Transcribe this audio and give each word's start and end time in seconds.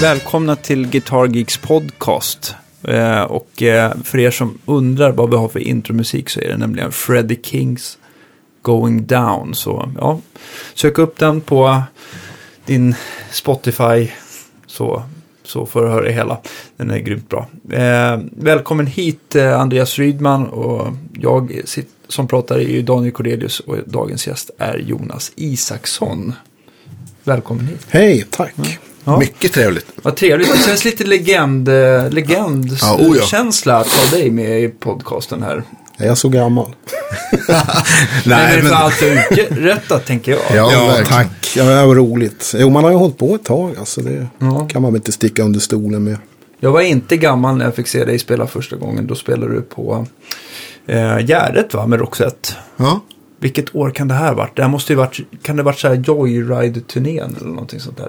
Välkomna 0.00 0.56
till 0.56 0.86
Guitar 0.86 1.26
Geeks 1.26 1.56
podcast. 1.56 2.54
Eh, 2.82 3.22
och 3.22 3.62
eh, 3.62 3.92
för 4.04 4.18
er 4.18 4.30
som 4.30 4.58
undrar 4.66 5.12
vad 5.12 5.30
vi 5.30 5.36
har 5.36 5.48
för 5.48 5.60
intromusik 5.60 6.30
så 6.30 6.40
är 6.40 6.48
det 6.48 6.56
nämligen 6.56 6.92
Freddie 6.92 7.38
Kings 7.42 7.98
Going 8.62 9.06
Down. 9.06 9.54
Så 9.54 9.92
ja, 9.98 10.20
sök 10.74 10.98
upp 10.98 11.18
den 11.18 11.40
på 11.40 11.82
din 12.66 12.94
Spotify 13.30 14.10
så, 14.66 15.02
så 15.44 15.66
får 15.66 15.82
du 15.82 15.88
höra 15.88 16.04
det 16.04 16.12
hela. 16.12 16.38
Den 16.76 16.90
är 16.90 16.98
grymt 16.98 17.28
bra. 17.28 17.46
Eh, 17.70 18.20
välkommen 18.30 18.86
hit 18.86 19.36
Andreas 19.36 19.98
Rydman 19.98 20.46
och 20.46 20.86
jag 21.12 21.60
som 22.08 22.28
pratar 22.28 22.60
är 22.60 22.82
Daniel 22.82 23.12
Cordelius 23.12 23.60
och 23.60 23.76
dagens 23.86 24.26
gäst 24.26 24.50
är 24.58 24.78
Jonas 24.78 25.32
Isaksson. 25.36 26.32
Välkommen 27.24 27.66
hit. 27.66 27.86
Hej, 27.88 28.26
tack. 28.30 28.54
Ja. 28.56 28.64
Mycket 29.16 29.52
trevligt. 29.52 29.86
Vad 30.02 30.16
trevligt. 30.16 30.52
Det 30.52 30.58
känns 30.68 30.84
lite 30.84 31.04
legend, 31.04 31.68
eh, 31.68 32.10
legend 32.10 32.76
Ja, 32.80 32.96
oh 33.00 33.16
ja. 33.16 33.22
känsla 33.26 33.76
att 33.76 33.88
ha 33.88 34.16
dig 34.16 34.30
med 34.30 34.62
i 34.62 34.68
podcasten 34.68 35.42
här. 35.42 35.62
Är 35.98 36.06
jag 36.06 36.18
så 36.18 36.28
gammal? 36.28 36.74
Nej, 38.24 38.56
men 38.56 38.66
för 38.66 38.74
allt 38.74 39.00
du 39.00 39.10
har 39.16 39.38
uträttat 39.40 40.06
tänker 40.06 40.32
jag. 40.32 40.40
Ja, 40.56 40.72
Ja, 40.72 41.04
tack. 41.08 41.52
Ja, 41.56 41.64
det 41.64 41.86
var 41.86 41.94
roligt. 41.94 42.52
Jo, 42.56 42.70
man 42.70 42.84
har 42.84 42.90
ju 42.90 42.96
hållit 42.96 43.18
på 43.18 43.34
ett 43.34 43.44
tag. 43.44 43.74
Alltså, 43.78 44.00
det 44.00 44.26
Ja. 44.38 44.68
kan 44.70 44.82
man 44.82 44.92
väl 44.92 44.98
inte 45.00 45.12
sticka 45.12 45.42
under 45.42 45.60
stolen 45.60 46.04
med. 46.04 46.16
Jag 46.60 46.72
var 46.72 46.80
inte 46.80 47.16
gammal 47.16 47.56
när 47.56 47.64
jag 47.64 47.74
fick 47.74 47.88
se 47.88 48.04
dig 48.04 48.18
spela 48.18 48.46
första 48.46 48.76
gången. 48.76 49.06
Då 49.06 49.14
spelade 49.14 49.54
du 49.54 49.60
på 49.62 50.06
eh, 50.86 51.18
Gärdet 51.26 51.74
va, 51.74 51.86
med 51.86 51.98
Roxette. 51.98 52.48
Ja. 52.76 53.00
Vilket 53.40 53.74
år 53.74 53.90
kan 53.90 54.08
det 54.08 54.14
här 54.14 54.34
varit? 54.34 54.56
Det 54.56 54.62
här 54.62 54.68
måste 54.68 54.92
ju 54.92 54.96
varit, 54.96 55.18
kan 55.42 55.56
det 55.56 55.62
varit 55.62 55.78
så 55.78 55.88
här 55.88 55.94
Joyride-turnén 55.94 57.36
eller 57.36 57.48
någonting 57.48 57.80
sånt 57.80 57.96
där? 57.96 58.08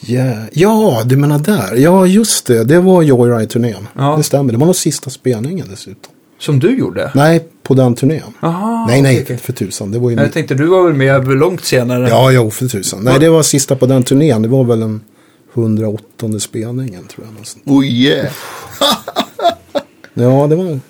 Ja, 0.00 0.34
ja, 0.52 1.02
du 1.04 1.16
menar 1.16 1.38
där. 1.38 1.76
Ja, 1.76 2.06
just 2.06 2.46
det. 2.46 2.64
Det 2.64 2.80
var 2.80 3.02
Joyride-turnén. 3.02 3.88
Ja. 3.94 4.14
Det 4.16 4.22
stämmer. 4.22 4.52
Det 4.52 4.58
var 4.58 4.66
nog 4.66 4.76
sista 4.76 5.10
spelningen 5.10 5.66
dessutom. 5.70 6.12
Som 6.38 6.58
du 6.58 6.78
gjorde? 6.78 7.10
Nej, 7.14 7.48
på 7.62 7.74
den 7.74 7.94
turnén. 7.94 8.22
Aha, 8.40 8.86
nej, 8.88 9.02
nej, 9.02 9.22
okej. 9.22 9.36
för 9.36 9.52
tusan. 9.52 9.90
Det 9.90 9.98
var 9.98 10.10
ju... 10.10 10.16
Jag 10.16 10.32
tänkte 10.32 10.54
du 10.54 10.66
var 10.66 10.84
väl 10.84 10.94
med 10.94 11.28
långt 11.28 11.64
senare? 11.64 12.08
Ja, 12.08 12.30
jo, 12.30 12.50
för 12.50 12.68
tusan. 12.68 13.04
Nej, 13.04 13.18
det 13.20 13.28
var 13.28 13.42
sista 13.42 13.76
på 13.76 13.86
den 13.86 14.02
turnén. 14.02 14.42
Det 14.42 14.48
var 14.48 14.64
väl 14.64 14.82
en 14.82 15.00
108 15.54 16.38
spelningen, 16.38 17.06
tror 17.06 17.26
jag. 17.26 17.74
Oh 17.74 17.86
yeah. 17.86 18.26
Ja, 20.14 20.46
det 20.46 20.56
var 20.56 20.64
en 20.64 20.80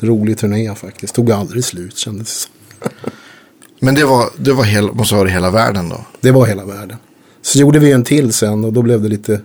rolig 0.00 0.38
turné 0.38 0.74
faktiskt. 0.74 1.14
Tog 1.14 1.30
aldrig 1.30 1.64
slut, 1.64 1.98
kändes 1.98 2.26
det 2.26 2.32
som. 2.32 2.50
Men 3.84 3.94
det 3.94 4.04
var, 4.04 4.30
det 4.36 4.52
var 4.52 4.64
hela, 4.64 4.92
måste 4.92 5.14
vara 5.14 5.28
i 5.28 5.32
hela 5.32 5.50
världen 5.50 5.88
då? 5.88 6.00
Det 6.20 6.30
var 6.30 6.46
hela 6.46 6.64
världen. 6.64 6.96
Så 7.42 7.58
gjorde 7.58 7.78
vi 7.78 7.92
en 7.92 8.04
till 8.04 8.32
sen 8.32 8.64
och 8.64 8.72
då 8.72 8.82
blev 8.82 9.02
det 9.02 9.08
lite 9.08 9.40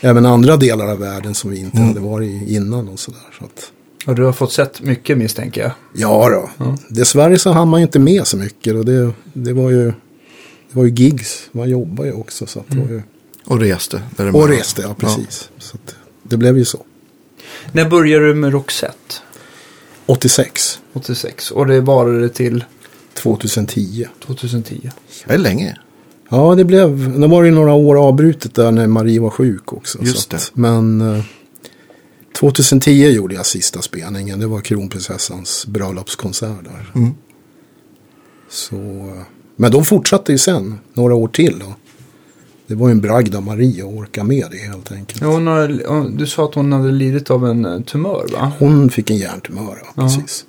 även 0.00 0.26
andra 0.26 0.56
delar 0.56 0.86
av 0.86 0.98
världen 0.98 1.34
som 1.34 1.50
vi 1.50 1.58
inte 1.58 1.80
hade 1.80 2.00
varit 2.00 2.30
i 2.30 2.54
innan 2.54 2.88
och 2.88 2.98
sådär. 2.98 3.20
Så 3.38 3.44
att, 3.44 3.70
Och 4.06 4.14
du 4.14 4.24
har 4.24 4.32
fått 4.32 4.52
sett 4.52 4.80
mycket 4.80 5.18
misstänker 5.18 5.60
jag. 5.60 5.70
ja 5.94 6.28
då, 6.58 6.74
dessvärre 6.88 7.38
så 7.38 7.52
hann 7.52 7.68
man 7.68 7.80
ju 7.80 7.86
inte 7.86 7.98
med 7.98 8.26
så 8.26 8.36
mycket 8.36 8.74
och 8.74 8.84
det, 8.84 9.12
det 9.32 9.52
var 9.52 9.70
ju 9.70 9.84
det 10.70 10.78
var 10.78 10.84
ju 10.84 10.90
gigs, 10.90 11.48
man 11.52 11.70
jobbar 11.70 12.04
ju 12.04 12.12
också. 12.12 12.46
Så 12.46 12.58
att 12.60 12.66
det 12.68 12.76
var 12.78 12.88
ju, 12.88 13.02
Och 13.44 13.60
reste? 13.60 14.02
och 14.32 14.48
reste, 14.48 14.82
ja 14.82 14.94
precis. 14.98 15.50
Så 15.58 15.76
att, 15.76 15.94
det 16.22 16.36
blev 16.36 16.58
ju 16.58 16.64
så. 16.64 16.84
När 17.72 17.88
började 17.88 18.26
du 18.26 18.34
med 18.34 18.52
Roxette? 18.52 19.14
86, 20.06 20.78
86. 20.92 21.50
Och 21.50 21.66
det 21.66 21.80
varade 21.80 22.28
till 22.28 22.64
2010. 23.22 24.06
2010. 24.26 24.90
Det 25.26 25.34
är 25.34 25.38
länge. 25.38 25.76
Ja, 26.28 26.54
det 26.54 26.64
blev, 26.64 27.20
det 27.20 27.26
var 27.26 27.42
ju 27.42 27.50
några 27.50 27.72
år 27.72 28.08
avbrutet 28.08 28.54
där 28.54 28.70
när 28.70 28.86
Marie 28.86 29.20
var 29.20 29.30
sjuk 29.30 29.72
också. 29.72 29.98
Just 30.02 30.30
så 30.30 30.36
att, 30.36 30.50
Men 30.54 31.00
eh, 31.00 31.24
2010 32.40 32.90
gjorde 33.10 33.34
jag 33.34 33.46
sista 33.46 33.82
spelningen. 33.82 34.40
Det 34.40 34.46
var 34.46 34.60
kronprinsessans 34.60 35.66
bröllopskonsert 35.66 36.64
där. 36.64 36.92
Mm. 36.94 37.10
Så, 38.50 38.76
eh, 38.76 39.22
men 39.56 39.72
de 39.72 39.84
fortsatte 39.84 40.32
ju 40.32 40.38
sen, 40.38 40.78
några 40.94 41.14
år 41.14 41.28
till. 41.28 41.62
Och 41.62 41.72
det 42.66 42.74
var 42.74 42.88
ju 42.88 42.92
en 42.92 43.00
bragd 43.00 43.34
av 43.34 43.42
Marie 43.42 43.84
att 43.84 43.92
orka 43.94 44.24
med 44.24 44.46
det 44.50 44.56
helt 44.58 44.92
enkelt. 44.92 45.20
Ja, 45.22 45.26
hon 45.26 45.46
har, 45.46 46.18
du 46.18 46.26
sa 46.26 46.44
att 46.44 46.54
hon 46.54 46.72
hade 46.72 46.92
lidit 46.92 47.30
av 47.30 47.46
en 47.46 47.64
eh, 47.64 47.80
tumör 47.80 48.26
va? 48.32 48.52
Hon 48.58 48.90
fick 48.90 49.10
en 49.10 49.16
hjärntumör, 49.16 49.78
ja, 49.82 49.92
Ja. 49.96 50.02
precis. 50.02 50.44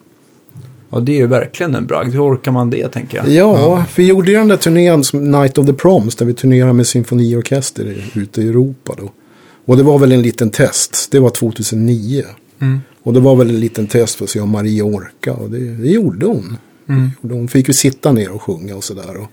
Ja, 0.93 0.99
det 0.99 1.11
är 1.11 1.17
ju 1.17 1.27
verkligen 1.27 1.75
en 1.75 1.85
bragd. 1.85 2.13
Hur 2.13 2.23
orkar 2.23 2.51
man 2.51 2.69
det 2.69 2.87
tänker 2.87 3.17
jag? 3.17 3.29
Ja, 3.29 3.85
vi 3.95 4.07
gjorde 4.07 4.31
ju 4.31 4.37
den 4.37 4.47
där 4.47 4.57
turnén 4.57 5.03
som 5.03 5.31
Night 5.31 5.57
of 5.57 5.65
the 5.65 5.73
Proms 5.73 6.15
där 6.15 6.25
vi 6.25 6.33
turnerade 6.33 6.73
med 6.73 6.87
symfoniorkester 6.87 7.95
ute 8.13 8.41
i 8.41 8.47
Europa 8.47 8.93
då. 8.97 9.11
Och 9.65 9.77
det 9.77 9.83
var 9.83 9.99
väl 9.99 10.11
en 10.11 10.21
liten 10.21 10.49
test. 10.49 11.07
Det 11.11 11.19
var 11.19 11.29
2009. 11.29 12.23
Mm. 12.59 12.79
Och 13.03 13.13
det 13.13 13.19
var 13.19 13.35
väl 13.35 13.49
en 13.49 13.59
liten 13.59 13.87
test 13.87 14.15
för 14.15 14.23
att 14.23 14.29
se 14.29 14.39
om 14.39 14.49
Marie 14.49 14.81
orkade. 14.81 15.37
Och 15.37 15.49
det, 15.49 15.59
det 15.59 15.89
gjorde 15.89 16.25
hon. 16.25 16.57
Mm. 16.89 17.11
Hon 17.21 17.47
fick 17.47 17.67
ju 17.67 17.73
sitta 17.73 18.11
ner 18.11 18.31
och 18.31 18.41
sjunga 18.41 18.75
och 18.75 18.83
sådär. 18.83 19.17
Och... 19.17 19.27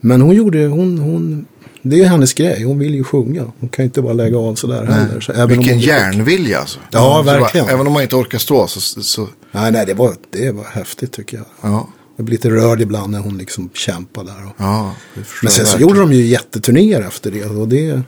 Men 0.00 0.20
hon 0.20 0.34
gjorde, 0.34 0.66
hon, 0.66 0.98
hon, 0.98 1.46
det 1.82 2.00
är 2.00 2.04
hennes 2.04 2.34
grej. 2.34 2.62
Hon 2.62 2.78
vill 2.78 2.94
ju 2.94 3.04
sjunga. 3.04 3.44
Hon 3.60 3.68
kan 3.68 3.82
ju 3.82 3.86
inte 3.86 4.02
bara 4.02 4.12
lägga 4.12 4.38
av 4.38 4.54
sådär 4.54 4.84
heller. 4.86 5.20
Så 5.20 5.32
även 5.32 5.42
om 5.42 5.58
Vilken 5.58 5.78
järnvilja 5.78 6.58
alltså. 6.58 6.78
Ja, 6.90 7.16
Så 7.18 7.24
bara, 7.24 7.40
verkligen. 7.40 7.68
även 7.68 7.86
om 7.86 7.92
man 7.92 8.02
inte 8.02 8.16
orkar 8.16 8.38
stå 8.38 8.66
så... 8.66 8.80
så 9.02 9.28
Nej, 9.56 9.72
nej, 9.72 9.86
det 9.86 9.94
var, 9.94 10.16
det 10.30 10.50
var 10.50 10.64
häftigt 10.64 11.12
tycker 11.12 11.36
jag. 11.36 11.46
ja. 11.60 11.88
Jag 12.16 12.26
blir 12.26 12.32
lite 12.32 12.50
rörd 12.50 12.80
ibland 12.80 13.12
när 13.12 13.18
hon 13.18 13.38
liksom 13.38 13.70
kämpar 13.74 14.24
där. 14.24 14.46
Och... 14.46 14.52
Ja, 14.56 14.94
Men 15.42 15.52
sen 15.52 15.66
så 15.66 15.78
gjorde 15.78 16.00
de 16.00 16.12
ju 16.12 16.26
jätteturnéer 16.26 17.00
efter 17.00 17.30
det. 17.30 17.44
Och 17.44 17.68
det 17.68 18.02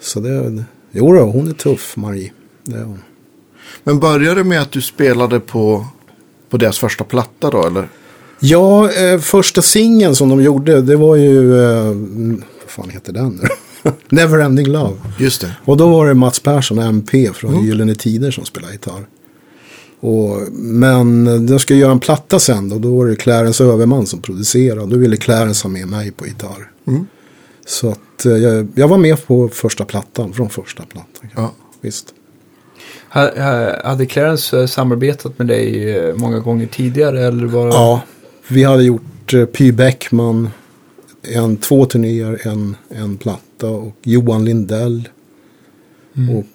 så 0.00 0.20
det, 0.20 0.64
jo 0.90 1.12
då, 1.12 1.20
hon 1.20 1.48
är 1.48 1.52
tuff, 1.52 1.96
Marie. 1.96 2.32
Det 2.64 2.76
är 2.76 2.84
hon. 2.84 3.02
Men 3.84 3.98
började 4.00 4.40
det 4.40 4.44
med 4.44 4.62
att 4.62 4.72
du 4.72 4.82
spelade 4.82 5.40
på, 5.40 5.86
på 6.50 6.56
deras 6.56 6.78
första 6.78 7.04
platta 7.04 7.50
då, 7.50 7.66
eller? 7.66 7.88
Ja, 8.40 8.90
eh, 8.92 9.18
första 9.18 9.62
singeln 9.62 10.14
som 10.14 10.28
de 10.28 10.42
gjorde, 10.42 10.82
det 10.82 10.96
var 10.96 11.16
ju, 11.16 11.62
eh, 11.62 11.86
mm, 11.86 12.42
vad 12.62 12.70
fan 12.70 12.90
heter 12.90 13.12
den 13.12 13.40
nu? 13.42 13.48
Neverending 14.08 14.66
Love. 14.66 14.96
Just 15.18 15.40
det. 15.40 15.56
Och 15.64 15.76
då 15.76 15.88
var 15.88 16.06
det 16.06 16.14
Mats 16.14 16.40
Persson, 16.40 16.78
MP 16.78 17.30
från 17.34 17.64
Gyllene 17.64 17.94
Tider 17.94 18.30
som 18.30 18.44
spelade 18.44 18.72
gitarr. 18.72 19.06
Och, 20.00 20.52
men 20.52 21.24
de 21.46 21.58
ska 21.58 21.74
göra 21.74 21.92
en 21.92 22.00
platta 22.00 22.38
sen 22.38 22.68
då, 22.68 22.78
då 22.78 22.96
var 22.96 23.06
det 23.06 23.16
Clarence 23.16 23.64
Överman 23.64 24.06
som 24.06 24.22
producerade. 24.22 24.80
Och 24.80 24.88
då 24.88 24.96
ville 24.96 25.16
Clarence 25.16 25.64
ha 25.64 25.70
med 25.70 25.88
mig 25.88 26.10
på 26.10 26.26
gitarr. 26.26 26.70
Mm. 26.86 27.06
Så 27.66 27.88
att 27.90 28.26
eh, 28.26 28.32
jag, 28.32 28.68
jag 28.74 28.88
var 28.88 28.98
med 28.98 29.26
på 29.26 29.48
första 29.48 29.84
plattan, 29.84 30.32
från 30.32 30.50
första 30.50 30.82
plattan. 30.82 31.28
Ja. 31.36 31.52
Visst. 31.80 32.14
Ha- 33.10 33.42
ha- 33.42 33.88
Hade 33.88 34.06
Clarence 34.06 34.60
eh, 34.60 34.66
samarbetat 34.66 35.38
med 35.38 35.46
dig 35.46 35.96
eh, 35.96 36.14
många 36.16 36.38
gånger 36.38 36.66
tidigare? 36.66 37.26
Eller 37.26 37.46
var... 37.46 37.66
Ja, 37.68 38.02
vi 38.48 38.64
hade 38.64 38.84
gjort 38.84 39.34
Py 39.52 39.72
Bäckman, 39.72 40.50
en, 41.22 41.56
två 41.56 41.84
turnéer, 41.86 42.40
en, 42.44 42.76
en 42.88 43.16
platta 43.16 43.68
och 43.68 43.96
Johan 44.02 44.44
Lindell. 44.44 45.08
Och 46.36 46.46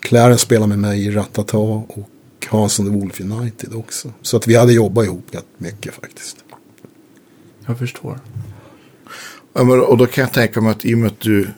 Clarence 0.00 0.44
spelade 0.44 0.68
med 0.68 0.78
mig 0.78 1.06
i 1.06 1.10
Ratata 1.10 1.58
och 1.58 2.08
Hans 2.48 2.80
and 2.80 2.88
the 2.88 2.98
Wolf 2.98 3.20
United 3.20 3.74
också. 3.74 4.12
Så 4.22 4.36
att 4.36 4.46
vi 4.46 4.54
hade 4.54 4.72
jobbat 4.72 5.04
ihop 5.04 5.26
rätt 5.30 5.46
mycket 5.58 5.94
faktiskt. 5.94 6.36
Jag 7.66 7.78
förstår. 7.78 8.20
Ja, 9.52 9.64
men, 9.64 9.80
och 9.80 9.98
då 9.98 10.06
kan 10.06 10.22
jag 10.22 10.32
tänka 10.32 10.60
mig 10.60 10.70
att 10.70 10.84
i 10.84 10.94
och 10.94 10.98
med 10.98 11.06
att 11.06 11.20
du... 11.20 11.48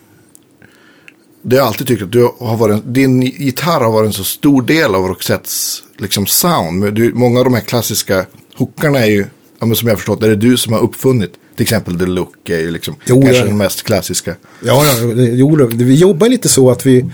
Det 1.42 1.56
har 1.56 1.60
jag 1.60 1.66
alltid 1.66 1.86
tyckt 1.86 2.02
att 2.02 2.12
du 2.12 2.30
har 2.38 2.56
varit, 2.56 2.82
din 2.86 3.22
gitarr 3.22 3.80
har 3.80 3.92
varit 3.92 4.06
en 4.06 4.12
så 4.12 4.24
stor 4.24 4.62
del 4.62 4.94
av 4.94 5.06
Roxettes 5.08 5.82
liksom, 5.96 6.26
sound. 6.26 6.78
Men 6.78 6.94
du, 6.94 7.14
många 7.14 7.38
av 7.38 7.44
de 7.44 7.54
här 7.54 7.60
klassiska 7.60 8.26
hookarna 8.56 8.98
är 8.98 9.10
ju, 9.10 9.26
ja, 9.58 9.66
men 9.66 9.76
som 9.76 9.88
jag 9.88 9.92
har 9.94 9.98
förstått, 9.98 10.20
det 10.20 10.26
är 10.26 10.30
det 10.30 10.36
du 10.36 10.56
som 10.56 10.72
har 10.72 10.80
uppfunnit. 10.80 11.32
Till 11.56 11.62
exempel 11.62 11.98
The 11.98 12.06
Look 12.06 12.48
är 12.50 12.58
ju 12.58 12.70
liksom 12.70 12.96
Jo, 13.06 13.22
kanske 13.22 13.38
ja. 13.38 13.44
den 13.44 13.56
mest 13.56 13.82
klassiska. 13.82 14.34
Ja, 14.64 14.84
ja 14.86 15.06
det, 15.06 15.22
jo, 15.24 15.56
det- 15.56 15.84
vi 15.84 15.94
jobbar 15.94 16.28
lite 16.28 16.48
så 16.48 16.70
att 16.70 16.86
vi... 16.86 17.10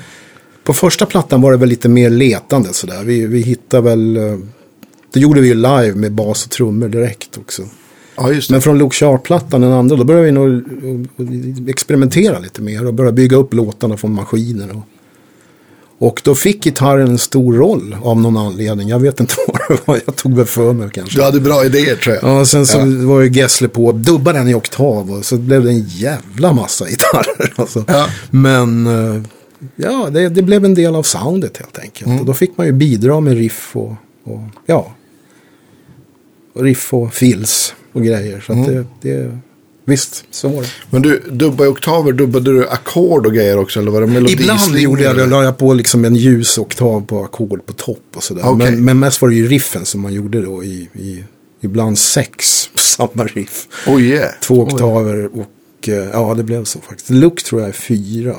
På 0.64 0.74
första 0.74 1.06
plattan 1.06 1.40
var 1.40 1.52
det 1.52 1.58
väl 1.58 1.68
lite 1.68 1.88
mer 1.88 2.10
letande 2.10 2.68
sådär. 2.72 3.02
Vi, 3.04 3.26
vi 3.26 3.40
hittade 3.40 3.82
väl... 3.82 4.16
eh, 4.16 4.22
Det 5.12 5.20
gjorde 5.20 5.40
vi 5.40 5.48
ju 5.48 5.54
live 5.54 5.94
med 5.94 6.12
bas 6.12 6.44
och 6.44 6.50
trummor 6.50 6.88
direkt 6.88 7.38
också. 7.38 7.62
Ja, 8.16 8.32
just 8.32 8.48
det. 8.48 8.54
Men 8.54 8.62
från 8.62 8.78
Luke 8.78 8.96
Sharp-plattan, 8.96 9.60
den 9.60 9.72
andra, 9.72 9.96
då 9.96 10.04
började 10.04 10.26
vi 10.26 10.32
nog 10.32 10.52
eh, 10.54 11.70
experimentera 11.70 12.38
lite 12.38 12.62
mer 12.62 12.86
och 12.86 12.94
börja 12.94 13.12
bygga 13.12 13.36
upp 13.36 13.54
låtarna 13.54 13.96
från 13.96 14.12
maskiner. 14.14 14.70
Och, 14.76 14.84
och 16.08 16.20
då 16.24 16.34
fick 16.34 16.64
gitarren 16.64 17.08
en 17.08 17.18
stor 17.18 17.54
roll 17.54 17.96
av 18.02 18.20
någon 18.20 18.36
anledning. 18.36 18.88
Jag 18.88 18.98
vet 18.98 19.20
inte 19.20 19.34
vad 19.48 19.60
det 19.68 19.78
var, 19.88 20.00
jag 20.06 20.16
tog 20.16 20.36
väl 20.36 20.46
för 20.46 20.72
mig 20.72 20.88
kanske. 20.92 21.18
Du 21.18 21.22
hade 21.24 21.40
bra 21.40 21.64
idéer 21.64 21.96
tror 21.96 22.14
jag. 22.14 22.24
Ja, 22.24 22.40
och 22.40 22.48
sen 22.48 22.66
så 22.66 22.78
var 23.06 23.20
ju 23.20 23.30
Gessle 23.32 23.68
på 23.68 23.92
dubba 23.92 24.32
den 24.32 24.48
i 24.48 24.54
oktav 24.54 25.10
och 25.12 25.24
så 25.24 25.36
blev 25.36 25.64
det 25.64 25.70
en 25.70 25.84
jävla 25.88 26.52
massa 26.52 26.84
gitarrer. 26.88 27.52
Alltså. 27.56 27.84
Ja. 27.88 28.06
Men 28.30 28.86
eh, 28.86 29.22
ja, 29.76 30.10
det, 30.10 30.28
det 30.28 30.42
blev 30.42 30.64
en 30.64 30.74
del 30.74 30.94
av 30.94 31.02
soundet 31.02 31.56
helt 31.56 31.78
enkelt. 31.78 32.20
Och 32.20 32.26
då 32.26 32.34
fick 32.34 32.56
man 32.56 32.66
ju 32.66 32.72
bidra 32.72 33.20
med 33.20 33.36
riff 33.36 33.76
och, 33.76 33.94
och 34.24 34.40
ja, 34.66 34.94
och 36.54 36.62
riff 36.62 36.94
och 36.94 37.14
fills 37.14 37.74
och 37.92 38.02
grejer. 38.02 38.40
Så 38.40 38.52
att 38.52 38.66
det, 38.66 38.86
det, 39.00 39.38
visst, 39.84 40.24
så 40.30 40.48
var 40.48 40.62
det. 40.62 40.68
Men 40.90 41.02
du, 41.02 41.22
dubba 41.30 41.64
i 41.64 41.68
oktaver, 41.68 42.12
dubbade 42.12 42.52
du 42.52 42.68
ackord 42.68 43.26
och 43.26 43.34
grejer 43.34 43.58
också? 43.58 43.80
Eller 43.80 43.90
var 43.90 44.00
det? 44.00 44.32
Ibland 44.32 44.78
gjorde 44.78 45.02
jag 45.02 45.16
det, 45.16 45.26
la 45.26 45.44
jag 45.44 45.58
på 45.58 45.74
liksom 45.74 46.04
en 46.04 46.14
ljus 46.14 46.58
oktav 46.58 47.06
på 47.06 47.24
ackord 47.24 47.66
på 47.66 47.72
topp 47.72 48.04
och 48.16 48.22
sådär. 48.22 48.42
Okej. 48.44 48.70
Men, 48.70 48.84
men 48.84 48.98
mest 48.98 49.22
var 49.22 49.28
det 49.28 49.34
ju 49.34 49.48
riffen 49.48 49.84
som 49.84 50.00
man 50.00 50.12
gjorde 50.12 50.42
då 50.42 50.64
i, 50.64 50.88
i 50.94 51.24
ibland 51.60 51.98
sex 51.98 52.66
på 52.74 52.78
samma 52.80 53.24
riff. 53.24 53.68
Oh 53.86 54.02
yeah. 54.02 54.30
Två 54.40 54.62
oktaver 54.62 55.30
och 55.32 55.88
eh, 55.88 55.94
ja, 55.94 56.34
det 56.34 56.42
blev 56.42 56.64
så 56.64 56.80
faktiskt. 56.80 57.10
Look 57.10 57.42
tror 57.42 57.60
jag 57.60 57.68
är 57.68 57.72
fyra. 57.72 58.36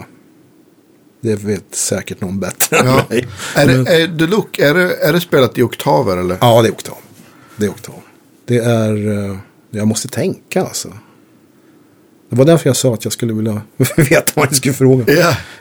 Det 1.26 1.36
vet 1.36 1.76
säkert 1.76 2.22
någon 2.22 2.40
bättre 2.40 2.78
än 2.78 2.86
Ja. 2.86 3.06
mig. 3.10 3.28
Är 3.56 3.68
det, 3.68 3.74
är 4.04 4.18
The 4.20 4.26
Look, 4.28 4.60
är 4.60 4.74
det, 4.74 4.96
är 4.96 5.14
det 5.14 5.22
spelat 5.22 5.58
i 5.58 5.62
oktaver 5.64 6.18
eller? 6.18 6.38
Ja, 6.42 6.62
det 6.62 6.68
är 6.68 6.72
oktav. 6.72 6.98
Det 7.58 7.66
är 7.66 7.70
oktav. 7.70 7.96
Det 8.46 8.58
är, 8.58 9.08
eh, 9.30 9.38
jag 9.72 9.88
måste 9.88 10.08
tänka 10.08 10.64
alltså. 10.64 10.88
Det 12.30 12.36
var 12.36 12.46
därför 12.46 12.70
jag 12.70 12.76
sa 12.78 12.94
att 12.94 13.04
jag 13.04 13.14
skulle 13.14 13.34
vilja 13.34 13.62
veta 13.98 14.32
vad 14.34 14.46
jag 14.48 14.56
skulle 14.56 14.74
fråga. 14.74 15.14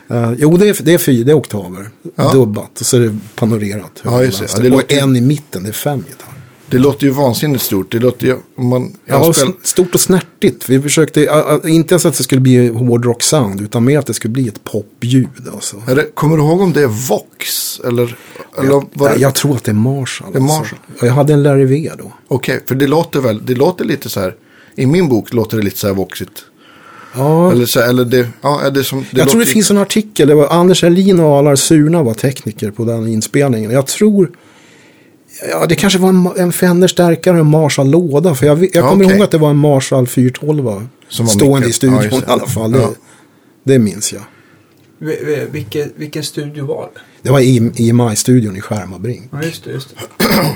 Eh, 0.09 0.33
jo, 0.37 0.57
det 0.57 0.67
är, 0.69 0.77
det 0.83 0.93
är 0.93 0.97
fyra, 0.97 1.25
det 1.25 1.31
är 1.31 1.35
oktaver. 1.35 1.89
Ja. 2.15 2.31
Dubbat 2.33 2.79
och 2.79 2.85
så 2.85 2.97
är 2.97 3.01
det 3.01 3.17
panorerat. 3.35 4.01
Ja, 4.03 4.23
just 4.23 4.37
det. 4.37 4.41
vänster. 4.43 4.59
Ja, 4.63 4.69
det 4.69 4.75
och 4.75 4.81
låter 4.81 4.95
ju- 4.95 5.01
en 5.01 5.15
i 5.15 5.21
mitten, 5.21 5.63
det 5.63 5.69
är 5.69 5.73
fem 5.73 6.03
gitarrer. 6.07 6.34
Det 6.69 6.77
låter 6.77 7.07
ju 7.07 7.13
vansinnigt 7.13 7.63
stort. 7.63 7.91
Det 7.91 7.99
låter 7.99 8.27
ju, 8.27 8.37
man, 8.55 8.97
jag 9.05 9.25
Ja, 9.25 9.33
spel, 9.33 9.51
stort 9.63 9.95
och 9.95 10.01
snärtigt. 10.01 10.69
Vi 10.69 10.81
försökte, 10.81 11.19
inte 11.65 11.93
ens 11.93 12.05
att 12.05 12.17
det 12.17 12.23
skulle 12.23 12.41
bli 12.41 12.67
hårdrock 12.67 13.23
sound, 13.23 13.61
utan 13.61 13.83
mer 13.83 13.99
att 13.99 14.05
det 14.05 14.13
skulle 14.13 14.31
bli 14.31 14.47
ett 14.47 14.63
popljud. 14.63 15.29
Alltså. 15.53 15.77
det, 15.87 16.15
kommer 16.15 16.37
du 16.37 16.43
ihåg 16.43 16.61
om 16.61 16.73
det 16.73 16.81
är 16.81 17.07
Vox? 17.09 17.79
Eller, 17.79 18.17
eller 18.57 18.69
var 18.69 18.87
jag, 18.93 19.17
det, 19.17 19.21
jag 19.21 19.35
tror 19.35 19.55
att 19.55 19.63
det 19.63 19.71
är 19.71 19.73
Marshall. 19.73 20.31
Det 20.31 20.37
är 20.37 20.41
alltså. 20.41 20.59
Marshall. 20.59 20.79
Jag 21.01 21.13
hade 21.13 21.33
en 21.33 21.43
Larry 21.43 21.65
V 21.65 21.91
då. 21.97 22.13
Okej, 22.27 22.63
för 22.67 22.75
det 22.75 22.87
låter 22.87 23.19
väl, 23.19 23.45
det 23.45 23.55
låter 23.55 23.85
lite 23.85 24.09
så 24.09 24.19
här, 24.19 24.35
i 24.75 24.85
min 24.85 25.09
bok 25.09 25.33
låter 25.33 25.57
det 25.57 25.63
lite 25.63 25.77
så 25.77 25.87
här 25.87 25.93
Voxigt. 25.93 26.45
Ja, 27.17 27.51
Eller 27.51 27.65
så, 27.65 27.79
eller 27.79 28.05
det, 28.05 28.27
ja, 28.41 28.61
är 28.61 28.71
det 28.71 28.83
som, 28.83 29.05
det 29.11 29.19
jag 29.19 29.29
tror 29.29 29.39
det 29.39 29.45
finns 29.45 29.71
en 29.71 29.77
artikel. 29.77 30.27
Det 30.27 30.35
var 30.35 30.47
Anders 30.47 30.83
Erlin 30.83 31.19
och 31.19 31.37
Alar 31.37 31.55
Surna 31.55 32.03
var 32.03 32.13
tekniker 32.13 32.71
på 32.71 32.85
den 32.85 33.07
inspelningen. 33.07 33.71
Jag 33.71 33.87
tror... 33.87 34.31
Ja, 35.51 35.65
det 35.65 35.75
kanske 35.75 35.99
var 35.99 36.09
en, 36.09 36.29
en 36.37 36.51
Fender-stärkare 36.51 37.33
och 37.33 37.39
en 37.39 37.45
Marshall-låda. 37.51 38.35
För 38.35 38.45
jag, 38.45 38.63
jag 38.63 38.69
Ja, 38.73 38.89
kommer 38.89 39.05
okej. 39.05 39.15
ihåg 39.17 39.23
att 39.25 39.31
det 39.31 39.37
var 39.37 39.49
en 39.49 39.57
Marshall 39.57 40.07
412 40.07 40.87
Som 41.09 41.27
stående 41.27 41.55
mycket- 41.59 41.69
i 41.69 41.73
studion 41.73 41.99
ja, 42.03 42.09
det. 42.09 42.15
i 42.15 42.21
alla 42.27 42.47
fall. 42.47 42.71
Det, 42.71 42.79
Ja. 42.79 42.89
det 43.63 43.79
minns 43.79 44.13
jag. 44.13 44.21
Vi- 44.97 45.47
Vilken, 45.51 45.91
vilken 45.95 46.23
studio 46.23 46.65
var 46.65 46.89
det? 46.93 46.99
Det 47.21 47.29
var 47.31 47.39
i 47.39 47.71
EMI-studion 47.89 48.55
i 48.57 48.61
Skärmarbrink. 48.61 49.23
Ja, 49.31 49.43
just 49.43 49.63
det. 49.63 49.71
Just 49.71 49.89
det. 49.89 50.25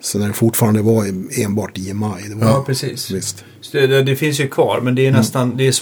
Så 0.00 0.18
när 0.18 0.26
det 0.26 0.32
fortfarande 0.32 0.82
var 0.82 1.06
i- 1.06 1.42
enbart 1.44 1.78
EMI. 1.78 2.28
Det 2.28 2.34
var, 2.34 2.46
Ja, 2.46 2.64
precis. 2.66 3.10
Visst. 3.10 3.44
Det, 3.72 4.02
det 4.02 4.16
finns 4.16 4.40
ju 4.40 4.48
kvar, 4.48 4.80
men 4.80 4.94
det 4.94 5.06
är 5.06 5.12
nästan 5.12 5.56
det 5.56 5.66
är 5.66 5.74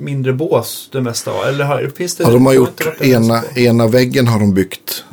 mindre 0.00 0.32
bås 0.32 0.88
det 0.92 1.00
mesta. 1.00 1.30
Eller 1.48 1.64
har, 1.64 1.90
finns 1.96 2.16
det? 2.16 2.24
Ja, 2.24 2.30
de 2.30 2.46
har 2.46 2.52
gjort 2.52 3.00
ena, 3.00 3.42
ena 3.56 3.86
väggen 3.86 4.26
har 4.26 4.40
de 4.40 4.54
byggt. 4.54 5.04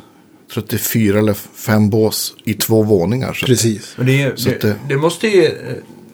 34 0.62 1.18
eller 1.18 1.34
fem 1.34 1.90
bås 1.90 2.34
i 2.44 2.54
två 2.54 2.82
våningar. 2.82 3.32
Så 3.32 3.46
Precis. 3.46 3.96
Det, 3.98 4.24
att 4.26 4.44
det, 4.44 4.58
det- 4.60 4.76
det 4.88 4.96
måste 4.96 5.26
ju... 5.28 5.50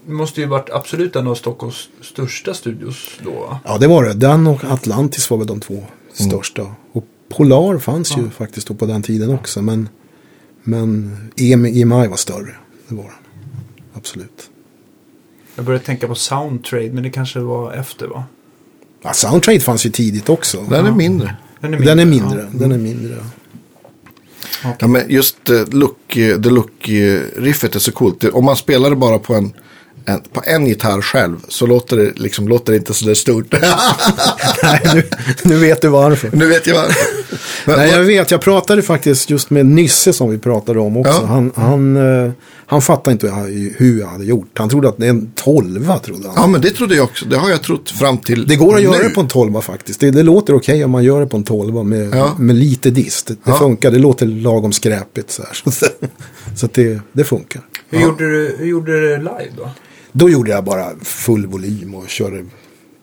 Det 0.06 0.12
måste 0.12 0.40
ju 0.40 0.46
varit 0.46 0.70
absolut 0.70 1.16
en 1.16 1.26
av 1.26 1.34
Stockholms 1.34 1.88
största 2.00 2.54
studios 2.54 3.10
då. 3.24 3.58
Ja, 3.64 3.78
det 3.78 3.86
var 3.86 4.04
det. 4.04 4.14
Den 4.14 4.46
och 4.46 4.64
Atlantis 4.64 5.30
var 5.30 5.38
väl 5.38 5.46
de 5.46 5.60
två 5.60 5.84
största. 6.12 6.74
Och 6.92 7.04
Polar 7.28 7.78
fanns 7.78 8.16
ju 8.18 8.30
faktiskt 8.30 8.68
då 8.68 8.74
på 8.74 8.86
den 8.86 9.02
tiden 9.02 9.30
också. 9.30 9.62
Men, 9.62 9.88
men 10.62 11.16
EMI, 11.36 11.80
EMI 11.82 12.06
var 12.08 12.16
större. 12.16 12.54
Det 12.88 12.94
var 12.94 13.02
den. 13.04 13.12
Absolut. 13.94 14.50
Jag 15.56 15.64
började 15.64 15.84
tänka 15.84 16.08
på 16.08 16.14
Soundtrade, 16.14 16.90
men 16.92 17.02
det 17.02 17.10
kanske 17.10 17.40
var 17.40 17.72
efter 17.72 18.06
va? 18.06 18.24
Ja, 19.02 19.12
Soundtrade 19.12 19.60
fanns 19.60 19.86
ju 19.86 19.90
tidigt 19.90 20.28
också. 20.28 20.66
Den 20.70 20.86
är 20.86 20.92
mindre. 20.92 21.36
Den 21.60 21.74
är 21.74 21.78
Den 21.78 21.98
är 21.98 22.04
mindre. 22.06 22.46
Den 22.52 22.72
är 22.72 22.78
mindre. 22.78 23.16
Ja, 24.78 24.86
men 24.86 25.10
just 25.10 25.50
uh, 25.50 25.64
look, 25.70 26.16
eh, 26.16 26.40
the 26.40 26.50
look-riffet 26.50 27.74
eh, 27.74 27.76
är 27.76 27.80
så 27.80 27.92
coolt. 27.92 28.24
Om 28.24 28.44
man 28.44 28.56
spelar 28.56 28.90
det 28.90 28.96
bara 28.96 29.18
på 29.18 29.34
en, 29.34 29.52
en, 30.06 30.20
på 30.32 30.43
en 30.46 30.66
gitarr 30.66 31.00
själv 31.02 31.37
så 31.49 31.66
låter 31.66 31.96
det, 31.96 32.12
liksom, 32.16 32.49
låter 32.49 32.72
det 32.72 32.76
inte 32.78 32.94
så 32.94 33.04
där 33.06 33.14
stort. 33.14 33.46
Nej, 34.62 34.81
nu, 34.94 35.02
nu 35.43 35.56
vet 35.58 35.82
du 35.82 35.88
varför. 35.88 36.31
nu 36.32 36.46
vet 36.46 36.66
jag 36.66 36.75
varför. 36.75 37.02
Men, 37.66 37.76
Nej, 37.78 37.90
jag 37.90 38.00
vet. 38.00 38.31
Jag 38.31 38.40
pratade 38.40 38.82
faktiskt 38.82 39.31
just 39.31 39.50
med 39.50 39.66
Nysse 39.66 40.12
som 40.12 40.31
vi 40.31 40.38
pratade 40.38 40.81
om 40.81 40.96
också. 40.96 41.12
Ja. 41.12 41.26
Han, 41.26 41.52
han, 41.54 41.96
eh, 42.26 42.32
han 42.66 42.82
fattade 42.82 43.12
inte 43.12 43.26
hur 43.76 44.00
jag- 44.00 44.06
hade 44.06 44.25
gjort. 44.25 44.58
Han 44.58 44.69
trodde 44.69 44.88
att 44.88 44.96
det 44.99 45.06
är 45.06 45.10
en 45.10 45.31
tolva, 45.34 45.99
trodde 45.99 46.26
han. 46.26 46.34
Ja, 46.37 46.46
men 46.46 46.60
det 46.60 46.70
trodde 46.70 46.94
jag 46.96 47.05
också. 47.05 47.25
Det 47.25 47.37
har 47.37 47.50
jag 47.50 47.62
trott 47.62 47.90
fram 47.90 48.19
till 48.19 48.46
Det 48.46 48.56
går 48.56 48.75
att 48.75 48.81
nu. 48.82 48.88
göra 48.88 49.02
det 49.02 49.10
på 49.10 49.20
en 49.20 49.28
tolva 49.28 49.60
faktiskt. 49.60 50.00
Det, 50.00 50.10
det 50.10 50.22
låter 50.22 50.55
okej 50.55 50.84
om 50.84 50.90
man 50.90 51.05
gör 51.05 51.20
det 51.20 51.26
på 51.26 51.37
en 51.37 51.44
tolva 51.44 51.82
med, 51.82 52.14
Ja. 52.14 52.37
med 52.38 52.56
lite 52.56 52.90
dist. 52.90 53.26
Det, 53.26 53.34
det 53.34 53.40
Ja. 53.44 53.58
funkar, 53.58 53.90
det 53.90 53.98
låter 53.98 54.26
lagom 54.26 54.72
skräpigt 54.72 55.31
så 55.31 55.43
här. 55.43 55.70
Så, 55.70 55.87
så 56.56 56.66
att 56.66 56.75
det, 56.75 57.00
det 57.12 57.25
funkar. 57.25 57.62
Hur, 57.90 58.00
gjorde 58.00 58.31
du, 58.31 58.56
hur 58.58 58.66
gjorde 58.66 59.00
du 59.00 59.08
det 59.08 59.16
live 59.19 59.50
då? 59.56 59.70
Då 60.12 60.30
gjorde 60.30 60.50
jag 60.50 60.64
bara 60.64 60.90
full 61.02 61.46
volym 61.46 61.94
och 61.94 62.08
körde 62.08 62.44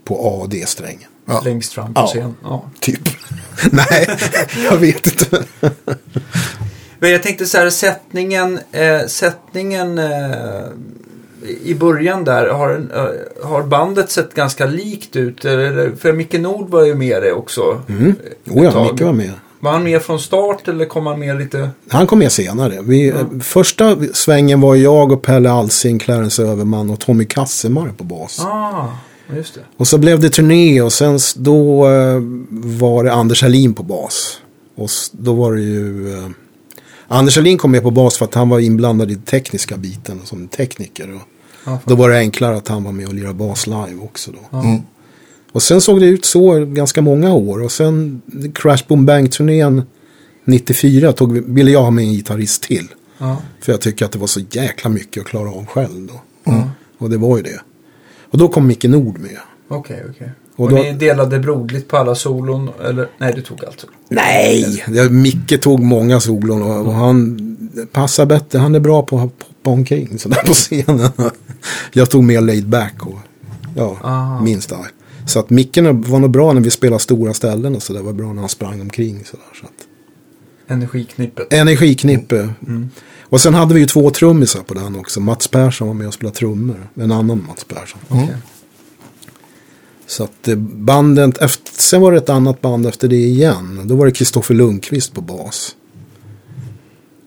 på 0.06 0.16
A 0.16 0.42
och 0.42 0.50
D-strängen. 0.50 1.10
Ja. 1.26 1.42
Längst 1.46 1.74
fram 1.74 1.94
på 1.94 2.02
Ja. 2.02 2.08
scen? 2.08 2.36
Ja. 2.44 2.70
Typ. 2.80 3.02
Nej, 3.72 4.18
jag 4.64 4.78
vet 4.78 5.06
inte. 5.08 5.44
Men 7.00 7.12
jag 7.12 7.24
tänkte 7.24 7.46
så 7.46 7.58
här, 7.58 7.70
sättningen, 7.70 8.60
eh, 8.72 9.06
sättningen 9.08 9.98
eh, 9.98 10.66
i 11.64 11.76
början 11.76 12.24
där, 12.24 12.48
har, 12.48 12.72
eh, 12.96 13.48
har 13.50 13.64
bandet 13.64 14.12
sett 14.12 14.34
ganska 14.34 14.66
likt 14.66 15.16
ut? 15.16 15.46
Eller, 15.46 15.92
för 15.96 16.14
Micke 16.14 16.34
Nord 16.40 16.70
var 16.70 16.86
ju 16.86 16.96
med 16.96 17.22
det 17.22 17.32
också. 17.34 17.82
Mm. 17.90 18.16
Oh 18.50 18.64
ja. 18.64 18.92
Micke 18.92 19.02
var 19.02 19.14
med. 19.14 19.32
Var 19.60 19.72
han 19.72 19.84
med 19.84 20.02
från 20.02 20.20
start 20.20 20.68
eller 20.68 20.86
kom 20.86 21.06
han 21.06 21.20
med 21.20 21.38
lite? 21.38 21.70
Han 21.88 22.08
kom 22.08 22.20
med 22.20 22.32
senare. 22.32 22.82
Vi, 22.82 23.10
eh, 23.10 23.16
Första 23.42 23.98
svängen 24.14 24.62
var 24.62 24.76
jag 24.76 25.12
och 25.12 25.22
Pelle 25.22 25.52
Alsing, 25.52 26.00
Clarence 26.00 26.44
Överman 26.44 26.90
och 26.90 27.00
Tommy 27.00 27.26
Kassemar 27.26 27.90
på 27.98 28.04
bas. 28.04 28.40
Ah, 28.40 28.88
just 29.36 29.54
det. 29.56 29.62
Och 29.78 29.88
så 29.88 29.98
blev 29.98 30.20
det 30.20 30.30
turné 30.30 30.82
och 30.82 30.94
sen 30.94 31.20
då 31.36 31.88
eh, 31.88 32.22
var 32.50 33.04
det 33.04 33.14
Anders 33.14 33.42
Hallin 33.42 33.74
på 33.74 33.84
bas. 33.84 34.42
Och 34.76 34.90
då 35.12 35.34
var 35.34 35.54
det 35.54 35.62
ju... 35.62 36.14
Eh, 36.18 36.30
Anders 37.08 37.36
Hallin 37.36 37.58
kom 37.58 37.72
med 37.72 37.84
på 37.84 37.92
bas 37.92 38.18
för 38.18 38.26
att 38.26 38.36
han 38.36 38.50
var 38.50 38.60
inblandad 38.60 39.12
i 39.12 39.14
den 39.14 39.24
tekniska 39.24 39.78
biten 39.78 40.22
som 40.26 40.48
tekniker. 40.48 41.16
Och 41.16 41.22
Ja, 41.66 41.80
då 41.86 41.96
var 41.96 42.10
det 42.10 42.18
enklare 42.18 42.58
att 42.58 42.68
han 42.68 42.84
var 42.84 42.92
med 42.92 43.08
och 43.08 43.14
lirade 43.14 43.34
bas 43.34 43.68
live 43.68 43.98
också 44.02 44.32
då. 44.32 44.58
Mm. 44.60 44.82
Och 45.52 45.62
sen 45.64 45.82
såg 45.82 46.00
det 46.00 46.06
ut 46.06 46.26
så 46.26 46.66
ganska 46.66 47.02
många 47.02 47.34
år. 47.34 47.64
Och 47.64 47.72
sen 47.72 48.22
Crash 48.56 48.84
Boom 48.88 49.06
Bang-turnén 49.06 49.82
94 50.46 51.12
tog 51.14 51.34
vi, 51.34 51.40
ville 51.46 51.72
jag 51.72 51.84
ha 51.84 51.92
med 51.92 52.04
en 52.04 52.12
gitarrist 52.14 52.64
till. 52.64 52.88
ja. 53.18 53.38
För 53.62 53.72
jag 53.74 53.82
tycker 53.82 54.06
att 54.06 54.12
det 54.12 54.20
var 54.20 54.28
så 54.28 54.40
jäkla 54.52 54.90
mycket 54.90 55.22
att 55.22 55.28
klara 55.30 55.50
av 55.50 55.66
själv 55.66 56.08
då. 56.08 56.22
Och 56.98 57.10
det 57.10 57.18
var 57.18 57.38
ju 57.38 57.44
det. 57.44 57.62
Och 58.32 58.38
då 58.38 58.48
kom 58.48 58.68
Micke 58.68 58.84
Nord 58.84 59.20
med. 59.20 59.38
Okej, 59.70 60.06
okej. 60.10 60.32
Och 60.56 60.66
Och, 60.66 60.70
då- 60.72 60.76
ni 60.78 60.94
delade 60.94 61.40
broderligt 61.40 61.88
på 61.88 61.98
alla 61.98 62.16
solon? 62.16 62.70
Eller 62.90 63.08
nej, 63.18 63.34
du 63.36 63.42
tog 63.42 63.66
allt. 63.66 63.86
Nej! 64.10 64.84
Det- 64.88 65.10
Micke 65.10 65.62
tog 65.62 65.80
många 65.80 66.20
solon 66.20 66.62
och, 66.62 66.86
och 66.88 66.94
han 66.94 67.40
passar 67.92 68.26
bättre. 68.26 68.60
Han 68.60 68.76
är 68.76 68.80
bra 68.80 69.02
på 69.04 69.18
att 69.20 69.40
poppa 69.40 69.70
omkring 69.70 70.20
sådär 70.20 70.42
på 70.46 70.54
scenen. 70.54 71.10
Jag 71.94 72.10
tog 72.10 72.24
mer 72.24 72.42
laid 72.42 72.68
back 72.70 72.94
och 73.06 73.20
ja, 73.76 73.98
Aha. 74.04 74.42
minst 74.42 74.70
där. 74.70 74.78
Så 75.30 75.40
att 75.40 75.50
Micke 75.50 75.78
var 75.78 76.20
nog 76.20 76.32
bra 76.32 76.54
när 76.54 76.62
vi 76.62 76.72
spelade 76.72 77.00
stora 77.00 77.34
ställen 77.34 77.76
och 77.76 77.84
sådär. 77.84 78.02
var 78.02 78.14
bra 78.14 78.34
när 78.34 78.42
han 78.42 78.50
sprang 78.50 78.82
omkring 78.82 79.26
sådär. 79.26 79.46
Så 79.62 79.66
att. 79.66 79.88
Energiknippet. 80.68 81.54
Energiknippe. 81.54 82.50
Och 83.22 83.42
sen 83.42 83.54
hade 83.54 83.74
vi 83.74 83.80
ju 83.80 83.86
två 83.86 84.10
trummisar 84.10 84.64
på 84.64 84.74
den 84.74 84.96
också. 84.96 85.20
Mats 85.20 85.48
Persson 85.48 85.88
var 85.88 85.96
med 85.96 86.08
och 86.08 86.14
spelade 86.14 86.36
trummor. 86.36 86.90
En 86.96 87.12
annan 87.12 87.46
Mats 87.48 87.64
Persson. 87.64 88.00
Okej. 88.08 88.36
Så 90.08 90.24
att 90.24 90.48
eh, 90.48 90.56
bandet, 90.56 91.38
efter, 91.38 91.72
sen 91.82 92.02
var 92.02 92.12
det 92.12 92.18
ett 92.18 92.30
annat 92.30 92.62
band 92.62 92.86
efter 92.86 93.08
det 93.08 93.16
igen. 93.16 93.82
Då 93.86 93.96
var 93.96 94.06
det 94.06 94.12
Kristoffer 94.12 94.54
Lundqvist 94.56 95.14
på 95.14 95.22
bas. 95.22 95.76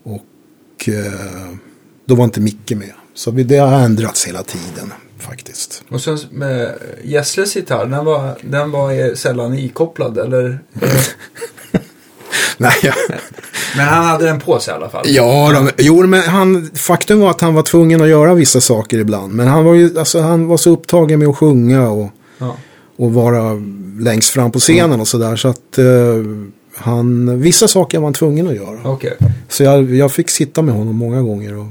Och 0.03 0.89
eh, 0.89 1.53
då 2.05 2.15
var 2.15 2.23
inte 2.23 2.41
Micke 2.41 2.71
med. 2.71 2.93
Så 3.13 3.31
vi, 3.31 3.43
det 3.43 3.57
har 3.57 3.79
ändrats 3.79 4.27
hela 4.27 4.43
tiden 4.43 4.93
faktiskt. 5.23 5.83
Och 5.89 6.01
sen 6.01 6.17
med 6.31 6.73
Gessles 7.03 7.55
gitarr, 7.55 7.85
den 7.85 8.05
var, 8.05 8.35
den 8.41 8.71
var 8.71 9.15
sällan 9.15 9.53
ikopplad 9.53 10.17
eller? 10.17 10.59
Nej, 12.57 12.73
ja. 12.83 12.93
Men 13.77 13.85
han 13.85 14.05
hade 14.05 14.25
den 14.25 14.39
på 14.39 14.59
sig 14.59 14.73
i 14.73 14.77
alla 14.77 14.89
fall. 14.89 15.03
Ja, 15.07 15.51
de, 15.53 15.69
jo, 15.83 16.07
men 16.07 16.21
han, 16.21 16.69
faktum 16.75 17.19
var 17.19 17.29
att 17.29 17.41
han 17.41 17.53
var 17.53 17.61
tvungen 17.63 18.01
att 18.01 18.07
göra 18.09 18.33
vissa 18.33 18.61
saker 18.61 18.97
ibland. 18.99 19.33
Men 19.33 19.47
han 19.47 19.65
var 19.65 19.73
ju, 19.73 19.99
alltså 19.99 20.19
han 20.21 20.47
var 20.47 20.57
så 20.57 20.69
upptagen 20.69 21.19
med 21.19 21.27
att 21.27 21.37
sjunga 21.37 21.89
och, 21.89 22.09
Ja. 22.37 22.55
och 22.97 23.13
vara 23.13 23.61
längst 23.99 24.29
fram 24.29 24.51
på 24.51 24.59
scenen 24.59 24.99
och 24.99 25.07
sådär. 25.07 25.35
Så 25.35 25.47
att 25.47 25.77
eh, 25.77 25.85
han, 26.75 27.39
vissa 27.41 27.67
saker 27.67 27.97
var 27.99 28.05
han 28.05 28.13
tvungen 28.13 28.47
att 28.47 28.55
göra. 28.55 28.79
Okej. 28.83 29.17
Så 29.49 29.63
jag, 29.63 29.95
jag 29.95 30.11
fick 30.11 30.29
sitta 30.29 30.61
med 30.61 30.75
honom 30.75 30.95
många 30.95 31.21
gånger 31.21 31.57
och 31.57 31.65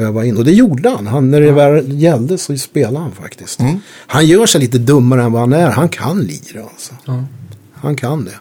öva 0.00 0.24
in. 0.24 0.36
Och 0.36 0.44
det 0.44 0.52
gjorde 0.52 0.88
han. 0.90 1.06
han 1.06 1.30
när 1.30 1.40
det 1.40 1.52
väl 1.52 2.02
gällde 2.02 2.38
så 2.38 2.56
spelade 2.58 2.98
han 2.98 3.12
faktiskt. 3.12 3.60
Han 4.06 4.26
gör 4.26 4.46
sig 4.46 4.60
lite 4.60 4.78
dummare 4.78 5.22
än 5.22 5.32
vad 5.32 5.40
han 5.40 5.52
är. 5.52 5.70
Han 5.70 5.88
kan 5.88 6.20
lira 6.20 6.62
alltså. 6.72 6.94
Ja. 7.04 7.24
Han 7.74 7.96
kan 7.96 8.24
det. 8.24 8.34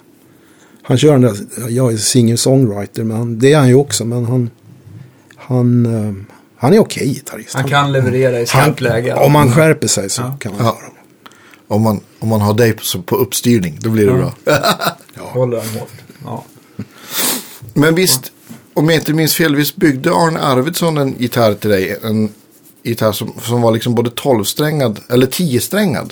Han 0.83 0.97
kör 0.97 1.11
den 1.11 1.21
där, 1.21 1.37
jag 1.69 1.93
är 1.93 1.97
singer-songwriter, 1.97 3.03
men 3.03 3.17
han, 3.17 3.39
det 3.39 3.53
är 3.53 3.57
han 3.57 3.67
ju 3.67 3.75
också. 3.75 4.05
Men 4.05 4.25
han, 4.25 4.49
han, 5.35 5.85
eh, 5.85 6.13
han 6.57 6.73
är 6.73 6.79
okej 6.79 7.07
gitarrist. 7.07 7.53
Han 7.53 7.63
kan 7.63 7.91
leverera 7.91 8.39
i 8.39 8.45
skarpt 8.45 8.81
läge. 8.81 9.13
Om 9.13 9.31
man 9.31 9.51
skärper 9.51 9.87
sig 9.87 10.09
så 10.09 10.21
kan 10.39 10.53
han 10.53 10.65
Ja. 10.65 10.77
göra 10.81 10.89
det. 10.93 10.99
Om 11.67 11.81
man, 11.81 11.99
om 12.19 12.29
man 12.29 12.41
har 12.41 12.53
dig 12.53 12.73
på, 12.73 13.01
på 13.01 13.15
uppstyrning, 13.15 13.77
då 13.81 13.89
blir 13.89 14.05
det 14.07 14.13
bra. 14.13 14.33
Håller 15.17 15.57
han 15.57 15.67
hårt. 15.79 15.91
Ja. 16.25 16.43
Men 17.73 17.95
visst, 17.95 18.31
om 18.79 18.89
jag 18.89 18.95
inte 18.95 19.13
minns 19.13 19.35
fel, 19.35 19.55
visst 19.55 19.75
byggde 19.75 20.11
Arne 20.11 20.39
Arvidsson 20.39 20.97
en 20.97 21.15
gitarr 21.17 21.53
till 21.53 21.69
dig? 21.69 21.97
En 22.03 22.29
gitarr 22.83 23.11
som, 23.11 23.33
som 23.41 23.61
var 23.61 23.71
liksom 23.71 23.95
både 23.95 24.09
12-strängad, 24.09 24.97
eller 25.09 25.27
10-strängad. 25.27 26.09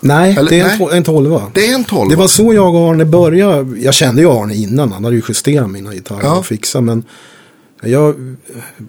Nej, 0.00 0.36
Eller- 0.38 0.50
det 0.50 0.60
är 0.60 0.78
nej. 0.78 0.88
en 0.96 1.04
tolva. 1.04 1.42
Det 1.54 1.66
är 1.66 1.74
en 1.74 1.84
12. 1.84 2.10
Det 2.10 2.16
var 2.16 2.26
så 2.26 2.54
jag 2.54 2.74
och 2.74 2.90
Arne 2.90 3.04
började. 3.04 3.78
Jag 3.80 3.94
kände 3.94 4.22
ju 4.22 4.28
Arne 4.30 4.54
innan. 4.54 4.92
Han 4.92 5.04
hade 5.04 5.16
ju 5.16 5.22
justerat 5.28 5.70
mina 5.70 5.92
gitarrer 5.94 6.22
Ja. 6.24 6.38
och 6.38 6.46
fixat. 6.46 6.84
Men 6.84 7.04
jag, 7.82 8.36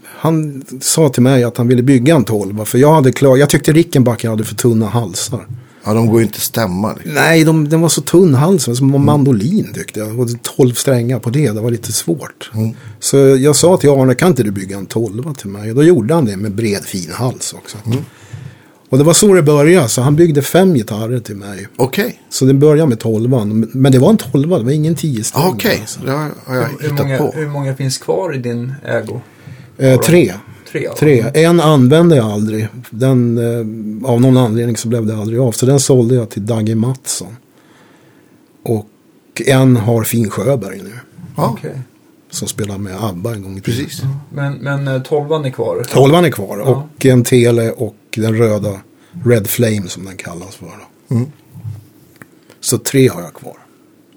han 0.06 0.66
sa 0.82 1.10
till 1.10 1.24
mig 1.24 1.44
att 1.44 1.58
han 1.58 1.68
ville 1.68 1.82
bygga 1.84 2.16
en 2.16 2.24
tolva. 2.26 2.66
För 2.66 2.78
jag 2.78 2.94
hade 2.94 3.12
klar, 3.12 3.38
jag 3.38 3.50
tyckte 3.50 3.72
Rickenbacker 3.72 4.30
hade 4.30 4.44
för 4.44 4.56
tunna 4.56 4.86
halsar. 4.88 5.48
Ja, 5.86 5.94
de 5.94 6.08
går 6.08 6.20
ju 6.20 6.26
inte 6.26 6.36
att 6.38 6.42
stämma. 6.42 6.96
Nej, 7.06 7.44
de, 7.44 7.70
den 7.70 7.82
var 7.82 7.90
så 7.90 8.02
tunn 8.02 8.34
hals. 8.34 8.64
Som 8.64 8.94
en 8.96 9.06
mandolin 9.06 9.74
tyckte 9.74 10.00
jag. 10.00 10.20
Och 10.20 10.30
12 10.42 10.74
strängar 10.74 11.20
på 11.20 11.30
det. 11.30 11.52
Det 11.52 11.62
var 11.62 11.72
lite 11.72 11.92
svårt. 11.92 12.52
Så 13.00 13.18
jag 13.18 13.56
sa 13.56 13.78
till 13.78 13.90
Arne, 13.90 14.16
kan 14.16 14.28
inte 14.28 14.44
du 14.44 14.52
bygga 14.52 14.78
en 14.78 14.86
tolva 14.86 15.34
till 15.34 15.50
mig? 15.50 15.70
Och 15.70 15.76
då 15.76 15.84
gjorde 15.84 16.14
han 16.14 16.26
det 16.26 16.38
med 16.38 16.52
bred 16.52 16.84
fin 16.84 17.12
hals 17.14 17.54
också. 17.54 17.78
Och 18.90 18.98
det 18.98 19.04
var 19.04 19.14
så 19.14 19.34
det 19.34 19.42
började. 19.44 19.90
Så 19.90 20.02
han 20.02 20.16
byggde 20.16 20.42
fem 20.42 20.74
gitarrer 20.74 21.20
till 21.20 21.36
mig. 21.36 21.68
Okej, 21.76 22.22
Så 22.30 22.46
det 22.46 22.54
började 22.54 22.90
med 22.90 23.00
tolvan. 23.00 23.70
Men 23.74 23.92
det 23.92 24.00
var 24.00 24.10
en 24.10 24.18
tolva, 24.18 24.58
det 24.58 24.64
var 24.64 24.72
ingen 24.72 24.96
tio 24.96 25.24
ah, 25.34 25.50
okej. 25.50 25.86
Det 26.06 26.12
har 26.12 26.32
jag 26.48 26.64
Hur, 26.64 26.90
hittat 26.90 26.98
många, 27.00 27.18
på. 27.18 27.32
hur 27.36 27.48
många 27.48 27.76
finns 27.76 27.98
kvar 27.98 28.36
i 28.36 28.38
din 28.38 28.74
ägo? 28.86 29.22
Eh, 29.78 30.00
tre. 30.00 30.34
Tre? 30.74 30.90
Tre. 31.00 31.32
En 31.34 31.60
använde 31.60 32.16
jag 32.16 32.26
aldrig. 32.26 32.68
Den, 32.90 33.38
eh, 33.38 34.10
av 34.10 34.22
någon 34.22 34.38
anledning 34.38 34.78
så 34.78 34.88
blev 34.88 35.06
det 35.06 35.16
aldrig 35.18 35.40
av. 35.40 35.52
Så 35.52 35.66
den 35.66 35.80
sålde 35.80 36.16
jag 36.16 36.30
till 36.30 36.46
Dagge 36.46 36.76
Mattsson. 36.76 37.38
Och 38.64 38.88
en 39.46 39.76
har 39.78 40.04
Finn 40.04 40.30
Sjöberg 40.30 40.82
nu. 40.84 40.92
Ja, 41.38 41.50
Okej. 41.58 41.82
Som 42.30 42.48
spelar 42.48 42.78
med 42.78 43.04
ABBA 43.04 43.34
en 43.34 43.44
gång 43.44 43.58
i 43.58 43.62
tiden. 43.62 43.86
precis. 43.86 44.02
Men, 44.30 44.54
men 44.54 44.88
eh, 44.88 45.02
tolvan 45.02 45.46
är 45.46 45.50
kvar? 45.50 45.84
Tolvan 45.90 46.26
är 46.26 46.32
kvar. 46.32 46.58
Ja. 46.58 46.90
Och 46.98 47.06
en 47.06 47.24
Tele 47.24 47.72
och 47.72 47.96
den 48.16 48.38
röda 48.38 48.80
Red 49.26 49.48
Flame 49.48 49.88
som 49.88 50.06
den 50.06 50.18
kallas 50.18 50.56
för. 50.56 50.66
Då. 50.66 51.16
Mm. 51.16 51.32
Så 52.60 52.78
tre 52.78 53.08
har 53.08 53.22
jag 53.22 53.34
kvar. 53.34 53.58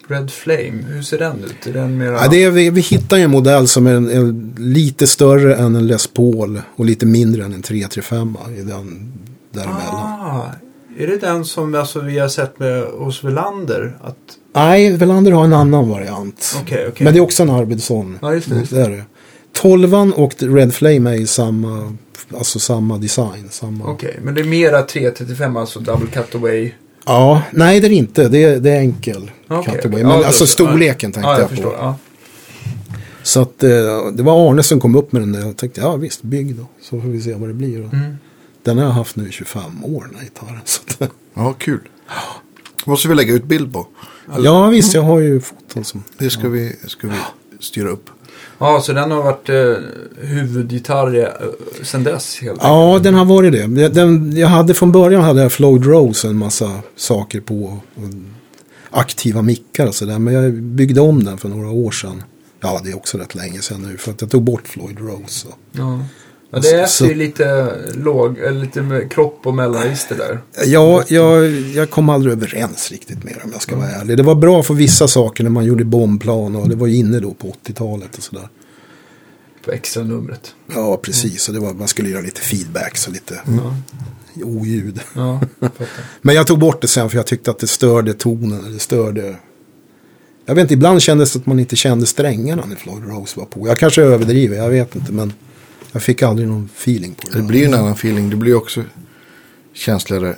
Red 0.08 0.30
Flame, 0.30 0.82
hur 0.88 1.02
ser 1.02 1.18
den 1.18 1.44
ut? 1.44 1.66
Är 1.66 1.72
den 1.72 1.98
mera... 1.98 2.12
Ja, 2.12 2.28
det 2.30 2.44
är, 2.44 2.50
vi, 2.50 2.70
vi 2.70 2.80
hittar 2.80 3.16
en 3.16 3.30
modell 3.30 3.68
som 3.68 3.86
är, 3.86 3.94
en, 3.94 4.10
är 4.10 4.60
lite 4.60 5.06
större 5.06 5.56
än 5.56 5.76
en 5.76 5.86
Les 5.86 6.06
Paul 6.06 6.60
och 6.76 6.84
lite 6.84 7.06
mindre 7.06 7.44
än 7.44 7.52
en 7.52 7.62
335 7.62 8.36
i 8.58 8.62
den 8.62 9.12
däremellan. 9.52 9.94
ah, 9.94 10.50
är 10.98 11.06
det 11.06 11.16
den 11.16 11.44
som 11.44 11.74
alltså, 11.74 12.00
vi 12.00 12.18
har 12.18 12.28
sett 12.28 12.58
med 12.58 12.82
hos 12.82 13.24
Velander? 13.24 13.96
Att... 14.00 14.16
Nej, 14.54 14.96
Velander 14.96 15.32
har 15.32 15.44
en 15.44 15.52
annan 15.52 15.88
variant. 15.88 16.56
Okej, 16.62 16.86
okej. 16.88 17.04
Men 17.04 17.12
det 17.12 17.18
är 17.18 17.22
också 17.22 17.42
en 17.42 17.50
Arvidsson. 17.50 18.18
Ja, 18.22 18.34
just 18.34 18.50
det, 18.50 18.56
just 18.56 18.72
det. 18.72 18.80
är 18.80 18.90
det. 18.90 19.04
Tolvan 19.52 20.12
och 20.12 20.34
Red 20.38 20.74
Flame 20.74 21.10
är 21.10 21.14
ju 21.14 21.26
samma, 21.26 21.96
alltså 22.36 22.58
samma 22.58 22.98
design. 22.98 23.48
Samma. 23.50 23.84
Okej, 23.84 24.18
men 24.22 24.34
det 24.34 24.40
är 24.40 24.44
mera 24.44 24.82
335, 24.82 25.56
alltså 25.56 25.80
double 25.80 26.06
cutaway. 26.06 26.72
Ja, 27.06 27.42
nej 27.50 27.80
det 27.80 27.86
är 27.86 27.90
inte. 27.90 28.28
Det 28.28 28.44
är, 28.44 28.60
det 28.60 28.70
är 28.70 28.78
enkel 28.80 29.30
cutaway. 29.48 29.78
okej. 29.78 29.90
Men 29.90 30.00
Ja, 30.00 30.26
alltså 30.26 30.44
då- 30.44 30.48
storleken 30.48 31.10
ja, 31.10 31.14
tänkte 31.14 31.20
ja, 31.20 31.32
jag 31.32 31.40
jag, 31.42 31.50
förstår. 31.50 31.70
på. 31.70 31.76
Ja. 31.78 31.96
Så 33.22 33.40
att 33.42 33.62
eh, 33.62 33.70
det 34.12 34.22
var 34.22 34.50
Arne 34.50 34.62
som 34.62 34.80
kom 34.80 34.94
upp 34.96 35.12
med 35.12 35.22
den 35.22 35.32
där. 35.32 35.40
Jag 35.40 35.56
tänkte, 35.56 35.80
ja 35.80 35.96
visst, 35.96 36.22
bygg 36.22 36.54
då. 36.56 36.66
Så 36.82 37.00
får 37.00 37.08
vi 37.08 37.20
se 37.22 37.34
vad 37.34 37.48
det 37.48 37.54
blir. 37.54 37.78
Mm. 37.78 38.16
Den 38.62 38.78
har 38.78 38.84
jag 38.84 38.90
haft 38.92 39.16
nu 39.16 39.28
i 39.28 39.32
25 39.32 39.84
år, 39.84 40.04
den 40.04 40.14
här 40.18 40.24
gitarren. 40.24 40.60
Så 40.64 40.80
att, 41.04 41.10
Ja, 41.34 41.52
kul. 41.58 41.80
Måste 42.84 43.08
vi 43.08 43.14
lägga 43.14 43.34
ut 43.34 43.44
bild 43.44 43.72
på. 43.72 43.86
ja 44.44 44.66
visst, 44.66 44.94
jag 44.94 45.02
har 45.02 45.20
ju 45.20 45.40
foton 45.40 45.84
som... 45.84 46.02
Det 46.18 46.30
ska 46.30 46.48
vi, 46.48 46.76
ska 46.86 47.08
vi 47.08 47.14
styra 47.60 47.88
upp. 47.88 48.10
Ja, 48.58 48.80
så 48.80 48.92
den 48.92 49.10
har 49.10 49.22
varit 49.22 49.48
eh, 49.48 49.74
huvudgitarr 50.20 51.18
eh, 51.18 51.28
sen 51.82 52.04
dess 52.04 52.38
helt 52.42 52.58
Ja, 52.62 53.00
den 53.02 53.14
har 53.14 53.24
varit 53.24 53.52
det. 53.52 53.88
Den, 53.88 54.36
jag 54.36 54.48
hade, 54.48 54.74
från 54.74 54.92
början 54.92 55.22
hade 55.22 55.42
jag 55.42 55.52
Floyd 55.52 55.84
Rose 55.84 56.28
en 56.28 56.36
massa 56.36 56.70
saker 56.96 57.40
på. 57.40 57.78
Aktiva 58.90 59.42
mickar 59.42 59.86
och 59.86 59.94
sådär. 59.94 60.18
Men 60.18 60.34
jag 60.34 60.52
byggde 60.52 61.00
om 61.00 61.24
den 61.24 61.38
för 61.38 61.48
några 61.48 61.70
år 61.70 61.90
sedan. 61.90 62.22
Ja, 62.60 62.80
det 62.84 62.90
är 62.90 62.96
också 62.96 63.18
rätt 63.18 63.34
länge 63.34 63.60
sedan 63.60 63.82
nu. 63.82 63.96
För 63.96 64.10
att 64.10 64.20
jag 64.20 64.30
tog 64.30 64.42
bort 64.42 64.68
Floyd 64.68 65.00
Rose. 65.00 65.48
Ja. 65.72 66.00
Ja, 66.50 66.58
det 66.58 66.70
är 66.70 66.86
Så- 66.86 67.06
ju 67.06 67.14
lite 67.14 67.72
låg, 67.94 68.38
eller 68.38 68.60
lite 68.60 69.08
kropp 69.10 69.40
och 69.46 69.54
mellanregister 69.54 70.16
där. 70.16 70.40
Ja, 70.66 71.02
jag, 71.08 71.50
jag 71.60 71.90
kom 71.90 72.08
aldrig 72.08 72.32
överens 72.32 72.90
riktigt 72.90 73.24
med 73.24 73.32
dem 73.34 73.42
om 73.44 73.50
jag 73.52 73.62
ska 73.62 73.76
vara 73.76 73.88
ärlig. 73.88 74.16
Det 74.16 74.22
var 74.22 74.34
bra 74.34 74.62
för 74.62 74.74
vissa 74.74 75.08
saker 75.08 75.44
när 75.44 75.50
man 75.50 75.64
gjorde 75.64 75.84
bombplan 75.84 76.56
och 76.56 76.68
det 76.68 76.76
var 76.76 76.86
ju 76.86 76.96
inne 76.96 77.20
då 77.20 77.34
på 77.34 77.54
80-talet 77.64 78.16
och 78.16 78.22
sådär. 78.22 78.48
På 79.64 79.72
extra 79.72 80.02
numret. 80.02 80.54
Ja, 80.74 80.96
precis. 81.02 81.48
Och 81.48 81.54
det 81.54 81.60
var, 81.60 81.74
man 81.74 81.88
skulle 81.88 82.08
göra 82.08 82.20
lite 82.22 82.40
feedbacks 82.40 83.06
och 83.06 83.12
lite 83.12 83.40
Ja, 83.46 83.74
oljud. 84.44 85.00
ja. 85.14 85.40
Men 86.22 86.34
jag 86.34 86.46
tog 86.46 86.58
bort 86.58 86.80
det 86.82 86.88
sen 86.88 87.10
för 87.10 87.16
jag 87.16 87.26
tyckte 87.26 87.50
att 87.50 87.58
det 87.58 87.66
störde 87.66 88.14
tonen. 88.14 88.72
Det 88.72 88.78
störde... 88.78 89.36
Jag 90.46 90.54
vet 90.54 90.62
inte, 90.62 90.74
ibland 90.74 91.02
kändes 91.02 91.32
det 91.32 91.38
att 91.38 91.46
man 91.46 91.58
inte 91.60 91.76
kände 91.76 92.06
strängarna 92.06 92.64
när 92.66 92.76
Floyd 92.76 93.04
Rose 93.08 93.38
var 93.40 93.46
på. 93.46 93.68
Jag 93.68 93.78
kanske 93.78 94.02
överdriver, 94.02 94.56
jag 94.56 94.70
vet 94.70 94.96
inte. 94.96 95.12
Men 95.12 95.32
jag 95.92 96.02
fick 96.02 96.22
aldrig 96.22 96.48
någon 96.48 96.68
feeling 96.76 97.14
på 97.14 97.28
det. 97.30 97.38
Det 97.38 97.42
blir 97.44 97.60
ju 97.60 97.66
en 97.66 97.74
annan 97.74 97.92
feeling. 97.92 98.30
Det 98.30 98.36
blir 98.36 98.54
också 98.54 98.82
känsligare. 99.74 100.36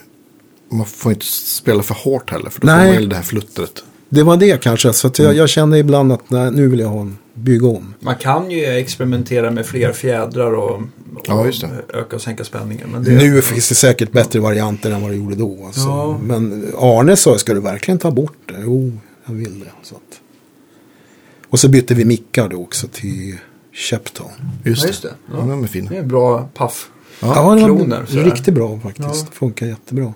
Man 0.71 0.87
får 0.87 1.13
inte 1.13 1.27
spela 1.27 1.83
för 1.83 1.95
hårt 1.95 2.31
heller. 2.31 2.51
För 2.51 2.61
då 2.61 2.67
Nej. 2.67 2.87
får 2.87 2.93
man 2.95 3.03
ju 3.03 3.09
det 3.09 3.17
här 3.17 3.23
fluttret. 3.23 3.85
Det 4.09 4.23
var 4.23 4.37
det 4.37 4.63
kanske. 4.63 4.93
Så 4.93 5.07
att 5.07 5.19
jag, 5.19 5.35
jag 5.35 5.49
kände 5.49 5.79
ibland 5.79 6.13
att 6.13 6.31
nej, 6.31 6.51
nu 6.51 6.69
vill 6.69 6.81
jag 6.81 6.89
ha 6.89 7.01
en 7.01 7.19
bygga 7.35 7.67
om. 7.67 7.95
Man 8.01 8.15
kan 8.17 8.51
ju 8.51 8.65
experimentera 8.65 9.51
med 9.51 9.67
fler 9.67 9.93
fjädrar 9.93 10.53
och, 10.53 10.71
och 10.75 10.83
Ja, 11.27 11.47
just 11.47 11.61
det. 11.61 11.69
öka 11.99 12.17
och 12.17 12.23
sänka 12.23 12.45
spänningen. 12.45 12.89
Men 12.93 13.05
det, 13.05 13.11
Nu 13.11 13.43
finns 13.43 13.69
det 13.69 13.75
säkert 13.75 14.13
bättre 14.13 14.41
varianter 14.41 14.91
än 14.91 15.03
vad 15.03 15.11
det 15.11 15.17
gjorde 15.17 15.35
då. 15.37 15.65
Alltså. 15.67 15.81
Ja. 15.81 16.19
Men 16.23 16.73
Arne 16.79 17.17
sa, 17.17 17.39
ska 17.39 17.55
du 17.55 17.61
verkligen 17.61 17.99
ta 17.99 18.11
bort 18.11 18.37
det? 18.47 18.55
Jo, 18.63 18.93
jag 19.27 19.35
vill 19.35 19.61
det. 19.61 19.71
Så 19.83 19.95
att... 19.95 20.21
Och 21.49 21.61
så 21.61 21.69
bytte 21.69 21.95
vi 21.95 22.05
mickar 22.05 22.49
då 22.49 22.63
också 22.63 22.89
till 22.93 23.39
Shepton. 23.79 24.27
Just, 24.65 24.83
Ja, 24.83 24.89
just 24.89 25.03
det. 25.03 25.15
Ja. 25.33 25.35
Ja. 25.39 25.45
de 25.47 25.63
är 25.65 25.67
fina. 25.67 25.91
det 25.91 25.97
är 25.97 26.03
bra 26.03 26.49
paff. 26.55 26.91
Ja, 27.21 27.55
det 27.55 27.65
kloner, 27.65 27.99
var 27.99 28.07
sådär. 28.07 28.25
riktigt 28.25 28.55
bra 28.55 28.81
faktiskt. 28.83 29.27
Ja. 29.29 29.33
Funkar 29.33 29.67
jättebra. 29.67 30.13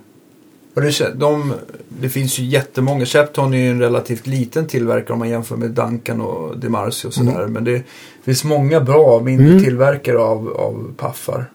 Och 0.75 0.83
det, 0.83 1.13
de, 1.15 1.53
det 1.89 2.09
finns 2.09 2.39
ju 2.39 2.45
jättemånga. 2.45 3.07
Shepton 3.07 3.55
är 3.55 3.59
ju 3.59 3.71
en 3.71 3.81
relativt 3.81 4.27
liten 4.27 4.67
tillverkare 4.67 5.13
om 5.13 5.19
man 5.19 5.29
jämför 5.29 5.57
med 5.57 5.71
Duncan 5.71 6.21
och 6.21 6.59
DeMarcy 6.59 7.09
och 7.09 7.15
sådär. 7.15 7.47
Men 7.47 7.65
det 7.65 7.83
finns 8.25 8.45
många 8.45 8.81
bra 8.81 9.21
mindre 9.21 9.47
Mm. 9.49 9.65
tillverkare 9.65 10.19
av, 10.19 10.49
av 10.49 10.95
paffar. 10.97 11.51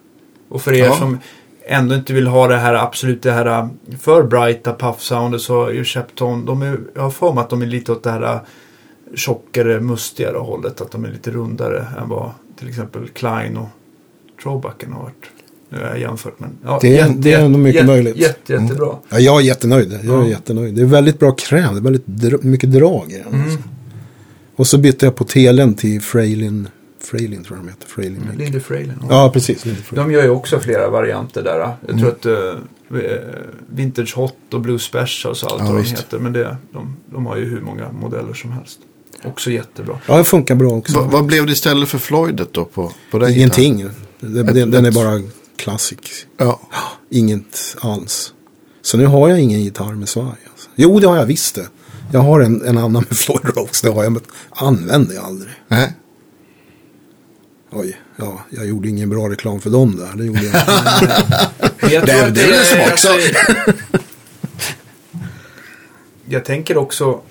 Och 0.49 0.61
för 0.61 0.73
er 0.73 0.85
Ja. 0.85 0.95
som 0.95 1.17
ändå 1.69 1.95
inte 1.95 2.13
vill 2.13 2.27
ha 2.27 2.47
det 2.47 2.57
här 2.57 2.73
absolut 2.73 3.23
det 3.23 3.31
här 3.31 3.69
för 3.99 4.23
brighta 4.23 4.73
puff-soundet 4.75 5.39
så 5.39 5.65
är 5.65 5.71
ju 5.71 5.83
Shepton, 5.83 6.45
de 6.45 6.61
är, 6.61 6.79
jag 6.95 7.01
har 7.01 7.09
för 7.09 7.33
mig 7.33 7.41
att 7.41 7.49
de 7.49 7.61
är 7.61 7.65
lite 7.65 7.91
åt 7.91 8.03
det 8.03 8.11
här 8.11 8.39
tjockare, 9.15 9.79
mustigare 9.79 10.37
hållet. 10.37 10.81
Att 10.81 10.91
de 10.91 11.05
är 11.05 11.09
lite 11.11 11.31
rundare 11.31 11.87
än 12.01 12.09
vad 12.09 12.31
till 12.59 12.69
exempel 12.69 13.07
Klein 13.07 13.57
och 13.57 13.67
Trobacken 14.43 14.93
har 14.93 15.03
varit. 15.03 15.25
Nu 15.69 15.77
har 15.77 15.85
jag 15.87 15.99
jämfört 15.99 16.39
men 16.39 16.49
ja, 16.63 16.79
Det 16.81 16.97
är- 16.97 17.13
det 17.17 17.33
är 17.33 17.49
nog 17.49 17.59
mycket 17.59 17.75
jätte, 17.75 17.87
möjligt. 17.87 18.17
Jätte, 18.17 18.53
jättebra. 18.53 18.95
Ja, 19.09 19.19
jag 19.19 19.41
är 19.41 19.45
jättenöjd. 19.45 19.91
Jag 20.03 20.15
är 20.19 20.21
Ja. 20.23 20.27
jättenöjd. 20.27 20.75
Det 20.75 20.81
är 20.81 20.85
väldigt 20.85 21.19
bra 21.19 21.31
kräm. 21.31 21.73
Det 21.73 21.79
är 21.79 21.83
väldigt 21.83 22.05
dra- 22.05 22.37
mycket 22.41 22.71
drag 22.73 23.11
i 23.11 23.17
den. 23.17 23.27
Mm. 23.33 23.41
Alltså. 23.43 23.59
Och 24.55 24.67
så 24.67 24.77
bytte 24.77 25.05
jag 25.05 25.15
på 25.15 25.23
telen 25.23 25.73
till 25.73 26.01
Frailin. 26.01 26.67
Frailin 27.03 27.43
tror 27.43 27.57
jag 27.57 27.65
de 27.65 27.69
heter. 27.71 27.87
Frailin. 27.87 28.21
Mm, 28.23 28.37
Lindy 28.37 28.59
Fralin. 28.59 28.93
Ja, 29.09 29.29
precis. 29.33 29.65
Lindy 29.65 29.81
Frailin. 29.81 30.05
De 30.07 30.13
gör 30.13 30.23
ju 30.23 30.29
också 30.29 30.59
flera 30.59 30.89
varianter 30.89 31.43
där. 31.43 31.59
Jag 31.59 31.75
Mm. 31.89 31.99
tror 31.99 32.11
att 32.11 32.25
uh, 32.25 32.59
Vintage 33.69 34.13
Hot 34.17 34.53
och 34.53 34.61
Blue 34.61 34.79
Specials 34.79 35.43
och 35.43 35.51
allt 35.51 35.61
Ja, 35.65 35.71
vad 35.73 35.83
de 35.83 35.89
heter. 35.89 36.19
Men 36.19 36.33
det, 36.33 36.57
de, 36.73 36.95
de 37.13 37.25
har 37.25 37.37
ju 37.37 37.45
hur 37.45 37.61
många 37.61 37.91
modeller 37.91 38.33
som 38.33 38.51
helst. 38.51 38.79
Också 39.27 39.51
jättebra. 39.51 40.00
Ja, 40.05 40.17
det 40.17 40.24
funkar 40.24 40.55
bra 40.55 40.72
också. 40.72 41.00
Va, 41.00 41.10
vad 41.12 41.25
blev 41.25 41.46
det 41.46 41.51
istället 41.51 41.89
för 41.89 41.98
Floydet 41.98 42.53
då 42.53 42.65
på, 42.65 42.91
på 43.12 43.19
den 43.19 43.34
Ingenting. 43.34 43.89
Det, 44.19 44.39
Ett- 44.39 44.72
den 44.72 44.86
är 44.86 44.91
bara 44.91 45.22
klassik. 45.57 46.01
gitarren? 46.01 46.27
Ja. 46.38 46.69
Inget 47.10 47.75
alls. 47.81 48.34
Så 48.81 48.98
nu 48.98 49.05
har 49.05 49.29
jag 49.29 49.39
ingen 49.39 49.62
gitarr 49.62 49.93
med 49.93 50.10
svaj. 50.10 50.25
Alltså. 50.25 50.69
Jo, 50.75 51.00
det 51.00 51.07
har 51.07 51.17
jag 51.17 51.25
visst 51.25 51.55
det. 51.55 51.67
Jag 52.12 52.19
har 52.19 52.39
en, 52.39 52.62
en 52.65 52.77
annan 52.77 53.05
med 53.10 53.17
Floyd 53.17 53.57
Rose. 53.57 53.88
Det 53.88 53.93
har 53.93 54.03
jag, 54.03 54.12
men 54.12 54.22
använder 54.51 55.15
jag 55.15 55.24
aldrig. 55.24 55.51
Nej. 55.67 55.93
Oj, 57.72 57.98
ja, 58.15 58.41
jag 58.50 58.67
gjorde 58.67 58.89
ingen 58.89 59.10
bra 59.10 59.29
reklam 59.29 59.62
för 59.62 59.69
dem 59.69 59.96
där. 59.96 60.17
Det 60.17 60.25
gjorde 60.25 60.43
jag 60.43 60.53
jag 61.91 62.05
Det 62.05 62.12
är- 62.12 62.31
det 62.31 62.41
är 62.43 62.63
som 62.63 62.79
också- 62.91 63.17
jag 66.25 66.46
tänker 66.46 66.77
också... 66.77 67.22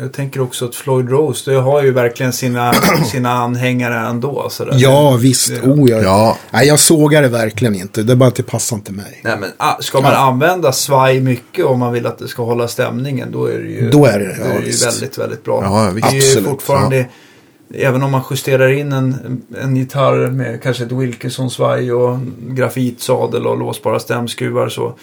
Jag 0.00 0.12
tänker 0.12 0.40
också 0.40 0.64
att 0.64 0.74
Floyd 0.74 1.10
Rose, 1.10 1.50
det 1.50 1.56
har 1.56 1.82
ju 1.82 1.92
verkligen 1.92 2.32
sina, 2.32 2.72
sina 3.10 3.32
anhängare 3.32 4.08
ändå. 4.08 4.46
Sådär. 4.50 4.74
ja, 4.76 5.16
visst. 5.16 5.50
Oh, 5.50 5.90
jag, 5.90 6.04
Ja. 6.04 6.36
Nej, 6.50 6.66
jag 6.66 6.80
sågar 6.80 7.22
det 7.22 7.28
verkligen 7.28 7.74
inte. 7.74 8.02
Det 8.02 8.12
är 8.12 8.16
bara 8.16 8.28
att 8.28 8.34
det 8.34 8.42
passar 8.42 8.76
inte 8.76 8.92
mig. 8.92 9.20
Nej, 9.24 9.36
men, 9.40 9.50
ah, 9.56 9.76
ska 9.80 10.00
man 10.00 10.14
använda 10.14 10.72
svaj 10.72 11.20
mycket 11.20 11.64
om 11.64 11.78
man 11.78 11.92
vill 11.92 12.06
att 12.06 12.18
det 12.18 12.28
ska 12.28 12.44
hålla 12.44 12.68
stämningen, 12.68 13.32
då 13.32 13.46
är 13.46 13.58
det 13.58 13.68
ju, 13.68 13.90
Då 13.90 14.06
är 14.06 14.18
det, 14.18 14.24
ja, 14.24 14.44
är 14.44 14.60
det 14.60 14.66
ju 14.66 14.84
väldigt, 14.84 15.18
väldigt 15.18 15.44
bra. 15.44 15.60
Ja, 15.64 15.90
visst. 15.94 16.10
det 16.10 16.16
är 16.16 16.20
ju 16.20 16.26
Absolut, 16.28 16.48
fortfarande, 16.48 17.06
även 17.74 18.02
om 18.02 18.10
man 18.10 18.22
justerar 18.30 18.68
in 18.68 18.92
en, 18.92 19.42
en 19.62 19.76
gitarr 19.76 20.30
med 20.30 20.62
kanske 20.62 20.84
ett 20.84 20.92
Wilkinson-svaj 20.92 21.92
och 21.92 22.18
grafitsadel 22.38 23.46
och 23.46 23.58
låsbara 23.58 24.00
stämskruvar 24.00 24.68
så, 24.68 24.94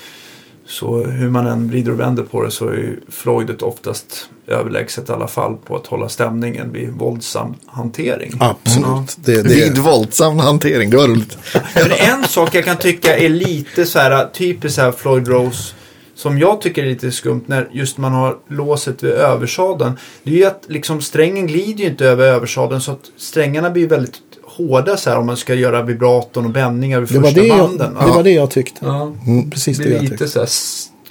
så 0.67 1.03
hur 1.03 1.29
man 1.29 1.47
än 1.47 1.69
vrider 1.69 1.91
och 1.91 1.99
vänder 1.99 2.23
på 2.23 2.43
det 2.43 2.51
så 2.51 2.67
är 2.67 2.73
ju 2.73 2.99
Floydet 3.09 3.61
oftast 3.61 4.29
överlägset 4.47 5.09
i 5.09 5.11
alla 5.11 5.27
fall 5.27 5.57
på 5.57 5.75
att 5.75 5.87
hålla 5.87 6.09
stämningen 6.09 6.71
vid 6.71 6.89
våldsam 6.89 7.55
hantering. 7.65 8.33
Absolut. 8.39 9.17
Det, 9.17 9.45
Vid 9.45 9.75
det, 9.75 9.81
våldsam 9.81 10.39
hantering, 10.39 10.89
det 10.89 10.97
var 10.97 11.07
roligt. 11.07 11.37
Men 11.75 11.91
en 11.91 12.27
sak 12.27 12.55
jag 12.55 12.65
kan 12.65 12.77
tycka 12.77 13.17
är 13.17 13.29
lite 13.29 13.85
så 13.85 13.99
här 13.99 14.27
typiskt 14.33 14.75
så 14.75 14.81
här 14.81 14.91
Floyd 14.91 15.27
Rose. 15.27 15.73
Som 16.15 16.39
jag 16.39 16.61
tycker 16.61 16.83
är 16.83 16.89
lite 16.89 17.11
skumt 17.11 17.43
när 17.45 17.69
just 17.71 17.97
man 17.97 18.13
har 18.13 18.37
låset 18.47 19.03
vid 19.03 19.11
översadeln. 19.11 19.97
Det 20.23 20.31
är 20.31 20.35
ju 20.35 20.45
att 20.45 20.65
liksom 20.67 21.01
strängen 21.01 21.47
glider 21.47 21.83
ju 21.83 21.89
inte 21.89 22.05
över 22.05 22.25
översadeln 22.27 22.81
så 22.81 22.91
att 22.91 23.11
strängarna 23.17 23.69
blir 23.69 23.87
väldigt 23.87 24.15
hårda 24.57 24.97
så 24.97 25.09
här 25.09 25.17
om 25.17 25.25
man 25.25 25.37
ska 25.37 25.53
göra 25.55 25.81
vibraton 25.81 26.45
och 26.45 26.51
bändningar 26.51 26.99
vid 26.99 27.09
det, 27.09 27.19
var 27.19 27.23
första 27.25 27.41
det, 27.41 27.47
jag, 27.47 27.57
banden. 27.59 27.93
det 27.93 28.05
var 28.11 28.23
det 28.23 28.31
jag 28.31 28.51
tyckte. 28.51 28.85
Ja. 28.85 29.13
Precis 29.51 29.77
Det 29.77 29.83
det 29.83 29.89
jag 29.89 30.01
lite 30.01 30.11
tyckte. 30.17 30.27
så 30.27 30.39
här 30.39 30.49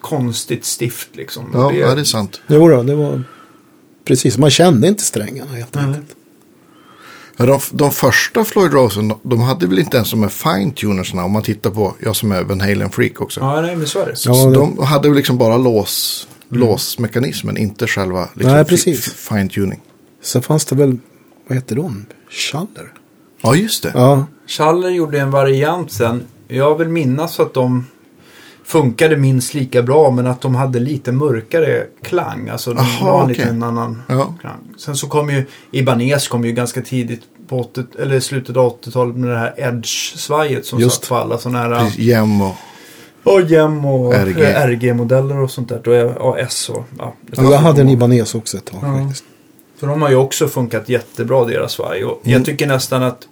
konstigt 0.00 0.64
stift 0.64 1.08
liksom. 1.16 1.44
Ja, 1.54 1.68
det, 1.72 1.78
ja, 1.78 1.94
det 1.94 2.00
är 2.00 2.04
sant. 2.04 2.40
Jo 2.46 2.68
då, 2.68 2.82
det 2.82 2.94
var 2.94 3.22
precis. 4.04 4.38
Man 4.38 4.50
kände 4.50 4.88
inte 4.88 5.02
strängarna 5.02 5.52
helt 5.52 5.76
enkelt. 5.76 6.06
Ja, 7.36 7.46
de, 7.46 7.60
de 7.72 7.90
första 7.90 8.44
Floyd 8.44 8.72
Rosen, 8.72 9.08
de, 9.08 9.18
de 9.22 9.40
hade 9.40 9.66
väl 9.66 9.78
inte 9.78 9.96
ens 9.96 10.10
de 10.10 10.22
här 10.22 10.28
fine-tunersna 10.28 11.24
om 11.24 11.32
man 11.32 11.42
tittar 11.42 11.70
på, 11.70 11.94
jag 12.02 12.16
som 12.16 12.32
är 12.32 12.42
Van 12.42 12.60
Halen-freak 12.60 13.20
också. 13.20 13.40
Ja, 13.40 13.60
nej, 13.60 13.76
men 13.76 13.86
så 13.86 13.98
är 13.98 14.06
det. 14.06 14.10
Ja, 14.24 14.34
Så 14.34 14.50
det- 14.50 14.54
de 14.54 14.78
hade 14.78 15.08
väl 15.08 15.16
liksom 15.16 15.38
bara 15.38 15.56
lås, 15.56 16.28
låsmekanismen, 16.48 17.56
inte 17.56 17.86
själva 17.86 18.28
liksom, 18.34 18.94
fine-tuning. 19.28 19.80
Sen 20.22 20.42
fanns 20.42 20.64
det 20.64 20.74
väl, 20.76 20.98
vad 21.48 21.56
heter 21.58 21.76
de? 21.76 22.06
Schaller? 22.30 22.92
Ja, 23.42 23.54
just 23.54 23.82
det. 23.82 23.90
Ja, 23.94 24.26
Schaller 24.46 24.88
gjorde 24.90 25.20
en 25.20 25.30
variant 25.30 25.92
sen. 25.92 26.22
Jag 26.48 26.78
vill 26.78 26.88
minnas 26.88 27.40
att 27.40 27.54
de 27.54 27.86
funkade 28.64 29.16
minst 29.16 29.54
lika 29.54 29.82
bra 29.82 30.10
men 30.10 30.26
att 30.26 30.40
de 30.40 30.54
hade 30.54 30.78
lite 30.78 31.12
mörkare 31.12 31.86
klang. 32.02 32.48
Alltså 32.48 32.72
de 32.72 32.78
Aha, 32.80 33.06
var 33.12 33.18
en 33.18 33.24
okej. 33.30 33.36
liten 33.36 33.62
annan 33.62 34.02
Ja. 34.08 34.34
klang. 34.40 34.58
Sen 34.78 34.96
så 34.96 35.06
kom 35.08 35.30
ju 35.30 35.46
Ibanez 35.70 36.28
kom 36.28 36.44
ju 36.44 36.52
ganska 36.52 36.80
tidigt 36.82 37.20
på 37.48 37.60
80, 37.60 37.84
eller 37.98 38.20
slutet 38.20 38.56
av 38.56 38.78
80-talet 38.82 39.16
med 39.16 39.30
det 39.30 39.38
här 39.38 39.54
Edge-svajet 39.56 40.66
som 40.66 40.78
Just. 40.80 40.94
satt 41.00 41.08
på 41.08 41.14
alla 41.16 41.38
sådana 41.38 41.58
här 41.78 41.92
Jem 41.98 42.40
och... 42.42 42.54
och 43.24 43.40
Gem 43.42 43.84
och 43.84 44.14
RG. 44.14 44.40
RG-modeller 44.66 45.38
och 45.38 45.50
sånt 45.50 45.68
där. 45.68 45.80
Då 45.84 45.90
är, 45.90 46.04
ja, 46.04 46.38
S 46.38 46.68
och 46.68 46.84
ja. 46.98 47.14
det 47.20 47.30
ja 47.30 47.36
fanns 47.36 47.50
jag 47.50 47.58
hade 47.58 47.80
en. 47.80 47.88
Ibanez 47.88 48.34
också 48.34 48.56
ett 48.56 48.64
tag 48.64 48.80
Ja. 48.82 48.98
faktiskt. 48.98 49.24
För 49.80 49.86
de 49.86 50.02
har 50.02 50.10
ju 50.10 50.16
också 50.16 50.48
funkat 50.48 50.88
jättebra 50.88 51.44
deras 51.44 51.72
svaj. 51.72 52.04
Och 52.04 52.20
Mm. 52.26 52.32
jag 52.38 52.44
tycker 52.44 52.66
nästan 52.66 53.02
att 53.02 53.28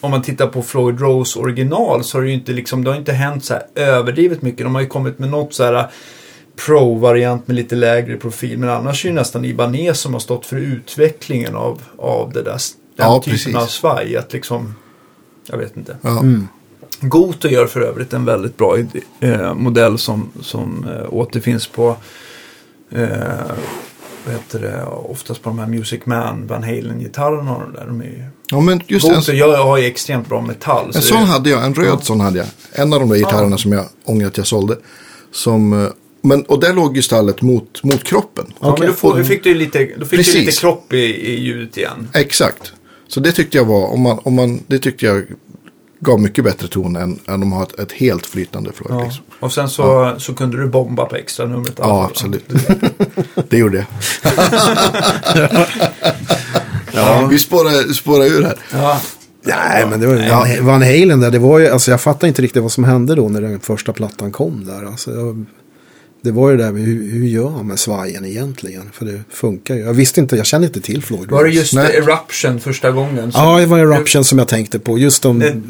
om 0.00 0.10
man 0.10 0.22
tittar 0.22 0.46
på 0.46 0.62
Floyd 0.62 1.00
Rose 1.00 1.38
original 1.38 2.04
så 2.04 2.18
har 2.18 2.22
det 2.22 2.28
ju 2.28 2.34
inte 2.34 2.52
liksom, 2.52 2.84
det 2.84 2.90
har 2.90 2.96
inte 2.96 3.12
hänt 3.12 3.44
så 3.44 3.54
här 3.54 3.62
överdrivet 3.74 4.42
mycket. 4.42 4.66
De 4.66 4.74
har 4.74 4.82
ju 4.82 4.88
kommit 4.88 5.18
med 5.18 5.28
något 5.30 5.54
så 5.54 5.64
här 5.64 5.86
pro-variant 6.66 7.48
med 7.48 7.56
lite 7.56 7.74
lägre 7.74 8.16
profil. 8.16 8.58
Men 8.58 8.68
annars 8.68 9.04
är 9.04 9.08
det 9.08 9.12
ju 9.12 9.14
nästan 9.18 9.44
Ibanez 9.44 10.00
som 10.00 10.12
har 10.12 10.20
stått 10.20 10.46
för 10.46 10.56
utvecklingen 10.56 11.56
av, 11.56 11.82
av 11.98 12.32
det 12.32 12.42
där, 12.42 12.50
den 12.52 12.60
Ja, 12.96 13.18
typen 13.18 13.32
precis. 13.32 13.54
av 13.56 13.66
svaj. 13.66 14.16
Att 14.16 14.32
liksom, 14.32 14.74
jag 15.46 15.58
vet 15.58 15.76
inte. 15.76 15.96
Ja. 16.02 16.10
Mm. 16.20 16.48
Goto 17.00 17.48
gör 17.48 17.66
för 17.66 17.80
övrigt 17.80 18.12
en 18.12 18.24
väldigt 18.24 18.56
bra 18.56 18.76
eh, 19.20 19.54
modell 19.54 19.98
som, 19.98 20.30
som 20.42 20.86
eh, 20.88 21.14
återfinns 21.14 21.66
på 21.66 21.96
eh, 22.90 23.08
vad 24.24 24.34
heter 24.34 24.58
det, 24.60 24.84
oftast 24.84 25.42
på 25.42 25.50
de 25.50 25.58
här 25.58 25.66
Music 25.66 26.00
Man, 26.06 26.46
Van 26.46 26.62
Halen-gitarrerna 26.62 27.56
och 27.56 27.62
de 27.62 27.72
där. 27.72 27.86
De 27.86 28.00
är 28.00 28.04
ju... 28.04 28.24
ja, 28.50 28.60
men 28.60 28.80
just 28.86 29.28
en, 29.28 29.36
jag 29.36 29.64
har 29.64 29.78
ju 29.78 29.84
extremt 29.86 30.28
bra 30.28 30.40
metall. 30.40 30.86
en 30.86 30.92
så 30.92 31.00
sån 31.00 31.20
det- 31.20 31.26
hade 31.26 31.50
jag, 31.50 31.64
en 31.64 31.74
röd 31.74 31.98
sån 32.02 32.20
hade 32.20 32.38
jag. 32.38 32.46
En 32.72 32.92
av 32.92 33.00
de 33.00 33.08
där 33.08 33.16
gitarrerna 33.16 33.58
som 33.58 33.72
jag 33.72 33.84
ångrar 34.04 34.26
att 34.26 34.36
jag 34.36 34.46
sålde. 34.46 34.76
Som, 35.32 35.72
eh, 35.82 35.88
men, 36.22 36.42
och 36.42 36.60
där 36.60 36.72
låg 36.74 36.96
ju 36.96 37.02
stallet 37.02 37.42
mot, 37.42 37.82
mot 37.82 38.04
kroppen. 38.04 38.44
Ja, 38.48 38.54
men 38.60 38.70
Okej. 38.70 38.86
då, 38.86 38.92
får, 38.92 39.18
då 39.18 39.24
fick 39.24 39.44
du 39.44 39.54
lite, 39.54 39.88
då 39.98 40.06
fick 40.06 40.32
du 40.32 40.40
lite 40.40 40.52
kropp 40.60 40.92
i, 40.92 40.96
i 40.96 41.40
ljudet 41.40 41.76
igen. 41.76 42.08
Exakt. 42.14 42.72
Så 43.08 43.20
det 43.20 43.32
tyckte 43.32 43.56
jag 43.56 43.64
var, 43.64 43.86
om 43.86 44.00
man, 44.00 44.18
om 44.22 44.34
man, 44.34 44.60
det 44.66 44.78
tyckte 44.78 45.06
jag 45.06 45.24
gav 46.04 46.20
mycket 46.20 46.44
bättre 46.44 46.68
ton 46.68 46.96
än, 46.96 47.18
än 47.28 47.42
om 47.42 47.52
har 47.52 47.62
ett, 47.62 47.78
ett 47.78 47.92
helt 47.92 48.26
flytande 48.26 48.72
Floyd. 48.72 49.00
Ja. 49.00 49.04
Liksom. 49.04 49.24
Och 49.40 49.52
sen 49.52 49.68
så, 49.68 50.14
så 50.18 50.34
kunde 50.34 50.56
du 50.56 50.66
bomba 50.68 51.06
på 51.06 51.16
extra 51.16 51.46
numret. 51.46 51.80
alla 51.80 51.88
Ja, 51.88 52.04
absolut. 52.04 52.44
det 53.48 53.58
gjorde 53.58 53.76
jag. 53.76 53.86
ja, 56.92 57.26
vi 57.30 57.38
spårar, 57.38 57.92
spårar 57.92 58.24
ur 58.24 58.42
här. 58.42 58.58
Ja. 58.72 59.00
Nej, 59.44 59.86
men 59.90 60.00
det 60.00 60.06
var 60.06 60.14
Ja. 60.14 60.46
Van 60.60 60.82
Halen 60.82 61.20
där. 61.20 61.30
Det 61.30 61.38
var 61.38 61.58
ju, 61.58 61.68
alltså 61.68 61.90
jag 61.90 62.00
fattar 62.00 62.28
inte 62.28 62.42
riktigt 62.42 62.62
vad 62.62 62.72
som 62.72 62.84
hände 62.84 63.14
då 63.14 63.28
när 63.28 63.40
den 63.40 63.60
första 63.60 63.92
plattan 63.92 64.32
kom 64.32 64.64
där. 64.64 64.84
Alltså, 64.84 65.10
jag, 65.10 65.46
det 66.22 66.30
var 66.30 66.50
ju 66.50 66.56
det 66.56 66.64
där 66.64 66.72
med 66.72 66.82
hur, 66.82 67.10
hur 67.12 67.26
gör 67.26 67.50
man 67.50 67.66
med 67.66 67.78
svajen 67.78 68.24
egentligen? 68.24 68.90
För 68.92 69.04
det 69.06 69.20
funkar 69.30 69.74
ju. 69.74 69.80
Jag 69.80 69.94
visste 69.94 70.20
inte, 70.20 70.36
jag 70.36 70.46
kände 70.46 70.66
inte 70.66 70.80
till 70.80 71.02
Floyd 71.02 71.30
Var 71.30 71.42
det 71.44 71.48
Rose. 71.50 71.58
just 71.58 71.74
Nej. 71.74 71.96
Eruption 71.96 72.60
första 72.60 72.90
gången? 72.90 73.32
som- 73.32 73.42
Ja, 73.44 73.58
det 73.60 73.66
var 73.66 73.78
Eruption 73.78 74.24
som 74.24 74.38
jag 74.38 74.48
tänkte 74.48 74.78
på. 74.78 74.98
Just. 74.98 75.22
Det- 75.22 75.60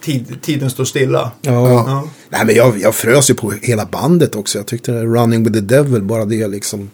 Tid, 0.00 0.38
tiden 0.42 0.70
står 0.70 0.84
stilla. 0.84 1.32
Ja. 1.42 1.52
Ja. 1.70 2.04
Nej, 2.28 2.44
men 2.46 2.54
jag, 2.54 2.78
jag 2.80 2.94
frös 2.94 3.30
ju 3.30 3.34
på 3.34 3.52
hela 3.62 3.84
bandet 3.86 4.34
också. 4.34 4.58
Jag 4.58 4.66
tyckte 4.66 4.92
Running 4.92 5.44
with 5.44 5.54
the 5.54 5.60
Devil, 5.60 6.02
bara 6.02 6.24
det 6.24 6.48
liksom. 6.48 6.90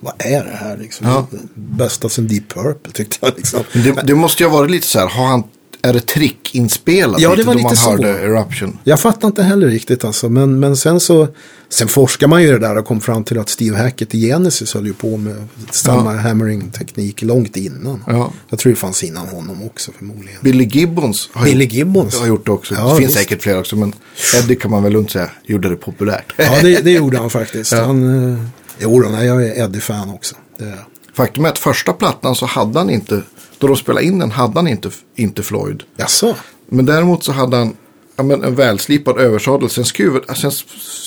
Vad 0.00 0.12
är 0.18 0.44
det 0.44 0.56
här 0.56 0.76
liksom? 0.76 1.06
Ja. 1.06 1.26
Bästa 1.54 2.08
sen 2.08 2.28
Deep 2.28 2.48
Purple 2.54 2.92
tyckte 2.92 3.16
jag 3.20 3.32
liksom. 3.36 3.60
Det, 3.72 4.02
det 4.04 4.14
måste 4.14 4.42
ju 4.42 4.48
ha 4.48 4.58
varit 4.58 4.70
lite 4.70 4.86
så 4.86 4.98
här, 4.98 5.06
har 5.08 5.26
han, 5.26 5.44
är 5.82 5.92
det 5.92 6.00
trickinspelat? 6.00 7.20
Ja, 7.20 7.36
det 7.36 7.42
var 7.42 7.54
då 7.54 7.58
lite 7.58 7.62
man 7.68 7.76
så. 7.76 8.04
Eruption. 8.04 8.78
Jag 8.84 9.00
fattar 9.00 9.28
inte 9.28 9.42
heller 9.42 9.68
riktigt 9.68 10.04
alltså. 10.04 10.28
Men, 10.28 10.60
men 10.60 10.76
sen 10.76 11.00
så. 11.00 11.28
Sen 11.68 11.88
forskar 11.88 12.26
man 12.28 12.42
ju 12.42 12.52
det 12.52 12.58
där 12.58 12.78
och 12.78 12.86
kom 12.86 13.00
fram 13.00 13.24
till 13.24 13.38
att 13.38 13.48
Steve 13.48 13.76
Hackett 13.76 14.14
i 14.14 14.20
Genesis 14.20 14.74
höll 14.74 14.86
ju 14.86 14.92
på 14.94 15.16
med 15.16 15.48
samma 15.70 16.16
hammering-teknik 16.16 17.22
långt 17.22 17.56
innan. 17.56 18.04
Ja. 18.06 18.32
Jag 18.48 18.58
tror 18.58 18.70
det 18.70 18.76
fanns 18.76 19.04
innan 19.04 19.28
honom 19.28 19.62
också 19.62 19.92
förmodligen. 19.98 20.38
Billy 20.42 20.64
Gibbons 20.64 21.30
har, 21.32 21.44
Billy 21.44 21.64
Gibbons. 21.64 22.18
har 22.18 22.26
gjort 22.26 22.46
det 22.46 22.52
också. 22.52 22.74
Ja, 22.74 22.90
det 22.90 22.96
finns 22.96 23.08
visst. 23.08 23.18
säkert 23.18 23.42
fler 23.42 23.58
också, 23.58 23.76
men 23.76 23.92
Eddie 24.34 24.54
kan 24.54 24.70
man 24.70 24.82
väl 24.82 24.92
lugnt 24.92 25.10
säga 25.10 25.30
gjorde 25.46 25.68
det 25.68 25.76
populärt. 25.76 26.32
Ja, 26.36 26.58
det, 26.62 26.84
det 26.84 26.90
gjorde 26.90 27.18
han 27.18 27.30
faktiskt. 27.30 27.72
Han, 27.86 28.32
eh, 28.32 28.44
jo, 28.78 29.00
då, 29.00 29.08
nej, 29.08 29.26
jag 29.26 29.44
är 29.46 29.64
Eddie-fan 29.64 30.10
också. 30.10 30.34
Det 30.58 30.64
är. 30.64 30.84
Faktum 31.14 31.44
är 31.44 31.48
att 31.48 31.58
första 31.58 31.92
plattan 31.92 32.34
så 32.34 32.46
hade 32.46 32.78
han 32.78 32.90
inte, 32.90 33.22
då 33.62 33.68
de 33.68 33.76
spelade 33.76 34.06
in 34.06 34.18
den 34.18 34.30
hade 34.30 34.54
han 34.58 34.68
inte, 34.68 34.90
inte 35.14 35.42
Floyd. 35.42 35.82
Jaså? 35.96 36.36
Men 36.66 36.86
däremot 36.86 37.24
så 37.24 37.32
hade 37.32 37.56
han 37.56 37.76
ja, 38.16 38.22
men 38.22 38.44
en 38.44 38.54
välslipad 38.54 39.18
översadel. 39.18 39.70
Sen, 39.70 39.84
skruvad, 39.84 40.36
sen 40.36 40.50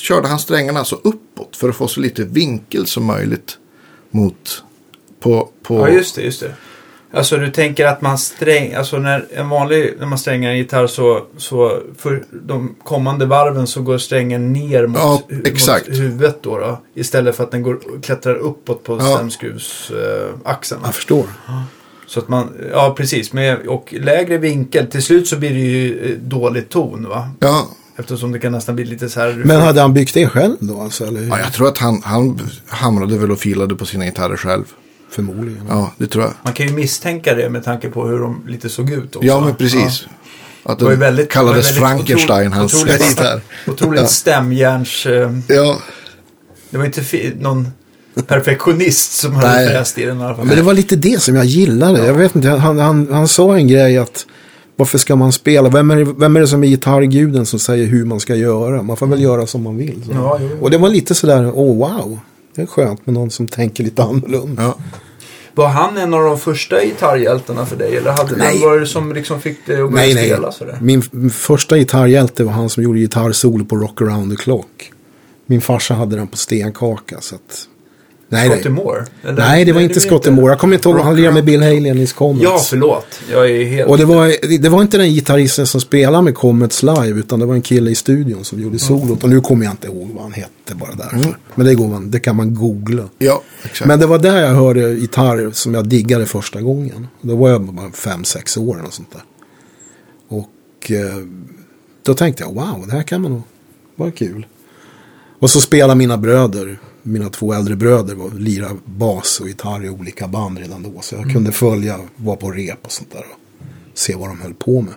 körde 0.01 0.27
han 0.27 0.39
strängarna 0.39 0.79
alltså 0.79 0.95
uppåt 1.03 1.55
för 1.55 1.69
att 1.69 1.75
få 1.75 1.87
så 1.87 1.99
lite 1.99 2.23
vinkel 2.23 2.87
som 2.87 3.05
möjligt 3.05 3.57
mot 4.11 4.63
på, 5.19 5.49
på 5.63 5.79
Ja, 5.79 5.89
just 5.89 6.15
det, 6.15 6.21
just 6.21 6.39
det. 6.39 6.53
Alltså 7.13 7.37
du 7.37 7.51
tänker 7.51 7.85
att 7.85 8.01
man 8.01 8.17
sträng, 8.17 8.73
alltså 8.73 8.97
när 8.97 9.25
en 9.33 9.49
vanlig, 9.49 9.93
när 9.99 10.05
man 10.05 10.17
strängar 10.17 10.51
en 10.51 10.57
gitarr 10.57 10.87
så, 10.87 11.25
så 11.37 11.79
för 11.97 12.23
de 12.31 12.75
kommande 12.83 13.25
varven 13.25 13.67
så 13.67 13.81
går 13.81 13.97
strängen 13.97 14.53
ner 14.53 14.87
mot, 14.87 14.99
Ja, 15.01 15.23
exakt. 15.45 15.87
mot 15.89 15.97
huvudet 15.97 16.37
då, 16.43 16.57
då. 16.57 16.81
Istället 16.93 17.35
för 17.35 17.43
att 17.43 17.51
den 17.51 17.63
går, 17.63 17.79
klättrar 18.01 18.35
uppåt 18.35 18.83
på 18.83 18.97
Ja. 18.97 19.15
stämskruvsaxeln. 19.15 19.99
Eh, 20.43 20.51
axeln. 20.51 20.81
Jag 20.85 20.95
förstår. 20.95 21.25
Så 22.07 22.19
att 22.19 22.27
man, 22.29 22.53
ja 22.71 22.93
precis, 22.97 23.33
med, 23.33 23.67
och 23.67 23.93
lägre 23.99 24.37
vinkel. 24.37 24.87
Till 24.87 25.01
slut 25.03 25.27
så 25.27 25.35
blir 25.37 25.49
det 25.49 25.59
ju 25.59 26.11
eh, 26.11 26.17
dålig 26.19 26.69
ton 26.69 27.07
va. 27.09 27.29
Ja, 27.39 27.67
Eftersom 27.97 28.31
det 28.31 28.39
kan 28.39 28.51
nästan 28.51 28.75
bli 28.75 28.85
lite 28.85 29.09
så 29.09 29.19
här. 29.19 29.41
Men 29.45 29.61
hade 29.61 29.81
han 29.81 29.93
byggt 29.93 30.13
det 30.13 30.27
själv 30.27 30.55
då? 30.59 30.81
Alltså, 30.81 31.05
eller 31.05 31.19
hur? 31.19 31.27
ja, 31.29 31.39
jag 31.39 31.53
tror 31.53 31.67
att 31.67 31.77
han, 31.77 32.01
han 32.03 32.39
hamrade 32.67 33.17
väl 33.17 33.31
och 33.31 33.39
filade 33.39 33.75
på 33.75 33.85
sina 33.85 34.05
gitarrer 34.05 34.37
själv. 34.37 34.63
Förmodligen. 35.09 35.65
Ja, 35.69 35.91
det 35.97 36.07
tror 36.07 36.23
jag. 36.23 36.33
Man 36.43 36.53
kan 36.53 36.67
ju 36.67 36.73
misstänka 36.73 37.35
det 37.35 37.49
med 37.49 37.63
tanke 37.63 37.89
på 37.89 38.07
hur 38.07 38.19
de 38.19 38.43
lite 38.47 38.69
såg 38.69 38.89
ut 38.91 39.15
också. 39.15 39.27
Ja, 39.27 39.39
men 39.39 39.55
precis. 39.55 40.07
Att 40.63 40.79
Det 40.79 40.85
var 40.85 40.91
ju 40.91 40.95
den 40.97 40.99
väldigt, 40.99 41.31
kallades 41.31 41.65
väldigt 41.67 41.83
Frankenstein, 41.83 42.51
otro- 42.51 42.55
hans 42.55 42.73
otroligt, 42.83 43.09
gitarr. 43.09 43.41
Otroligt 43.67 44.01
Ja. 44.01 44.07
stämjärns... 44.07 45.05
eh, 45.05 45.31
Ja, 45.47 45.77
Det 46.69 46.77
var 46.77 46.85
inte 46.85 47.03
någon 47.39 47.67
perfektionist 48.21 49.11
som 49.13 49.33
Nej. 49.33 49.69
fräst 49.69 49.97
i 49.97 50.05
den 50.05 50.19
i 50.19 50.23
alla 50.23 50.35
fall. 50.35 50.45
Men 50.45 50.55
det 50.55 50.61
var 50.63 50.73
lite 50.73 50.95
det 50.95 51.21
som 51.21 51.35
jag 51.35 51.45
gillade. 51.45 52.05
Jag 52.05 52.13
vet 52.13 52.35
inte, 52.35 52.49
han, 52.49 52.79
han, 52.79 53.07
han 53.11 53.27
sa 53.27 53.55
en 53.55 53.67
grej 53.67 53.97
att 53.97 54.25
Varför 54.77 54.97
ska 54.97 55.15
man 55.15 55.31
spela? 55.31 55.69
Vem 55.69 55.91
är, 55.91 55.95
det- 55.95 56.13
vem 56.17 56.35
är 56.35 56.39
det 56.39 56.47
som 56.47 56.63
är 56.63 56.67
gitarrguden 56.67 57.45
som 57.45 57.59
säger 57.59 57.85
hur 57.85 58.05
man 58.05 58.19
ska 58.19 58.35
göra? 58.35 58.81
Man 58.83 58.97
får 58.97 59.07
väl 59.07 59.21
göra 59.21 59.47
som 59.47 59.63
man 59.63 59.77
vill. 59.77 60.03
Så. 60.05 60.11
Ja, 60.13 60.39
jo. 60.41 60.57
Och 60.61 60.71
det 60.71 60.77
var 60.77 60.89
lite 60.89 61.15
sådär, 61.15 61.51
åh 61.55 61.77
wow. 61.77 62.19
Det 62.55 62.61
är 62.61 62.65
skönt 62.65 63.05
med 63.07 63.13
någon 63.13 63.31
som 63.31 63.47
tänker 63.47 63.83
lite 63.83 64.03
annorlunda. 64.03 64.63
Ja. 64.63 64.75
Var 65.53 65.67
han 65.67 65.97
en 65.97 66.13
av 66.13 66.21
de 66.23 66.39
första 66.39 66.83
gitarrhjältarna 66.85 67.65
för 67.65 67.75
dig? 67.75 67.97
Eller 67.97 68.11
hade, 68.11 68.35
Nej. 68.35 68.59
var 68.59 68.79
det 68.79 68.85
som 68.87 69.13
liksom 69.13 69.41
fick 69.41 69.65
dig 69.65 69.81
att 69.81 69.91
börja 69.91 70.05
Nej, 70.05 70.13
nej. 70.15 70.25
spela 70.29 70.51
sådär? 70.51 70.77
Min, 70.81 71.03
min 71.11 71.29
första 71.29 71.77
gitarrhjälte 71.77 72.43
var 72.43 72.51
han 72.51 72.69
som 72.69 72.83
gjorde 72.83 72.99
gitarrsolo 72.99 73.65
på 73.65 73.75
Rock 73.75 74.01
around 74.01 74.31
the 74.37 74.43
clock. 74.43 74.91
Min 75.45 75.61
farsa 75.61 75.93
hade 75.93 76.15
den 76.15 76.27
på 76.27 76.37
stenkaka. 76.37 77.17
Så 77.21 77.35
att... 77.35 77.67
Nej, 78.29 78.49
Scotty 78.49 78.69
nej. 78.69 78.83
Moore? 78.83 79.05
Eller? 79.23 79.33
nej, 79.33 79.65
det 79.65 79.71
var 79.71 79.81
inte 79.81 79.99
Scotty 79.99 80.31
Moore. 80.31 80.51
Jag 80.51 80.59
kommer 80.59 80.75
inte 80.75 80.89
ihåg, 80.89 80.99
han 80.99 81.15
lirade 81.15 81.33
med 81.33 81.45
Bill 81.45 81.61
Haley 81.61 82.03
i 82.03 82.07
Comets. 82.07 82.43
Ja, 82.43 82.59
förlåt. 82.69 83.05
Jag 83.31 83.51
är 83.51 83.65
helt... 83.65 83.89
Och 83.89 83.97
det 83.97 84.05
var, 84.05 84.57
det 84.59 84.69
var 84.69 84.81
inte 84.81 84.97
den 84.97 85.09
gitarristen 85.09 85.67
som 85.67 85.81
spelade 85.81 86.23
med 86.23 86.35
Comets 86.35 86.83
live, 86.83 87.19
utan 87.19 87.39
det 87.39 87.45
var 87.45 87.55
en 87.55 87.61
kille 87.61 87.91
i 87.91 87.95
studion 87.95 88.45
som 88.45 88.61
gjorde 88.61 88.79
solot. 88.79 89.23
Och 89.23 89.29
nu 89.29 89.41
kommer 89.41 89.65
jag 89.65 89.73
inte 89.73 89.87
ihåg 89.87 90.09
vad 90.13 90.23
han 90.23 90.33
hette 90.33 90.75
bara 90.75 90.91
därför. 90.91 91.37
Men 91.55 91.65
det, 91.65 91.75
går 91.75 91.87
man, 91.87 92.11
det 92.11 92.19
kan 92.19 92.35
man 92.35 92.55
googla. 92.55 93.03
ja, 93.17 93.41
exakt. 93.63 93.87
Men 93.87 93.99
det 93.99 94.05
var 94.07 94.17
där 94.17 94.41
jag 94.41 94.53
hörde 94.53 94.93
gitarr 94.93 95.51
som 95.53 95.73
jag 95.73 95.87
diggade 95.87 96.25
första 96.25 96.61
gången. 96.61 97.07
Då 97.21 97.35
var 97.35 97.49
jag 97.49 97.61
bara 97.61 97.91
fem, 97.91 98.23
sex 98.23 98.57
år 98.57 98.79
eller 98.79 98.89
sånt 98.89 99.11
där. 99.11 99.21
Och 100.27 100.91
eh, 100.91 101.15
då 102.03 102.13
tänkte 102.13 102.43
jag, 102.43 102.53
wow, 102.53 102.83
det 102.87 102.93
här 102.93 103.03
kan 103.03 103.21
man 103.21 103.31
nog, 103.31 103.41
vara 103.95 104.11
kul. 104.11 104.45
Och 105.39 105.49
så 105.49 105.61
spelade 105.61 105.95
mina 105.95 106.17
bröder, 106.17 106.79
mina 107.05 107.29
två 107.29 107.53
äldre 107.53 107.75
bröder, 107.75 108.15
var, 108.15 108.31
lirade 108.31 108.75
bas 108.85 109.39
och 109.39 109.47
gitarr 109.47 109.85
i 109.85 109.89
olika 109.89 110.27
band 110.27 110.59
redan 110.59 110.83
då. 110.83 111.01
Så 111.01 111.15
jag 111.15 111.31
kunde 111.31 111.51
följa, 111.51 111.99
vara 112.15 112.35
på 112.35 112.51
rep 112.51 112.85
och 112.85 112.91
sånt 112.91 113.11
där 113.11 113.25
och 113.31 113.39
se 113.97 114.15
vad 114.15 114.29
de 114.29 114.41
höll 114.41 114.53
på 114.53 114.81
med. 114.81 114.93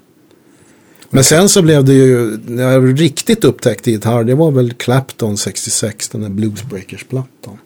Men 1.11 1.25
sen 1.25 1.49
så 1.49 1.63
blev 1.63 1.85
det 1.85 1.95
ju, 1.95 2.39
när 2.47 2.73
jag 2.73 3.01
riktigt 3.01 3.45
upptäckte 3.45 3.91
gitarr, 3.91 4.25
det 4.25 4.35
var 4.35 4.51
väl 4.51 4.73
Clapton 4.75 5.37
66, 5.37 6.09
den 6.09 6.21
där 6.21 6.29
Bluesbreakers-plattan. 6.29 7.59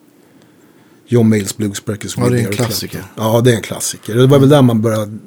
John 1.07 1.28
Mayles 1.28 1.57
Bluesbreakers. 1.57 2.16
Ja, 2.16 2.28
det 2.28 2.40
är 2.40 2.46
en 2.46 2.52
klassiker. 2.52 2.98
Clapton. 2.98 3.24
Ja, 3.24 3.40
det 3.40 3.52
är 3.52 3.57
en 3.57 3.62
klassiker. 3.62 4.14
Det 4.14 4.26
var 4.26 4.38
väl 4.38 4.48
där 4.48 4.62
man 4.62 4.83
började 4.83 5.18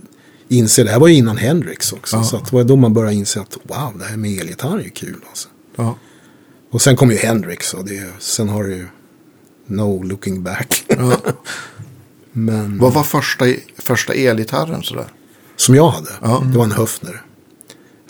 inse, 0.47 0.83
det 0.83 0.91
här 0.91 0.99
var 0.99 1.07
ju 1.07 1.13
innan 1.13 1.37
Hendrix 1.37 1.93
också. 1.93 2.15
Ja. 2.15 2.23
Så 2.23 2.37
det 2.37 2.51
var 2.51 2.63
då 2.63 2.75
man 2.75 2.93
började 2.93 3.15
inse 3.15 3.41
att 3.41 3.57
wow, 3.63 3.93
det 3.99 4.05
här 4.05 4.17
med 4.17 4.39
elgitarr 4.39 4.79
är 4.79 4.83
ju 4.83 4.89
kul 4.89 5.19
alltså. 5.29 5.49
ja. 5.75 5.97
Och 6.71 6.81
sen 6.81 6.95
kom 6.95 7.11
ju 7.11 7.17
Hendrix 7.17 7.73
och 7.73 7.85
det, 7.85 8.03
sen 8.19 8.49
har 8.49 8.63
det 8.63 8.75
ju 8.75 8.87
no 9.65 10.03
looking 10.03 10.43
back. 10.43 10.83
Ja. 10.87 11.17
Men 12.31 12.77
Vad 12.77 12.93
var 12.93 13.03
första, 13.03 13.45
första 13.77 14.13
elgitarren 14.13 14.83
sådär? 14.83 15.05
som 15.55 15.75
jag 15.75 15.89
hade, 15.89 16.09
Ja. 16.21 16.43
det 16.51 16.57
var 16.57 16.65
en 16.65 16.71
Höfner. 16.71 17.21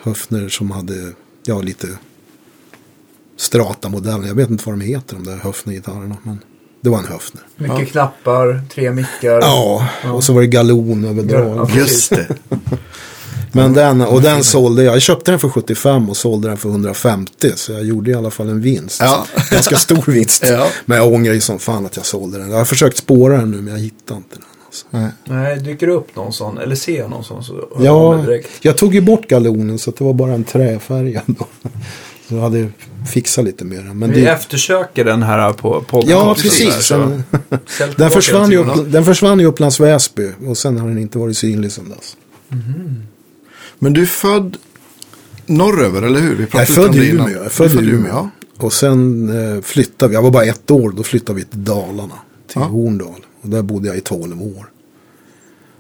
Höfner 0.01 0.49
som 0.49 0.71
hade, 0.71 1.13
ja 1.45 1.61
lite 1.61 1.87
strata-modeller. 3.37 4.27
Jag 4.27 4.35
vet 4.35 4.49
inte 4.49 4.63
vad 4.69 4.79
de 4.79 4.85
heter 4.85 5.15
de 5.15 5.23
där 5.25 5.37
Höfner-gitarrerna. 5.37 6.17
Men 6.23 6.39
det 6.81 6.89
var 6.89 6.97
en 6.99 7.05
Höfner. 7.05 7.43
Mycket 7.55 7.79
Ja. 7.79 7.85
knappar, 7.85 8.61
tre 8.73 8.91
mickar. 8.91 9.39
Ja, 9.41 9.87
och 10.13 10.23
så 10.23 10.33
var 10.33 10.41
det 10.41 10.47
galonöverdrag. 10.47 11.69
Ja. 11.71 11.77
Just 11.77 12.09
det. 12.09 12.27
Men 13.51 13.73
den, 13.73 14.01
och 14.01 14.21
den 14.21 14.43
sålde 14.43 14.84
jag. 14.84 14.95
Jag 14.95 15.01
köpte 15.01 15.31
den 15.31 15.39
för 15.39 15.49
75 15.49 16.10
och 16.10 16.17
sålde 16.17 16.47
den 16.47 16.58
för 16.58 16.69
150. 16.69 17.51
Så 17.55 17.71
jag 17.71 17.84
gjorde 17.86 18.12
i 18.12 18.13
alla 18.13 18.31
fall 18.31 18.49
en 18.49 18.62
vinst. 18.62 19.01
Ja. 19.01 19.25
Ganska 19.51 19.77
stor 19.77 20.12
vinst. 20.12 20.43
Ja. 20.47 20.67
Men 20.86 20.97
jag 20.97 21.13
ångrar 21.13 21.34
ju 21.34 21.41
som 21.41 21.60
fan 21.60 21.86
att 21.86 21.95
jag 21.97 22.05
sålde 22.05 22.38
den. 22.38 22.49
Jag 22.51 22.58
har 22.58 22.65
försökt 22.65 22.97
spåra 22.97 23.38
den 23.38 23.51
nu 23.51 23.58
men 23.62 23.73
jag 23.73 23.79
hittar 23.79 24.15
inte 24.15 24.36
den. 24.36 24.45
Alltså. 24.65 24.86
Nej. 24.89 25.10
Nej, 25.25 25.60
dyker 25.60 25.88
det 25.88 25.93
upp 25.93 26.15
någon 26.15 26.34
sån, 26.34 26.58
eller 26.58 26.75
ser 26.75 26.97
jag 26.99 27.10
någon 27.10 27.23
sån 27.23 27.43
så 27.43 27.53
hör 27.53 27.86
Ja, 27.86 28.23
direkt. 28.25 28.49
jag 28.62 28.77
tog 28.77 28.95
ju 28.95 29.01
bort 29.01 29.27
galonen 29.27 29.79
så 29.79 29.89
att 29.89 29.97
det 29.97 30.03
var 30.03 30.13
bara 30.13 30.34
en 30.34 30.43
träfärg 30.43 31.21
ändå. 31.27 31.47
Så 32.29 32.36
jag 32.36 32.41
hade 32.41 32.69
fixat 33.12 33.45
lite 33.45 33.65
mer. 33.65 33.81
Men 33.81 34.12
Vi 34.12 34.21
det, 34.21 34.27
eftersöker 34.27 35.05
den 35.05 35.23
här 35.23 35.53
på 35.53 35.81
podcast. 35.81 36.12
ja, 36.12 36.34
precis. 36.41 36.86
så- 36.86 36.95
Den, 36.95 37.23
den, 37.97 38.12
försvann 38.12 38.51
ju 38.51 38.58
upp, 38.58 38.91
den 38.91 39.05
försvann 39.05 39.39
i 39.39 39.45
Upplands 39.45 39.79
Väsby. 39.79 40.31
Och 40.47 40.58
sen 40.58 40.77
har 40.79 40.88
den 40.88 40.97
inte 40.97 41.17
varit 41.17 41.38
synlig 41.38 41.71
sedan 41.71 41.89
dess. 41.97 42.15
Men 43.79 43.93
du 43.93 44.01
är 44.01 44.05
född 44.05 44.57
norröver, 45.45 46.01
eller 46.01 46.19
hur? 46.19 46.35
Vi 46.35 46.47
Jag 46.51 46.61
är 46.61 46.65
född 46.65 46.95
i. 46.95 47.09
Umeå. 47.09 47.29
Jag 47.29 47.39
är 47.39 47.43
Du 47.43 47.49
född 47.49 47.71
i 47.71 47.75
född 47.75 47.83
Umeå. 47.83 48.29
Och 48.57 48.73
sen 48.73 49.29
eh, 49.29 49.61
flyttade 49.61 50.09
vi, 50.09 50.15
jag 50.15 50.21
var 50.21 50.31
bara 50.31 50.45
ett 50.45 50.71
år, 50.71 50.91
då 50.91 51.03
flyttade 51.03 51.39
vi 51.39 51.45
till 51.45 51.63
Dalarna. 51.63 52.15
Till 52.47 52.61
Ja. 52.61 52.63
Horndal. 52.63 53.25
Och 53.41 53.49
där 53.49 53.61
bodde 53.61 53.88
jag 53.88 53.97
i 53.97 54.01
12 54.01 54.41
år. 54.41 54.71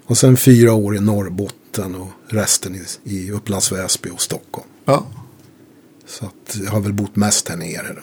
Och 0.05 0.17
sen 0.17 0.37
fyra 0.37 0.73
år 0.73 0.95
i 0.95 0.99
Norrbotten 0.99 1.95
och 1.95 2.09
resten 2.27 2.75
i, 2.75 2.81
i 3.03 3.31
Upplands 3.31 3.71
Väsby 3.71 4.09
och 4.09 4.21
Stockholm. 4.21 4.67
Ja. 4.85 5.05
Så 6.07 6.25
att 6.25 6.57
jag 6.63 6.71
har 6.71 6.79
väl 6.79 6.93
bott 6.93 7.15
mest 7.15 7.49
här 7.49 7.57
nere 7.57 7.93
då. 7.95 8.01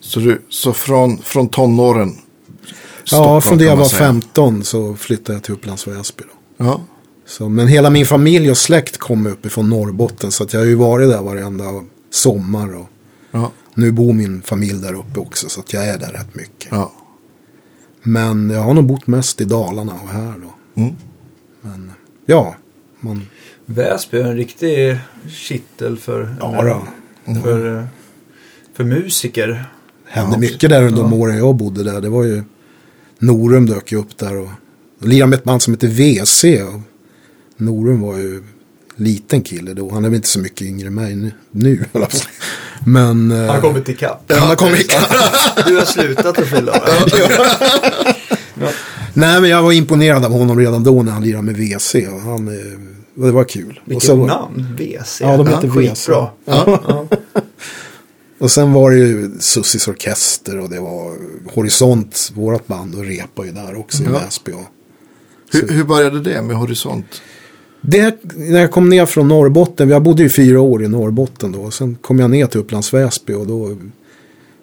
Så, 0.00 0.20
du, 0.20 0.42
så 0.48 0.72
från, 0.72 1.18
från 1.18 1.48
tonåren? 1.48 2.16
ja, 2.58 2.66
Stockholm, 3.04 3.42
från 3.42 3.58
det 3.58 3.64
jag 3.64 3.76
var 3.76 3.84
säga. 3.84 3.98
15 3.98 4.64
så 4.64 4.96
flyttade 4.96 5.32
jag 5.36 5.42
till 5.42 5.54
Upplands 5.54 5.86
Väsby 5.86 6.24
då. 6.24 6.64
Ja. 6.64 6.80
Så, 7.26 7.48
men 7.48 7.68
hela 7.68 7.90
min 7.90 8.06
familj 8.06 8.50
och 8.50 8.56
släkt 8.56 8.96
kommer 8.98 9.30
uppifrån 9.30 9.70
Norrbotten. 9.70 10.30
Så 10.30 10.44
att 10.44 10.52
jag 10.52 10.60
har 10.60 10.66
ju 10.66 10.74
varit 10.74 11.08
där 11.10 11.22
varenda 11.22 11.64
sommar. 12.10 12.76
Och 12.76 12.86
Ja. 13.30 13.52
nu 13.74 13.92
bor 13.92 14.12
min 14.12 14.42
familj 14.42 14.82
där 14.82 14.94
uppe 14.94 15.20
också. 15.20 15.48
Så 15.48 15.60
att 15.60 15.72
jag 15.72 15.86
är 15.88 15.98
där 15.98 16.12
rätt 16.12 16.34
mycket. 16.34 16.68
ja. 16.70 16.92
Men 18.02 18.50
jag 18.50 18.60
har 18.60 18.74
nog 18.74 18.84
bott 18.84 19.06
mest 19.06 19.40
i 19.40 19.44
Dalarna 19.44 19.92
och 20.02 20.08
här 20.08 20.34
då. 20.42 20.80
Mm. 20.82 20.94
Men 21.60 21.90
ja, 22.26 22.54
man, 23.00 23.26
Väsby 23.66 24.18
är 24.18 24.24
en 24.24 24.36
riktig 24.36 24.98
kittel 25.28 25.96
för, 25.98 26.36
ja 26.40 26.62
då. 27.24 27.34
för, 27.42 27.78
eh, 27.78 27.84
för 28.74 28.84
musiker. 28.84 29.64
hände 30.08 30.32
Ja, 30.36 30.38
mycket 30.40 30.70
där 30.70 30.82
under 30.82 31.02
de 31.02 31.12
åren 31.12 31.36
jag 31.38 31.54
bodde 31.56 31.82
där. 31.84 32.00
Det 32.00 32.08
var 32.08 32.24
ju 32.24 32.42
Norum 33.18 33.66
dök 33.66 33.92
ju 33.92 33.98
upp 33.98 34.18
där 34.18 34.36
och 34.36 34.48
och 35.00 35.08
lirade 35.08 35.30
med 35.30 35.36
ett 35.38 35.44
band 35.44 35.62
som 35.62 35.72
heter 35.74 35.88
WC. 35.88 36.44
Norum 37.56 38.00
var 38.00 38.18
ju 38.18 38.42
liten 38.96 39.42
kille 39.42 39.74
då. 39.74 39.90
Han 39.90 40.04
är 40.04 40.08
väl 40.08 40.16
inte 40.16 40.28
så 40.28 40.38
mycket 40.38 40.62
yngre 40.62 40.86
än 40.86 40.94
mig 40.94 41.32
nu. 41.50 41.84
Men 42.86 43.30
eh, 43.30 43.38
Han 43.38 43.48
har 43.48 43.60
kommit 43.60 43.88
ikapp. 43.88 44.32
han 44.32 44.48
har 44.48 44.56
kommit 44.56 44.80
ikapp. 44.80 45.10
Du 45.66 45.76
har 45.76 45.84
slutat 45.84 46.38
att 46.38 46.46
fylla. 46.48 46.80
Nej 49.14 49.40
men 49.40 49.50
jag 49.50 49.62
var 49.62 49.72
imponerad 49.72 50.24
av 50.24 50.32
honom 50.32 50.58
redan 50.58 50.84
då 50.84 51.02
när 51.02 51.12
han 51.12 51.22
lirade 51.22 51.42
med 51.42 51.54
WC. 51.56 51.94
Och 51.94 52.20
han, 52.20 52.48
eh, 52.48 52.78
det 53.14 53.30
var 53.30 53.44
kul. 53.44 53.80
och 53.84 53.90
Vilket 53.90 54.06
så, 54.06 54.26
namn, 54.26 54.76
WC. 54.78 55.20
Ja, 55.20 55.36
de 55.36 55.46
heter 55.46 55.68
WC. 55.68 55.76
Skitbra. 56.06 56.28
Ja. 56.44 57.06
Och 58.38 58.50
sen 58.50 58.72
var 58.72 58.90
det 58.90 58.96
ju 58.96 59.30
Sussis 59.40 59.88
Orkester 59.88 60.58
och 60.58 60.70
det 60.70 60.80
var 60.80 61.12
Horisont, 61.54 62.32
vårat 62.34 62.66
band, 62.66 62.94
och 62.94 63.04
repa 63.04 63.44
ju 63.44 63.52
där 63.52 63.78
också 63.78 64.02
i 64.02 64.06
Ja. 64.06 64.12
Väsby. 64.12 64.52
Hur, 65.52 65.68
hur 65.68 65.84
började 65.84 66.20
det 66.20 66.42
med 66.42 66.56
Horisont? 66.56 67.22
Det, 67.80 68.18
när 68.36 68.60
jag 68.60 68.70
kom 68.70 68.88
ner 68.88 69.06
från 69.06 69.28
Norrbotten, 69.28 69.88
jag 69.88 70.02
bodde 70.02 70.22
ju 70.22 70.28
fyra 70.28 70.60
år 70.60 70.84
i 70.84 70.88
Norrbotten 70.88 71.52
då. 71.52 71.70
Sen 71.70 71.94
kom 72.00 72.18
jag 72.18 72.30
ner 72.30 72.46
till 72.46 72.60
Upplands 72.60 72.94
Väsby 72.94 73.32
och 73.32 73.46
då 73.46 73.76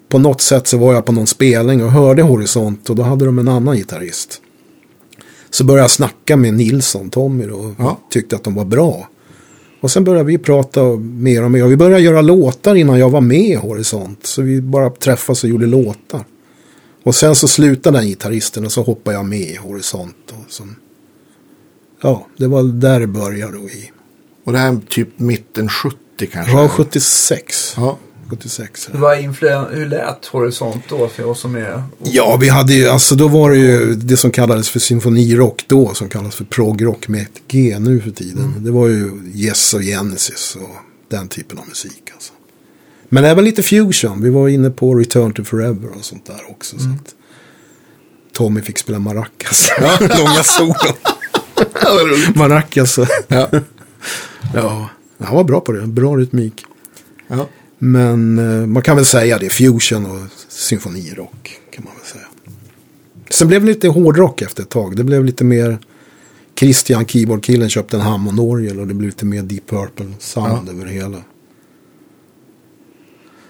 på 0.09 0.17
något 0.19 0.41
sätt 0.41 0.67
så 0.67 0.77
var 0.77 0.93
jag 0.93 1.05
på 1.05 1.11
någon 1.11 1.27
spelning 1.27 1.83
och 1.83 1.91
hörde 1.91 2.21
Horisont 2.21 2.89
och 2.89 2.95
då 2.95 3.03
hade 3.03 3.25
de 3.25 3.39
en 3.39 3.47
annan 3.47 3.75
gitarrist. 3.77 4.41
Så 5.49 5.63
började 5.63 5.83
jag 5.83 5.91
snacka 5.91 6.37
med 6.37 6.53
Nilsson, 6.53 7.09
Tommy 7.09 7.45
då, 7.45 7.55
och 7.55 7.73
Ja. 7.77 7.99
tyckte 8.09 8.35
att 8.35 8.43
de 8.43 8.55
var 8.55 8.65
bra. 8.65 9.07
Och 9.81 9.91
sen 9.91 10.03
började 10.03 10.25
vi 10.27 10.37
prata 10.37 10.83
mer 10.97 11.43
och 11.43 11.51
mer. 11.51 11.63
Och 11.65 11.71
vi 11.71 11.77
började 11.77 12.03
göra 12.03 12.21
låtar 12.21 12.75
innan 12.75 12.99
jag 12.99 13.09
var 13.09 13.21
med 13.21 13.41
i 13.49 13.55
Horisont. 13.55 14.25
Så 14.25 14.41
vi 14.41 14.61
bara 14.61 14.89
träffades 14.89 15.43
och 15.43 15.49
gjorde 15.49 15.65
låtar. 15.65 16.25
Och 17.03 17.15
sen 17.15 17.35
så 17.35 17.47
slutade 17.47 17.97
den 17.97 18.07
gitarristen 18.07 18.65
och 18.65 18.71
så 18.71 18.81
hoppade 18.81 19.17
jag 19.17 19.25
med 19.25 19.39
i 19.39 19.55
Horisont. 19.55 20.15
Och 20.27 20.51
så, 20.53 20.63
ja, 22.03 22.27
det 22.37 22.47
var 22.47 22.63
där 22.63 22.99
det 22.99 23.07
började 23.07 23.57
då 23.57 23.69
i. 23.69 23.91
Och 24.45 24.51
det 24.51 24.57
här 24.59 24.67
är 24.73 24.79
typ 24.89 25.19
mitten 25.19 25.69
70 25.69 25.97
kanske? 26.31 26.51
Ja, 26.53 26.67
76. 26.69 27.73
Ja. 27.77 27.97
76. 28.29 28.89
Vad 28.93 29.19
influen- 29.19 29.65
hur 29.75 29.85
lät 29.85 30.25
Horisont 30.25 30.83
då 30.89 31.07
för 31.07 31.25
oss 31.25 31.39
som 31.39 31.55
är... 31.55 31.83
Ja, 32.03 32.37
vi 32.41 32.49
hade 32.49 32.73
ju, 32.73 32.87
alltså 32.87 33.15
då 33.15 33.27
var 33.27 33.51
det 33.51 33.57
ju 33.57 33.95
det 33.95 34.17
som 34.17 34.31
kallades 34.31 34.69
för 34.69 34.79
symfonirock 34.79 35.63
då, 35.67 35.93
som 35.93 36.09
kallas 36.09 36.35
för 36.35 36.43
progrock 36.45 37.07
med 37.07 37.21
ett 37.21 37.41
G 37.47 37.77
nu 37.79 38.01
för 38.01 38.11
tiden. 38.11 38.53
Det 38.57 38.71
var 38.71 38.87
ju 38.87 39.11
Yes 39.35 39.73
och 39.73 39.81
Genesis 39.81 40.57
och 40.61 40.75
den 41.09 41.27
typen 41.27 41.57
av 41.57 41.67
musik 41.67 42.03
alltså. 42.13 42.33
Men 43.09 43.25
även 43.25 43.45
lite 43.45 43.63
fusion, 43.63 44.21
vi 44.23 44.29
var 44.29 44.47
inne 44.49 44.69
på 44.69 44.95
Return 44.95 45.33
to 45.33 45.43
Forever 45.43 45.89
och 45.97 46.05
sånt 46.05 46.25
där 46.25 46.41
också. 46.49 46.79
Så 46.79 46.85
att 46.89 47.15
Tommy 48.33 48.61
fick 48.61 48.77
spela 48.77 48.99
maracas, 48.99 49.69
långa 49.99 50.43
solon. 50.43 50.75
Maracas. 52.35 52.99
Ja. 53.27 53.49
ja, 54.53 54.89
han 55.19 55.35
var 55.35 55.43
bra 55.43 55.59
på 55.61 55.71
det, 55.71 55.87
bra 55.87 56.15
rytmik. 56.17 56.65
ja. 57.27 57.47
Men 57.77 58.39
eh, 58.39 58.67
man 58.67 58.83
kan 58.83 58.95
väl 58.95 59.05
säga 59.05 59.37
det, 59.37 59.49
fusion 59.49 60.05
och 60.05 60.19
symfonirock 60.47 61.59
kan 61.71 61.83
man 61.85 61.93
väl 61.95 62.05
säga. 62.05 62.25
Sen 63.29 63.47
blev 63.47 63.61
det 63.61 63.67
lite 63.67 63.87
hårdrock 63.87 64.41
efter 64.41 64.63
ett 64.63 64.69
tag. 64.69 64.95
Det 64.95 65.03
blev 65.03 65.25
lite 65.25 65.43
mer 65.43 65.79
Christian, 66.59 67.05
keyboardkillen, 67.05 67.69
köpte 67.69 67.97
en 67.97 68.01
Hammond-orgel 68.01 68.79
och 68.79 68.87
det 68.87 68.93
blev 68.93 69.09
lite 69.09 69.25
mer 69.25 69.43
Deep 69.43 69.69
Purple-sound 69.71 70.69
över 70.69 70.85
hela. 70.85 71.17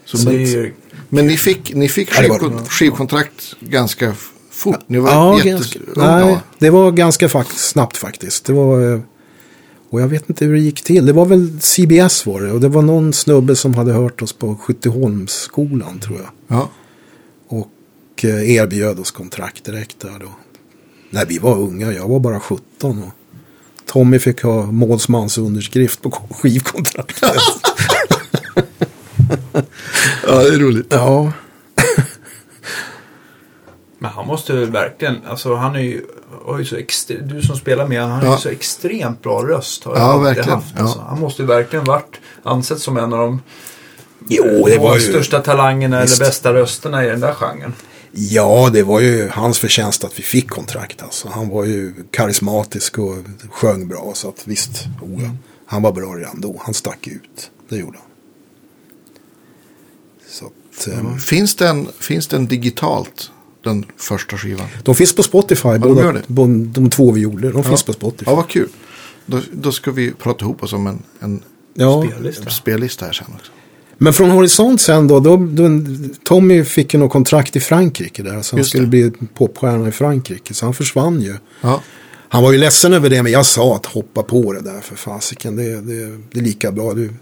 Så 0.06 0.18
Så 0.18 0.30
det 0.30 0.54
är, 0.54 0.74
men 1.10 1.28
ni 1.28 1.38
fick, 1.38 1.74
ni 1.76 1.90
fick 1.90 2.10
Ja, 2.16 2.22
det 2.22 2.28
skivkon- 2.28 2.60
det. 2.64 2.70
skivkontrakt 2.70 3.56
ganska 3.60 4.14
fort. 4.54 4.80
Ni 4.88 4.98
var 5.00 5.10
Ja, 5.12 5.38
jättes- 5.38 5.50
ganska, 5.50 5.80
nej, 5.96 6.38
det 6.60 6.70
var 6.70 6.92
ganska 6.92 7.30
fakt- 7.30 7.58
snabbt 7.58 7.98
faktiskt. 7.98 8.46
Det 8.46 8.54
var, 8.54 8.94
eh, 8.94 9.00
och 9.90 10.02
jag 10.02 10.08
vet 10.08 10.30
inte 10.30 10.46
hur 10.46 10.54
det 10.54 10.60
gick 10.60 10.82
till. 10.84 11.06
Det 11.06 11.14
var 11.14 11.26
väl 11.26 11.62
CBS 11.62 12.26
var 12.26 12.42
det. 12.42 12.52
Och 12.52 12.60
det 12.62 12.68
var 12.70 12.82
någon 12.82 13.14
snubbe 13.14 13.56
som 13.56 13.74
hade 13.74 13.94
hört 13.94 14.22
oss 14.22 14.34
på 14.34 14.56
Skytteholmsskolan 14.56 16.00
tror 16.00 16.18
jag. 16.18 16.58
Ja. 16.58 16.70
Och 17.48 17.70
eh, 18.26 18.52
erbjöd 18.52 19.00
oss 19.00 19.12
kontrakt 19.12 19.64
direkt 19.64 20.00
där 20.00 20.20
då. 20.20 20.30
Nej, 21.10 21.26
vi 21.28 21.38
var 21.38 21.58
unga. 21.60 21.92
Jag 21.92 22.08
var 22.08 22.20
bara 22.20 22.40
17. 22.40 23.04
Och 23.04 23.12
Tommy 23.86 24.20
fick 24.20 24.42
ha 24.44 24.66
målsmans 24.72 25.38
underskrift 25.38 26.02
på 26.02 26.12
skivkontraktet. 26.12 27.24
ja, 30.28 30.36
det 30.44 30.48
är 30.56 30.60
roligt. 30.60 30.88
ja. 30.90 31.32
Men 34.04 34.12
han 34.12 34.28
måste 34.28 34.54
verkligen, 34.66 35.16
alltså 35.28 35.56
han 35.56 35.76
är 35.76 35.80
ju, 35.80 36.02
har 36.46 36.60
ju 36.60 36.66
så 36.66 36.76
extre, 36.76 37.18
du 37.18 37.42
som 37.42 37.56
spelar 37.56 37.88
med 37.88 38.02
han 38.02 38.12
har 38.12 38.26
Ja. 38.26 38.32
ju 38.36 38.38
så 38.42 38.50
extremt 38.50 39.22
bra 39.22 39.44
röst. 39.48 39.84
Har 39.84 39.98
Ja, 39.98 40.18
verkligen. 40.18 40.50
Haft, 40.50 40.80
alltså. 40.80 41.00
Ja. 41.00 41.06
Han 41.10 41.20
måste 41.20 41.42
ju 41.42 41.48
verkligen 41.48 41.86
varit 41.86 42.20
ansett 42.44 42.80
som 42.80 42.98
en 42.98 43.14
av 43.14 43.20
de 43.20 43.42
Jo, 44.30 44.66
det 44.66 44.78
var 44.78 44.96
ju... 44.96 45.02
största 45.02 45.40
talangerna 45.40 46.02
Visst. 46.02 46.16
eller 46.22 46.30
bästa 46.30 46.54
rösterna 46.54 47.06
i 47.06 47.10
den 47.10 47.20
där 47.20 47.34
genren. 47.34 47.74
Ja, 48.12 48.70
det 48.74 48.84
var 48.84 49.00
ju 49.00 49.30
hans 49.30 49.60
förtjänst 49.60 50.04
att 50.04 50.20
vi 50.20 50.24
fick 50.24 50.50
kontrakt. 50.50 51.04
Alltså. 51.04 51.30
Han 51.30 51.50
var 51.50 51.64
ju 51.66 51.94
karismatisk 52.12 52.98
och 53.00 53.16
sjöng 53.52 53.88
bra. 53.88 54.12
Så 54.16 54.30
att 54.30 54.48
visst, 54.48 54.86
oh, 55.02 55.30
han 55.66 55.82
var 55.82 55.92
bra 55.92 56.14
redan 56.16 56.42
då. 56.42 56.62
Han 56.66 56.74
stack 56.74 57.08
ut. 57.08 57.52
Det 57.70 57.78
gjorde 57.78 57.98
han. 57.98 58.08
Så 60.30 60.46
att, 60.46 60.88
ehm, 60.88 61.20
Finns, 61.20 61.56
den, 61.56 61.88
finns 62.00 62.28
den 62.28 62.48
digitalt, 62.48 63.32
den 63.64 63.86
första 63.98 64.38
skivan? 64.38 64.68
De 64.84 64.96
finns 64.96 65.16
på 65.16 65.24
Spotify, 65.24 65.70
de 65.70 65.80
båda, 65.80 66.12
det? 66.12 66.22
de, 66.28 66.74
de 66.74 66.90
två 66.90 67.12
vi 67.12 67.22
gjorde. 67.22 67.52
De 67.52 67.64
finns 67.64 67.84
på 67.84 67.94
Spotify. 67.94 68.32
Ja, 68.32 68.36
vad 68.36 68.48
kul. 68.48 68.70
Då, 69.26 69.40
då 69.52 69.72
ska 69.72 69.92
vi 69.92 70.12
prata 70.12 70.46
ihop 70.46 70.64
oss 70.64 70.74
om 70.74 70.88
en, 70.88 71.04
en 71.20 71.44
Ja. 71.74 72.06
Spellista. 72.12 72.50
spellista 72.50 73.06
här 73.06 73.14
sen 73.14 73.28
också. 73.40 73.52
Men 73.98 74.14
från 74.14 74.30
Horisont 74.32 74.82
sen 74.82 75.08
då, 75.08 75.20
då, 75.20 75.38
då 75.38 75.70
Tommy 76.24 76.64
fick 76.64 76.94
ju 76.94 77.00
något 77.00 77.12
kontrakt 77.12 77.56
i 77.56 77.60
Frankrike 77.60 78.24
där. 78.24 78.42
Så 78.42 78.56
han 78.56 78.66
skulle 78.66 78.88
bli 78.88 79.12
popstjärna 79.34 79.88
i 79.88 79.92
Frankrike. 79.92 80.54
Så 80.54 80.66
han 80.66 80.74
försvann 80.74 81.22
ju. 81.22 81.36
Ja, 81.62 81.82
Han 82.30 82.44
var 82.44 82.52
ju 82.52 82.58
ledsen 82.58 82.94
över 82.94 83.10
det, 83.10 83.24
men 83.24 83.32
jag 83.32 83.46
sa 83.46 83.76
att 83.76 83.86
hoppa 83.86 84.24
på 84.24 84.54
det 84.54 84.62
där 84.62 84.82
för 84.82 84.96
fasiken. 84.96 85.56
Det, 85.56 85.82
det, 85.82 86.18
det 86.32 86.40
är 86.40 86.44
lika 86.44 86.72
bra. 86.72 86.94
Du, 86.94 87.14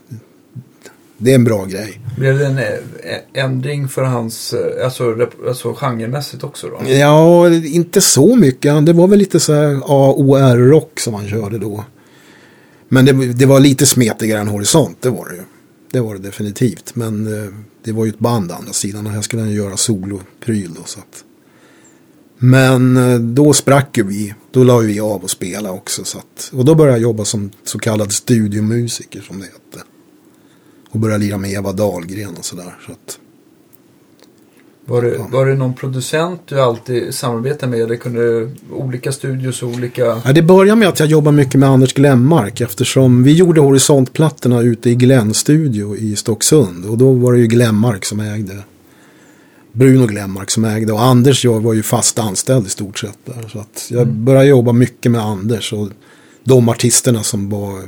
det 1.22 1.32
är 1.32 1.36
en 1.36 1.44
bra 1.44 1.66
grej. 1.66 2.02
Blev 2.18 2.38
det 2.40 2.46
en 2.46 2.58
eh, 2.58 3.44
ändring 3.44 3.88
för 3.88 4.04
hans, 4.04 4.54
eh, 4.54 4.86
alltså, 4.86 5.28
alltså 5.48 5.74
genremässigt 5.74 6.44
också 6.44 6.68
då? 6.68 6.90
Ja, 6.90 7.54
inte 7.54 8.02
så 8.02 8.36
mycket. 8.36 8.86
Det 8.86 8.94
var 8.94 9.08
väl 9.08 9.20
lite 9.20 9.40
så 9.40 9.54
här 9.54 9.82
AOR-rock 9.86 11.00
som 11.00 11.14
han 11.14 11.28
körde 11.28 11.58
då. 11.58 11.86
Men 12.90 13.06
det, 13.06 13.34
det 13.34 13.46
var 13.46 13.60
lite 13.60 13.86
smetigare 13.86 14.40
än 14.42 14.48
Horisont, 14.48 15.02
det 15.02 15.10
var 15.10 15.30
det 15.30 15.36
ju. 15.36 15.42
Det 15.92 16.00
var 16.00 16.14
det 16.16 16.22
definitivt. 16.22 16.96
Men 16.96 17.44
eh, 17.44 17.50
det 17.84 17.92
var 17.92 18.06
ju 18.06 18.10
ett 18.10 18.20
band 18.20 18.52
å 18.52 18.56
andra 18.56 18.74
sidan 18.74 19.08
och 19.08 19.14
här 19.14 19.22
skulle 19.22 19.42
han 19.42 19.52
göra 19.52 19.78
solopryl 19.78 20.74
då. 20.74 20.82
Så 20.86 21.00
att. 21.00 21.24
Men 22.38 23.36
då 23.36 23.54
sprack 23.54 23.98
ju 23.98 24.04
vi. 24.04 24.34
Då 24.52 24.64
la 24.64 24.78
vi 24.78 25.00
av 25.00 25.24
och 25.24 25.30
spela 25.30 25.72
också. 25.72 26.04
Så 26.04 26.18
att, 26.18 26.52
och 26.54 26.66
då 26.66 26.76
började 26.76 26.98
jag 26.98 27.02
jobba 27.02 27.26
som 27.26 27.52
så 27.64 27.80
kallad 27.80 28.12
studiomusiker 28.12 29.22
som 29.22 29.40
det 29.40 29.46
hette. 29.46 29.91
Och 30.92 31.00
började 31.00 31.24
lira 31.24 31.38
med 31.38 31.52
Eva 31.52 31.72
Dahlgren 31.72 32.36
och 32.38 32.46
sådär. 32.46 32.76
Så 32.86 32.92
att, 32.92 33.20
Var 34.86 35.02
det, 35.02 35.18
var 35.32 35.46
det 35.46 35.56
någon 35.56 35.74
producent 35.74 36.42
du 36.46 36.62
alltid 36.62 37.14
samarbetade 37.14 37.72
med? 37.72 37.82
Eller 37.82 37.96
kunde 37.96 38.52
olika 38.72 39.12
studios 39.12 39.64
och 39.64 39.70
olika... 39.70 40.02
Ja, 40.26 40.34
det 40.34 40.42
började 40.42 40.80
med 40.80 40.88
att 40.88 41.00
jag 41.00 41.10
jobbade 41.10 41.38
mycket 41.38 41.60
med 41.60 41.70
Anders 41.70 41.94
Glenmark 41.94 42.62
eftersom 42.62 43.24
vi 43.24 43.34
gjorde 43.34 43.62
horisontplattorna 43.62 44.62
ute 44.62 44.90
i 44.90 44.96
Glenn 44.96 45.34
Studio 45.34 45.96
i 45.98 46.16
Stocksund. 46.16 46.86
Och 46.86 46.98
då 46.98 47.14
var 47.14 47.34
det 47.34 47.40
ju 47.40 47.48
Glenmark 47.48 48.06
som 48.06 48.20
ägde. 48.20 48.64
Bruno 49.72 50.08
Glenmark 50.08 50.50
som 50.52 50.66
ägde 50.66 50.94
och 50.94 51.04
Anders 51.04 51.46
jag 51.46 51.60
var 51.60 51.74
ju 51.74 51.84
fast 51.84 52.20
anställd 52.20 52.68
i 52.68 52.70
stort 52.70 53.00
sett 53.00 53.18
där. 53.26 53.50
Så 53.54 53.60
att 53.60 53.88
jag 53.90 54.08
började 54.08 54.48
jobba 54.48 54.72
mycket 54.72 55.12
med 55.12 55.22
Anders 55.22 55.74
och 55.74 55.90
de 56.44 56.70
artisterna 56.70 57.24
som 57.24 57.50
var 57.50 57.82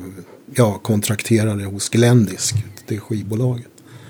ja, 0.55 0.79
kontrakterade 0.83 1.65
hos 1.65 1.89
Glendisk, 1.89 2.55
det 2.87 2.99
skivbolaget. 2.99 3.67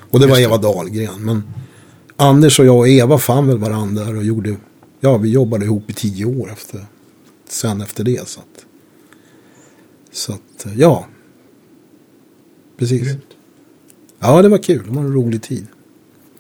Och 0.10 0.20
det 0.20 0.28
var 0.28 0.40
Eva 0.40 0.58
Dahlgren. 0.58 1.26
Men 1.26 1.44
Anders 2.16 2.60
och 2.60 2.66
jag 2.66 2.78
och 2.78 2.88
Eva 2.88 3.18
fann 3.18 3.48
väl 3.48 3.58
varandra 3.58 4.18
och 4.18 4.24
gjorde, 4.24 4.56
ja 5.00 5.18
vi 5.18 5.30
jobbade 5.30 5.66
ihop 5.66 5.90
i 5.90 5.94
tio 5.94 6.26
år 6.26 6.52
efter, 6.52 6.86
sen 7.50 7.82
efter 7.82 8.04
det. 8.04 8.28
Så 8.28 8.40
att, 8.40 8.66
så 10.12 10.34
att 10.34 10.66
ja, 10.76 11.06
precis. 12.78 13.02
Grymt. 13.04 13.26
Ja, 14.20 14.42
det 14.42 14.50
var 14.50 14.58
kul, 14.58 14.84
det 14.88 14.96
var 14.96 15.02
en 15.02 15.14
rolig 15.14 15.42
tid. 15.44 15.68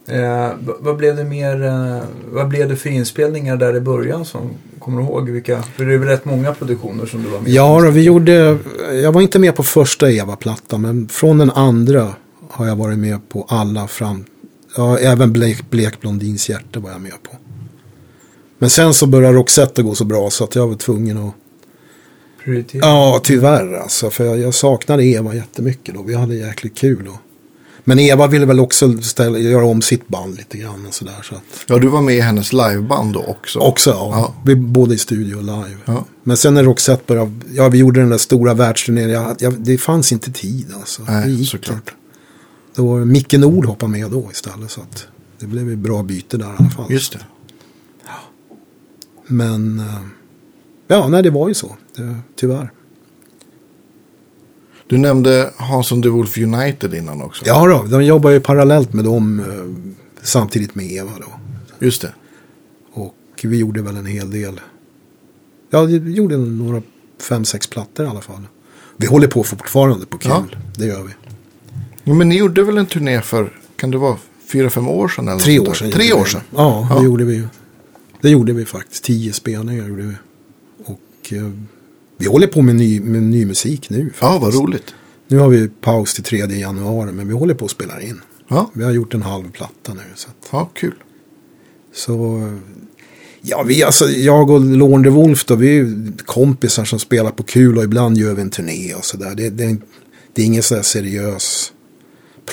Eh, 0.07 0.51
vad 0.79 0.97
blev 0.97 1.15
det 1.15 1.23
mer, 1.23 1.63
eh, 1.63 2.01
vad 2.31 2.47
blev 2.47 2.69
det 2.69 2.75
för 2.75 2.89
inspelningar 2.89 3.57
där 3.57 3.75
i 3.75 3.79
början 3.79 4.25
som, 4.25 4.49
kommer 4.79 5.01
du 5.01 5.07
ihåg 5.07 5.29
vilka? 5.29 5.61
För 5.61 5.85
det 5.85 5.93
är 5.93 5.97
väl 5.97 6.07
rätt 6.07 6.25
många 6.25 6.53
produktioner 6.53 7.05
som 7.05 7.23
du 7.23 7.29
var 7.29 7.39
med 7.39 7.51
Ja, 7.51 7.79
på? 7.79 7.91
vi 7.91 8.01
gjorde, 8.03 8.57
jag 8.93 9.11
var 9.11 9.21
inte 9.21 9.39
med 9.39 9.55
på 9.55 9.63
första 9.63 10.11
Eva-plattan, 10.11 10.81
men 10.81 11.07
från 11.07 11.37
den 11.37 11.49
andra 11.51 12.15
har 12.53 12.67
jag 12.67 12.75
varit 12.75 12.99
med 12.99 13.29
på 13.29 13.45
alla 13.49 13.87
fram, 13.87 14.25
ja, 14.77 14.97
även 14.97 15.33
Blek, 15.33 15.69
Blek 15.69 16.01
Blondins 16.01 16.49
hjärta 16.49 16.79
var 16.79 16.91
jag 16.91 17.01
med 17.01 17.23
på. 17.23 17.31
Men 18.57 18.69
sen 18.69 18.93
så 18.93 19.07
började 19.07 19.37
Roxette 19.37 19.83
gå 19.83 19.95
så 19.95 20.05
bra 20.05 20.29
så 20.29 20.43
att 20.43 20.55
jag 20.55 20.67
var 20.67 20.75
tvungen 20.75 21.17
att, 21.17 21.33
Prioritera. 22.43 22.81
ja 22.85 23.21
tyvärr 23.23 23.73
alltså, 23.73 24.09
för 24.09 24.25
jag, 24.25 24.39
jag 24.39 24.53
saknade 24.53 25.05
Eva 25.05 25.35
jättemycket 25.35 25.95
då, 25.95 26.03
vi 26.03 26.13
hade 26.13 26.35
jäkligt 26.35 26.77
kul 26.77 27.05
då. 27.05 27.19
Men 27.85 27.99
Eva 27.99 28.27
ville 28.27 28.45
väl 28.45 28.59
också 28.59 29.01
ställa, 29.01 29.37
göra 29.39 29.65
om 29.65 29.81
sitt 29.81 30.07
band 30.07 30.35
lite 30.35 30.57
grann 30.57 30.85
och 30.87 30.93
sådär. 30.93 31.21
Så 31.23 31.35
att, 31.35 31.41
ja 31.67 31.77
du 31.77 31.87
var 31.87 32.01
med 32.01 32.15
i 32.15 32.19
hennes 32.19 32.53
liveband 32.53 33.13
då 33.13 33.19
också. 33.23 33.59
Också, 33.59 33.89
ja. 33.89 34.09
Ja. 34.11 34.33
Vi, 34.45 34.55
både 34.55 34.95
i 34.95 34.97
studio 34.97 35.35
och 35.35 35.43
live. 35.43 35.77
Ja. 35.85 36.05
Men 36.23 36.37
sen 36.37 36.53
när 36.53 36.63
Roxette 36.63 37.03
började, 37.07 37.31
ja 37.53 37.69
vi 37.69 37.77
gjorde 37.77 37.99
den 37.99 38.09
där 38.09 38.17
stora 38.17 38.53
världsturnén, 38.53 39.09
jag, 39.09 39.35
jag, 39.39 39.53
det 39.53 39.77
fanns 39.77 40.11
inte 40.11 40.31
tid 40.31 40.65
alltså. 40.79 41.01
Nej, 41.07 41.25
det 41.25 41.31
gick 41.31 41.49
såklart. 41.49 41.75
inte. 41.75 41.91
Då 42.75 42.87
var 42.87 43.05
Micke 43.05 43.33
Nord 43.33 43.65
hoppade 43.65 43.91
med 43.91 44.11
då 44.11 44.29
istället. 44.31 44.71
Så 44.71 44.81
att 44.81 45.07
det 45.39 45.45
blev 45.45 45.71
ett 45.71 45.77
bra 45.77 46.03
byte 46.03 46.37
där 46.37 46.45
i 46.45 46.55
alla 46.59 46.69
fall. 46.69 46.91
Just 46.91 47.13
det. 47.13 47.19
Men, 49.27 49.79
eh, 49.79 50.01
ja 50.87 51.07
nej 51.07 51.23
det 51.23 51.29
var 51.29 51.47
ju 51.47 51.53
så. 51.53 51.75
Det, 51.95 52.15
tyvärr. 52.35 52.71
Du 54.87 54.97
nämnde 54.97 55.53
Hansson 55.57 56.01
de 56.01 56.09
Wolf 56.09 56.37
United 56.37 56.93
innan 56.93 57.21
också. 57.21 57.45
Ja 57.47 57.67
då, 57.67 57.97
de 57.97 58.05
jobbar 58.05 58.29
ju 58.29 58.39
parallellt 58.39 58.93
med 58.93 59.05
dem 59.05 59.39
eh, 59.39 59.95
samtidigt 60.21 60.75
med 60.75 60.91
Eva 60.91 61.11
då. 61.19 61.27
Just 61.85 62.01
det. 62.01 62.13
Och 62.93 63.15
vi 63.43 63.57
gjorde 63.57 63.81
väl 63.81 63.97
en 63.97 64.05
hel 64.05 64.31
del. 64.31 64.61
Ja, 65.69 65.81
vi 65.81 66.11
gjorde 66.11 66.37
några 66.37 66.81
fem, 67.29 67.45
sex 67.45 67.67
plattor 67.67 68.05
i 68.05 68.09
alla 68.09 68.21
fall. 68.21 68.47
Vi 68.97 69.07
håller 69.07 69.27
på 69.27 69.43
fortfarande 69.43 70.05
på 70.05 70.17
kul. 70.17 70.31
Ja. 70.31 70.45
Det 70.75 70.85
gör 70.85 71.03
vi. 71.03 71.13
Ja, 72.03 72.13
men 72.13 72.29
ni 72.29 72.37
gjorde 72.37 72.63
väl 72.63 72.77
en 72.77 72.85
turné 72.85 73.21
för, 73.21 73.53
kan 73.75 73.91
det 73.91 73.97
vara 73.97 74.17
fyra, 74.51 74.69
fem 74.69 74.87
år 74.87 75.07
sedan? 75.07 75.27
Eller 75.27 75.39
Tre 75.39 75.59
år 75.59 75.73
sedan. 75.73 75.91
Tre 75.91 76.13
år 76.13 76.25
sedan? 76.25 76.41
det. 76.49 76.57
Ja, 76.57 76.87
Ja. 76.89 76.99
det 76.99 77.05
gjorde 77.05 77.25
vi. 77.25 77.43
Det 78.21 78.29
gjorde 78.29 78.53
vi 78.53 78.65
faktiskt. 78.65 79.03
Tio 79.03 79.33
spelningar 79.33 79.87
gjorde 79.87 80.03
vi. 80.03 80.13
Och 80.85 81.33
eh, 81.33 81.49
vi 82.17 82.25
håller 82.25 82.47
på 82.47 82.61
med 82.61 82.75
ny, 82.75 82.99
med 83.01 83.23
ny 83.23 83.45
musik 83.45 83.89
nu. 83.89 84.11
Ja, 84.19 84.27
faktiskt. 84.39 84.41
vad 84.41 84.63
roligt. 84.67 84.93
Nu 85.27 85.37
har 85.37 85.49
vi 85.49 85.67
paus 85.67 86.13
till 86.13 86.23
3 86.23 86.37
januari, 86.37 87.11
men 87.11 87.27
vi 87.27 87.33
håller 87.33 87.53
på 87.53 87.65
att 87.65 87.71
spela 87.71 88.01
in. 88.01 88.21
Ja, 88.47 88.71
Vi 88.73 88.83
har 88.83 88.91
gjort 88.91 89.13
en 89.13 89.21
halv 89.21 89.51
platta 89.51 89.93
nu. 89.93 90.01
Så, 90.15 90.29
att, 90.29 90.47
ja 90.51 90.69
kul. 90.73 90.93
så 91.93 92.41
ja, 93.41 93.63
vi, 93.63 93.83
alltså, 93.83 94.09
jag 94.09 94.49
och 94.49 94.61
Lorne 94.61 95.09
Wolf 95.09 95.45
då, 95.45 95.55
vi 95.55 95.77
är 95.79 96.11
kompisar 96.25 96.85
som 96.85 96.99
spelar 96.99 97.31
på 97.31 97.43
kul 97.43 97.77
och 97.77 97.83
ibland 97.83 98.17
gör 98.17 98.33
vi 98.33 98.41
en 98.41 98.49
turné 98.49 98.93
och 98.93 99.05
sådär. 99.05 99.35
Det, 99.35 99.49
det, 99.49 99.77
det 100.33 100.41
är 100.41 100.45
ingen 100.45 100.63
sådär 100.63 100.81
seriös 100.81 101.72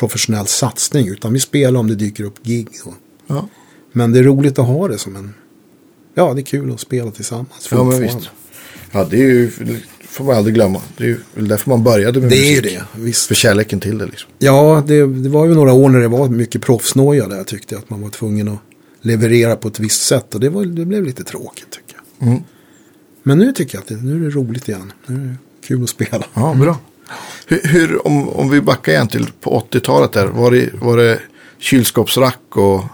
professionell 0.00 0.46
satsning, 0.46 1.08
utan 1.08 1.32
vi 1.32 1.40
spelar 1.40 1.80
om 1.80 1.86
det 1.88 1.94
dyker 1.94 2.24
upp 2.24 2.42
gig. 2.42 2.68
Ja, 3.26 3.48
Men 3.92 4.12
det 4.12 4.18
är 4.18 4.22
roligt 4.22 4.58
att 4.58 4.66
ha 4.66 4.88
det 4.88 4.98
som 4.98 5.16
en... 5.16 5.34
Ja, 6.14 6.34
det 6.34 6.40
är 6.40 6.44
kul 6.44 6.72
att 6.72 6.80
spela 6.80 7.10
tillsammans. 7.10 7.68
ja 7.70 7.84
men 7.84 8.00
visst. 8.02 8.30
Ja, 8.92 9.04
det 9.10 9.16
är 9.16 9.28
ju, 9.28 9.50
får 10.08 10.24
man 10.24 10.36
aldrig 10.36 10.54
glömma. 10.54 10.80
Det 10.96 11.04
är 11.04 11.08
ju 11.08 11.18
därför 11.34 11.70
man 11.70 11.84
började 11.84 12.20
med 12.20 12.30
Det 12.30 12.36
är 12.36 12.50
ju 12.50 12.62
musik. 12.62 12.78
det, 12.94 13.00
visst. 13.00 13.26
För 13.26 13.34
kärleken 13.34 13.80
till 13.80 13.98
det 13.98 14.06
liksom. 14.06 14.30
Ja, 14.38 14.84
det, 14.86 15.06
det 15.06 15.28
var 15.28 15.46
ju 15.46 15.54
några 15.54 15.72
år 15.72 15.88
när 15.88 16.00
det 16.00 16.08
var 16.08 16.28
mycket 16.28 16.62
proffsnoja 16.62 17.28
där 17.28 17.36
jag 17.36 17.46
tyckte 17.46 17.78
att 17.78 17.90
man 17.90 18.00
var 18.00 18.08
tvungen 18.10 18.48
att 18.48 18.58
leverera 19.00 19.56
på 19.56 19.68
ett 19.68 19.80
visst 19.80 20.02
sätt. 20.02 20.34
Och 20.34 20.40
det, 20.40 20.48
var, 20.48 20.64
det 20.64 20.84
blev 20.84 21.04
lite 21.04 21.24
tråkigt 21.24 21.70
tycker 21.70 22.00
jag. 22.18 22.28
Mm. 22.28 22.42
Men 23.22 23.38
nu 23.38 23.52
tycker 23.52 23.74
jag 23.74 23.82
att 23.82 23.88
det, 23.88 23.96
nu 23.96 24.16
är 24.16 24.24
det 24.30 24.30
roligt 24.30 24.68
igen. 24.68 24.92
Nu 25.06 25.14
är 25.14 25.18
det 25.20 25.36
kul 25.66 25.82
att 25.82 25.90
spela. 25.90 26.24
Ja, 26.34 26.54
bra. 26.60 26.78
Hur, 27.46 27.60
hur 27.64 28.06
om, 28.06 28.28
om 28.28 28.50
vi 28.50 28.60
backar 28.60 28.92
igen 28.92 29.08
till 29.08 29.26
på 29.40 29.64
80-talet 29.70 30.12
där. 30.12 30.26
Var 30.26 30.50
det, 30.50 30.70
var 30.80 30.96
det 30.96 31.18
kylskåpsrack 31.58 32.56
och... 32.56 32.84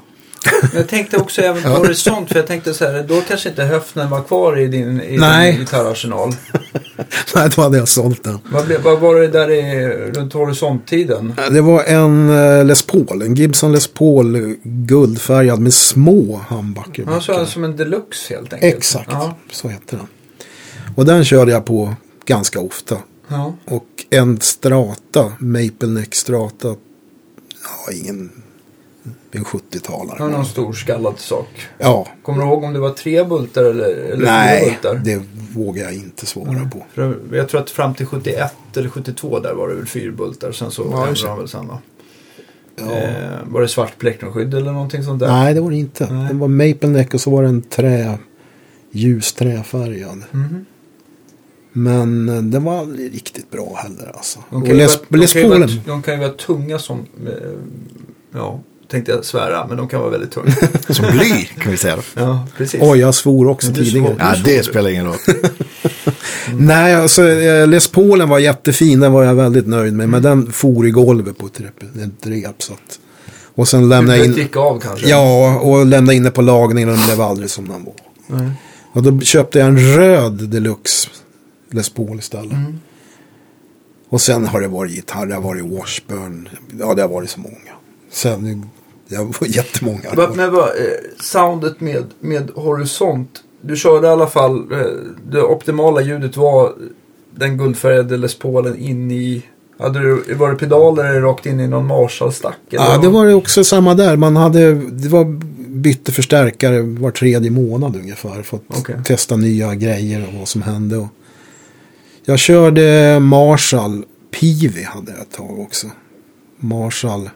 Jag 0.74 0.88
tänkte 0.88 1.16
också 1.16 1.42
även 1.42 1.62
på 1.62 1.68
horisont, 1.68 2.28
för 2.28 2.36
jag 2.36 2.46
tänkte 2.46 2.74
så 2.74 2.84
här, 2.84 3.02
då 3.02 3.20
kanske 3.20 3.48
inte 3.48 3.64
höften 3.64 4.10
var 4.10 4.22
kvar 4.22 4.58
i 4.58 4.66
din, 4.66 5.00
i 5.00 5.16
Nej. 5.18 5.52
din 5.52 5.60
gitarrarsenal. 5.60 6.32
Nej, 7.34 7.50
då 7.56 7.62
hade 7.62 7.78
jag 7.78 7.88
sålt 7.88 8.24
den. 8.24 8.38
Vad, 8.52 8.72
vad 8.82 9.00
var 9.00 9.14
det 9.14 9.28
där 9.28 9.50
i, 9.50 9.88
runt 10.12 10.32
horisonttiden? 10.32 11.34
Det 11.50 11.60
var 11.60 11.84
en 11.84 12.30
eh, 12.30 12.64
Les 12.64 12.82
Paul, 12.82 13.22
en 13.22 13.34
Gibson 13.34 13.72
Les 13.72 13.86
Paul 13.88 14.34
eh, 14.34 14.56
guldfärgad 14.62 15.60
med 15.60 15.74
små 15.74 16.40
handbackar. 16.48 17.04
Ja, 17.06 17.20
så 17.20 17.46
som 17.46 17.64
en 17.64 17.76
deluxe 17.76 18.34
helt 18.34 18.52
enkelt. 18.52 18.74
Exakt, 18.74 19.08
Ja, 19.10 19.36
så 19.50 19.68
heter 19.68 19.96
den. 19.96 20.06
Och 20.96 21.04
den 21.06 21.24
körde 21.24 21.52
jag 21.52 21.64
på 21.64 21.94
ganska 22.26 22.60
ofta. 22.60 22.96
Ja. 23.28 23.54
Och 23.64 23.86
en 24.10 24.40
Strata, 24.40 25.32
Maple 25.38 25.88
Neck 25.88 26.14
Strata. 26.14 26.68
Ja, 26.68 27.92
ingen... 27.92 28.30
En 29.30 29.44
70-talare. 29.44 30.16
Det 30.16 30.22
var 30.22 30.30
någon 30.30 30.46
stor 30.46 30.72
skallad 30.72 31.18
sak. 31.18 31.48
Ja, 31.78 32.06
Kommer 32.22 32.42
du 32.42 32.48
ihåg 32.48 32.64
om 32.64 32.72
det 32.72 32.78
var 32.78 32.90
tre 32.90 33.24
bultar 33.24 33.64
eller, 33.64 33.88
eller 33.88 34.16
fyra 34.16 34.30
nej, 34.32 34.64
bultar? 34.82 35.00
det 35.04 35.22
vågar 35.54 35.84
jag 35.84 35.94
inte 35.94 36.26
svara 36.26 36.70
på. 36.72 36.84
För 36.94 37.18
jag 37.32 37.48
tror 37.48 37.60
att 37.60 37.70
fram 37.70 37.94
till 37.94 38.06
71 38.06 38.52
eller 38.76 38.88
72 38.88 39.38
där 39.40 39.54
var 39.54 39.68
det 39.68 39.74
väl 39.74 39.86
fyrabultar. 39.86 40.52
Sen 40.52 40.70
så 40.70 40.82
Ja, 40.90 41.06
ändrade 41.06 41.28
de 41.28 41.38
väl 41.38 41.48
sen 41.48 41.68
va? 41.68 41.78
Ja. 42.76 42.92
Eh, 42.92 43.38
var 43.44 43.60
det 43.60 43.68
svart 43.68 43.98
plektrumskydd 43.98 44.54
eller 44.54 44.72
någonting 44.72 45.02
sånt 45.04 45.20
där? 45.20 45.28
Nej, 45.28 45.54
det 45.54 45.60
var 45.60 45.70
det 45.70 45.76
inte. 45.76 46.12
Nej. 46.12 46.28
Det 46.28 46.34
var 46.34 46.48
Maple 46.48 46.88
Neck 46.88 47.14
och 47.14 47.20
så 47.20 47.30
var 47.30 47.42
det 47.42 47.48
en 47.48 47.62
trä, 47.62 48.18
ljus 48.90 49.32
träfärgad. 49.32 50.22
Mhm. 50.30 50.66
Men 51.76 52.28
eh, 52.28 52.42
den 52.42 52.64
var 52.64 52.78
aldrig 52.78 53.14
riktigt 53.14 53.50
bra 53.50 53.80
heller 53.82 54.12
alltså. 54.16 54.38
De 54.50 54.62
kan, 54.62 54.76
vara, 54.78 54.88
de, 55.08 55.26
kan 55.26 55.50
vara, 55.50 55.68
de 55.86 56.02
kan 56.02 56.14
ju 56.14 56.20
vara 56.20 56.30
tunga 56.32 56.78
som, 56.78 57.06
eh, 57.26 57.32
ja, 58.34 58.60
tänkte 58.88 59.12
jag 59.12 59.24
svära, 59.24 59.66
men 59.66 59.76
de 59.76 59.88
kan 59.88 60.00
vara 60.00 60.10
väldigt 60.10 60.30
tunga. 60.30 60.52
Som 60.88 61.04
bly 61.12 61.48
kan 61.58 61.70
vi 61.70 61.76
säga. 61.76 61.96
då. 61.96 62.02
ja, 62.14 62.46
precis. 62.56 62.80
oj 62.82 62.98
jag 62.98 63.14
svor 63.14 63.48
också 63.48 63.72
tidigare. 63.72 64.16
Ja, 64.18 64.34
det 64.44 64.64
spelar 64.64 64.90
ingen 64.90 65.06
roll. 65.06 65.16
Nej, 66.58 66.94
alltså 66.94 67.28
eh, 67.28 67.66
Les 67.66 67.88
Paulen 67.88 68.28
var 68.28 68.38
jättefin, 68.38 69.00
den 69.00 69.12
var 69.12 69.24
jag 69.24 69.34
väldigt 69.34 69.66
nöjd 69.66 69.92
med. 69.92 70.08
Men 70.08 70.22
den 70.22 70.52
for 70.52 70.86
i 70.86 70.90
golvet 70.90 71.38
på 71.38 71.46
ett 71.46 71.60
rep. 71.60 71.82
Ett 71.82 72.26
rep 72.26 72.62
så 72.62 72.72
att, 72.72 72.98
och 73.54 73.68
sen 73.68 73.88
lämnade 73.88 74.18
jag 74.18 74.26
in, 74.26 74.34
gick 74.34 74.56
av 74.56 74.80
kanske? 74.80 75.08
ja, 75.08 75.58
och 75.58 75.86
lämnade 75.86 76.16
in 76.16 76.22
det 76.22 76.30
på 76.30 76.42
lagningen 76.42 76.88
och 76.88 76.96
den 76.96 77.06
blev 77.06 77.20
aldrig 77.20 77.50
som 77.50 77.68
den 77.68 77.84
var. 77.84 77.94
Nej. 78.26 78.50
Och 78.92 79.02
då 79.02 79.20
köpte 79.20 79.58
jag 79.58 79.68
en 79.68 79.78
röd 79.78 80.48
deluxe 80.48 81.08
Les 81.70 81.88
Paul 81.90 82.18
istället. 82.18 82.52
Mm. 82.52 82.80
Och 84.08 84.20
sen 84.20 84.46
har 84.46 84.60
det 84.60 84.68
varit 84.68 84.92
gitarr, 84.92 85.26
det 85.26 85.34
har 85.34 85.42
varit 85.42 85.64
Washburn. 85.64 86.48
Ja, 86.80 86.94
det 86.94 87.02
har 87.02 87.08
varit 87.08 87.30
så 87.30 87.40
många. 87.40 87.72
Sen, 88.10 88.66
det 89.08 89.16
var 89.16 89.34
jättemånga. 89.46 90.14
Va- 90.16 90.30
Men 90.34 90.52
vad, 90.52 90.68
eh, 90.68 90.74
soundet 91.20 91.80
med, 91.80 92.04
med 92.20 92.50
horisont. 92.54 93.42
Du 93.60 93.76
körde 93.76 94.06
i 94.06 94.10
alla 94.10 94.26
fall, 94.26 94.72
eh, 94.72 94.78
det 95.30 95.42
optimala 95.42 96.00
ljudet 96.00 96.36
var 96.36 96.72
den 97.34 97.58
guldfärgade 97.58 98.16
Les 98.16 98.38
Paulen 98.38 98.76
in 98.78 99.10
i, 99.10 99.42
hade 99.78 99.98
du, 100.00 100.34
var 100.34 100.50
det 100.50 100.56
pedaler 100.56 101.04
eller 101.04 101.20
rakt 101.20 101.46
in 101.46 101.60
i 101.60 101.66
någon 101.68 101.86
Marshall-stack? 101.86 102.56
Ja, 102.70 102.98
det 102.98 103.08
var 103.08 103.26
det 103.26 103.34
också 103.34 103.64
samma 103.64 103.94
där. 103.94 104.16
Man 104.16 104.36
hade, 104.36 104.74
det 104.74 105.08
var 105.08 105.24
bytte 105.68 106.12
förstärkare 106.12 106.80
var 106.82 107.10
tredje 107.10 107.50
månad 107.50 107.96
ungefär. 107.96 108.42
För 108.42 108.56
att 108.56 108.62
Okej. 108.78 108.96
testa 109.04 109.36
nya 109.36 109.74
grejer 109.74 110.28
och 110.28 110.34
vad 110.38 110.48
som 110.48 110.62
hände. 110.62 110.96
Och 110.96 111.06
jag 112.26 112.38
körde 112.38 113.18
Marshall, 113.20 114.04
Pivi 114.40 114.82
hade 114.82 115.12
jag 115.12 115.20
ett 115.20 115.32
tag 115.32 115.58
också. 115.60 115.86
Marshall. 116.58 117.30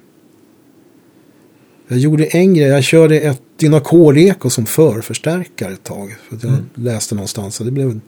Jag 1.88 1.98
gjorde 1.98 2.24
en 2.24 2.54
grej, 2.54 2.68
jag 2.68 2.84
körde 2.84 3.20
ett 3.20 3.42
Dynacor-eko 3.56 4.50
som 4.50 4.66
förförstärkare 4.66 5.72
ett 5.72 5.84
tag. 5.84 6.16
För 6.28 6.36
att 6.36 6.42
jag 6.42 6.52
Mm. 6.52 6.64
läste 6.74 7.14
någonstans 7.14 7.60
och 7.60 7.66
det 7.66 7.72
blev 7.72 8.00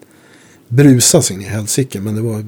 brusas 0.68 1.30
in 1.30 1.40
i 1.40 1.44
helsike. 1.44 2.00
Men 2.00 2.14
det 2.14 2.20
var 2.22 2.38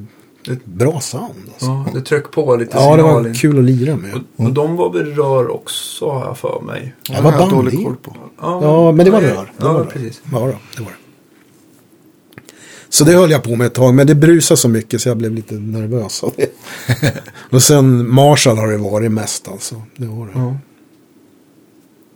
ett 0.52 0.64
bra 0.64 1.00
sound. 1.00 1.24
Alltså. 1.52 1.66
Ja, 1.66 1.86
det 1.94 2.00
tryck 2.00 2.30
på 2.30 2.56
lite 2.56 2.76
Ja, 2.76 2.96
det 2.96 3.02
var 3.02 3.26
in. 3.28 3.34
kul 3.34 3.58
att 3.58 3.64
lira 3.64 3.96
med. 3.96 4.14
Och, 4.14 4.44
och 4.44 4.52
de 4.52 4.76
var 4.76 4.92
väl 4.92 5.14
rör 5.14 5.48
också 5.54 6.10
har 6.10 6.24
jag 6.26 6.38
för 6.38 6.60
mig. 6.60 6.94
Det 7.08 7.20
var 7.22 7.32
band 7.32 7.50
dålig 7.50 7.84
koll 7.84 7.96
på. 7.96 8.16
Ja, 8.40 8.92
men 8.92 9.04
det 9.04 9.10
var 9.10 9.22
ja, 9.22 9.28
rör. 9.28 9.44
Det 9.44 9.50
Ja, 9.66 9.72
var 9.72 9.78
rör. 9.80 9.84
precis. 9.90 10.22
Ja, 10.32 10.38
då, 10.38 10.46
det 10.76 10.82
var 10.82 10.90
det. 10.90 10.96
Så 12.88 13.04
det 13.04 13.12
höll 13.12 13.30
jag 13.30 13.42
på 13.42 13.56
med 13.56 13.66
ett 13.66 13.74
tag, 13.74 13.94
men 13.94 14.06
det 14.06 14.14
brusade 14.14 14.58
så 14.58 14.68
mycket 14.68 15.00
så 15.00 15.08
jag 15.08 15.16
blev 15.16 15.32
lite 15.32 15.54
nervös 15.54 16.22
av 16.24 16.32
det. 16.36 16.50
och 17.50 17.62
sen 17.62 18.10
Marshall 18.10 18.58
har 18.58 18.68
det 18.68 18.76
varit 18.76 19.12
mest 19.12 19.48
alltså. 19.48 19.82
Det 19.96 20.06
var 20.06 20.26
det. 20.26 20.32
Ja. 20.34 20.56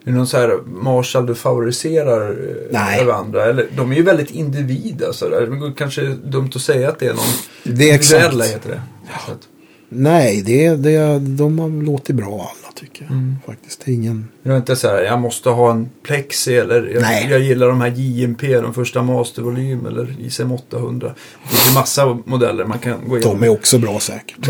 Är 0.05 0.11
det 0.11 0.17
någon 0.17 0.27
så 0.27 0.37
här 0.37 0.59
Marshall 0.67 1.27
du 1.27 1.35
favoriserar 1.35 2.31
eh, 2.31 2.37
Nej. 2.71 3.01
över 3.01 3.13
andra? 3.13 3.45
Eller, 3.45 3.67
de 3.77 3.93
är 3.93 3.97
ju 3.97 4.03
väldigt 4.03 4.31
individ 4.31 5.03
alltså. 5.03 5.29
Det 5.29 5.37
är 5.37 5.77
kanske 5.77 6.03
dumt 6.07 6.51
att 6.55 6.63
säga 6.63 6.89
att 6.89 6.99
det 6.99 7.07
är 7.07 7.15
någon 7.15 7.75
Det 7.77 7.91
är 7.91 7.95
exakt. 7.95 8.35
heter 8.35 8.71
det. 8.71 8.81
Så 9.27 9.33
att, 9.33 9.49
Nej, 9.89 10.43
det, 10.43 10.77
det, 10.77 11.19
de 11.19 11.59
har 11.59 11.83
låtit 11.83 12.17
bra 12.17 12.35
alla 12.35 12.68
tycker 12.81 13.03
jag. 13.03 13.11
Mm. 13.13 13.37
Faktiskt, 13.47 13.83
det 13.85 13.91
är 13.91 13.95
ingen... 13.95 14.29
det 14.43 14.51
är 14.51 14.57
inte 14.57 14.77
så 14.77 14.89
här, 14.89 15.03
jag 15.03 15.21
måste 15.21 15.49
ha 15.51 15.71
en 15.71 15.89
plexi 16.03 16.57
eller 16.57 16.87
jag, 16.95 17.03
Nej. 17.03 17.27
jag 17.31 17.41
gillar 17.41 17.69
de 17.69 17.81
här 17.81 17.89
JMP, 17.97 18.43
de 18.43 18.75
första 18.75 19.03
mastervolym 19.03 19.87
eller 19.87 20.17
ICM 20.21 20.53
800. 20.53 21.15
Det 21.43 21.49
finns 21.49 21.71
ju 21.71 21.75
massa 21.75 22.19
modeller 22.25 22.65
man 22.65 22.79
kan 22.79 23.09
gå 23.09 23.19
igenom. 23.19 23.41
De 23.41 23.47
är 23.47 23.51
också 23.51 23.79
bra 23.79 24.01
säkert. 24.01 24.47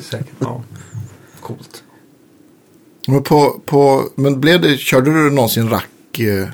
Säkert, 0.00 0.26
ja. 0.38 0.62
Coolt. 1.40 1.82
Men, 3.08 3.22
på, 3.22 3.60
på, 3.66 4.08
men 4.14 4.40
blev 4.40 4.60
det, 4.60 4.76
körde 4.78 5.10
du 5.12 5.30
någonsin 5.30 5.68
rack? 5.68 6.18
eh, 6.18 6.48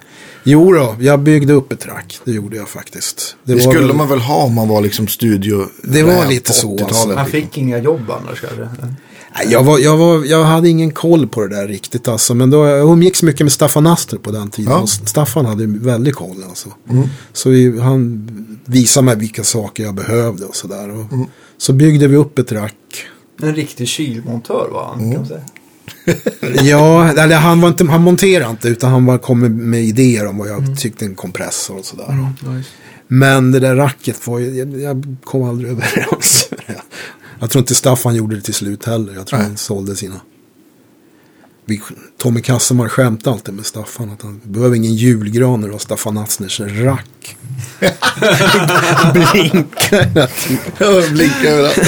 Jo 0.45 0.73
då, 0.73 0.97
jag 1.01 1.21
byggde 1.21 1.53
upp 1.53 1.73
ett 1.73 1.87
rack. 1.87 2.21
Det 2.25 2.31
gjorde 2.33 2.57
jag 2.57 2.69
faktiskt. 2.69 3.37
Det, 3.45 3.53
var 3.55 3.61
skulle 3.61 3.87
väl- 3.87 3.97
man 3.97 4.09
väl 4.09 4.19
ha 4.19 4.43
om 4.45 4.55
man 4.55 4.69
var 4.69 4.81
liksom 4.81 5.09
studio. 5.09 5.67
Det 5.83 6.03
var 6.03 6.27
lite 6.27 6.53
så, 6.53 6.67
80-talet, 6.69 6.89
alltså. 6.89 7.09
Man 7.09 7.17
liksom. 7.17 7.31
fick 7.41 7.59
inga 7.59 7.79
jobb 7.79 8.11
annars 8.11 8.41
kanske. 8.41 8.69
Jag, 9.45 9.65
var, 9.65 9.79
jag, 9.79 9.97
var, 9.97 10.25
jag 10.25 10.45
hade 10.45 10.69
ingen 10.69 10.91
koll 10.91 11.27
på 11.27 11.41
det 11.41 11.57
där 11.57 11.69
riktigt 11.69 12.09
alltså. 12.09 12.35
Men 12.35 12.51
då, 12.51 12.67
jag 12.67 12.89
umgicks 12.93 13.23
mycket 13.23 13.45
med 13.45 13.53
Staffan 13.53 13.87
Aster 13.87 14.17
på 14.19 14.31
den 14.31 14.51
tiden. 14.51 14.73
Ja. 14.73 14.81
Och 14.81 14.89
Staffan 14.89 15.47
hade 15.47 15.67
väldigt 15.67 16.15
koll 16.15 16.45
alltså. 16.49 16.69
Så 17.33 17.51
vi, 17.51 17.81
han 17.81 18.29
visade 18.65 19.05
mig 19.05 19.17
vilka 19.17 19.45
saker 19.45 19.83
jag 19.83 19.95
behövde 19.95 20.45
och 20.45 20.57
sådär. 20.57 20.91
Och 20.91 21.07
Så 21.59 21.73
byggde 21.73 22.09
vi 22.09 22.17
upp 22.17 22.39
ett 22.39 22.53
rack. 22.53 22.75
En 23.43 23.55
riktig 23.55 23.89
kylmontör 23.89 24.69
var 24.73 24.85
han 24.85 25.13
kan 25.13 25.21
man 25.21 25.27
säga. 25.27 25.41
Ja, 26.63 27.09
eller 27.11 27.37
han, 27.37 27.61
var 27.61 27.69
inte, 27.69 27.85
han 27.85 28.03
monterade 28.03 28.51
inte 28.51 28.69
utan 28.69 28.91
han 28.91 29.07
bara 29.07 29.19
kom 29.19 29.41
med, 29.41 29.51
med 29.51 29.85
idéer 29.85 30.27
om 30.27 30.39
vad 30.39 30.49
jag 30.49 30.79
tyckte 30.79 31.05
en 31.05 31.15
kompressor 31.15 31.79
och 31.79 31.85
sådär. 31.85 32.33
Ja, 32.45 32.55
just. 32.57 32.71
Men 33.09 33.53
det 33.53 33.61
där 33.61 33.77
racket 33.77 34.27
var 34.27 34.39
ju, 34.39 34.51
jag, 34.59 34.81
jag 34.81 35.17
kom 35.25 35.43
aldrig 35.43 35.71
överens. 35.71 36.49
Jag 37.43 37.51
tror 37.51 37.61
inte 37.61 37.75
Staffan 37.75 38.15
gjorde 38.15 38.37
det 38.37 38.43
till 38.43 38.55
slut 38.55 38.85
heller. 38.85 39.15
Jag 39.15 39.27
tror 39.27 39.39
Nej. 39.39 39.49
han 39.49 39.57
sålde 39.57 39.97
sina. 39.97 40.21
Vi, 41.65 41.81
Tommy 42.19 42.41
Kassemar 42.43 42.89
skämtade 42.89 43.35
alltid 43.35 43.55
med 43.55 43.67
Staffan 43.67 44.11
att 44.11 44.23
han 44.23 44.41
behöver 44.45 44.77
ingen 44.77 44.95
julgran 44.95 45.61
när 45.61 45.69
du 45.69 45.75
har 45.75 45.79
Staffan 45.79 46.19
Asners 46.19 46.61
rack. 46.61 47.37
Blinkar 49.13 50.05
hela 50.05 50.27
tiden. 50.27 50.59
Ja, 50.79 51.03
Blinka 51.13 51.51
överallt. 51.51 51.79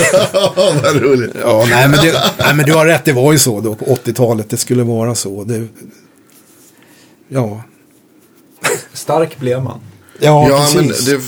Vad 0.82 0.96
roligt. 0.96 1.36
Ja, 1.40 1.66
nej 1.70 1.88
men, 1.88 1.98
det, 1.98 2.12
nej 2.38 2.54
men 2.54 2.66
du 2.66 2.72
har 2.74 2.86
rätt, 2.86 3.04
det 3.04 3.12
var 3.12 3.32
ju 3.32 3.38
så 3.38 3.60
då 3.60 3.74
på 3.74 3.84
80-talet. 3.84 4.50
Det 4.50 4.56
skulle 4.56 4.82
vara 4.82 5.14
så. 5.14 5.44
Det, 5.44 5.68
ja, 7.28 7.62
Stark 8.92 9.38
blev 9.38 9.62
man. 9.62 9.80
ja, 10.20 10.48
Ja, 10.48 10.68
men 10.74 10.88
precis. 10.88 11.06
det, 11.06 11.20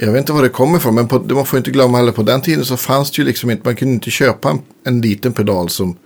jag 0.00 0.12
vet 0.12 0.20
inte 0.20 0.32
var 0.32 0.42
det 0.42 0.48
kommer 0.48 0.78
ifrån, 0.78 0.94
men 0.94 1.08
på, 1.08 1.18
man 1.18 1.46
får 1.46 1.56
inte 1.56 1.70
glömma 1.70 1.98
heller 1.98 2.12
på 2.12 2.22
den 2.22 2.40
tiden 2.40 2.64
så 2.64 2.76
fanns 2.76 3.10
det 3.10 3.18
ju 3.18 3.24
liksom 3.24 3.50
inte, 3.50 3.62
man 3.64 3.76
kunde 3.76 3.94
inte 3.94 4.10
köpa 4.10 4.50
en, 4.50 4.60
en 4.84 5.00
liten 5.00 5.32
pedal 5.32 5.68
som, 5.68 5.96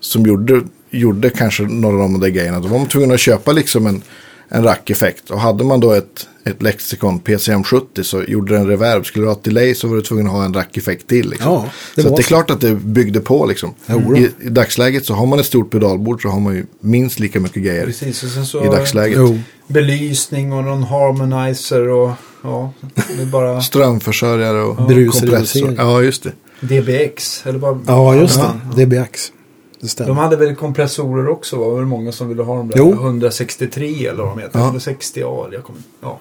som 0.00 0.26
gjorde, 0.26 0.62
gjorde 0.90 1.30
kanske 1.30 1.62
några 1.62 1.96
av 2.04 2.10
de 2.10 2.20
där 2.20 2.28
grejerna. 2.28 2.60
Då 2.60 2.68
var 2.68 2.78
man 2.78 2.88
tvungen 2.88 3.12
att 3.12 3.20
köpa 3.20 3.52
liksom 3.52 3.86
en, 3.86 4.02
en 4.48 4.64
rackeffekt. 4.64 5.30
Och 5.30 5.40
hade 5.40 5.64
man 5.64 5.80
då 5.80 5.92
ett, 5.92 6.28
ett 6.44 6.62
Lexicon 6.62 7.18
PCM 7.18 7.64
70 7.64 8.04
så 8.04 8.22
gjorde 8.22 8.54
den 8.54 8.66
reverb. 8.66 9.06
Skulle 9.06 9.24
du 9.24 9.28
ha 9.28 9.36
ett 9.36 9.44
delay 9.44 9.74
så 9.74 9.88
var 9.88 9.96
du 9.96 10.02
tvungen 10.02 10.26
att 10.26 10.32
ha 10.32 10.44
en 10.44 10.54
rackeffekt 10.54 11.06
till. 11.06 11.30
Liksom. 11.30 11.52
Ja, 11.52 11.68
det 11.94 12.02
så 12.02 12.08
det 12.08 12.20
är 12.20 12.22
klart 12.22 12.50
att 12.50 12.60
det 12.60 12.74
byggde 12.74 13.20
på 13.20 13.46
liksom. 13.46 13.74
I, 14.16 14.46
I 14.46 14.48
dagsläget 14.48 15.06
så 15.06 15.14
har 15.14 15.26
man 15.26 15.38
ett 15.38 15.46
stort 15.46 15.70
pedalbord 15.70 16.22
så 16.22 16.28
har 16.28 16.40
man 16.40 16.54
ju 16.54 16.66
minst 16.80 17.18
lika 17.18 17.40
mycket 17.40 17.62
grejer 17.62 17.86
Precis, 17.86 18.48
så 18.50 18.64
i 18.64 18.66
dagsläget. 18.66 19.18
Jo. 19.18 19.38
belysning 19.66 20.52
och 20.52 20.64
någon 20.64 20.82
harmonizer 20.82 21.88
och 21.88 22.10
ja, 22.44 22.72
det 23.16 23.22
är 23.22 23.26
bara 23.26 23.60
Strömförsörjare 23.62 24.62
och 24.62 24.86
Brusreducering. 24.86 25.66
kompressor. 25.66 25.74
Ja, 25.78 26.02
just 26.02 26.22
det. 26.22 26.32
DBX. 26.60 27.46
Eller 27.46 27.58
bara, 27.58 27.78
Ja, 27.86 28.14
just 28.14 28.36
Ja, 28.38 28.52
det. 28.76 28.84
DBX. 28.84 29.32
det 29.80 29.88
stämmer. 29.88 30.08
De 30.08 30.16
hade 30.16 30.36
väl 30.36 30.54
kompressorer 30.54 31.28
också? 31.28 31.56
Var 31.56 31.80
det 31.80 31.86
många 31.86 32.12
som 32.12 32.28
ville 32.28 32.42
ha 32.42 32.56
de 32.56 32.68
där 32.68 32.78
Jo. 32.78 32.92
163 32.92 34.06
eller 34.06 34.22
vad 34.22 34.36
de 34.36 34.42
heter? 34.42 34.58
Ja. 34.58 34.72
160A. 34.78 35.48
Jag 35.52 35.64
kommer, 35.64 35.80
ja. 36.02 36.20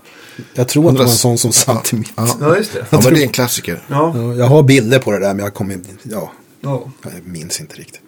Jag 0.54 0.68
tror 0.68 0.84
att 0.90 0.94
det 0.94 0.98
var 0.98 1.04
en 1.04 1.08
100 1.08 1.08
sån 1.08 1.38
som 1.38 1.52
satt 1.52 1.94
i 1.94 1.96
mitt. 1.96 2.12
Ja. 2.16 2.28
ja, 2.42 2.58
just 2.58 2.74
det. 2.74 2.86
Ja, 2.90 3.00
men 3.04 3.14
det 3.14 3.20
är 3.20 3.24
en 3.24 3.30
klassiker. 3.30 3.80
Ja. 3.88 4.14
Ja, 4.16 4.34
jag 4.34 4.46
har 4.46 4.64
bilder 4.64 5.00
på 5.00 5.12
det 5.12 5.20
där 5.20 5.34
men 5.34 5.44
jag 5.46 5.54
kommer 5.54 5.74
inte, 5.74 5.90
ja, 6.04 6.32
ja. 6.62 6.84
jag 7.04 7.12
minns 7.28 7.60
inte 7.62 7.76
riktigt. 7.76 8.00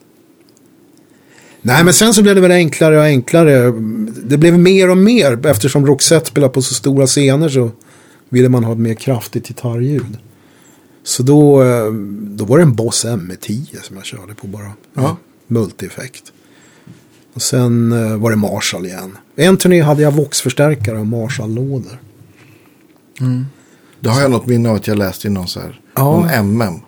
Nej 1.61 1.84
men 1.84 1.93
sen 1.93 2.13
så 2.13 2.22
blev 2.22 2.36
det 2.36 2.41
väl 2.41 2.51
enklare 2.51 2.97
och 2.97 3.03
enklare. 3.03 3.72
Det 4.24 4.38
blev 4.38 4.59
mer 4.59 4.89
och 4.89 4.97
mer 4.97 5.47
eftersom 5.47 5.86
Roxette 5.88 6.26
spelar 6.26 6.49
på 6.49 6.61
så 6.61 6.74
stora 6.74 7.07
scener 7.07 7.49
så 7.49 7.72
ville 8.36 8.49
man 8.49 8.63
ha 8.63 8.71
ett 8.71 8.79
mer 8.79 8.93
kraftigt 8.93 9.47
gitarrljud. 9.47 10.17
Så 11.03 11.23
då, 11.23 11.63
eh, 11.63 11.91
då 12.21 12.45
var 12.45 12.57
det 12.57 12.63
en 12.63 12.75
Boss 12.75 13.05
M10 13.05 13.81
som 13.83 13.95
jag 13.95 14.05
körde 14.05 14.33
på 14.36 14.47
bara. 14.47 14.71
Ja. 14.93 15.17
Multi-effekt. 15.47 16.31
Och 17.33 17.41
sen 17.41 17.91
eh, 17.91 18.17
var 18.17 18.29
det 18.29 18.36
Marshall 18.36 18.86
igen. 18.86 19.17
En 19.36 19.57
turné 19.57 19.81
hade 19.81 20.01
jag 20.01 20.11
Vox-förstärkare 20.11 20.99
och 20.99 21.07
Marshall-lådor. 21.07 21.99
Det 23.99 24.09
har 24.09 24.21
jag 24.21 24.31
något 24.31 24.45
minne 24.45 24.69
av 24.69 24.75
att 24.75 24.88
jag 24.88 24.97
läste 24.97 25.27
i 25.27 25.31
någon 25.31 25.47
så 25.47 25.59
här, 25.59 25.81
Ja. 25.95 26.03
någon 26.03 26.29
MM. 26.29 26.79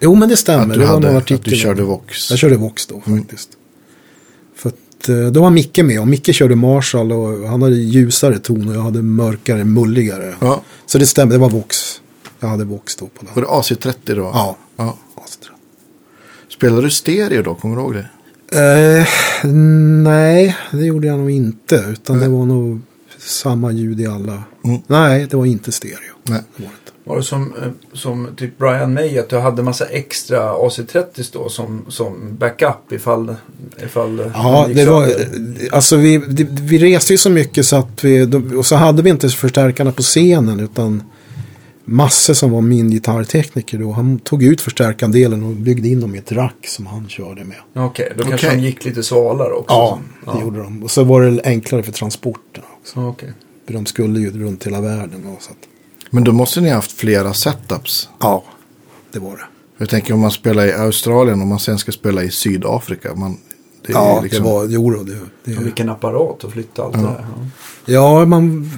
Jo 0.00 0.14
men 0.14 0.28
det 0.28 0.36
stämmer. 0.36 0.62
Att 0.62 0.72
du, 0.72 0.78
det 0.80 0.86
hade, 0.86 1.16
att 1.16 1.26
du 1.26 1.50
körde 1.56 1.82
Vox. 1.82 2.30
Jag 2.30 2.38
körde 2.38 2.56
Vox 2.56 2.86
då 2.86 3.00
faktiskt. 3.00 3.48
För 3.50 3.63
att 5.04 5.08
eh, 5.08 5.26
då 5.26 5.40
var 5.40 5.50
Micke 5.50 5.78
med 5.78 6.00
och 6.00 6.08
Micke 6.08 6.34
körde 6.34 6.56
Marshall 6.56 7.12
och 7.12 7.48
han 7.48 7.62
hade 7.62 7.76
ljusare 7.76 8.38
ton 8.38 8.68
och 8.68 8.74
jag 8.74 8.80
hade 8.80 9.02
mörkare, 9.02 9.64
mulligare. 9.64 10.34
Ja. 10.40 10.62
Så 10.86 10.98
det 10.98 11.06
stämmer, 11.06 11.32
det 11.32 11.38
var 11.38 11.50
Vox. 11.50 12.00
Jag 12.40 12.48
hade 12.48 12.64
Vox 12.64 12.96
då 12.96 13.06
på 13.06 13.26
Var 13.26 13.34
den. 13.34 13.44
det 13.44 13.48
AC30 13.50 14.14
då? 14.16 14.22
Ja. 14.22 14.56
ja. 14.76 14.98
Spelade 16.48 16.82
du 16.82 16.90
stereo 16.90 17.42
då? 17.42 17.54
Kommer 17.54 17.76
du 17.76 17.82
ihåg 17.82 17.94
det? 17.94 18.08
Eh, 18.52 19.06
nej, 20.04 20.56
det 20.70 20.84
gjorde 20.86 21.06
jag 21.06 21.18
nog 21.18 21.30
inte. 21.30 21.84
Utan 21.92 22.18
det 22.18 22.28
var 22.28 22.46
nog 22.46 22.80
samma 23.18 23.72
ljud 23.72 24.00
i 24.00 24.06
alla. 24.06 24.42
Mm. 24.64 24.80
Nej, 24.86 25.26
det 25.30 25.36
var 25.36 25.46
inte 25.46 25.72
stereo. 25.72 26.14
Nej. 26.22 26.40
Det 26.56 26.62
var 26.62 26.70
det 26.70 26.76
inte. 26.80 26.92
Var 27.06 27.16
det 27.16 27.22
som, 27.22 27.52
eh, 27.62 27.68
som 27.92 28.28
typ 28.36 28.58
Brian 28.58 28.94
May, 28.94 29.18
att 29.18 29.28
du 29.28 29.38
hade 29.38 29.62
massa 29.62 29.84
extra 29.86 30.52
AC30 30.52 31.30
då 31.32 31.48
som, 31.48 31.84
som 31.88 32.36
backup 32.38 32.92
ifall, 32.92 33.34
ifall 33.84 34.30
Ja, 34.34 34.68
det 34.74 34.84
var, 34.84 35.06
sönder? 35.06 35.68
alltså 35.72 35.96
vi, 35.96 36.16
vi 36.62 36.78
reste 36.78 37.12
ju 37.12 37.18
så 37.18 37.30
mycket 37.30 37.66
så 37.66 37.76
att 37.76 38.04
vi, 38.04 38.26
då- 38.26 38.58
och 38.58 38.66
så 38.66 38.76
hade 38.76 39.02
vi 39.02 39.10
inte 39.10 39.28
förstärkarna 39.28 39.92
på 39.92 40.02
scenen 40.02 40.60
utan 40.60 41.02
Masse 41.86 42.34
som 42.34 42.50
var 42.50 42.60
min 42.60 42.90
gitarrtekniker 42.90 43.78
då, 43.78 43.92
han 43.92 44.18
tog 44.18 44.42
ut 44.42 44.60
förstärkandelen 44.60 45.42
och 45.44 45.52
byggde 45.52 45.88
in 45.88 46.00
dem 46.00 46.14
i 46.14 46.18
ett 46.18 46.32
rack 46.32 46.66
som 46.66 46.86
han 46.86 47.08
körde 47.08 47.44
med. 47.44 47.56
Okej, 47.74 48.12
då 48.16 48.22
kanske 48.24 48.46
Okej. 48.46 48.60
de 48.60 48.66
gick 48.66 48.84
lite 48.84 49.02
svalare 49.02 49.52
också. 49.52 49.74
Ja, 49.74 49.98
som- 50.24 50.34
det 50.34 50.40
gjorde 50.44 50.62
de. 50.62 50.82
Och 50.82 50.90
så 50.90 51.04
var 51.04 51.22
det 51.22 51.40
enklare 51.44 51.82
för 51.82 51.92
transporterna 51.92 52.66
också. 52.80 53.00
Ja, 53.00 53.08
okej. 53.08 53.32
För 53.66 53.72
de 53.74 53.86
skulle 53.86 54.20
ju 54.20 54.30
runt 54.44 54.66
hela 54.66 54.80
världen. 54.80 55.26
Och 55.36 55.42
så 55.42 55.50
att, 55.50 55.56
Men 56.14 56.24
då 56.24 56.32
måste 56.32 56.60
ni 56.60 56.68
ha 56.68 56.74
haft 56.76 56.92
flera 56.92 57.34
setups. 57.34 58.08
ja, 58.20 58.44
det 59.12 59.18
var 59.18 59.30
det. 59.30 59.44
Jag 59.78 59.88
tänker 59.88 60.14
om 60.14 60.20
man 60.20 60.30
spelar 60.30 60.66
i 60.66 60.72
Australien 60.72 61.40
och 61.40 61.46
man 61.46 61.58
sen 61.58 61.78
ska 61.78 61.92
spela 61.92 62.22
i 62.22 62.30
Sydafrika. 62.30 63.14
Man, 63.14 63.38
det 63.86 63.92
Ja, 63.92 64.20
liksom, 64.22 64.44
det 64.44 64.50
var, 64.50 64.64
jo 64.64 64.90
då, 64.90 65.02
det, 65.02 65.12
Och 65.12 65.26
det, 65.44 65.64
vilken 65.64 65.88
apparat 65.88 66.44
att 66.44 66.52
flytta 66.52 66.82
allt 66.82 66.94
det 66.94 67.00
där. 67.00 67.26
Ja. 67.84 67.92
Ja, 67.92 68.24
man, 68.24 68.70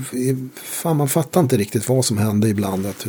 fan, 0.55 0.97
man 0.97 1.09
fattar 1.09 1.41
inte 1.41 1.57
riktigt 1.57 1.89
vad 1.89 2.05
som 2.05 2.19
hände 2.19 2.49
ibland. 2.49 2.87
Att, 2.87 3.07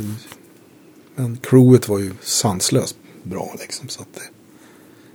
men 1.14 1.36
crewet 1.42 1.88
var 1.88 1.98
ju 1.98 2.12
sanslöst 2.22 2.96
bra 3.22 3.54
liksom. 3.60 3.88
Så 3.88 4.02
att 4.02 4.08
det, 4.14 4.20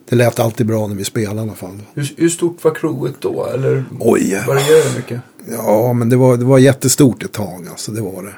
det 0.09 0.15
lät 0.15 0.39
alltid 0.39 0.67
bra 0.67 0.87
när 0.87 0.95
vi 0.95 1.03
spelade 1.03 1.39
i 1.39 1.41
alla 1.43 1.55
fall. 1.55 1.81
Hur, 1.93 2.13
hur 2.17 2.29
stort 2.29 2.63
var 2.63 2.75
crewet 2.75 3.15
då? 3.19 3.45
Eller 3.45 3.85
Oj. 3.99 4.43
varierar 4.47 4.89
det 4.89 4.97
mycket? 4.97 5.21
Ja, 5.51 5.93
men 5.93 6.09
det 6.09 6.15
var, 6.15 6.37
det 6.37 6.45
var 6.45 6.57
jättestort 6.57 7.23
ett 7.23 7.31
tag. 7.31 7.67
Alltså, 7.71 7.91
det 7.91 8.01
var 8.01 8.23
det. 8.23 8.33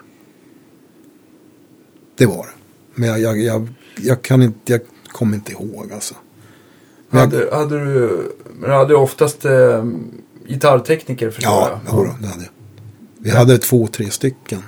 Det 2.15 2.25
var 2.25 2.45
det. 2.45 2.51
Men 2.95 3.09
jag, 3.09 3.19
jag, 3.19 3.39
jag, 3.39 3.67
jag 4.01 4.21
kan 4.21 4.41
inte, 4.41 4.73
jag 4.73 4.81
kommer 5.07 5.35
inte 5.35 5.51
ihåg 5.51 5.91
alltså. 5.93 6.15
Men 7.09 7.19
jag, 7.19 7.27
Hade, 7.27 7.55
hade 7.55 7.85
du, 7.85 8.31
men 8.59 8.69
du 8.69 8.75
hade 8.75 8.95
oftast 8.95 9.45
eh, 9.45 9.85
gitarrtekniker 10.47 11.29
förstår 11.29 11.53
ja, 11.53 11.81
jag? 11.85 11.95
jodå, 11.95 12.15
det 12.21 12.27
hade 12.27 12.43
jag. 12.43 12.51
Vi 13.17 13.29
hade 13.31 13.57
två, 13.57 13.87
tre 13.87 14.09
stycken. 14.09 14.61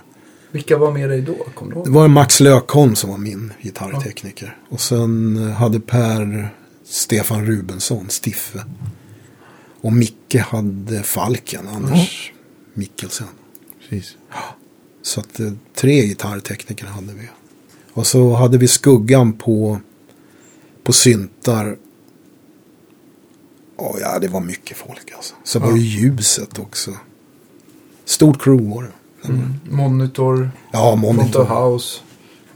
Vilka 0.52 0.78
var 0.78 0.92
med 0.92 1.10
dig 1.10 1.22
då? 1.22 1.36
Du 1.62 1.82
Det 1.84 1.90
var 1.90 2.08
Max 2.08 2.40
Lökholm 2.40 2.96
som 2.96 3.10
var 3.10 3.18
min 3.18 3.54
gitarrtekniker. 3.62 4.58
Och 4.70 4.82
sen 4.82 5.38
eh, 5.48 5.54
hade 5.54 5.80
Per 5.80 6.50
Stefan 6.86 7.46
Rubensson, 7.46 8.10
Stiffe. 8.10 8.64
Och 9.82 9.94
Micke 9.94 10.36
hade 10.36 11.04
Falken, 11.04 11.68
Anders 11.68 12.32
Mikkelsen. 12.74 13.28
Precis. 13.82 14.16
Så 15.02 15.20
att 15.20 15.40
eh, 15.40 15.52
tre 15.76 16.06
gitarrtekniker 16.06 16.86
hade 16.86 17.14
vi. 17.14 17.30
Och 17.98 18.08
så 18.08 18.34
hade 18.34 18.58
vi 18.58 18.68
skuggan 18.68 19.34
på, 19.34 19.80
på 20.84 20.94
syntar. 20.94 21.78
Oh, 23.78 23.98
ja, 24.02 24.20
det 24.20 24.28
var 24.28 24.42
mycket 24.42 24.78
folk 24.78 25.12
alltså. 25.16 25.36
Så 25.44 25.60
var 25.60 25.72
det 25.72 25.80
ljuset 25.80 26.60
också. 26.60 26.92
Stort 28.06 28.42
crew 28.44 28.76
var 28.76 28.84
det. 28.84 29.28
Mm. 29.30 29.54
Monitor, 29.70 30.52
Ja, 30.72 30.96
monitor. 30.96 31.46
house. 31.46 32.00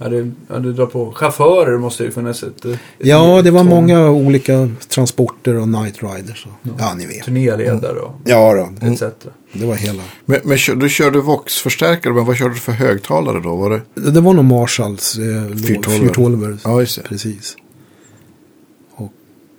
Ja, 0.03 0.09
det, 0.09 0.31
ja, 0.47 0.59
det 0.59 0.73
drar 0.73 0.85
på. 0.85 1.11
Chaufförer 1.11 1.77
måste 1.77 2.03
ju 2.03 2.11
finnas 2.11 2.43
ett... 2.43 2.65
ett 2.65 2.79
Ja, 2.97 3.41
det 3.41 3.51
var 3.51 3.59
ton- 3.59 3.67
många 3.69 4.09
olika 4.09 4.69
transporter 4.87 5.55
och 5.55 5.67
night 5.67 6.03
riders. 6.03 6.45
Och, 6.45 6.69
ja. 6.79 6.93
ni 6.93 7.05
vet. 7.05 7.23
Turnéledare 7.25 7.99
och 7.99 8.13
Ja, 8.25 8.53
då, 8.81 8.87
etc. 8.87 9.03
det 9.53 9.65
var 9.65 9.75
hela. 9.75 10.03
Men, 10.25 10.39
men 10.43 10.57
kör- 10.57 10.75
du 10.75 10.89
körde 10.89 11.21
Vox-förstärkare, 11.21 12.13
men 12.13 12.25
vad 12.25 12.37
körde 12.37 12.53
du 12.53 12.59
för 12.59 12.71
högtalare 12.71 13.39
då? 13.39 13.55
Var 13.55 13.69
det? 13.69 14.11
Det 14.11 14.21
var 14.21 14.33
nog 14.33 14.45
Marshalls 14.45 15.17
eh, 15.17 15.23
412. 15.57 15.97
412. 15.97 16.59
Ja, 16.63 16.79
just 16.79 16.95
det. 16.95 17.01
Precis. 17.09 17.55
Och 18.95 19.11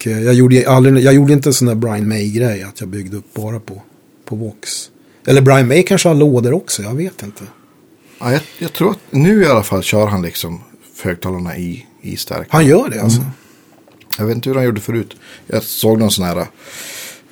eh, 0.07 0.22
jag 0.22 0.34
gjorde, 0.34 0.64
aldrig, 0.68 0.99
jag 0.99 1.14
gjorde 1.14 1.32
inte 1.32 1.49
en 1.49 1.53
sån 1.55 1.68
där 1.68 1.74
Brian 1.74 2.09
May-grej. 2.09 2.62
Att 2.62 2.80
jag 2.80 2.88
byggde 2.88 3.16
upp 3.16 3.34
bara 3.34 3.61
på, 3.61 3.82
på 4.24 4.36
Vox. 4.36 4.90
Eller 5.26 5.40
Brian 5.40 5.68
May 5.68 5.82
kanske 5.82 6.09
har 6.09 6.14
lådor 6.16 6.53
också. 6.53 6.82
Jag 6.82 6.95
vet 6.95 7.22
inte. 7.22 7.45
Ja, 8.22 8.32
jag, 8.32 8.40
jag 8.58 8.72
tror 8.72 8.90
att 8.90 8.98
nu 9.10 9.42
i 9.42 9.46
alla 9.46 9.62
fall 9.62 9.82
kör 9.82 10.06
han 10.06 10.22
liksom 10.22 10.60
högtalarna 11.02 11.56
i, 11.56 11.86
i 12.00 12.16
stärk. 12.16 12.46
Han 12.50 12.66
gör 12.66 12.88
det 12.88 13.00
alltså. 13.02 13.20
Jag 14.18 14.26
vet 14.26 14.34
inte 14.36 14.48
hur 14.48 14.56
han 14.56 14.64
gjorde 14.64 14.80
förut. 14.80 15.16
Jag 15.46 15.62
såg 15.62 15.98
någon 15.98 16.10
sån 16.10 16.24
här 16.24 16.36
uh, 16.38 16.44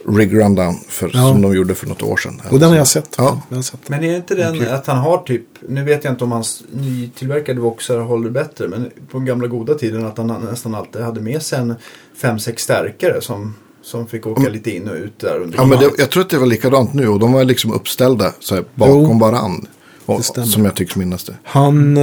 rig 0.09 0.35
rundown 0.39 0.75
för, 0.89 1.11
Ja. 1.15 1.29
som 1.33 1.43
de 1.43 1.55
gjorde 1.57 1.75
för 1.75 1.87
något 1.87 2.03
år 2.03 2.17
sedan. 2.17 2.43
Och 2.51 2.61
den 2.61 2.69
har 2.71 2.77
jag 2.77 2.89
sett. 2.89 3.15
Ja. 3.19 3.43
Jag 3.49 3.57
har 3.57 3.63
sett. 3.63 3.89
Men 3.89 4.05
är 4.05 4.17
inte 4.17 4.35
den 4.35 4.69
att 4.75 4.87
han 4.87 4.99
har 4.99 5.19
typ, 5.19 5.43
nu 5.69 5.85
vet 5.85 6.05
jag 6.05 6.13
inte 6.13 6.25
om 6.25 6.33
hans 6.33 6.63
nytillverkade 6.73 7.61
Voxar 7.61 7.99
håller 7.99 8.31
bättre, 8.31 8.69
men 8.69 8.91
på 9.11 9.19
den 9.19 9.25
gamla 9.27 9.47
goda 9.49 9.75
tiden 9.75 10.07
att 10.07 10.19
han 10.19 10.27
nästan 10.51 10.75
alltid 10.75 11.03
hade 11.03 11.21
med 11.21 11.43
sig 11.43 11.59
en 11.59 11.75
5-6 12.21 12.57
stärkare 12.57 13.21
som, 13.21 13.55
som 13.83 14.07
fick 14.07 14.27
åka 14.27 14.49
lite 14.49 14.71
in 14.71 14.89
och 14.89 14.95
ut 14.97 15.19
där 15.19 15.39
under 15.41 15.59
Ja, 15.59 15.65
men 15.65 15.79
det, 15.79 15.91
jag 15.99 16.11
tror 16.11 16.23
att 16.23 16.31
det 16.31 16.39
var 16.39 16.47
likadant 16.47 16.95
nu 16.95 17.09
och 17.09 17.19
de 17.19 17.33
var 17.33 17.45
liksom 17.45 17.73
uppställda 17.73 18.33
så 18.41 18.55
här, 18.55 18.65
bakom 18.75 19.03
Jo. 19.03 19.19
varann. 19.19 19.67
Och, 20.15 20.19
Det 20.21 20.25
stämmer. 20.25 20.47
som 20.47 20.65
jag 20.65 20.77
tycks 20.77 20.97
minnas 20.97 21.25
det. 21.25 21.35
Han, 21.45 21.97
eh, 21.97 22.03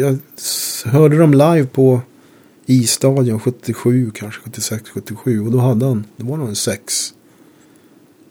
jag 0.00 0.18
hörde 0.84 1.18
dem 1.18 1.32
live 1.32 1.66
på 1.66 2.00
I-stadion 2.66 3.40
77, 3.40 4.10
kanske 4.14 4.40
76, 4.40 4.90
77. 4.90 5.40
Och 5.46 5.52
då 5.52 5.58
hade 5.58 5.86
han, 5.86 6.04
det 6.16 6.24
var 6.24 6.36
nog 6.36 6.48
en 6.48 6.56
6, 6.56 7.14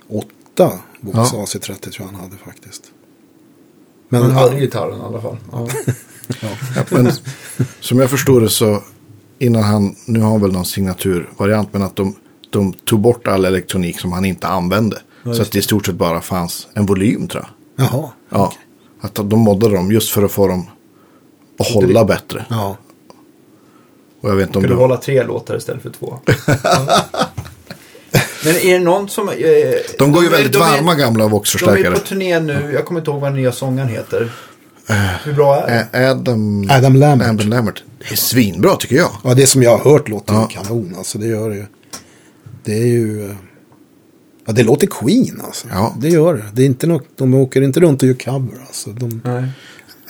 8 0.09 0.71
Vox 1.01 1.17
Ja. 1.17 1.23
AC30 1.45 1.79
tror 1.79 1.93
jag 1.97 2.05
han 2.05 2.15
hade 2.15 2.35
faktiskt. 2.45 2.83
Men 4.09 4.31
hörde 4.31 4.59
gitarren 4.59 4.97
i 4.99 5.01
alla 5.01 5.21
fall. 5.21 5.37
Ja. 5.51 5.67
Ja, 6.75 6.83
men, 6.89 7.11
som 7.79 7.99
jag 7.99 8.09
förstår 8.09 8.41
det 8.41 8.49
så 8.49 8.83
innan 9.39 9.63
han, 9.63 9.95
nu 10.05 10.19
har 10.19 10.31
han 10.31 10.41
väl 10.41 10.51
någon 10.51 10.65
signaturvariant, 10.65 11.69
men 11.73 11.81
att 11.81 11.95
de, 11.95 12.15
de 12.49 12.73
tog 12.73 12.99
bort 12.99 13.27
all 13.27 13.45
elektronik 13.45 13.99
som 13.99 14.11
han 14.11 14.25
inte 14.25 14.47
använde. 14.47 15.01
så 15.23 15.41
att 15.41 15.51
det 15.51 15.59
i 15.59 15.61
stort 15.61 15.85
sett 15.85 15.95
bara 15.95 16.21
fanns 16.21 16.67
en 16.73 16.85
volym 16.85 17.27
tror 17.27 17.45
jag. 17.75 17.85
jaha, 17.85 18.09
Ja, 18.29 18.53
att 19.01 19.15
de 19.15 19.39
moddade 19.39 19.75
dem 19.75 19.91
just 19.91 20.09
för 20.11 20.23
att 20.23 20.31
få 20.31 20.47
dem 20.47 20.65
att 21.59 21.67
hålla 21.67 22.05
bättre. 22.05 22.45
ja. 22.49 22.77
Och 24.21 24.29
jag 24.29 24.35
vet 24.35 24.47
inte 24.47 24.57
om 24.57 24.63
Skulle 24.63 24.75
det 24.75 24.81
hålla 24.81 24.97
tre 24.97 25.23
låtar 25.23 25.57
istället 25.57 25.81
för 25.81 25.89
två. 25.89 26.19
Men 28.45 28.55
är 28.55 28.73
det 28.73 28.79
någon 28.79 29.09
som... 29.09 29.29
Eh, 29.29 29.35
De 29.99 30.11
går 30.11 30.21
ju 30.23 30.27
är- 30.27 30.31
väldigt 30.31 30.53
de 30.53 30.61
är- 30.61 30.65
varma 30.77 30.95
gamla 30.95 31.19
De 31.23 31.25
är 31.25 31.29
Vox-förstärkare. 31.31 31.93
på 31.93 31.99
turné 31.99 32.39
nu. 32.39 32.71
Jag 32.73 32.85
kommer 32.85 32.99
inte 32.99 33.11
ihåg 33.11 33.21
vad 33.21 33.31
den 33.31 33.41
nya 33.41 33.51
sångaren 33.51 33.89
heter. 33.89 34.31
Hur 35.23 35.33
bra 35.33 35.55
är 35.67 35.85
det? 35.91 36.11
Adam, 36.11 36.67
Adam 36.71 36.95
Lambert. 36.95 37.27
Adam 37.29 37.49
Lambert. 37.49 37.83
Det 37.99 38.11
är 38.11 38.15
svinbra 38.15 38.75
tycker 38.75 38.95
jag. 38.95 39.09
Ja, 39.23 39.33
det 39.33 39.47
som 39.47 39.63
jag 39.63 39.77
har 39.77 39.91
hört 39.91 40.09
låter 40.09 40.33
Ja. 40.33 40.47
kanon. 40.51 40.95
Alltså 40.97 41.17
det 41.17 41.27
gör 41.27 41.49
det 41.49 41.55
ju. 41.55 41.65
Det 42.63 42.73
är 42.73 42.87
ju... 42.87 43.35
Ja, 44.49 44.53
det 44.53 44.63
låter 44.63 44.87
Queen 44.87 45.41
alltså. 45.45 45.67
Ja. 45.71 45.95
Det 45.99 46.09
gör 46.09 46.33
det. 46.33 46.43
Det 46.53 46.61
är 46.61 46.65
inte 46.65 46.87
något, 46.87 47.07
de 47.15 47.33
åker 47.33 47.61
inte 47.61 47.79
runt 47.79 48.01
och 48.03 48.07
gör 48.07 48.15
cover 48.15 48.61
alltså. 48.67 48.89
De, 48.89 49.21
Nej. 49.23 49.49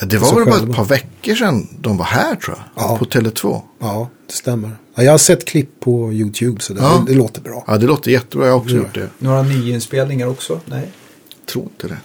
Det 0.10 0.18
var 0.18 0.36
väl 0.36 0.46
bara 0.46 0.70
ett 0.70 0.76
par 0.76 0.86
veckor 0.86 1.36
sedan 1.36 1.68
de 1.80 1.98
var 1.98 2.06
här 2.06 2.36
tror 2.36 2.58
jag. 2.58 2.84
Ja. 2.84 2.98
På 2.98 3.06
Tele2. 3.06 3.62
Ja, 3.80 4.10
det 4.28 4.34
stämmer. 4.34 4.72
Ja, 4.96 5.04
jag 5.04 5.12
har 5.12 5.18
sett 5.18 5.46
klipp 5.46 5.80
på 5.80 6.14
YouTube 6.14 6.62
så 6.62 6.74
det, 6.74 6.82
Ja. 6.82 7.04
det, 7.08 7.12
det 7.14 7.18
låter 7.18 7.42
bra. 7.42 7.64
Ja, 7.68 7.78
det 7.78 7.86
låter 7.86 8.12
jättebra. 8.12 8.46
Jag 8.46 8.54
har 8.54 8.60
också 8.60 8.76
Ja. 8.76 8.82
gjort 8.82 8.94
det. 8.94 9.10
Några 9.18 9.42
nyinspelningar 9.42 10.28
också? 10.28 10.60
Nej. 10.66 10.92
Tror 11.52 11.64
inte 11.64 11.88
det. 11.88 11.98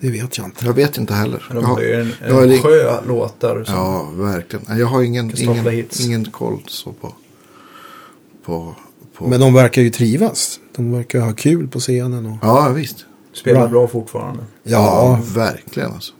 Det 0.00 0.10
vet 0.10 0.38
jag 0.38 0.46
inte. 0.46 0.66
Jag 0.66 0.72
vet 0.72 0.98
inte 0.98 1.14
heller. 1.14 1.44
De 1.48 1.56
Jag 1.60 1.66
har 1.66 1.80
ju 1.80 2.00
en, 2.00 2.12
jag 2.28 2.42
en 2.42 2.50
ing- 2.52 2.62
sjö 2.62 3.00
låtar. 3.06 3.64
Som, 3.64 3.74
Ja, 3.74 4.10
verkligen. 4.14 4.78
Jag 4.78 4.86
har 4.86 5.02
ingen, 5.02 5.38
ingen, 5.40 5.84
ingen 6.00 6.24
koll 6.30 6.62
så 6.66 6.92
på... 6.92 7.12
på, 8.44 8.74
på. 9.18 9.26
Men 9.26 9.40
de 9.40 9.54
verkar 9.54 9.82
ju 9.82 9.90
trivas. 9.90 10.60
De 10.76 10.92
verkar 10.92 11.20
ha 11.20 11.32
kul 11.32 11.68
på 11.68 11.80
scenen. 11.80 12.26
Och... 12.26 12.36
Ja, 12.42 12.68
visst. 12.68 13.06
Spelar 13.32 13.60
Bra. 13.60 13.68
bra 13.68 13.88
fortfarande. 13.88 14.42
Ja, 14.62 15.20
verkligen 15.34 15.92
alltså. 15.92 16.12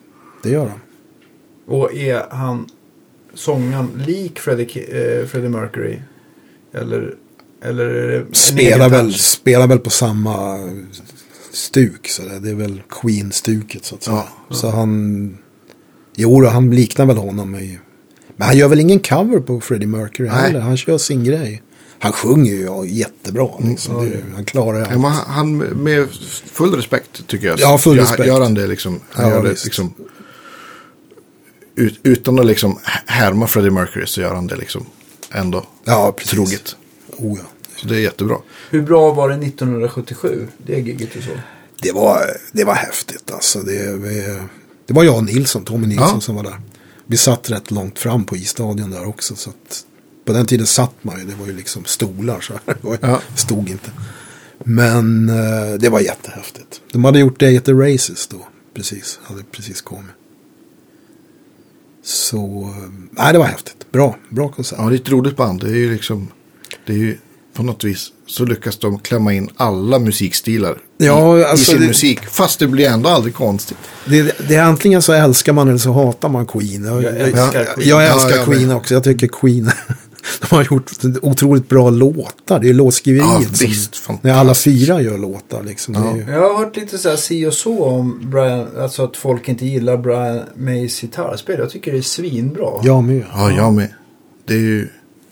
det 0.43 0.51
gör 0.51 0.67
de. 0.67 0.81
Och 1.75 1.95
är 1.95 2.27
han 2.31 2.69
sångaren 3.35 3.91
lik 4.07 4.39
Freddie, 4.39 4.87
eh, 4.89 5.27
Freddie 5.27 5.49
Mercury? 5.49 5.99
Eller, 6.73 7.15
eller 7.63 7.85
är 7.85 8.09
det 8.09 8.17
en 8.19 8.35
Spelar 8.35 8.89
väl, 8.89 9.07
touch? 9.13 9.21
spelar 9.21 9.67
väl 9.67 9.79
på 9.79 9.91
samma 9.91 10.59
stuk. 11.53 12.09
Så 12.09 12.23
det, 12.23 12.51
är 12.51 12.55
väl 12.55 12.83
Queen-stuket 12.89 13.85
så 13.85 13.95
att 13.95 14.03
säga. 14.03 14.25
Ja. 14.49 14.55
Så 14.55 14.71
han... 14.71 15.39
Jo, 16.17 16.45
han 16.47 16.71
liknar 16.71 17.07
väl 17.07 17.17
honom. 17.17 17.51
Men 18.37 18.47
han 18.49 18.57
gör 18.57 18.69
väl 18.69 18.81
ingen 18.81 19.01
cover 19.01 19.41
på 19.41 19.61
Freddie 19.61 19.87
Mercury 19.87 20.29
Nej. 20.29 20.39
heller. 20.39 20.61
Han 20.61 20.77
kör 20.77 20.99
sin 20.99 21.25
grej. 21.25 21.63
Han 21.99 22.13
sjunger 22.13 22.53
ju 22.53 22.63
ja, 22.65 22.85
jättebra. 22.85 23.49
Liksom. 23.61 23.97
Mm. 23.99 24.11
det, 24.11 24.19
han 24.35 24.45
klarar 24.45 24.79
Ja, 24.79 24.87
allt. 24.87 25.01
men 25.01 25.13
han, 25.13 25.57
med 25.59 26.09
full 26.53 26.75
respekt 26.75 27.27
tycker 27.27 27.47
jag. 27.47 27.61
Ja, 27.61 27.79
full 27.79 27.99
respekt. 27.99 28.27
Gör 28.27 28.41
han 28.41 28.55
det 28.55 28.67
liksom. 28.67 29.01
Han 29.11 29.29
Ja, 29.29 29.35
gör 29.35 29.43
det 29.43 29.65
liksom. 29.65 29.95
Ut, 31.75 32.01
utan 32.03 32.39
att 32.39 32.47
liksom 32.47 32.79
härma 33.07 33.47
Freddie 33.47 33.71
Mercury 33.71 34.07
så 34.07 34.21
gör 34.21 34.35
han 34.35 34.47
det 34.47 34.57
liksom 34.57 34.87
ändå 35.31 35.67
Ja, 35.85 36.13
precis. 36.13 36.33
troget. 36.33 36.77
Oh, 37.17 37.39
ja. 37.39 37.45
Så 37.77 37.87
det 37.87 37.97
är 37.97 38.01
jättebra. 38.01 38.37
Hur 38.71 38.83
bra 38.83 39.13
var 39.13 39.29
det 39.29 39.35
1977? 39.47 40.49
Det 40.59 40.73
giget 40.81 41.17
och 41.17 41.23
så. 41.23 41.31
det, 41.83 41.93
var, 41.93 42.21
det 42.53 42.65
var 42.65 42.75
häftigt 42.75 43.31
alltså. 43.33 43.59
Det, 43.61 43.97
vi, 43.97 44.39
det 44.87 44.95
var 44.95 45.05
jag 45.05 45.17
och 45.17 45.25
Nilsson, 45.25 45.65
Tommy 45.65 45.87
Nilsson 45.87 46.11
Ja. 46.15 46.21
som 46.21 46.35
var 46.37 46.43
där. 46.43 46.61
Vi 47.07 47.17
satt 47.17 47.51
rätt 47.51 47.71
långt 47.71 47.99
fram 47.99 48.25
på 48.25 48.37
isstadion 48.37 48.91
där 48.91 49.09
också. 49.09 49.37
Så 49.37 49.51
att, 49.51 49.85
på 50.27 50.33
den 50.33 50.47
tiden 50.47 50.67
satt 50.67 50.95
man 51.05 51.19
ju, 51.19 51.25
det 51.25 51.35
var 51.41 51.47
ju 51.47 51.53
liksom 51.53 51.85
stolar 51.85 52.41
så 52.41 52.53
här. 52.67 52.77
Det 52.83 52.99
Ja. 53.01 53.21
stod 53.37 53.71
inte. 53.71 53.91
Men 54.65 55.29
eh, 55.29 55.75
det 55.79 55.89
var 55.89 56.01
jättehäftigt. 56.01 56.81
De 56.93 57.05
hade 57.05 57.19
gjort 57.19 57.41
Day 57.41 57.57
at 57.57 57.65
the 57.65 57.73
Races 57.73 58.27
då. 58.27 58.47
Precis, 58.75 59.19
hade 59.23 59.43
precis 59.53 59.81
kommit. 59.81 60.11
Så, 62.05 62.37
eh, 62.77 62.91
nej 63.11 63.33
det 63.33 63.39
var 63.39 63.47
häftigt. 63.47 63.93
Bra, 63.93 64.17
bra 64.31 64.49
konsert. 64.49 64.79
Ja, 64.79 64.85
det 64.89 64.95
är 64.95 65.01
ett 65.01 65.09
roligt 65.09 65.37
band. 65.37 65.61
Det 65.61 65.69
är 65.71 65.75
ju 65.75 65.93
liksom. 65.93 66.29
Det 66.87 66.93
är 66.93 66.97
ju 66.97 67.19
på 67.55 67.63
något 67.63 67.85
vis. 67.85 68.13
Så 68.27 68.45
lyckas 68.45 68.79
de 68.79 68.99
klämma 68.99 69.33
in 69.33 69.51
alla 69.57 69.99
musikstilar 69.99 70.79
Ja, 70.99 71.39
i, 71.39 71.45
alltså 71.45 71.63
i 71.73 71.75
sin 71.75 71.81
det- 71.81 71.87
musik. 71.89 72.21
Fast 72.31 72.59
det 72.59 72.67
blir 72.67 72.89
ändå 72.89 73.09
aldrig 73.09 73.35
konstigt. 73.35 73.79
Det, 74.05 74.49
det 74.49 74.55
är 74.55 74.63
antingen 74.63 75.03
så 75.03 75.13
älskar 75.13 75.53
man 75.53 75.69
eller 75.69 75.79
så 75.79 75.93
hatar 75.93 76.29
man 76.29 76.47
Queen. 76.47 76.85
Jag, 76.85 77.03
Jag 77.03 77.17
älskar 77.17 77.55
jag, 77.55 77.75
Queen. 77.75 77.89
jag 77.89 78.03
Ja, 78.03 78.15
älskar 78.15 78.37
jag 78.37 78.45
Queen 78.45 78.71
också. 78.73 78.95
Jag 78.95 79.05
tycker 79.05 79.29
Queen, 79.29 79.71
de 80.41 80.57
har 80.57 80.65
gjort 80.71 80.91
otroligt 81.23 81.69
bra 81.69 81.91
låtar. 81.91 82.61
Det 82.61 82.69
är 82.69 82.75
låtskriveriet 82.75 83.49
Ja, 83.51 83.55
som, 83.57 83.67
visst. 83.67 84.09
när 84.23 84.33
alla 84.35 84.55
fyra 84.55 85.03
gör 85.03 85.19
låtar. 85.19 85.63
Liksom. 85.63 85.95
Är 85.95 86.17
ju, 86.17 86.33
Jag 86.33 86.41
har 86.55 86.59
hört 86.65 86.77
lite 86.77 86.99
så 86.99 87.09
här 87.09 87.17
si 87.17 87.47
och 87.47 87.55
så 87.55 87.85
om 87.85 88.21
Brian, 88.31 88.67
alltså 88.81 89.05
att 89.05 89.17
folk 89.17 89.49
inte 89.49 89.67
gillar 89.67 89.97
Brian 89.97 90.41
Mays 90.57 91.01
gitarrspel. 91.01 91.59
Jag 91.59 91.71
tycker 91.71 91.93
det 91.93 91.99
är 91.99 92.03
svinbra. 92.03 92.71
jag 92.83 93.05
med. 93.05 93.25
Ja, 93.35 93.51
jag 93.51 93.73
med. 93.73 93.89
Det 94.47 94.55
är 94.55 94.59
ju. 94.59 94.89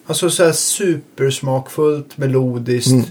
Alltså 0.07 0.31
så 0.31 0.45
här 0.45 0.53
supersmakfullt, 0.53 2.19
melodiskt, 2.19 2.91
Mm. 2.93 3.05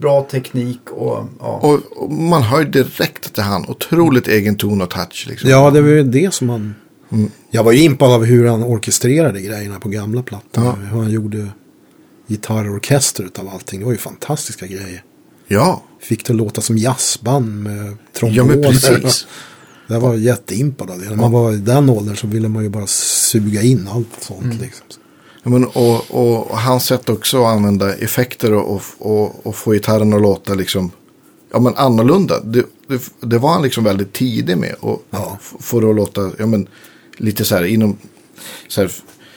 bra 0.00 0.22
teknik 0.30 0.80
och 0.90 1.24
ja. 1.40 1.58
Och, 1.62 2.02
och 2.02 2.12
man 2.12 2.42
hör 2.42 2.58
ju 2.60 2.64
direkt 2.70 3.26
att 3.26 3.34
det 3.34 3.42
är 3.42 3.46
han. 3.46 3.64
Otroligt 3.68 4.28
egen 4.28 4.56
ton 4.56 4.80
och 4.82 4.90
touch. 4.90 5.26
Liksom. 5.28 5.50
Ja, 5.50 5.70
det 5.70 5.80
var 5.80 5.88
ju 5.88 6.02
det 6.02 6.34
som 6.34 6.48
han... 6.48 6.74
Mm. 7.14 7.30
Jag 7.50 7.64
var 7.64 7.72
ju 7.72 7.82
impad 7.82 8.10
av 8.12 8.24
hur 8.24 8.46
han 8.46 8.64
orkestrerade 8.64 9.40
grejerna 9.40 9.80
på 9.80 9.88
gamla 9.88 10.22
plattor. 10.22 10.64
Ja. 10.64 10.72
Hur 10.72 11.00
han 11.02 11.10
gjorde 11.10 11.48
gitarrorkester 12.28 13.24
utav 13.24 13.48
allting. 13.48 13.78
Det 13.80 13.84
var 13.86 13.92
ju 13.92 13.98
fantastiska 13.98 14.66
grejer. 14.66 15.02
Ja, 15.46 15.82
Fick 16.00 16.26
det 16.26 16.32
låta 16.32 16.60
som 16.60 16.78
jazzband 16.78 17.62
med 17.62 17.96
tromboner. 18.12 18.54
ja 18.54 18.60
men 18.60 18.62
precis. 18.62 19.26
Jag 19.86 20.00
var 20.00 20.14
jätteimpad 20.14 20.90
av 20.90 20.98
det. 21.00 21.08
När 21.08 21.16
man 21.16 21.32
var 21.32 21.52
i 21.52 21.56
den 21.56 21.90
åldern 21.90 22.16
så 22.16 22.26
ville 22.26 22.48
man 22.48 22.62
ju 22.62 22.68
bara 22.68 22.86
suga 22.86 23.62
in 23.62 23.88
allt 23.92 24.08
sånt. 24.20 24.60
Liksom. 24.60 24.86
Ja, 25.42 25.50
men, 25.50 25.64
och, 25.64 26.10
och, 26.10 26.50
och 26.50 26.58
hans 26.58 26.84
sätt 26.84 27.08
också 27.08 27.44
att 27.44 27.56
använda 27.56 27.94
effekter 27.94 28.52
och, 28.54 28.82
och, 28.98 29.46
och, 29.46 29.56
få 29.56 29.72
gitarren 29.72 30.12
att 30.12 30.22
låta 30.22 30.54
liksom, 30.54 30.90
ja, 31.52 31.60
men 31.60 31.74
annorlunda. 31.76 32.40
Det, 32.40 32.64
det, 32.88 33.02
det 33.20 33.38
var 33.38 33.52
han 33.52 33.62
liksom 33.62 33.84
väldigt 33.84 34.12
tidig 34.12 34.58
med. 34.58 34.74
Och 34.80 35.02
Ja. 35.10 35.38
f- 35.40 35.54
få 35.60 35.80
det 35.80 35.90
att 35.90 35.96
låta 35.96 36.30
ja, 36.38 36.46
men, 36.46 36.68
lite 37.16 37.44
så 37.44 37.54
här 37.54 37.64
inom 37.64 37.98
så 38.68 38.80
här, 38.80 38.92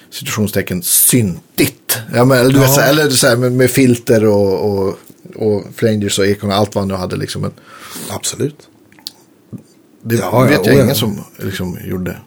situationstecken 0.10 0.84
syntigt. 0.84 1.98
Ja, 2.14 2.26
men, 2.26 2.38
eller, 2.38 2.54
du 2.54 2.60
vet, 2.60 2.74
så 2.74 2.82
här, 2.82 2.90
eller 2.90 3.10
så 3.10 3.28
här, 3.28 3.38
med, 3.38 3.52
med 3.52 3.72
filter 3.72 4.26
och, 4.26 4.72
och, 4.72 5.00
och 5.36 5.64
flangers 5.76 6.20
och 6.20 6.26
ekon 6.26 6.50
och 6.50 6.56
allt 6.56 6.76
vad 6.76 6.82
han 6.82 6.88
nu 6.88 6.94
hade. 6.94 7.16
Liksom. 7.16 7.42
Men 7.42 7.52
Absolut. 8.10 8.68
det 10.04 10.16
Ja, 10.16 10.40
vet 10.40 10.52
jag 10.52 10.68
oh, 10.68 10.74
ja. 10.74 10.84
ingen 10.84 10.96
som 10.96 11.24
liksom, 11.38 11.78
gjorde. 11.86 12.18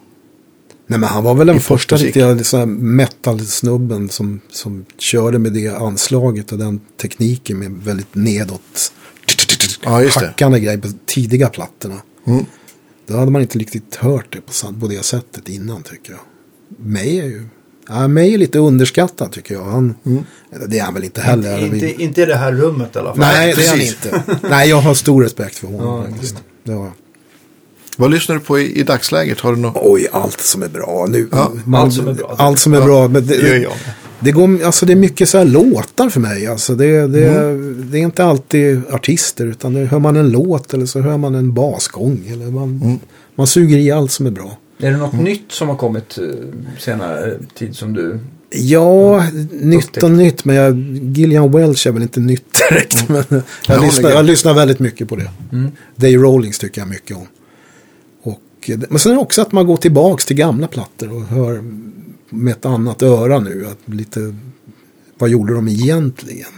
Nej 0.86 0.98
men 0.98 1.08
han 1.08 1.24
var 1.24 1.34
väl 1.34 1.46
den 1.46 1.60
första 1.60 1.96
riktiga 1.96 2.26
här 2.26 2.66
metal-snubben 2.66 4.08
som, 4.08 4.40
som 4.50 4.84
körde 4.98 5.38
med 5.38 5.52
det 5.52 5.68
anslaget 5.68 6.52
och 6.52 6.58
den 6.58 6.80
tekniken 7.00 7.58
med 7.58 7.70
väldigt 7.72 8.14
nedåt. 8.14 8.92
Ja, 9.84 10.02
just 10.02 10.20
det. 10.20 10.26
Hackande 10.26 10.60
grejer 10.60 10.78
på 10.78 10.88
tidiga 11.06 11.48
plattorna. 11.48 12.02
Mm. 12.26 12.46
Då 13.10 13.16
hade 13.16 13.30
man 13.30 13.42
inte 13.42 13.58
riktigt 13.58 13.96
hört 13.96 14.26
det 14.32 14.40
på, 14.40 14.80
på 14.80 14.86
det 14.88 15.04
sättet 15.04 15.48
innan 15.48 15.82
tycker 15.82 16.12
jag. 16.12 16.20
May 16.78 17.18
är 17.18 17.24
ju... 17.24 17.46
Ja, 17.88 18.08
May 18.08 18.34
är 18.34 18.38
lite 18.38 18.58
underskattad 18.58 19.32
tycker 19.32 19.54
jag. 19.54 19.64
Han, 19.64 19.94
Mm. 20.06 20.24
Det 20.68 20.78
är 20.78 20.82
han 20.82 20.94
väl 20.94 21.04
inte 21.04 21.20
heller. 21.20 21.58
inte, 21.64 21.76
inte, 21.76 22.02
inte 22.02 22.22
i 22.22 22.24
det 22.24 22.36
här 22.36 22.52
rummet 22.52 22.96
i 22.96 22.98
alla 22.98 23.10
fall. 23.10 23.18
Nej, 23.18 23.54
det 23.56 23.64
är 23.66 23.68
han 23.70 23.80
inte. 23.80 24.22
Nej, 24.50 24.68
jag 24.68 24.80
har 24.80 24.94
stor 24.94 25.22
respekt 25.22 25.56
för 25.58 25.66
honom 25.66 26.04
Ja, 26.04 26.10
faktiskt. 26.10 26.36
Det 26.64 26.72
har 26.72 26.84
jag. 26.84 26.92
Vad 28.00 28.10
lyssnar 28.10 28.34
du 28.36 28.40
på 28.40 28.58
i, 28.58 28.80
i 28.80 28.82
dagsläget? 28.82 29.40
Har 29.40 29.54
du 29.54 29.60
något? 29.60 29.82
Oj, 29.84 30.06
allt 30.12 30.40
som 30.40 30.62
är 30.62 30.68
bra. 30.68 31.06
Nu, 31.08 31.28
Ja, 31.32 31.52
allt 31.74 31.92
som 31.94 32.08
är 32.08 32.14
bra. 32.14 32.34
Allt 32.38 32.58
som 32.58 32.72
är 32.74 32.78
Ja, 32.78 32.84
bra. 32.84 33.08
Men 33.08 33.26
det, 33.26 33.36
det 33.36 33.68
det, 34.20 34.32
går, 34.32 34.64
alltså 34.64 34.86
det 34.86 34.92
är 34.92 34.96
mycket 34.96 35.28
så 35.28 35.38
här 35.38 35.44
låtar 35.44 36.08
för 36.08 36.20
mig. 36.20 36.46
Alltså 36.46 36.74
det, 36.74 37.06
det, 37.06 37.28
det 37.90 37.98
är 37.98 38.02
inte 38.02 38.24
alltid 38.24 38.82
artister. 38.90 39.46
Utan 39.46 39.74
det, 39.74 39.84
hör 39.84 39.98
man 39.98 40.16
en 40.16 40.30
låt 40.30 40.74
eller 40.74 40.86
så 40.86 41.00
hör 41.00 41.16
man 41.18 41.34
en 41.34 41.52
basgång. 41.54 42.22
Eller 42.32 42.46
man, 42.46 43.00
man 43.34 43.46
suger 43.46 43.78
i 43.78 43.90
allt 43.90 44.10
som 44.10 44.26
är 44.26 44.30
bra. 44.30 44.58
Är 44.78 44.90
det 44.90 44.96
något 44.96 45.12
nytt 45.12 45.52
som 45.52 45.68
har 45.68 45.76
kommit 45.76 46.18
eh, 46.18 46.24
senare 46.78 47.34
tid 47.58 47.76
som 47.76 47.92
du... 47.92 48.18
Ja, 48.52 49.24
nytt 49.50 49.84
Upptäckt. 49.84 50.04
och 50.04 50.10
nytt. 50.10 50.44
Men 50.44 50.56
jag, 50.56 50.78
Gillian 51.16 51.52
Welch 51.52 51.86
är 51.86 51.92
väl 51.92 52.02
inte 52.02 52.20
nytt 52.20 52.44
direkt. 52.70 53.08
Men 53.08 53.24
jag, 53.30 53.42
Jag 53.66 53.82
lyssnar, 53.82 54.10
jag 54.10 54.24
lyssnar 54.24 54.54
väldigt 54.54 54.78
mycket 54.78 55.08
på 55.08 55.16
det. 55.16 55.30
Mm. 55.52 55.70
Dave 55.96 56.14
Rollings 56.16 56.58
tycker 56.58 56.80
jag 56.80 56.88
mycket 56.88 57.16
om. 57.16 57.26
Och, 58.74 58.86
men 58.88 58.98
sen 58.98 59.12
är 59.12 59.16
det 59.16 59.22
också 59.22 59.42
att 59.42 59.52
man 59.52 59.66
går 59.66 59.76
tillbaka 59.76 60.22
till 60.22 60.36
gamla 60.36 60.68
plattor 60.68 61.12
och 61.12 61.22
hör 61.22 61.62
med 62.30 62.52
ett 62.52 62.66
annat 62.66 63.02
öra 63.02 63.38
nu. 63.38 63.66
Att 63.66 63.94
lite, 63.94 64.34
vad 65.18 65.30
gjorde 65.30 65.54
de 65.54 65.68
egentligen? 65.68 66.48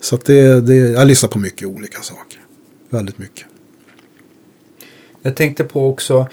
Så 0.00 0.14
att 0.14 0.24
det, 0.24 0.60
det, 0.60 0.74
jag 0.74 1.06
lyssnar 1.06 1.28
på 1.28 1.38
mycket 1.38 1.68
olika 1.68 2.00
saker. 2.00 2.40
Väldigt 2.90 3.18
mycket. 3.18 3.44
Jag 5.22 5.36
tänkte 5.36 5.64
på 5.64 5.88
också 5.88 6.28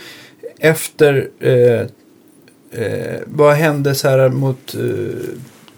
efter... 0.60 1.30
Eh, 1.40 1.82
eh, 2.82 3.20
vad 3.26 3.56
hände 3.56 3.96
så 3.96 4.08
här 4.08 4.30
mot 4.30 4.76
eh, 4.76 4.82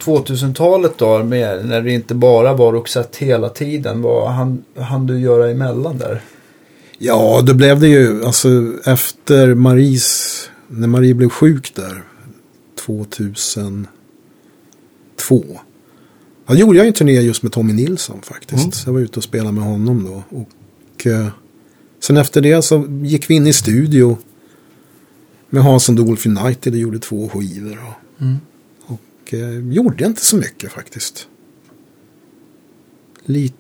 2000-talet 0.04 0.98
då? 0.98 1.24
Med, 1.24 1.66
när 1.66 1.82
det 1.82 1.92
inte 1.92 2.16
bara 2.16 2.54
var 2.54 2.72
Roxette 2.72 3.26
hela 3.26 3.50
tiden. 3.50 4.02
Vad 4.02 4.32
hann, 4.32 4.64
hann 4.76 5.08
du 5.08 5.20
göra 5.20 5.50
emellan 5.50 5.98
där? 5.98 6.22
Ja, 7.06 7.42
då 7.46 7.54
blev 7.54 7.80
det 7.80 7.88
ju, 7.88 8.26
alltså 8.26 8.74
efter 8.86 9.54
Maries, 9.54 10.50
när 10.68 10.88
Marie 10.88 11.14
blev 11.14 11.30
sjuk 11.30 11.76
där, 11.76 12.04
2002. 12.86 13.88
Ja, 16.46 16.56
gjorde 16.56 16.78
jag 16.78 16.88
en 16.88 16.94
turné 16.94 17.22
just 17.22 17.44
med 17.44 17.52
Tommy 17.52 17.74
Nilsson 17.74 18.22
faktiskt. 18.22 18.62
Mm. 18.64 18.72
Så 18.72 18.90
jag 18.90 18.94
var 18.94 19.00
ute 19.02 19.20
och 19.20 19.24
spelade 19.24 19.52
med 19.52 19.64
honom 19.64 20.04
då. 20.06 20.24
Och 20.38 21.08
eh, 21.08 21.28
sen 22.00 22.18
efter 22.18 22.42
det 22.42 22.62
så 22.62 22.86
gick 23.04 23.30
vi 23.30 23.34
in 23.34 23.48
i 23.48 23.54
studio 23.54 24.18
med 25.50 25.64
Hansson 25.64 25.96
Dolphin 25.96 26.38
United 26.38 26.74
och 26.74 26.80
gjorde 26.80 27.00
två 27.00 27.30
skivor. 27.30 27.78
Och, 27.88 28.22
Mm. 28.22 28.38
och 28.86 29.34
eh, 29.34 29.60
gjorde 29.74 30.06
inte 30.06 30.26
så 30.26 30.38
mycket 30.38 30.72
faktiskt. 30.72 31.28
Lite, 33.26 33.56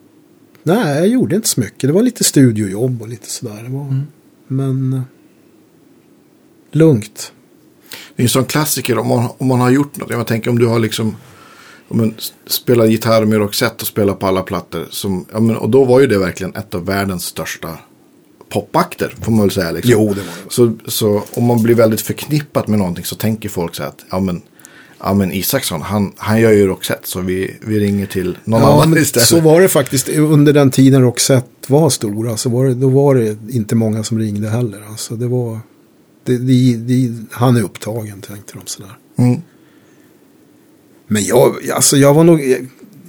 nej, 0.64 0.97
jag 0.97 1.07
gjorde 1.07 1.36
inte 1.36 1.47
så 1.47 1.59
mycket. 1.59 1.82
Det 1.82 1.91
var 1.91 2.01
lite 2.01 2.24
studiojobb 2.24 3.01
och 3.01 3.07
lite 3.07 3.30
sådär. 3.30 3.64
Det 3.64 3.70
var, 3.70 3.84
Mm. 3.84 4.07
Men 4.47 4.93
eh, 4.93 5.01
lugnt. 6.72 7.32
Det 8.16 8.22
är 8.22 8.24
en 8.24 8.30
sån 8.30 8.45
klassiker 8.45 8.97
om 8.97 9.07
man, 9.07 9.30
om 9.38 9.47
man 9.47 9.59
har 9.59 9.70
gjort 9.70 9.97
något. 9.97 10.09
Jag 10.09 10.28
tänker 10.28 10.49
om 10.49 10.59
du 10.59 10.68
har 10.68 10.80
liksom 10.80 11.16
om 11.88 11.97
man 11.97 12.14
spelar 12.47 12.86
gitarr 12.86 13.26
med 13.26 13.39
Roxette 13.39 13.82
och 13.82 13.88
spelar 13.88 14.14
på 14.14 14.28
alla 14.28 14.43
plattor. 14.43 14.88
Som, 14.89 15.26
ja, 15.32 15.39
men, 15.39 15.55
och 15.55 15.70
då 15.70 15.86
var 15.86 15.99
ju 15.99 16.07
det 16.07 16.18
verkligen 16.18 16.55
ett 16.55 16.76
av 16.76 16.86
världens 16.86 17.26
största 17.26 17.78
popakter, 18.49 19.16
får 19.22 19.32
man 19.32 19.41
väl 19.41 19.51
säga. 19.51 19.72
Liksom. 19.72 19.91
Jo, 19.91 19.99
det 19.99 20.05
var 20.05 20.14
det. 20.14 20.53
Så, 20.53 20.74
så 20.91 21.24
om 21.34 21.43
man 21.45 21.64
blir 21.64 21.76
väldigt 21.76 22.01
förknippat 22.01 22.68
med 22.68 22.80
någonting 22.80 23.05
så 23.05 23.16
tänker 23.16 23.49
folk 23.49 23.76
så 23.76 23.84
här 23.84 23.89
att 23.89 24.05
ja, 24.09 24.20
men, 24.20 24.41
ja, 25.03 25.13
men 25.13 25.31
Isaksson, 25.31 25.81
han, 25.81 26.11
han 26.17 26.41
gör 26.41 26.51
ju 26.51 26.67
Roxette 26.67 27.07
så 27.07 27.21
vi, 27.21 27.53
vi 27.61 27.79
ringer 27.79 28.05
till 28.05 28.37
någon 28.43 28.61
Ja, 28.61 28.83
annan 28.83 28.97
istället. 28.97 29.27
så 29.27 29.39
var 29.39 29.61
det 29.61 29.69
faktiskt 29.69 30.09
under 30.09 30.53
den 30.53 30.71
tiden 30.71 31.01
Roxette 31.01 31.47
var 31.67 31.89
stora. 31.89 32.37
Så 32.37 32.49
var 32.49 32.65
det, 32.65 32.73
då 32.73 32.89
var 32.89 33.15
det 33.15 33.37
inte 33.49 33.75
många 33.75 34.03
som 34.03 34.19
ringde 34.19 34.49
heller. 34.49 34.81
Alltså 34.89 35.15
det 35.15 35.27
var, 35.27 35.59
det, 36.23 36.37
det, 36.37 36.77
det, 36.77 37.11
han 37.31 37.55
är 37.57 37.61
upptagen 37.61 38.21
tänkte 38.21 38.53
de 38.53 38.61
sådär. 38.65 38.97
Mm. 39.17 39.41
Men 41.07 41.23
jag, 41.25 41.55
alltså 41.73 41.97
jag 41.97 42.13
var 42.13 42.23
nog, 42.23 42.41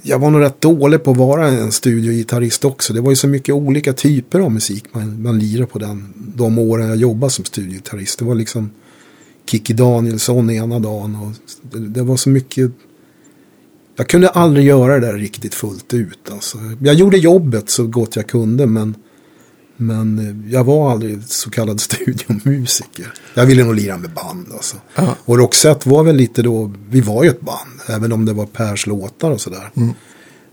jag 0.01 0.19
var 0.19 0.29
nog 0.29 0.41
rätt 0.41 0.61
dålig 0.61 1.03
på 1.03 1.11
att 1.11 1.17
vara 1.17 1.47
en 1.47 1.71
studiogitarrist 1.71 2.65
också. 2.65 2.93
Det 2.93 3.01
var 3.01 3.09
ju 3.09 3.15
så 3.15 3.27
mycket 3.27 3.55
olika 3.55 3.93
typer 3.93 4.39
av 4.39 4.51
musik 4.51 4.83
man, 4.91 5.21
man 5.21 5.39
lirade 5.39 5.67
på 5.67 5.79
den, 5.79 6.13
de 6.35 6.59
åren 6.59 6.87
jag 6.87 6.97
jobbade 6.97 7.31
som 7.31 7.45
studiogitarrist. 7.45 8.19
Det 8.19 8.25
var 8.25 8.35
liksom 8.35 8.69
Kikki 9.45 9.73
Danielsson 9.73 10.49
ena 10.49 10.79
dagen 10.79 11.15
och 11.15 11.31
det, 11.61 11.87
det 11.87 12.03
var 12.03 12.17
så 12.17 12.29
mycket. 12.29 12.71
Jag 13.95 14.07
kunde 14.07 14.29
aldrig 14.29 14.65
göra 14.65 14.99
det 14.99 15.07
där 15.07 15.13
riktigt 15.13 15.53
fullt 15.53 15.93
ut. 15.93 16.31
Alltså. 16.31 16.57
Jag 16.81 16.95
gjorde 16.95 17.17
jobbet 17.17 17.69
så 17.69 17.87
gott 17.87 18.15
jag 18.15 18.27
kunde 18.27 18.65
men, 18.65 18.95
men 19.77 20.43
jag 20.51 20.63
var 20.63 20.91
aldrig 20.91 21.23
så 21.23 21.49
kallad 21.49 21.81
studiomusiker. 21.81 23.13
Jag 23.33 23.45
ville 23.45 23.63
nog 23.63 23.75
lira 23.75 23.97
med 23.97 24.11
band 24.11 24.47
alltså. 24.53 24.77
Ja. 24.95 25.15
Och 25.25 25.37
Roxette 25.37 25.89
var 25.89 26.03
väl 26.03 26.15
lite 26.15 26.41
då, 26.41 26.73
vi 26.89 27.01
var 27.01 27.23
ju 27.23 27.29
ett 27.29 27.41
band, 27.41 27.79
även 27.87 28.11
om 28.11 28.25
det 28.25 28.33
var 28.33 28.45
Pers 28.45 28.87
låtar 28.87 29.31
och 29.31 29.41
sådär. 29.41 29.71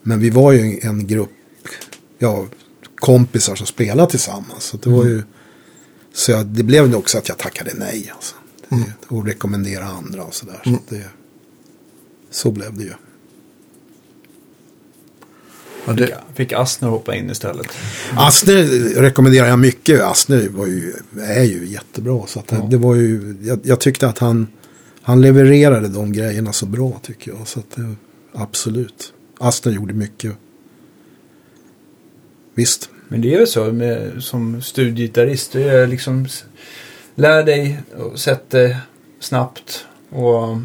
Men 0.03 0.21
vi 0.21 0.31
var 0.31 0.53
ju 0.53 0.81
en 0.83 1.07
grupp, 1.07 1.31
ja, 2.19 2.47
kompisar 2.95 3.55
som 3.55 3.67
spelade 3.67 4.11
tillsammans. 4.11 4.65
Så 4.65 4.77
det 4.77 4.91
var 4.91 5.05
ju, 5.05 5.23
så 6.15 6.33
jag, 6.33 6.47
det 6.47 6.63
blev 6.63 6.89
nog 6.89 6.99
också 6.99 7.19
att 7.19 7.29
jag 7.29 7.39
tackade 7.39 7.71
nej 7.79 8.13
alltså. 8.15 8.35
Det, 8.79 9.15
Och 9.15 9.27
rekommendera 9.27 9.85
andra 9.85 10.23
och 10.23 10.35
sådär. 10.35 10.61
Så, 10.65 10.75
att 10.75 10.89
det, 10.89 11.05
så 12.31 12.51
blev 12.51 12.77
det 12.77 12.83
ju. 12.83 12.93
Ja, 15.87 15.93
det, 15.93 16.19
Fick 16.35 16.53
Astner 16.53 16.89
hoppa 16.89 17.15
in 17.15 17.31
istället. 17.31 17.67
Astner 18.17 18.63
rekommenderar 19.01 19.47
jag 19.47 19.59
mycket. 19.59 20.01
Astner 20.01 20.49
var 20.49 20.67
ju, 20.67 20.93
är 21.21 21.45
ju 21.45 21.67
jättebra. 21.67 22.27
Så 22.27 22.39
att 22.39 22.49
det, 22.49 22.67
det 22.71 22.77
var 22.77 22.95
ju, 22.95 23.37
jag, 23.43 23.61
jag 23.63 23.81
tyckte 23.81 24.09
att 24.09 24.19
han, 24.19 24.47
han 25.03 25.21
levererade 25.21 25.89
de 25.89 26.13
grejerna 26.13 26.53
så 26.53 26.67
bra 26.67 27.01
tycker 27.03 27.31
jag. 27.31 27.49
Så 27.49 27.61
att 27.61 27.71
det, 27.71 27.95
absolut. 28.33 29.13
Astner 29.39 29.73
gjorde 29.73 29.95
mycket. 29.95 30.33
Visst. 32.55 32.91
Men 33.09 33.21
det 33.21 33.35
är 33.35 33.39
väl 33.39 33.47
så 33.47 33.73
med, 33.73 34.23
som 34.23 34.63
studiegitarrist. 34.63 35.53
Du 35.53 35.63
är 35.63 35.87
liksom, 35.87 36.29
lär 37.15 37.43
dig 37.43 37.81
och 37.97 38.19
sätt 38.19 38.51
dig 38.51 38.77
snabbt. 39.21 39.85
Och 40.11 40.57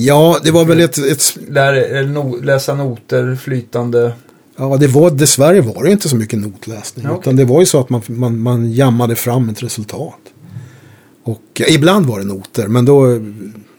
Ja, 0.00 0.38
det 0.44 0.50
var 0.50 0.64
väl 0.64 0.80
ett, 0.80 0.98
ett 0.98 1.38
lär, 1.48 2.06
no, 2.06 2.40
läsa 2.42 2.74
noter 2.74 3.36
flytande. 3.36 4.12
ja, 4.56 4.76
det 4.76 4.86
var, 4.86 5.10
dessvärre 5.10 5.60
var 5.60 5.84
det 5.84 5.90
inte 5.90 6.08
så 6.08 6.16
mycket 6.16 6.38
notläsning. 6.38 7.04
Ja, 7.04 7.10
okej. 7.10 7.20
Utan 7.20 7.36
det 7.36 7.44
var 7.44 7.60
ju 7.60 7.66
så 7.66 7.80
att 7.80 7.90
man, 7.90 8.02
man, 8.06 8.38
man 8.38 8.72
jammade 8.72 9.16
fram 9.16 9.48
ett 9.48 9.62
resultat. 9.62 10.18
Och 11.22 11.60
eh, 11.60 11.74
ibland 11.74 12.06
var 12.06 12.18
det 12.18 12.24
noter, 12.24 12.68
men 12.68 12.84
då, 12.84 13.20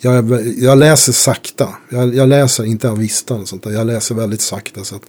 jag, 0.01 0.47
jag 0.57 0.77
läser 0.77 1.13
sakta. 1.13 1.69
Jag, 1.89 2.15
jag 2.15 2.29
läser 2.29 2.65
inte 2.65 2.89
av 2.89 2.97
vistan 2.97 3.41
och 3.41 3.47
sånt 3.47 3.63
där. 3.63 3.71
Jag 3.71 3.87
läser 3.87 4.15
väldigt 4.15 4.41
sakta 4.41 4.83
så 4.83 4.95
att 4.95 5.03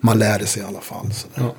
man 0.00 0.18
lär 0.18 0.38
det 0.38 0.46
sig 0.46 0.62
i 0.62 0.64
alla 0.66 0.80
fall. 0.80 1.06
Ja. 1.34 1.54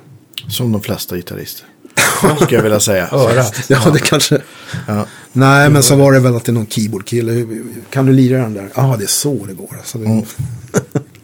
som 0.50 0.72
de 0.72 0.80
flesta 0.82 1.16
gitarrister. 1.16 1.66
Skulle 2.36 2.56
jag 2.56 2.62
vilja 2.62 2.80
säga. 2.80 3.08
Örat. 3.12 3.60
Ja, 3.68 3.90
det 3.92 3.98
kanske... 3.98 4.42
Ja. 4.86 5.06
Nej, 5.32 5.70
men 5.70 5.82
så 5.82 5.96
var 5.96 6.12
det 6.12 6.20
väl 6.20 6.36
att 6.36 6.44
det 6.44 6.50
är 6.50 6.54
någon 6.54 6.66
keyboardkille. 6.66 7.46
Kan 7.90 8.06
du 8.06 8.12
lira 8.12 8.38
den 8.38 8.54
där? 8.54 8.70
Ja, 8.74 8.96
det 8.98 9.04
är 9.04 9.08
så 9.08 9.44
det 9.46 9.54
går. 9.54 9.76
Alltså, 9.78 9.98
det... 9.98 10.06
Mm. 10.06 10.24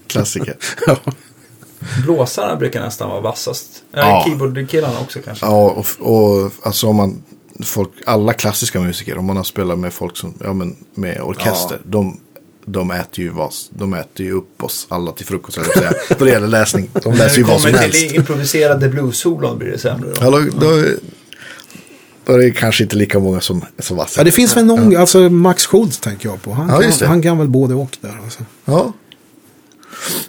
Klassiker. 0.06 0.56
ja. 0.86 0.96
Blåsarna 2.04 2.56
brukar 2.56 2.80
nästan 2.80 3.10
vara 3.10 3.20
vassast. 3.20 3.82
Ja. 3.92 3.98
Ja. 3.98 4.24
Keyboardkillarna 4.26 5.00
också 5.00 5.18
kanske. 5.24 5.46
Ja, 5.46 5.70
och, 5.70 5.86
och 5.98 6.52
alltså 6.62 6.86
om 6.86 6.96
man, 6.96 7.22
folk, 7.64 7.90
alla 8.06 8.32
klassiska 8.32 8.80
musiker, 8.80 9.18
om 9.18 9.24
man 9.24 9.36
har 9.36 9.44
spelat 9.44 9.78
med 9.78 9.92
folk 9.92 10.16
som, 10.16 10.34
ja 10.44 10.52
men 10.52 10.76
med 10.94 11.20
orkester, 11.20 11.80
de, 11.84 12.20
de 12.72 12.90
äter 12.90 13.24
ju 13.24 13.30
vad, 13.30 13.52
de 13.70 13.94
äter 13.94 14.26
ju 14.26 14.32
upp 14.32 14.62
oss 14.62 14.86
alla 14.90 15.12
till 15.12 15.26
frukost, 15.26 15.58
eller 15.58 15.68
säga. 15.68 15.92
Då 16.18 16.24
det 16.24 16.30
gäller 16.30 16.46
läsning. 16.48 16.90
De 17.02 17.10
När 17.10 17.18
läser 17.18 17.34
det 17.34 17.36
ju 17.36 17.42
vad 17.42 17.60
som 17.60 17.70
kommer 17.70 17.82
helst. 17.82 18.08
till 18.08 18.16
improviserade 18.16 18.88
blues-solon 18.88 19.58
blir 19.58 19.68
det 19.70 19.78
sämre. 19.78 20.10
Då. 20.14 20.24
Ja, 20.24 20.30
då, 20.30 20.60
då, 22.26 22.32
är 22.32 22.38
det 22.38 22.50
kanske 22.50 22.82
inte 22.82 22.96
lika 22.96 23.18
många 23.18 23.40
som 23.40 23.64
så 23.78 23.94
vassa. 23.94 24.20
ja, 24.20 24.24
det 24.24 24.32
finns 24.32 24.56
väl 24.56 24.64
någon, 24.64 24.96
alltså 24.96 25.18
Max 25.18 25.66
Schultz 25.66 25.98
tänker 25.98 26.28
jag 26.28 26.42
på. 26.42 26.52
Han, 26.52 26.68
Ja, 26.68 26.78
det. 26.78 26.98
kan, 26.98 27.08
han 27.08 27.22
kan 27.22 27.38
väl 27.38 27.48
både 27.48 27.74
och 27.74 27.96
där. 28.00 28.18
Alltså. 28.24 28.44
Ja. 28.64 28.92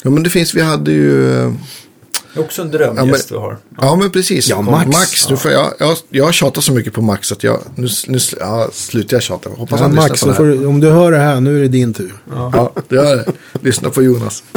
ja, 0.01 0.09
men 0.09 0.23
det 0.23 0.29
finns, 0.29 0.53
vi 0.55 0.61
hade 0.61 0.91
ju... 0.91 1.53
Det 2.33 2.39
är 2.39 2.43
också 2.43 2.61
en 2.61 2.71
drömgäst 2.71 3.31
vi 3.31 3.35
har. 3.35 3.57
Ja, 3.77 3.95
men 3.95 4.11
precis. 4.11 4.49
Ja, 4.49 4.61
Max. 4.61 4.87
Max 4.87 5.29
nu 5.29 5.37
får 5.37 5.51
jag, 5.51 5.73
jag, 5.79 5.97
jag 6.09 6.25
har 6.25 6.31
tjatat 6.31 6.63
så 6.63 6.73
mycket 6.73 6.93
på 6.93 7.01
Max 7.01 7.31
att 7.31 7.43
jag, 7.43 7.59
nu, 7.75 7.87
nu 8.07 8.19
ja, 8.39 8.69
slutar 8.73 9.15
jag 9.15 9.23
tjata. 9.23 9.49
Hoppas 9.49 9.79
Ja, 9.79 9.85
han 9.85 9.95
Max, 9.95 10.21
på 10.21 10.27
det 10.27 10.33
här. 10.33 10.43
du- 10.43 10.65
om 10.65 10.79
du 10.79 10.89
hör 10.89 11.11
det 11.11 11.17
här, 11.17 11.39
nu 11.41 11.57
är 11.57 11.61
det 11.61 11.67
din 11.67 11.93
tur. 11.93 12.13
Ja, 12.35 12.71
det 12.89 12.95
gör 12.95 13.15
det. 13.15 13.25
Lyssna 13.61 13.89
på 13.89 14.03
Jonas. 14.03 14.43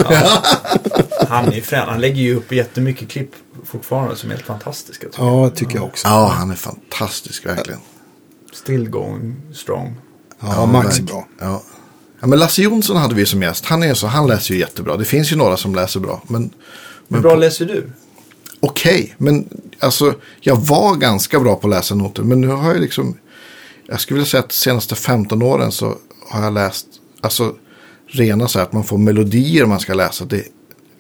Han 1.28 1.44
är 1.48 1.52
ju 1.52 1.60
frän. 1.60 1.88
Han 1.88 2.00
lägger 2.00 2.22
ju 2.22 2.36
upp 2.36 2.52
jättemycket 2.52 3.08
klipp 3.08 3.30
fortfarande 3.64 4.16
som 4.16 4.30
är 4.30 4.34
helt 4.34 4.46
fantastiska. 4.46 5.06
tycker 5.06 5.22
Ja, 5.24 5.50
tycker 5.50 5.74
jag 5.76 5.84
också. 5.84 6.08
Ja, 6.08 6.34
han 6.38 6.50
är 6.50 6.54
fantastisk 6.54 7.46
verkligen. 7.46 7.80
Still 8.54 8.88
going 8.90 9.36
strong. 9.54 9.96
Ja, 10.40 10.66
Max 10.66 10.98
är 10.98 11.02
bra. 11.02 11.26
Ja. 11.40 11.62
ja, 12.20 12.26
men 12.26 12.38
Lasse 12.38 12.62
Jonsson 12.62 12.96
hade 12.96 13.14
vi 13.14 13.26
som 13.26 13.42
gäst. 13.42 13.64
Han 13.64 13.82
är 13.82 13.94
så, 13.94 14.06
han 14.06 14.26
läser 14.26 14.54
ju 14.54 14.60
jättebra. 14.60 14.96
Det 14.96 15.04
finns 15.04 15.32
ju 15.32 15.36
några 15.36 15.56
som 15.56 15.74
läser 15.74 16.00
bra. 16.00 16.22
Men, 16.28 16.50
Hur 17.08 17.14
men 17.14 17.22
bra 17.22 17.30
på- 17.30 17.36
läser 17.36 17.66
du? 17.66 17.86
okej. 18.60 19.14
Men 19.18 19.48
alltså, 19.78 20.14
jag 20.40 20.56
var 20.56 20.96
ganska 20.96 21.40
bra 21.40 21.56
på 21.56 21.66
att 21.66 21.70
läsa 21.74 21.94
noter. 21.94 22.22
Men 22.22 22.40
nu 22.40 22.46
har 22.48 22.72
jag 22.72 22.80
liksom, 22.80 23.16
jag 23.86 24.00
skulle 24.00 24.18
vilja 24.18 24.30
säga 24.30 24.40
att 24.42 24.48
de 24.48 24.54
senaste 24.54 24.94
15 24.94 25.42
åren 25.42 25.72
så 25.72 25.94
har 26.28 26.44
jag 26.44 26.52
läst, 26.54 26.86
alltså 27.20 27.54
rena 28.06 28.48
så 28.48 28.58
här 28.58 28.66
att 28.66 28.72
man 28.72 28.84
får 28.84 28.98
melodier 28.98 29.66
man 29.66 29.80
ska 29.80 29.94
läsa. 29.94 30.24
Det, 30.24 30.44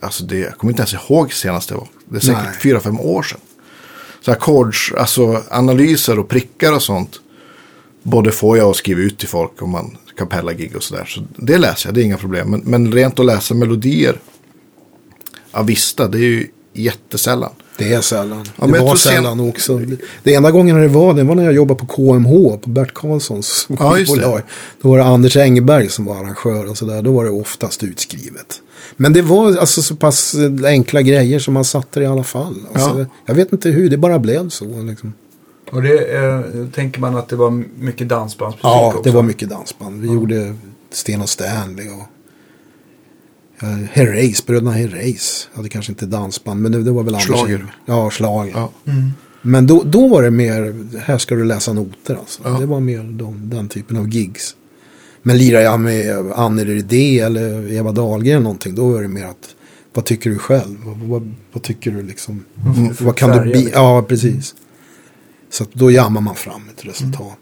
alltså 0.00 0.24
det, 0.24 0.38
jag 0.38 0.58
kommer 0.58 0.72
inte 0.72 0.80
ens 0.82 0.94
ihåg 0.94 1.32
senast 1.32 1.68
det 1.68 1.74
var. 1.74 1.88
Det 2.08 2.16
är 2.16 2.20
säkert 2.20 2.62
fyra, 2.62 2.80
fem 2.80 3.00
år 3.00 3.22
sedan. 3.22 3.40
Så 4.20 4.32
ackords, 4.32 4.92
alltså 4.98 5.42
analyser 5.50 6.18
och 6.18 6.28
prickar 6.28 6.72
och 6.72 6.82
sånt. 6.82 7.20
Både 8.02 8.32
får 8.32 8.58
jag 8.58 8.68
och 8.68 8.76
skriva 8.76 9.00
ut 9.00 9.18
till 9.18 9.28
folk 9.28 9.62
om 9.62 9.70
man 9.70 9.96
kapella-gig 10.16 10.76
och 10.76 10.82
sådär. 10.82 11.04
Så 11.04 11.22
det 11.36 11.58
läser 11.58 11.88
jag, 11.88 11.94
det 11.94 12.00
är 12.00 12.04
inga 12.04 12.16
problem. 12.16 12.50
Men, 12.50 12.60
men 12.60 12.92
rent 12.92 13.18
att 13.20 13.26
läsa 13.26 13.54
melodier, 13.54 14.20
ja 15.54 15.62
visst, 15.62 15.96
det 15.96 16.18
är 16.18 16.22
ju 16.22 16.46
jättesällan. 16.72 17.50
Det 17.78 17.92
är 17.92 18.00
sällan. 18.00 18.46
men 18.56 18.72
det 18.72 18.78
var 18.80 18.86
tror 18.86 18.96
sen- 18.96 19.12
sällan 19.14 19.40
också. 19.48 19.80
Det, 20.22 20.34
enda 20.34 20.50
gången 20.50 20.76
det 20.80 20.88
var, 20.88 21.14
det 21.14 21.22
var 21.24 21.34
när 21.34 21.44
jag 21.44 21.52
jobbade 21.54 21.80
på 21.80 21.86
KMH, 21.86 22.56
på 22.56 22.70
Bert 22.70 22.94
Karlssons 22.94 23.66
Ja. 23.78 24.40
Då 24.82 24.88
var 24.88 24.98
det 24.98 25.04
Anders 25.04 25.36
Engberg 25.36 25.88
som 25.88 26.04
var 26.04 26.16
arrangör 26.16 26.70
och 26.70 26.78
sådär. 26.78 27.02
Då 27.02 27.12
var 27.12 27.24
det 27.24 27.30
oftast 27.30 27.82
utskrivet. 27.82 28.60
Men 28.96 29.12
det 29.12 29.22
var 29.22 29.56
alltså 29.56 29.82
så 29.82 29.96
pass 29.96 30.34
enkla 30.66 31.02
grejer 31.02 31.38
som 31.38 31.54
man 31.54 31.64
satte 31.64 32.00
det 32.00 32.04
i 32.04 32.06
alla 32.06 32.24
fall. 32.24 32.54
Alltså, 32.74 32.98
Ja. 32.98 33.06
Jag 33.26 33.34
vet 33.34 33.52
inte 33.52 33.70
hur, 33.70 33.90
det 33.90 33.96
bara 33.96 34.18
blev 34.18 34.48
så. 34.48 34.64
Liksom. 34.82 35.12
Och 35.72 35.82
det 35.82 36.16
eh, 36.16 36.40
tänker 36.74 37.00
man 37.00 37.16
att 37.16 37.28
det 37.28 37.36
var 37.36 37.50
mycket 37.78 38.08
dansbandsmusik 38.08 38.64
Ja, 38.64 38.86
också. 38.88 39.02
det 39.02 39.10
var 39.10 39.22
mycket 39.22 39.48
dansband. 39.48 40.00
Vi 40.02 40.06
gjorde 40.08 40.54
Sten 40.92 41.22
och 41.22 41.28
Stanley 41.28 41.88
och 41.88 41.94
ja, 41.94 42.08
Herreys, 43.92 44.46
bröderna 44.46 44.72
Herreys. 44.72 45.48
Hade 45.54 45.68
kanske 45.68 45.92
inte 45.92 46.06
dansband, 46.06 46.62
men 46.62 46.72
det, 46.72 46.82
det 46.82 46.90
var 46.90 47.02
väl 47.02 47.14
Anders 47.14 47.26
Schlager. 47.26 47.66
Ja, 47.86 48.10
slager. 48.10 48.52
Ja. 48.56 48.70
Men 49.42 49.66
då, 49.66 49.82
då 49.82 50.08
var 50.08 50.22
det 50.22 50.30
mer, 50.30 50.86
här 50.98 51.18
ska 51.18 51.34
du 51.34 51.44
läsa 51.44 51.72
noter 51.72 52.14
alltså. 52.14 52.42
Ja. 52.44 52.50
Det 52.50 52.66
var 52.66 52.80
mer 52.80 53.02
de, 53.02 53.50
den 53.50 53.68
typen 53.68 53.96
av 53.96 54.08
gigs. 54.08 54.56
Men 55.22 55.38
lirar 55.38 55.60
jag 55.60 55.80
med 55.80 56.32
Anne 56.34 56.64
Rydé 56.64 57.20
eller 57.20 57.72
Eva 57.72 57.92
Dahlgren 57.92 58.32
eller 58.34 58.42
någonting, 58.42 58.74
då 58.74 58.96
är 58.96 59.02
det 59.02 59.08
mer 59.08 59.24
att 59.24 59.54
vad 59.92 60.04
tycker 60.04 60.30
du 60.30 60.38
själv? 60.38 60.76
Vad, 60.84 60.96
vad, 60.96 61.34
vad 61.52 61.62
tycker 61.62 61.90
du 61.90 62.02
liksom? 62.02 62.44
Mm. 62.76 62.94
Vad 63.00 63.16
kan 63.16 63.30
du 63.30 63.36
Färger, 63.36 63.52
bi- 63.54 63.62
liksom. 63.64 63.82
Ja, 63.82 64.02
precis. 64.02 64.54
Så 65.50 65.62
att 65.62 65.72
då 65.72 65.90
jammar 65.90 66.20
man 66.20 66.34
fram 66.34 66.62
ett 66.76 66.86
resultat. 66.86 67.38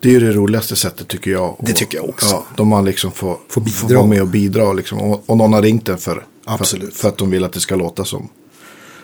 Det 0.00 0.08
är 0.08 0.12
ju 0.12 0.20
det 0.20 0.32
roligaste 0.32 0.76
sättet 0.76 1.08
tycker 1.08 1.30
jag. 1.30 1.56
Det 1.60 1.72
tycker 1.72 1.98
jag 1.98 2.08
också. 2.08 2.26
Ja, 2.26 2.46
då 2.56 2.64
man 2.64 2.84
liksom 2.84 3.12
får, 3.12 3.38
Får 3.48 3.60
får, 3.60 3.60
bidra. 3.60 3.96
vara 3.98 4.06
med 4.06 4.22
och 4.22 4.28
bidra. 4.28 4.72
Liksom, 4.72 4.98
och, 5.00 5.22
och 5.30 5.36
någon 5.36 5.52
har 5.52 5.62
ringt 5.62 5.88
en 5.88 5.98
för, 5.98 6.26
Absolut. 6.44 6.94
för, 6.94 7.00
för 7.00 7.08
att 7.08 7.18
de 7.18 7.30
vill 7.30 7.44
att 7.44 7.52
det 7.52 7.60
ska 7.60 7.76
låta 7.76 8.04
som, 8.04 8.28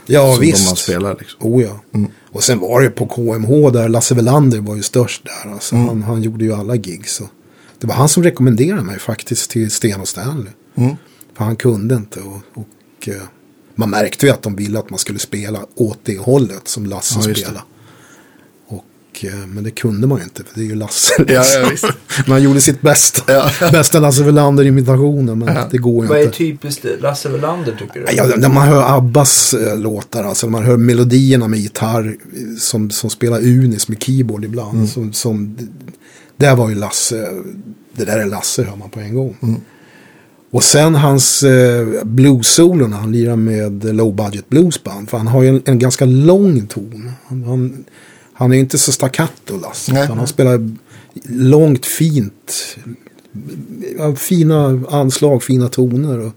Ja, 0.06 0.32
som 0.32 0.40
visst. 0.40 0.58
de 0.64 0.66
man 0.66 0.76
spelar. 0.76 1.16
Liksom. 1.18 1.38
Oh 1.52 1.62
ja. 1.62 1.80
Och 2.32 2.42
sen 2.44 2.58
var 2.58 2.80
det 2.80 2.90
på 2.90 3.06
KMH 3.06 3.70
där 3.72 3.88
Lasse 3.88 4.14
Welander 4.14 4.60
var 4.60 4.76
ju 4.76 4.82
störst 4.82 5.24
där. 5.24 5.52
Alltså, 5.52 5.76
han, 5.76 6.02
han 6.02 6.22
gjorde 6.22 6.44
ju 6.44 6.52
alla 6.54 6.74
gigs. 6.74 7.20
Och 7.20 7.28
det 7.78 7.86
var 7.86 7.94
han 7.94 8.08
som 8.08 8.22
rekommenderade 8.22 8.82
mig 8.82 8.98
faktiskt 8.98 9.50
till 9.50 9.70
Sten 9.70 10.00
och 10.00 10.08
Stanley. 10.08 10.52
Mm. 10.74 10.96
För 11.36 11.44
han 11.44 11.56
kunde 11.56 11.94
inte. 11.94 12.20
Och, 12.20 12.36
och 12.54 13.08
eh, 13.08 13.14
man 13.74 13.90
märkte 13.90 14.26
ju 14.26 14.32
att 14.32 14.42
de 14.42 14.56
ville 14.56 14.78
att 14.78 14.90
man 14.90 14.98
skulle 14.98 15.18
spela 15.18 15.60
åt 15.74 15.98
det 16.02 16.18
hållet 16.18 16.68
som 16.68 16.86
Lasse 16.86 17.14
Ja, 17.28 17.34
spelade. 17.34 17.60
Och, 19.12 19.24
eh, 19.24 19.46
men 19.46 19.64
det 19.64 19.70
kunde 19.70 20.06
man 20.06 20.18
ju 20.18 20.24
inte 20.24 20.44
för 20.44 20.54
det 20.54 20.60
är 20.60 20.64
ju 20.64 20.74
Lasse. 20.74 21.14
Ja, 21.18 21.24
liksom. 21.40 21.62
ja, 21.62 21.68
visst. 21.70 21.86
man 22.28 22.42
gjorde 22.42 22.60
sitt 22.60 22.80
bästa. 22.80 23.32
Ja. 23.32 23.50
Bästa 23.72 24.00
Lasse 24.00 24.22
Welander-imitationen. 24.22 25.38
Men 25.38 25.70
det 25.70 25.78
går 25.78 26.04
ju 26.04 26.08
Vad 26.08 26.18
är 26.18 26.24
inte. 26.24 26.36
typiskt 26.36 26.86
Lasse 27.00 27.28
Welander 27.28 27.76
tycker 27.78 28.00
du? 28.00 28.06
Ja, 28.12 28.26
när 28.36 28.48
man 28.48 28.68
hör 28.68 28.96
Abbas 28.96 29.54
eh, 29.54 29.78
låtar, 29.78 30.24
alltså 30.24 30.46
när 30.46 30.50
man 30.50 30.64
hör 30.64 30.76
melodierna 30.76 31.48
med 31.48 31.58
gitarr 31.58 32.06
eh, 32.06 32.58
som, 32.58 32.90
som 32.90 33.10
spelar 33.10 33.38
unis 33.38 33.88
med 33.88 34.02
keyboard 34.02 34.44
ibland. 34.44 34.88
Som, 34.88 35.12
som, 35.12 35.56
där 36.36 36.56
var 36.56 36.68
ju 36.68 36.74
Lasse, 36.74 37.28
det 37.92 38.04
där 38.04 38.18
är 38.18 38.26
Lasse 38.26 38.62
hör 38.62 38.76
man 38.76 38.90
på 38.90 39.00
en 39.00 39.14
gång. 39.14 39.62
Och 40.50 40.62
sen 40.64 40.94
hans 40.94 41.42
eh, 41.42 42.04
blues-solo 42.04 42.86
när 42.86 42.96
han 42.96 43.12
lirar 43.12 43.36
med 43.36 43.94
low 43.94 44.14
budget 44.14 44.48
bluesband. 44.48 45.10
För 45.10 45.18
han 45.18 45.26
har 45.26 45.42
ju 45.42 45.48
en, 45.48 45.62
en 45.64 45.78
ganska 45.78 46.04
lång 46.04 46.66
ton. 46.66 47.12
Han, 47.28 47.44
han, 47.44 47.84
han 48.34 48.50
är 48.52 48.54
ju 48.54 48.60
inte 48.60 48.78
så 48.78 48.92
staccato 48.92 49.60
Lasse. 49.60 49.92
Nej. 49.92 50.04
utan 50.04 50.18
han 50.18 50.26
spelar 50.26 50.70
långt, 51.24 51.86
fint. 51.86 52.76
Fina 54.16 54.84
anslag, 54.88 55.42
fina 55.42 55.68
toner. 55.68 56.18
Och, 56.18 56.32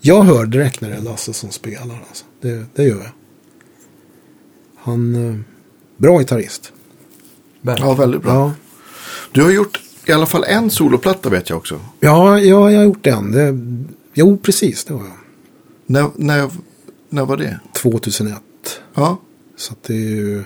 jag 0.00 0.22
hör 0.22 0.46
direkt 0.46 0.80
när 0.80 0.90
det 0.90 0.96
är 0.96 1.00
Lasse 1.00 1.32
som 1.32 1.50
spelar. 1.50 2.04
Alltså. 2.08 2.24
Det, 2.40 2.64
det 2.74 2.82
gör 2.84 2.98
jag. 2.98 3.12
Han, 4.76 5.28
eh, 5.28 5.36
bra 5.96 6.18
gitarrist. 6.18 6.72
Ja, 7.62 7.94
väldigt 7.94 8.22
bra. 8.22 8.32
Ja, 8.32 8.52
Du 9.32 9.42
har 9.42 9.50
gjort 9.50 9.80
i 10.06 10.12
alla 10.12 10.26
fall 10.26 10.44
en 10.44 10.70
soloplatta 10.70 11.28
vet 11.30 11.50
jag 11.50 11.56
också. 11.58 11.80
ja, 12.00 12.40
ja 12.40 12.70
jag 12.70 12.78
har 12.78 12.84
gjort 12.84 13.04
den. 13.04 13.32
Det, 13.32 13.58
jo, 14.14 14.38
precis, 14.38 14.84
det 14.84 14.94
var 14.94 15.00
jag. 15.04 15.16
När, 15.86 16.10
när, 16.16 16.50
när 17.08 17.24
var 17.24 17.36
det? 17.36 17.60
2001. 17.74 18.36
Ja, 18.94 19.20
Så 19.56 19.72
att 19.72 19.82
det 19.82 19.94
är 19.94 19.98
ju... 19.98 20.44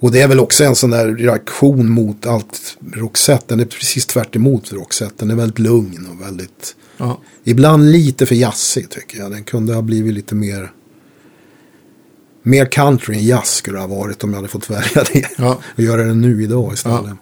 Och 0.00 0.12
det 0.12 0.20
är 0.20 0.28
väl 0.28 0.40
också 0.40 0.64
en 0.64 0.74
sån 0.74 0.90
där 0.90 1.14
reaktion 1.14 1.90
mot 1.90 2.26
allt 2.26 2.76
Roxette. 2.92 3.44
Den 3.48 3.60
är 3.60 3.64
precis 3.64 4.06
tvärt 4.06 4.36
emot 4.36 4.72
Roxette. 4.72 5.14
Den 5.18 5.30
är 5.30 5.34
väldigt 5.34 5.58
lugn 5.58 6.06
och 6.10 6.26
väldigt... 6.26 6.76
ja. 6.96 7.20
Ibland 7.44 7.90
lite 7.92 8.26
för 8.26 8.34
jazzig 8.34 8.90
tycker 8.90 9.18
jag. 9.18 9.30
Den 9.30 9.44
kunde 9.44 9.74
ha 9.74 9.82
blivit 9.82 10.14
lite 10.14 10.34
mer... 10.34 10.72
Mer 12.42 12.66
country 12.66 13.14
än 13.16 13.24
jazz 13.24 13.48
skulle 13.48 13.76
det 13.76 13.80
ha 13.80 13.86
varit 13.96 14.24
om 14.24 14.30
jag 14.30 14.36
hade 14.36 14.48
fått 14.48 14.70
välja 14.70 15.04
det. 15.12 15.28
Ja. 15.38 15.58
Och 15.76 15.82
göra 15.82 16.04
det 16.04 16.14
nu 16.14 16.42
idag 16.42 16.72
istället. 16.74 17.00
Ja. 17.06 17.16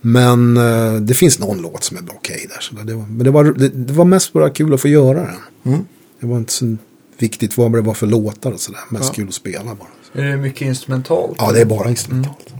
Men 0.00 0.56
eh, 0.56 0.94
det 1.00 1.14
finns 1.14 1.38
någon 1.38 1.58
låt 1.62 1.84
som 1.84 1.96
är 1.96 2.02
okej 2.16 2.46
där. 2.48 2.60
Så 2.60 2.74
det 2.74 2.94
var, 2.94 3.06
men 3.06 3.24
det 3.24 3.30
var, 3.30 3.44
det, 3.44 3.68
det 3.68 3.92
var 3.92 4.04
mest 4.04 4.32
bara 4.32 4.50
kul 4.50 4.74
att 4.74 4.80
få 4.80 4.88
göra 4.88 5.18
den. 5.18 5.72
Mm. 5.72 5.84
Det 6.20 6.26
var 6.26 6.38
inte 6.38 6.52
så 6.52 6.76
viktigt 7.18 7.56
vad 7.56 7.72
det 7.72 7.80
var 7.80 7.94
för 7.94 8.06
låtar 8.06 8.52
och 8.52 8.60
sådär. 8.60 8.80
Mest 8.90 9.04
Ja. 9.04 9.12
kul 9.12 9.28
att 9.28 9.34
spela 9.34 9.64
bara. 9.64 9.88
Är 10.16 10.24
det 10.24 10.36
mycket 10.36 10.60
instrumentalt? 10.62 11.34
Ja, 11.38 11.52
det 11.52 11.60
är 11.60 11.64
bara 11.64 11.88
instrumentalt. 11.90 12.54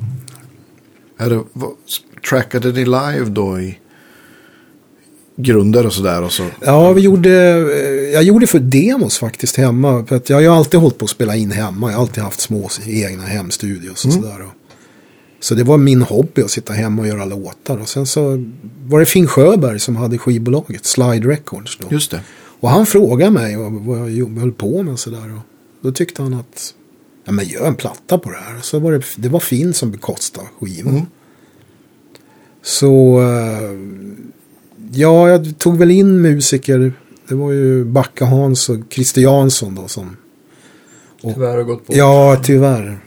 Är 1.18 1.30
det, 1.30 1.40
trackade 2.28 2.72
ni 2.72 2.84
live 2.84 3.24
då 3.28 3.60
i 3.60 3.78
grunder 5.36 5.86
och 5.86 5.92
sådär? 5.92 6.22
Och 6.22 6.32
så? 6.32 6.46
Ja, 6.60 6.92
vi 6.92 7.00
gjorde, 7.00 7.30
eh, 7.30 8.14
jag 8.14 8.22
gjorde 8.22 8.46
för 8.46 8.58
demos 8.58 9.18
faktiskt 9.18 9.56
hemma. 9.56 10.06
För 10.06 10.16
att 10.16 10.28
jag 10.30 10.36
har 10.36 10.40
ju 10.42 10.48
alltid 10.48 10.80
hållit 10.80 10.98
på 10.98 11.04
att 11.04 11.10
spela 11.10 11.36
in 11.36 11.50
hemma. 11.50 11.90
Jag 11.90 11.96
har 11.96 12.02
alltid 12.02 12.22
haft 12.22 12.40
små 12.40 12.68
egna 12.86 13.22
hemstudios 13.22 14.04
och 14.04 14.12
sådär. 14.12 14.42
Och- 14.42 14.52
Så 15.40 15.54
det 15.54 15.64
var 15.64 15.76
min 15.78 16.02
hobby 16.02 16.42
att 16.42 16.50
sitta 16.50 16.72
hemma 16.72 17.02
och 17.02 17.08
göra 17.08 17.24
låtar. 17.24 17.78
Och 17.78 17.88
sen 17.88 18.06
så 18.06 18.44
var 18.86 19.00
det 19.00 19.06
Finn 19.06 19.26
Sjöberg 19.26 19.78
som 19.80 19.96
hade 19.96 20.18
skivbolaget, 20.18 20.84
Slide 20.86 21.28
Records 21.28 21.78
då. 21.78 21.86
Just 21.90 22.10
det. 22.10 22.20
Och 22.60 22.70
han 22.70 22.86
frågade 22.86 23.30
mig 23.30 23.56
vad, 23.56 23.72
vad 23.72 24.10
jag 24.10 24.38
höll 24.38 24.52
på 24.52 24.82
med 24.82 24.92
och 24.92 25.00
sådär. 25.00 25.40
Då 25.80 25.92
tyckte 25.92 26.22
han 26.22 26.34
att, 26.34 26.74
ja 27.26 27.32
men 27.32 27.44
gör 27.44 27.66
en 27.66 27.74
platta 27.74 28.18
på 28.18 28.30
det 28.30 28.36
här. 28.36 28.58
Och 28.58 28.64
så 28.64 28.78
var 28.78 28.92
det, 28.92 29.02
det 29.16 29.28
var 29.28 29.40
Finn 29.40 29.74
som 29.74 29.90
bekostade 29.90 30.46
skivan. 30.60 30.92
Mm. 30.92 31.06
Så, 32.62 33.20
eh, 33.20 33.78
ja, 34.92 35.28
jag 35.28 35.58
tog 35.58 35.78
väl 35.78 35.90
in 35.90 36.20
musiker. 36.22 36.92
Det 37.28 37.34
var 37.34 37.52
ju 37.52 37.84
Backa 37.84 38.24
Hans 38.24 38.68
och 38.68 38.76
Christer 38.90 39.20
Jansson 39.20 39.74
då 39.74 39.88
som, 39.88 40.16
Tyvärr 41.22 41.56
har 41.56 41.62
gått 41.62 41.86
bort. 41.86 41.96
ja 41.96 42.40
tyvärr. 42.44 42.98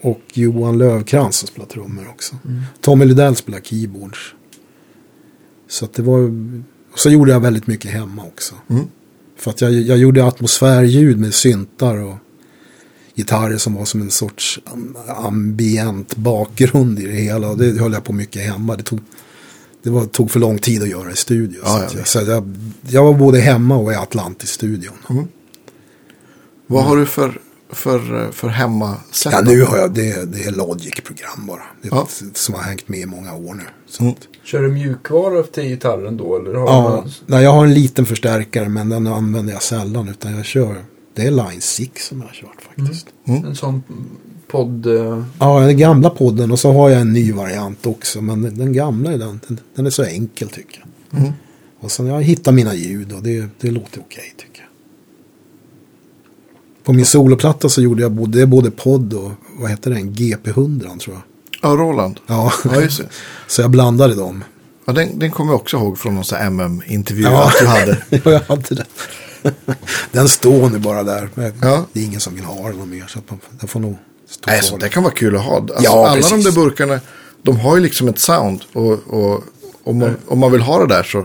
Och 0.00 0.20
Johan 0.32 0.78
Lövkrans 0.78 1.36
som 1.36 1.48
spelar 1.48 1.66
trummor 1.66 2.08
också. 2.08 2.36
Tommy 2.80 3.04
Lidell 3.04 3.36
spelar 3.36 3.60
keyboards. 3.60 4.34
Så 5.68 5.84
att 5.84 5.94
det 5.94 6.02
var, 6.02 6.20
och 6.92 6.98
så 6.98 7.10
gjorde 7.10 7.32
jag 7.32 7.40
väldigt 7.40 7.66
mycket 7.66 7.90
hemma 7.90 8.24
också. 8.24 8.54
Mm. 8.70 8.84
För 9.36 9.50
att 9.50 9.60
jag, 9.60 9.72
jag 9.72 9.98
gjorde 9.98 10.24
atmosfärljud 10.24 11.18
med 11.20 11.34
syntar 11.34 11.96
och 11.96 12.16
gitarrer 13.20 13.56
som 13.58 13.74
var 13.74 13.84
som 13.84 14.00
en 14.00 14.10
sorts 14.10 14.60
am- 14.64 14.96
ambient 15.26 16.16
bakgrund 16.16 16.98
i 16.98 17.06
det 17.06 17.12
hela. 17.12 17.54
Det 17.54 17.80
höll 17.80 17.92
jag 17.92 18.04
på 18.04 18.12
mycket 18.12 18.42
hemma. 18.42 18.76
Det 18.76 18.82
tog, 18.82 19.00
det 19.82 19.90
var, 19.90 20.04
tog 20.06 20.30
för 20.30 20.40
lång 20.40 20.58
tid 20.58 20.82
att 20.82 20.88
göra 20.88 21.10
i 21.12 21.16
studio. 21.16 21.60
Ja, 21.64 21.84
så 21.88 21.98
jag, 21.98 22.08
så 22.08 22.18
jag, 22.20 22.56
jag 22.88 23.04
var 23.04 23.14
både 23.14 23.40
hemma 23.40 23.76
och 23.76 23.92
i 23.92 23.94
Atlantis-studion. 23.94 24.94
Mm. 25.10 25.24
Vad 26.66 26.84
har 26.84 26.96
du 26.96 27.06
för, 27.06 27.40
för, 27.72 28.28
för 28.32 28.48
hemmasätt? 28.48 29.32
Ja, 29.32 29.40
nu 29.44 29.62
har 29.64 29.78
jag, 29.78 29.94
det, 29.94 30.32
det 30.32 30.44
är 30.44 30.50
Logic-program 30.52 31.46
bara. 31.46 31.62
Det 31.82 31.88
Ja. 31.90 32.08
som 32.34 32.54
har 32.54 32.62
hängt 32.62 32.88
med 32.88 33.00
i 33.00 33.06
många 33.06 33.34
år 33.34 33.54
nu. 33.54 33.62
Så 33.88 34.02
Mm. 34.02 34.14
Kör 34.44 34.62
du 34.62 34.68
mjukvara 34.72 35.42
till 35.42 35.64
gitarren 35.64 36.16
då? 36.16 36.36
Eller 36.36 36.54
har 36.54 36.66
ja, 36.66 37.02
du... 37.06 37.12
nej, 37.26 37.42
jag 37.44 37.52
har 37.52 37.64
en 37.64 37.74
liten 37.74 38.06
förstärkare 38.06 38.68
men 38.68 38.88
den 38.88 39.06
använder 39.06 39.52
jag 39.52 39.62
sällan. 39.62 40.08
Utan 40.08 40.36
jag 40.36 40.44
kör, 40.44 40.84
det 41.14 41.22
är 41.22 41.30
Line 41.30 41.60
6 41.60 42.06
som 42.06 42.20
jag 42.20 42.26
har 42.26 42.34
kört 42.34 42.62
faktiskt. 42.76 43.06
En 43.24 43.56
sån 43.56 43.82
podd... 44.48 44.86
eh, 44.86 45.24
Ja, 45.38 45.60
den 45.60 45.76
gamla 45.78 46.10
podden 46.10 46.52
och 46.52 46.58
så 46.58 46.72
har 46.72 46.90
jag 46.90 47.00
en 47.00 47.12
ny 47.12 47.32
variant 47.32 47.86
också. 47.86 48.20
Men 48.20 48.42
den, 48.58 48.72
gamla 48.72 49.12
är 49.12 49.18
den, 49.18 49.40
den, 49.48 49.58
den 49.74 49.86
är 49.86 49.90
så 49.90 50.04
enkel 50.04 50.48
tycker 50.48 50.84
jag. 51.10 51.20
Mm. 51.20 51.32
Och 51.80 51.90
sen 51.90 52.06
jag 52.06 52.22
hittar 52.22 52.52
mina 52.52 52.74
ljud 52.74 53.12
och 53.12 53.22
det, 53.22 53.46
det 53.60 53.70
låter 53.70 54.00
okej 54.00 54.34
tycker 54.36 54.60
jag. 54.60 54.68
På 56.84 56.92
min 56.92 57.06
soloplatta 57.06 57.68
så 57.68 57.82
gjorde 57.82 58.02
jag 58.02 58.12
både, 58.12 58.38
det 58.38 58.42
är 58.42 58.46
både 58.46 58.70
podd 58.70 59.14
och 59.14 59.30
vad 59.58 59.70
heter 59.70 59.90
den? 59.90 60.12
GP100 60.14 60.98
tror 60.98 61.16
jag. 61.16 61.22
Ja, 61.62 61.76
Roland. 61.76 62.20
Ja, 62.26 62.52
Ja, 62.64 62.80
just 62.80 62.98
det. 62.98 63.08
så 63.46 63.62
jag 63.62 63.70
blandade 63.70 64.14
dem. 64.14 64.44
Ja, 64.84 64.92
den, 64.92 65.18
den 65.18 65.30
kommer 65.30 65.52
jag 65.52 65.60
också 65.60 65.76
ihåg 65.76 65.98
från 65.98 66.14
någon 66.14 66.24
sån 66.24 66.38
här 66.38 66.46
MM-intervju 66.46 67.22
Ja. 67.24 67.46
att 67.48 67.54
du 67.60 67.66
hade. 67.66 67.98
ja, 68.10 68.20
jag 68.32 68.40
hade 68.40 68.74
den. 68.74 68.86
den 70.12 70.28
står 70.28 70.68
nu 70.70 70.78
bara 70.78 71.02
där. 71.02 71.28
Ja. 71.62 71.84
Det 71.92 72.00
är 72.00 72.04
ingen 72.04 72.20
som 72.20 72.34
vill 72.34 72.44
ha 72.44 72.68
den 72.68 72.90
mer 72.90 73.04
så 73.08 73.18
att 73.18 73.30
man, 73.30 73.40
den 73.60 73.68
får 73.68 73.80
nog 73.80 73.96
stå 74.30 74.50
Nej, 74.50 74.60
kvar 74.60 74.68
så 74.68 74.76
det 74.76 74.88
kan 74.88 75.02
vara 75.02 75.12
kul 75.14 75.36
att 75.36 75.42
ha. 75.42 75.56
Alltså, 75.56 75.74
Ja, 75.80 76.06
alla 76.08 76.14
precis. 76.16 76.30
de 76.30 76.42
där 76.42 76.52
burkarna, 76.52 77.00
de 77.42 77.56
har 77.60 77.76
ju 77.76 77.82
liksom 77.82 78.08
ett 78.08 78.18
sound. 78.18 78.60
Och, 78.72 78.92
och 78.92 79.44
om, 79.84 79.98
man, 79.98 80.16
om 80.26 80.38
man 80.38 80.52
vill 80.52 80.60
ha 80.60 80.78
det 80.86 80.94
där 80.94 81.02
så, 81.02 81.24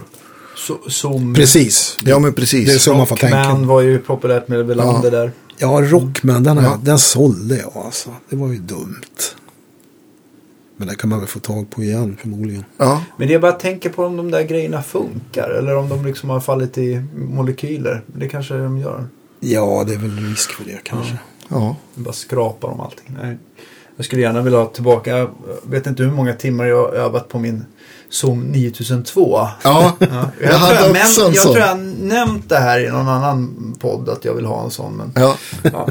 so- 0.58 0.90
Som... 0.90 1.34
Precis. 1.34 1.98
ja 2.06 2.20
men 2.20 2.34
precis. 2.34 2.68
Det 2.70 2.74
är 2.76 2.80
så 2.80 2.94
man 2.94 3.08
får 3.08 3.16
tänka. 3.16 3.40
Rockman 3.40 3.68
var 3.68 3.82
ju 3.82 4.00
populärt 4.00 4.48
med 4.48 4.66
Welander 4.66 5.12
Ja. 5.12 5.20
där. 5.20 5.32
Ja, 5.58 5.82
Rockman, 5.84 6.44
den, 6.44 6.58
Ja. 6.58 6.64
jag- 6.64 6.80
den 6.80 7.00
sålde 7.00 7.58
jag 7.58 7.72
alltså. 7.86 8.10
Det 8.30 8.36
var 8.36 8.48
ju 8.48 8.58
dumt. 8.58 8.96
Men 10.78 10.88
det 10.88 10.96
kan 10.96 11.10
man 11.10 11.20
väl 11.20 11.28
få 11.28 11.40
tag 11.40 11.70
på 11.70 11.84
igen 11.84 12.18
förmodligen. 12.22 12.66
Ja, 12.78 13.04
Men 13.18 13.30
jag 13.30 13.42
bara 13.42 13.52
tänker 13.52 13.90
på 13.90 14.06
om 14.06 14.18
de 14.18 14.32
där 14.32 14.42
grejerna 14.44 14.82
funkar. 14.84 15.50
Eller 15.50 15.76
om 15.76 15.90
de 15.90 16.06
liksom 16.06 16.30
har 16.30 16.40
fallit 16.40 16.78
i 16.78 17.04
molekyler. 17.16 18.04
Det 18.08 18.28
kanske 18.30 18.54
de 18.58 18.78
gör. 18.78 19.08
Ja, 19.40 19.84
det 19.88 19.94
är 19.94 19.98
väl 19.98 20.18
risk 20.30 20.52
för 20.52 20.64
det 20.66 20.80
kanske. 20.84 21.18
ja. 21.48 21.76
Bara 21.96 22.14
skrapar 22.14 22.68
om 22.68 22.80
allting. 22.80 23.18
Nej. 23.22 23.38
Jag 23.96 24.06
skulle 24.06 24.22
gärna 24.22 24.42
vilja 24.42 24.60
ha 24.60 24.66
tillbaka. 24.66 25.18
Jag 25.18 25.30
vet 25.64 25.88
inte 25.88 26.04
hur 26.04 26.12
många 26.12 26.34
timmar 26.34 26.66
jag 26.66 26.78
har 26.88 26.94
övat 26.94 27.30
på 27.30 27.40
min 27.40 27.66
Zoom 28.10 28.40
9002. 28.42 29.30
ja. 29.32 29.54
Ja, 29.64 29.98
Jag 30.00 30.52
jag, 30.52 30.58
hade 30.58 30.76
tror 30.78 30.96
jag, 30.96 31.06
också 31.06 31.22
men, 31.22 31.30
en 31.30 31.34
jag 31.36 31.44
sån. 31.44 31.54
tror 31.54 31.66
jag 31.66 31.68
har 31.76 32.04
nämnt 32.08 32.50
det 32.50 32.58
här 32.58 32.80
i 32.80 32.90
någon 32.90 33.08
annan 33.08 33.76
podd 33.80 34.10
att 34.10 34.26
jag 34.26 34.34
vill 34.34 34.46
ha 34.46 34.64
en 34.64 34.72
sån. 34.72 34.94
Men 34.94 35.12
ja. 35.16 35.36
ja, 35.64 35.88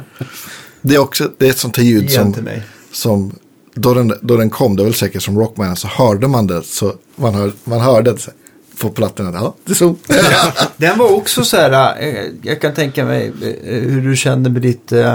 Det 0.83 0.95
är 0.95 0.99
också 0.99 1.31
det 1.39 1.47
är 1.47 1.51
ett 1.51 1.59
sånt 1.59 1.77
här 1.77 1.85
ljud 1.85 2.11
som, 2.11 2.33
till 2.33 2.43
mig. 2.43 2.63
som 2.93 3.33
då, 3.75 3.95
den, 3.95 4.13
då 4.21 4.37
den 4.37 4.51
kom, 4.51 4.77
det 4.77 4.83
var 4.83 4.91
väl 4.91 4.95
säkert 4.95 5.23
som 5.23 5.39
Rockman, 5.39 5.77
så 5.77 5.89
hörde 5.89 6.29
man 6.29 6.47
det. 6.47 6.63
Så 6.63 6.93
man, 7.17 7.35
hör, 7.35 7.53
man 7.65 7.81
hörde 7.81 8.13
det 8.13 8.19
på 8.81 8.91
plattan. 8.91 9.27
att, 9.27 9.35
Ja, 9.35 9.55
det 9.65 9.73
är 9.73 9.75
så. 9.75 9.95
Den 10.77 10.99
var 10.99 11.13
också 11.15 11.45
så 11.45 11.57
här, 11.57 12.03
eh, 12.03 12.25
jag 12.43 12.61
kan 12.61 12.75
tänka 12.75 13.05
mig 13.05 13.33
eh, 13.43 13.81
hur 13.81 14.09
du 14.09 14.17
kände 14.17 14.51
med 14.51 14.63
ditt, 14.63 14.93
eh, 14.93 15.15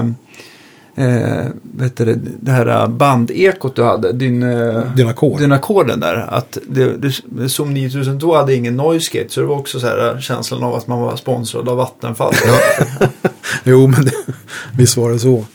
eh, 0.96 1.46
vet 1.76 1.98
du, 1.98 2.06
det, 2.06 2.20
det 2.42 2.52
här 2.52 2.88
bandekot 2.88 3.76
du 3.76 3.84
hade, 3.84 4.12
din, 4.12 4.44
eh, 4.44 4.94
Din 4.96 5.08
ackord. 5.08 5.40
din 5.40 5.52
ackorden 5.52 6.00
där. 6.00 6.16
Att 6.30 6.58
det, 6.68 6.94
det, 6.98 7.50
Zoom 7.50 7.74
9002 7.74 8.36
hade 8.36 8.56
ingen 8.56 8.78
noise 8.78 9.18
gate, 9.18 9.34
så 9.34 9.40
det 9.42 9.48
var 9.48 9.56
också 9.56 9.80
så 9.80 9.88
här 9.88 10.20
känslan 10.22 10.64
av 10.64 10.76
att 10.76 10.88
man 10.88 11.00
var 11.02 11.16
sponsrad 11.16 11.70
av 11.70 11.78
Vattenfall. 11.78 12.34
Jo, 13.64 13.88
men 13.88 14.06
det, 14.06 14.12
visst 14.78 14.98
var 14.98 15.12
det 15.12 15.20
så. 15.20 15.46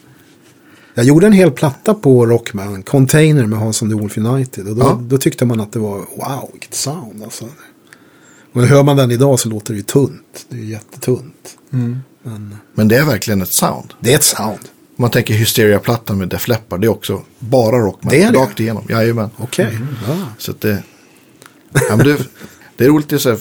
Jag 0.94 1.06
gjorde 1.06 1.26
en 1.26 1.32
hel 1.32 1.50
platta 1.50 1.94
på 1.94 2.26
Rockman, 2.26 2.82
Container 2.82 3.46
med 3.46 3.58
Hans 3.58 3.82
and 3.82 3.90
the 3.92 3.98
Wolf 4.00 4.18
United. 4.18 4.68
Och 4.68 4.76
då, 4.76 4.82
Ja. 4.82 5.00
då 5.02 5.18
tyckte 5.18 5.44
man 5.44 5.60
att 5.60 5.72
det 5.72 5.78
var, 5.78 5.96
wow, 5.96 6.48
vilket 6.52 6.74
sound 6.74 7.22
alltså. 7.24 7.48
Och 8.52 8.62
hör 8.62 8.82
man 8.82 8.96
den 8.96 9.10
idag 9.10 9.40
så 9.40 9.48
låter 9.48 9.72
det 9.72 9.76
ju 9.76 9.82
tunt. 9.82 10.46
Det 10.48 10.56
är 10.56 10.60
jättetunt. 10.64 11.56
Men 11.70 12.56
Men 12.74 12.88
det 12.88 12.96
är 12.96 13.04
verkligen 13.04 13.42
ett 13.42 13.52
sound. 13.52 13.94
det 14.00 14.12
är 14.12 14.16
ett 14.16 14.24
sound. 14.24 14.58
Om 14.96 15.02
man 15.02 15.10
tänker 15.10 15.34
Hysteria-plattan 15.34 16.18
med 16.18 16.28
Def 16.28 16.48
Leppard, 16.48 16.80
det 16.80 16.86
är 16.86 16.88
också 16.88 17.22
bara 17.38 17.76
rockman. 17.78 18.10
Det 18.10 18.22
är 18.22 18.32
det? 18.32 18.38
Rakt 18.38 18.60
igenom, 18.60 18.84
jajamän. 18.88 19.30
Okej. 19.36 19.78
Ja. 20.08 20.16
Så 20.38 20.50
att 20.50 20.60
det, 20.60 20.82
ja, 21.88 21.96
men 21.96 22.06
det, 22.06 22.18
det 22.76 22.84
är 22.84 22.88
roligt 22.88 23.12
att 23.12 23.20
säga. 23.20 23.36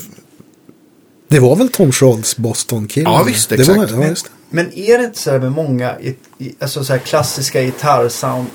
Det 1.33 1.39
var 1.39 1.55
väl 1.55 1.69
Tom 1.69 1.91
Scholz 1.91 2.37
Boston-kille? 2.37 3.09
Ja, 3.09 3.23
visst, 3.23 3.49
Det 3.49 3.55
exakt. 3.55 3.91
var, 3.91 4.01
ja, 4.03 4.07
just. 4.09 4.25
det. 4.25 4.31
Men 4.49 4.73
är 4.77 4.97
det 4.97 5.03
inte 5.03 5.19
så 5.19 5.31
här 5.31 5.39
med 5.39 5.51
många 5.51 5.95
alltså 6.59 6.83
så 6.83 6.93
här 6.93 6.99
klassiska 6.99 7.61
gitarrsound 7.63 8.47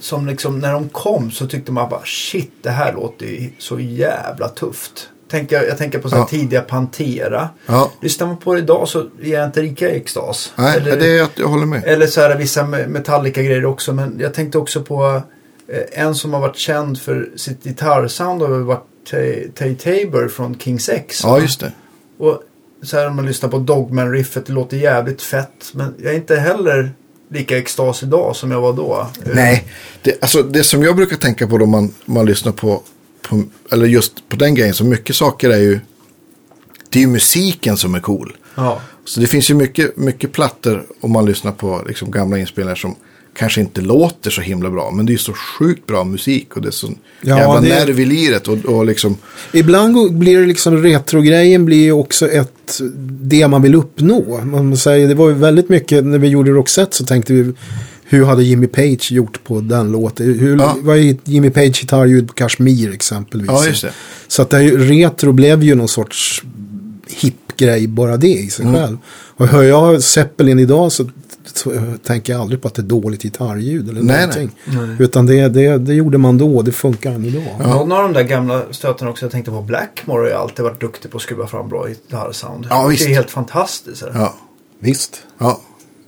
som 0.00 0.26
liksom 0.26 0.58
när 0.58 0.72
de 0.72 0.88
kom 0.88 1.30
så 1.30 1.46
tyckte 1.46 1.72
man 1.72 1.88
bara 1.90 2.04
shit 2.04 2.52
det 2.62 2.70
här 2.70 2.92
låter 2.92 3.26
ju 3.26 3.50
så 3.58 3.80
jävla 3.80 4.48
tufft. 4.48 5.08
Tänker, 5.30 5.62
jag 5.62 5.78
tänker 5.78 5.98
på 5.98 6.08
så 6.08 6.14
här 6.14 6.22
Ja. 6.22 6.26
tidiga 6.28 6.60
Pantera. 6.60 7.48
Ja, 7.66 7.90
Lyssnar 8.00 8.26
man 8.26 8.36
på 8.36 8.52
det 8.54 8.58
idag 8.60 8.88
så 8.88 8.98
är 9.00 9.32
jag 9.32 9.44
inte 9.46 9.62
lika 9.62 9.90
i 9.90 9.96
extas. 9.96 10.52
nej, 10.56 10.76
eller, 10.76 10.96
det 10.96 11.18
är 11.18 11.22
att 11.22 11.38
jag 11.38 11.48
håller 11.48 11.66
med. 11.66 11.84
eller 11.84 12.06
så 12.06 12.20
är 12.20 12.28
det 12.28 12.34
vissa 12.34 12.62
me- 12.62 12.86
Metallica-grejer 12.88 13.64
också. 13.66 13.92
Men 13.92 14.16
jag 14.20 14.34
tänkte 14.34 14.58
också 14.58 14.82
på 14.82 15.22
eh, 15.68 16.04
en 16.04 16.14
som 16.14 16.32
har 16.32 16.40
varit 16.40 16.56
känd 16.56 17.00
för 17.00 17.28
sitt 17.36 17.64
gitarrsound 17.64 18.42
har 18.42 18.48
varit 18.48 18.84
Tay 19.10 19.48
Tay 19.54 19.74
Tabor 19.76 20.28
från 20.28 20.58
Kings 20.58 20.88
X. 20.88 21.20
Ja, 21.24 21.40
just 21.40 21.60
det. 21.60 21.72
Och 22.20 22.42
så 22.82 22.96
här 22.96 23.06
om 23.06 23.16
man 23.16 23.26
lyssnar 23.26 23.48
på 23.48 23.58
Dogman-riffet, 23.58 24.46
det 24.46 24.52
låter 24.52 24.76
jävligt 24.76 25.22
fett. 25.22 25.70
Men 25.72 25.94
jag 25.98 26.12
är 26.12 26.16
inte 26.16 26.36
heller 26.36 26.92
lika 27.30 27.58
extas 27.58 28.02
idag 28.02 28.36
som 28.36 28.50
jag 28.50 28.60
var 28.60 28.72
då. 28.72 29.06
Nej, 29.34 29.64
det, 30.02 30.22
alltså 30.22 30.42
det 30.42 30.64
som 30.64 30.82
jag 30.82 30.96
brukar 30.96 31.16
tänka 31.16 31.46
på 31.46 31.58
då 31.58 31.66
man, 31.66 31.94
man 32.04 32.26
lyssnar 32.26 32.52
på, 32.52 32.82
på, 33.28 33.42
eller 33.72 33.86
just 33.86 34.28
på 34.28 34.36
den 34.36 34.54
grejen, 34.54 34.74
så 34.74 34.84
mycket 34.84 35.16
saker 35.16 35.50
är 35.50 35.58
ju, 35.58 35.80
det 36.88 36.98
är 36.98 37.00
ju 37.00 37.06
musiken 37.06 37.76
som 37.76 37.94
är 37.94 38.00
cool. 38.00 38.36
Ja. 38.54 38.80
Så 39.04 39.20
det 39.20 39.26
finns 39.26 39.50
ju 39.50 39.54
mycket, 39.54 39.96
mycket 39.96 40.32
plattor 40.32 40.86
om 41.00 41.12
man 41.12 41.26
lyssnar 41.26 41.52
på 41.52 41.84
liksom 41.88 42.10
gamla 42.10 42.38
inspelningar 42.38 42.76
som 42.76 42.96
kanske 43.36 43.60
inte 43.60 43.80
låter 43.80 44.30
så 44.30 44.40
himla 44.40 44.70
bra. 44.70 44.90
Men 44.90 45.06
det 45.06 45.12
är 45.12 45.16
så 45.16 45.32
sjukt 45.32 45.86
bra 45.86 46.04
musik 46.04 46.56
och 46.56 46.62
det 46.62 46.68
är 46.68 46.72
så 46.72 46.92
Ja, 47.22 47.38
jävla 47.38 47.60
det- 47.60 47.68
nerv 47.68 48.00
i 48.00 48.04
liret. 48.04 48.48
Och, 48.48 48.58
och 48.64 48.84
liksom, 48.86 49.16
Ibland 49.52 50.12
blir 50.12 50.40
det 50.40 50.46
liksom 50.46 50.82
retrogrejen 50.82 51.64
blir 51.64 51.82
ju 51.82 51.92
också 51.92 52.28
ett, 52.28 52.80
det 53.22 53.48
man 53.48 53.62
vill 53.62 53.74
uppnå. 53.74 54.40
Man 54.44 54.76
säger, 54.76 55.08
det 55.08 55.14
var 55.14 55.28
ju 55.28 55.34
väldigt 55.34 55.68
mycket, 55.68 56.04
när 56.04 56.18
vi 56.18 56.28
gjorde 56.28 56.50
Roxette 56.50 56.96
så 56.96 57.04
tänkte 57.04 57.32
vi, 57.32 57.52
hur 58.04 58.24
hade 58.24 58.44
Jimmy 58.44 58.66
Page 58.66 59.12
gjort 59.12 59.44
på 59.44 59.60
den 59.60 59.92
låten? 59.92 60.26
Hur, 60.38 60.58
Ja. 60.58 60.76
Vad 60.80 60.98
är 60.98 61.16
Jimmy 61.24 61.50
Page 61.50 61.80
gitarrljud 61.80 62.28
på 62.28 62.34
Kashmir 62.34 62.92
exempelvis? 62.94 63.48
ja, 63.50 63.66
just 63.66 63.82
det. 63.82 63.92
Så 64.28 64.42
att 64.42 64.50
det 64.50 64.56
är 64.56 64.60
ju, 64.60 64.78
retro 64.78 65.32
blev 65.32 65.62
ju 65.62 65.74
någon 65.74 65.88
sorts 65.88 66.42
hipp 67.08 67.56
grej 67.56 67.86
bara 67.86 68.16
det 68.16 68.28
i 68.28 68.50
sig 68.50 68.64
Mm. 68.66 68.80
själv. 68.80 68.96
Och 69.36 69.46
hör 69.48 69.62
jag 69.62 70.02
Zeppelin 70.02 70.58
idag 70.58 70.92
så, 70.92 71.04
så 71.44 71.72
tänker 72.06 72.32
jag 72.32 72.42
aldrig 72.42 72.62
på 72.62 72.68
att 72.68 72.74
det 72.74 72.82
är 72.82 72.86
dåligt 72.86 73.22
gitarrljud 73.22 73.88
eller 73.88 74.02
Nej, 74.02 74.20
någonting. 74.20 74.50
Nej. 74.64 74.96
Utan 74.98 75.26
det, 75.26 75.48
det, 75.48 75.78
det 75.78 75.94
gjorde 75.94 76.18
man 76.18 76.38
då, 76.38 76.62
det 76.62 76.72
funkar 76.72 77.12
än 77.12 77.24
idag. 77.24 77.42
Någon 77.58 77.92
av 77.92 78.02
de 78.02 78.12
där 78.12 78.22
gamla 78.22 78.62
stötarna 78.70 79.10
också, 79.10 79.24
jag 79.24 79.32
tänkte 79.32 79.50
på 79.50 79.62
Blackmore 79.62 80.18
har 80.20 80.26
ju 80.26 80.32
alltid 80.34 80.64
varit 80.64 80.80
duktig 80.80 81.10
på 81.10 81.16
att 81.16 81.22
skruva 81.22 81.46
fram 81.46 81.68
bra 81.68 81.86
gitarrsound. 81.88 82.66
Ja, 82.70 82.86
visst. 82.86 83.04
Det 83.04 83.10
är 83.10 83.14
helt 83.14 83.30
fantastiskt. 83.30 84.02
här. 84.02 84.12
Ja, 84.14 84.34
Visst. 84.78 85.22
ja. 85.38 85.60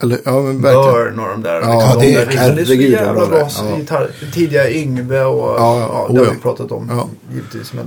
Eller, 0.02 0.18
ja 0.24 0.40
men 0.42 0.62
verkligen. 0.62 0.92
Burn 0.92 1.18
och 1.18 1.28
de 1.28 1.42
där. 1.42 1.60
Ja, 1.60 1.94
de 1.94 2.06
det- 2.06 2.14
där 2.14 2.26
riffen. 2.26 2.56
det 2.56 2.62
är 2.62 2.64
så 2.64 2.72
jävla 2.74 3.26
bra 3.26 3.38
är. 3.38 3.48
Ja. 3.70 3.78
gitarr. 3.78 4.10
Tidiga 4.34 4.70
Yngve 4.70 5.24
och 5.24 5.48
Ja, 5.60 5.78
ja, 5.80 6.06
oh 6.08 6.12
det 6.14 6.18
har 6.18 6.26
ja. 6.26 6.32
vi 6.32 6.38
pratat 6.40 6.72
om 6.72 6.86
Ja. 6.90 7.08
givetvis. 7.34 7.72
Men 7.72 7.86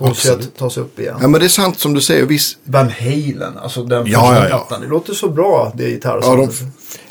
att 0.00 0.56
tas 0.58 0.76
upp 0.76 0.98
igen. 0.98 1.16
Ja, 1.20 1.28
men 1.28 1.40
det 1.40 1.46
är 1.46 1.48
sant 1.48 1.78
som 1.78 1.94
du 1.94 2.00
säger. 2.00 2.24
Viss, 2.26 2.56
Van 2.64 2.90
Halen, 3.00 3.58
alltså 3.62 3.82
den 3.84 4.06
Ja, 4.06 4.20
första 4.20 4.34
ja, 4.34 4.42
ja. 4.42 4.48
plattan. 4.48 4.80
Det 4.80 4.86
låter 4.88 5.14
så 5.14 5.28
bra 5.28 5.72
det 5.76 6.04
ja, 6.04 6.20
de, 6.36 6.50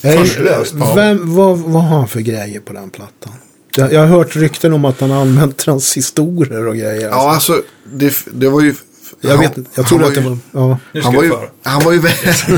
Eh, 0.10 0.18
Förslöst, 0.20 0.74
ja. 0.80 0.94
Vem, 0.96 1.36
vad, 1.36 1.58
vad 1.58 1.84
har 1.84 1.98
han 1.98 2.08
för 2.08 2.20
grejer 2.20 2.60
på 2.60 2.74
den 2.74 2.90
plattan? 2.90 3.34
Jag, 3.76 3.94
jag 3.94 4.00
har 4.00 4.08
hört 4.08 4.36
rykten 4.36 4.74
om 4.74 4.86
att 4.86 5.00
han 5.02 5.10
har 5.12 5.22
använt 5.22 5.58
transistorer 5.58 6.68
och 6.68 6.76
grejer. 6.76 7.10
ja, 7.10 7.32
alltså 7.34 7.62
det, 7.94 8.14
det 8.34 8.50
var 8.50 8.62
ju... 8.62 8.76
jag 9.22 9.30
han- 9.30 9.40
vet 9.40 9.58
inte, 9.58 9.70
jag 9.76 9.88
trodde 9.88 10.04
var 10.04 10.10
att 10.10 10.16
det 10.16 10.22
var... 10.22 10.38
Ja, 10.52 10.78
Han 11.04 11.16
var, 11.16 11.24
ju, 11.24 11.32
han 11.64 11.84
var 11.84 11.92
ju 11.92 12.02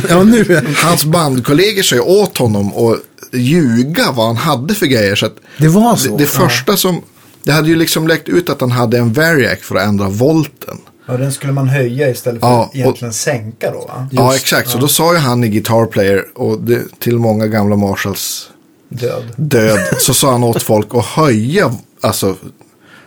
ja 0.10 0.24
nu 0.24 0.62
Hans 0.84 1.06
bandkollegor 1.06 1.82
sa 1.84 1.96
ju 1.96 2.02
åt 2.02 2.38
honom 2.38 2.68
att 2.76 3.00
ljuga 3.34 4.12
vad 4.12 4.26
han 4.28 4.38
hade 4.38 4.76
för 4.76 4.86
grejer. 4.86 5.16
Så 5.16 5.26
att 5.26 5.36
det 5.58 5.68
var 5.68 5.96
så. 5.96 6.10
det, 6.10 6.18
det 6.24 6.28
första 6.30 6.78
som... 6.78 7.02
Det 7.44 7.52
hade 7.52 7.68
ju 7.68 7.76
liksom 7.76 8.08
läckt 8.08 8.30
ut 8.30 8.50
att 8.50 8.62
han 8.62 8.72
hade 8.72 8.98
en 8.98 9.14
variac 9.14 9.60
för 9.62 9.76
att 9.76 9.88
ändra 9.88 10.10
volten. 10.10 10.78
Ja, 11.06 11.18
den 11.18 11.32
skulle 11.32 11.54
man 11.54 11.68
höja 11.68 12.10
istället 12.10 12.42
för 12.42 12.48
Ja, 12.48 12.64
att 12.66 12.76
egentligen 12.76 13.14
sänka 13.14 13.72
då. 13.72 13.80
Va? 13.80 14.08
ja, 14.12 14.36
exakt. 14.36 14.70
Så 14.70 14.78
då 14.78 14.88
sa 14.88 15.14
ju 15.14 15.20
han 15.20 15.44
i 15.44 15.50
Guitar 15.50 15.86
Player 15.86 16.26
och 16.36 16.62
det, 16.62 17.00
till 17.00 17.18
många 17.20 17.48
gamla 17.48 17.76
Marshalls 17.76 18.50
Död. 18.90 19.24
död. 19.36 19.80
så 20.00 20.14
sa 20.14 20.32
han 20.32 20.44
åt 20.44 20.64
folk 20.64 20.96
att 20.96 21.06
höja 21.06 21.72
alltså, 22.02 22.36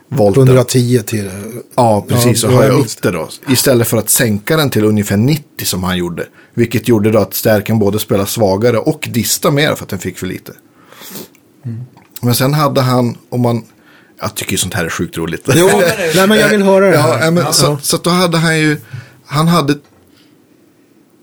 volten. 0.08 0.42
110 0.42 1.02
till... 1.06 1.30
Ja, 1.74 2.04
precis. 2.08 2.42
Ja, 2.42 2.48
och 2.48 2.54
ja, 2.54 2.58
höja 2.58 2.72
upp 2.72 3.02
det 3.02 3.10
då. 3.10 3.28
Istället 3.48 3.88
för 3.88 3.96
att 3.96 4.10
sänka 4.10 4.56
den 4.56 4.70
till 4.70 4.84
ungefär 4.84 5.16
90 5.16 5.42
som 5.64 5.84
han 5.84 5.96
gjorde. 5.96 6.26
Vilket 6.54 6.88
gjorde 6.88 7.10
då 7.10 7.18
att 7.18 7.34
stärken 7.34 7.78
både 7.78 7.98
spelade 7.98 8.28
svagare 8.28 8.78
och 8.78 9.08
dista 9.12 9.50
mer 9.50 9.74
för 9.74 9.82
att 9.84 9.88
den 9.90 9.98
fick 9.98 10.18
för 10.18 10.26
lite. 10.26 10.52
Men 12.22 12.34
sen 12.34 12.54
hade 12.54 12.80
han, 12.80 13.16
om 13.28 13.40
man... 13.40 13.62
Jag 14.20 14.34
tycker 14.34 14.52
ju 14.52 14.58
sånt 14.58 14.74
här 14.74 14.84
är 14.84 14.88
sjukt 14.88 15.16
roligt. 15.18 15.48
Jo, 15.54 15.66
nej 16.14 16.26
men 16.28 16.38
jag 16.38 16.48
vill 16.48 16.62
höra 16.62 16.86
det 16.86 16.94
Ja, 16.94 17.00
här. 17.02 17.24
ja, 17.24 17.30
men, 17.30 17.52
Så, 17.52 17.78
så 17.82 17.96
då 17.96 18.10
hade 18.10 18.38
han 18.38 18.58
ju, 18.58 18.76
han 19.26 19.48
hade, 19.48 19.74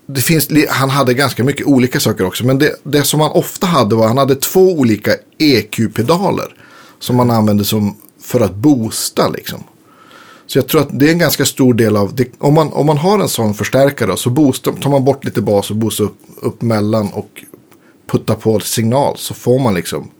det 0.06 0.20
finns, 0.20 0.48
han 0.68 0.90
hade 0.90 1.14
ganska 1.14 1.44
mycket 1.44 1.66
olika 1.66 2.00
saker 2.00 2.26
också. 2.26 2.44
Men 2.46 2.58
det, 2.58 2.74
det 2.82 3.02
som 3.02 3.20
han 3.20 3.30
ofta 3.30 3.66
hade 3.66 3.94
var, 3.96 4.06
han 4.08 4.18
hade 4.18 4.34
två 4.36 4.72
olika 4.72 5.10
EQ-pedaler. 5.38 6.54
Som 6.98 7.16
man 7.16 7.30
använde 7.30 7.64
som, 7.64 7.96
för 8.22 8.40
att 8.40 8.54
boosta 8.54 9.28
liksom. 9.28 9.64
Så 10.46 10.58
jag 10.58 10.66
tror 10.66 10.80
att 10.80 10.88
det 10.98 11.08
är 11.08 11.12
en 11.12 11.18
ganska 11.18 11.44
stor 11.44 11.74
del 11.74 11.96
av, 11.96 12.14
det, 12.14 12.28
om, 12.38 12.54
man, 12.54 12.72
om 12.72 12.86
man 12.86 12.98
har 12.98 13.18
en 13.18 13.28
sån 13.28 13.54
förstärkare 13.54 14.16
så 14.16 14.30
boostar, 14.30 14.72
tar 14.72 14.90
man 14.90 15.04
bort 15.04 15.24
lite 15.24 15.40
bas 15.40 15.70
och 15.70 15.76
boostar 15.76 16.04
upp, 16.04 16.16
upp 16.42 16.62
mellan 16.62 17.12
och 17.12 17.44
puttar 18.06 18.34
på 18.34 18.60
signal 18.60 19.14
så 19.18 19.34
får 19.34 19.58
man 19.58 19.74
liksom, 19.74 20.10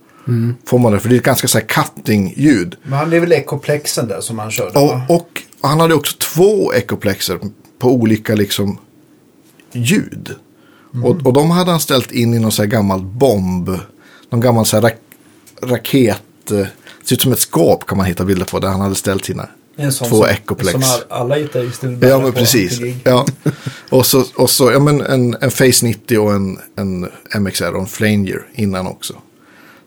får 0.65 0.79
man 0.79 0.91
det. 0.91 0.99
För 0.99 1.09
det 1.09 1.15
är 1.15 1.17
ett 1.17 1.23
ganska 1.23 1.47
så 1.47 1.57
här 1.57 1.65
cutting-ljud. 1.65 2.75
Men 2.83 2.93
han 2.99 3.13
är 3.13 3.19
väl 3.19 3.31
ekoplexen 3.33 4.07
där 4.07 4.21
som 4.21 4.39
han 4.39 4.51
körde 4.51 4.79
Och, 4.79 5.15
och 5.15 5.41
han 5.61 5.79
hade 5.79 5.93
också 5.93 6.17
två 6.17 6.73
ekoplexer 6.73 7.39
på 7.79 7.91
olika 7.91 8.35
liksom 8.35 8.77
ljud. 9.71 10.35
Och, 11.03 11.25
och 11.25 11.33
de 11.33 11.51
hade 11.51 11.71
han 11.71 11.79
ställt 11.79 12.11
in 12.11 12.33
i 12.33 12.39
någon 12.39 12.51
så 12.51 12.61
här 12.61 12.69
gammal 12.69 13.01
bomb. 13.01 13.69
Någon 14.29 14.41
gammal 14.41 14.65
så 14.65 14.77
här 14.77 14.81
rak, 14.81 14.97
raket. 15.61 16.51
eh, 16.51 16.65
Ser 17.03 17.15
ut 17.15 17.21
som 17.21 17.31
ett 17.31 17.39
skåp 17.39 17.85
kan 17.85 17.97
man 17.97 18.07
hitta 18.07 18.25
bilder 18.25 18.45
på. 18.45 18.59
Där 18.59 18.67
han 18.67 18.81
hade 18.81 18.95
ställt 18.95 19.25
sina 19.25 19.47
två 20.09 20.27
ekoplex. 20.27 20.71
Som 20.71 20.83
all, 20.83 21.21
alla 21.21 21.39
gitarrister 21.39 21.97
Ja 22.01 22.19
men 22.19 22.31
precis. 22.31 22.79
Ja. 23.03 23.25
Och 23.89 24.05
så, 24.05 24.25
och 24.35 24.49
så 24.49 24.71
ja, 24.71 24.79
men 24.79 25.01
en, 25.01 25.37
en 25.41 25.51
Face 25.51 25.85
90 25.85 26.17
och 26.19 26.33
en, 26.33 26.59
en 26.75 27.09
MXR 27.39 27.73
och 27.73 27.81
en 27.81 27.87
Flanger 27.87 28.45
innan 28.53 28.87
också. 28.87 29.13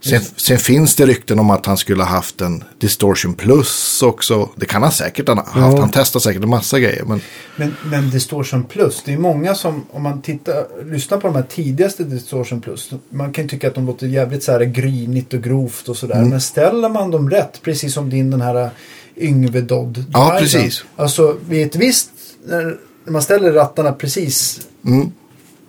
Sen, 0.00 0.20
sen 0.36 0.58
finns 0.58 0.94
det 0.94 1.06
rykten 1.06 1.38
om 1.38 1.50
att 1.50 1.66
han 1.66 1.76
skulle 1.76 2.02
ha 2.02 2.10
haft 2.10 2.40
en 2.40 2.64
Distortion 2.78 3.34
Plus 3.34 4.02
också. 4.02 4.48
Det 4.56 4.66
kan 4.66 4.82
han 4.82 4.92
säkert 4.92 5.28
ha 5.28 5.34
haft. 5.34 5.56
Ja. 5.56 5.80
Han 5.80 5.90
testar 5.92 6.20
säkert 6.20 6.42
en 6.42 6.48
massa 6.48 6.80
grejer. 6.80 7.04
Men 7.04 7.20
Men, 7.56 7.76
men 7.84 8.10
Distortion 8.10 8.64
Plus, 8.64 9.02
det 9.04 9.12
är 9.12 9.18
många 9.18 9.54
som, 9.54 9.86
om 9.90 10.02
man 10.02 10.22
tittar, 10.22 10.84
lyssnar 10.84 11.18
på 11.18 11.26
de 11.26 11.36
här 11.36 11.42
tidigaste 11.42 12.04
Distortion 12.04 12.60
Plus, 12.60 12.90
man 13.10 13.32
kan 13.32 13.48
tycka 13.48 13.68
att 13.68 13.74
de 13.74 13.86
låter 13.86 14.06
jävligt 14.06 14.42
så 14.42 14.52
här 14.52 14.60
grynigt 14.60 15.34
och 15.34 15.42
grovt 15.42 15.88
och 15.88 15.96
sådär. 15.96 16.14
Mm. 16.14 16.28
Men 16.28 16.40
ställer 16.40 16.88
man 16.88 17.10
dem 17.10 17.30
rätt, 17.30 17.62
precis 17.62 17.94
som 17.94 18.10
din 18.10 18.30
den 18.30 18.40
här 18.40 18.70
Yngve 19.16 19.60
Dodd 19.60 20.04
Ja, 20.12 20.36
precis. 20.40 20.84
Alltså 20.96 21.36
vid 21.48 21.66
ett 21.66 21.76
visst, 21.76 22.10
när 22.46 22.78
när 23.08 23.12
man 23.12 23.22
ställer 23.22 23.52
rattarna 23.52 23.92
precis, 23.92 24.60
mm, 24.86 25.12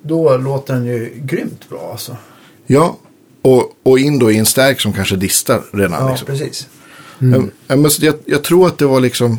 då 0.01 0.37
låter 0.37 0.73
den 0.73 0.85
ju 0.85 1.11
grymt 1.15 1.69
bra 1.69 1.89
alltså. 1.91 2.17
ja, 2.67 2.97
och, 3.41 3.73
och 3.83 3.99
in 3.99 4.19
då 4.19 4.31
i 4.31 4.37
en 4.37 4.45
stärk 4.45 4.81
som 4.81 4.93
kanske 4.93 5.15
distar 5.15 5.61
redan. 5.71 6.01
Ja, 6.01 6.09
liksom. 6.09 6.25
precis. 6.25 6.67
Mm. 7.21 7.51
men 7.67 7.91
så 7.91 8.05
jag, 8.05 8.15
jag 8.25 8.43
tror 8.43 8.67
att 8.67 8.77
det 8.77 8.85
var 8.85 8.99
liksom 8.99 9.37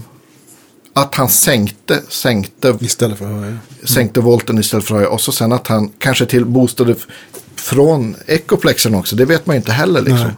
att 0.93 1.15
han 1.15 1.29
sänkte, 1.29 2.03
sänkte 2.09 2.79
Istället 2.81 3.19
för 3.19 3.25
att 3.25 3.41
höja. 3.41 3.59
sänkte 3.85 4.21
volten 4.21 4.59
istället 4.59 4.85
för 4.85 4.95
att 4.95 5.01
höja. 5.01 5.11
Och 5.11 5.21
så 5.21 5.33
sen 5.33 5.53
att 5.53 5.67
han 5.67 5.89
kanske 5.99 6.27
till 6.27 6.45
boostade 6.45 6.95
från 7.55 8.17
ekoplexen 8.27 8.95
också. 8.95 9.17
Det 9.17 9.25
vet 9.25 9.47
man 9.47 9.57
inte 9.57 9.73
heller 9.73 10.01
liksom. 10.01 10.31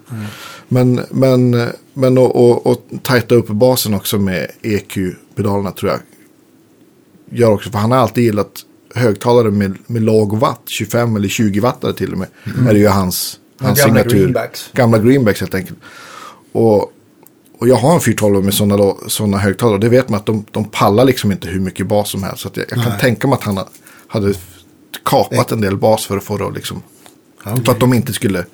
Men, 0.69 1.01
men, 1.11 1.71
men 1.95 2.19
och, 2.19 2.37
och, 2.37 2.67
och 2.67 2.87
tajta 3.03 3.35
upp 3.35 3.49
basen 3.49 3.95
också 3.95 4.19
med 4.19 4.51
EQ-pedalerna 4.63 5.71
tror 5.71 5.91
jag. 5.91 6.01
Gör 7.39 7.51
också, 7.51 7.71
för 7.71 7.79
han 7.79 7.91
har 7.91 7.99
alltid 7.99 8.25
gillat 8.25 8.65
högtalare 8.95 9.51
med, 9.51 9.79
med 9.87 10.03
låg 10.03 10.39
watt, 10.39 10.63
25 10.67 11.17
eller 11.17 11.29
20 11.29 11.61
wattare 11.61 11.93
till 11.93 12.13
och 12.13 12.19
med. 12.19 12.29
Är 12.69 12.73
det 12.73 12.79
ju 12.79 12.89
hans, 12.89 13.39
hans 13.63 13.79
gamla 13.79 14.01
signatur. 14.01 14.19
greenbacks. 14.19 14.71
Gamla 14.73 14.99
greenbacks 14.99 15.41
helt 15.41 15.55
enkelt. 15.55 15.79
Och, 16.53 16.93
och 17.59 17.69
jag 17.69 17.77
har 17.77 17.95
en 17.95 18.01
412 18.01 18.45
med 18.45 18.55
sådana 18.55 18.95
såna 19.09 19.39
högtalare. 19.39 19.79
Det 19.79 19.89
vet 19.89 20.09
man 20.09 20.21
att 20.21 20.27
de, 20.27 20.45
de 20.51 20.65
pallar 20.65 21.05
liksom 21.05 21.33
inte 21.33 21.49
hur 21.49 21.61
mycket 21.61 21.87
bas 21.87 22.11
som 22.11 22.23
helst. 22.23 22.43
Så 22.43 22.51
jag, 22.55 22.65
jag 22.71 22.85
kan 22.85 22.99
tänka 22.99 23.29
mig 23.29 23.35
att 23.35 23.43
han 23.45 23.57
ha- 23.57 23.69
hade 24.07 24.35
kapat 25.05 25.53
en 25.53 25.61
del 25.61 25.77
bas 25.77 26.07
för 26.07 26.17
att 26.17 26.25
få 26.25 26.39
det 26.39 26.47
att 26.47 26.55
liksom. 26.55 26.83
Okej. 27.45 27.65
För 27.65 27.73
att 27.73 27.81
de 27.81 27.95
inte 27.95 28.13
skulle 28.13 28.45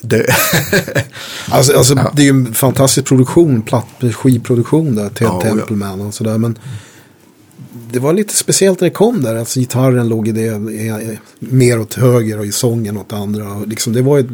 dö. 0.00 0.22
Alltså, 1.50 1.76
alltså 1.76 1.94
det 2.12 2.22
är 2.22 2.24
ju 2.24 2.30
en 2.30 2.54
fantastisk 2.54 3.06
produktion, 3.06 3.62
platt 3.62 3.86
skivproduktion 4.14 4.94
där, 4.94 5.08
Ted 5.08 5.26
Ja, 5.26 5.40
ja. 5.44 5.50
Templeman 5.50 6.00
och 6.00 6.14
sådär. 6.14 6.38
Men 6.38 6.58
det 7.94 8.00
var 8.00 8.12
lite 8.12 8.36
speciellt 8.36 8.80
när 8.80 8.88
det 8.88 8.94
kom 8.94 9.22
där. 9.22 9.36
Alltså 9.36 9.60
gitarren 9.60 10.08
låg 10.08 10.28
i 10.28 10.32
det 10.32 10.72
i, 10.72 11.18
mer 11.38 11.80
åt 11.80 11.94
höger 11.94 12.38
och 12.38 12.46
i 12.46 12.52
sången 12.52 12.96
åt 12.96 13.12
andra. 13.12 13.52
Och 13.52 13.68
Liksom, 13.68 13.92
det, 13.92 14.02
var 14.02 14.26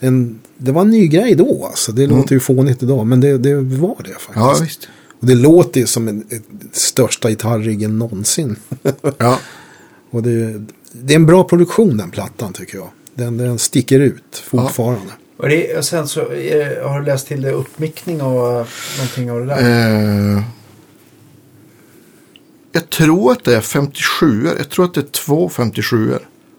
en, 0.00 0.38
det 0.56 0.72
var 0.72 0.82
en 0.82 0.90
ny 0.90 1.06
grej 1.08 1.34
då. 1.34 1.66
Alltså. 1.66 1.92
Det 1.92 2.06
låter 2.06 2.34
ju 2.34 2.40
fånigt 2.40 2.82
idag, 2.82 3.06
men 3.06 3.20
det, 3.20 3.38
det 3.38 3.54
var 3.54 3.96
det 4.04 4.10
faktiskt. 4.10 4.36
ja, 4.36 4.56
visst. 4.62 4.88
Och 5.20 5.26
det 5.26 5.34
låter 5.34 5.80
ju 5.80 5.86
som 5.86 6.08
en, 6.08 6.24
största 6.72 7.28
gitarriggen 7.28 7.98
någonsin. 7.98 8.56
Ja, 9.18 9.38
och 10.10 10.22
det, 10.22 10.64
det 10.92 11.12
är 11.12 11.16
en 11.16 11.26
bra 11.26 11.44
produktion 11.44 11.96
den 11.96 12.10
plattan 12.10 12.52
tycker 12.52 12.78
jag. 12.78 12.88
Den, 13.14 13.36
den 13.36 13.58
sticker 13.58 14.00
ut 14.00 14.42
fortfarande. 14.44 15.12
Och, 15.36 15.48
det, 15.48 15.76
och 15.76 15.84
sen 15.84 16.08
så 16.08 16.20
är, 16.20 16.82
har 16.82 17.00
du 17.00 17.06
läst 17.06 17.28
till 17.28 17.42
det 17.42 17.50
uppmickning 17.50 18.22
och 18.22 18.60
eh, 18.60 18.66
någonting 18.96 19.30
av 19.30 19.40
det 19.40 19.46
där. 19.46 20.36
Eh, 20.36 20.42
jag 22.78 22.90
tror 22.90 23.32
att 23.32 23.44
det 23.44 23.56
är 23.56 23.60
57 23.60 24.46
Jag 24.58 24.68
tror 24.68 24.84
att 24.84 24.94
det 24.94 25.00
är 25.00 25.04
två 25.04 25.48
57 25.48 26.14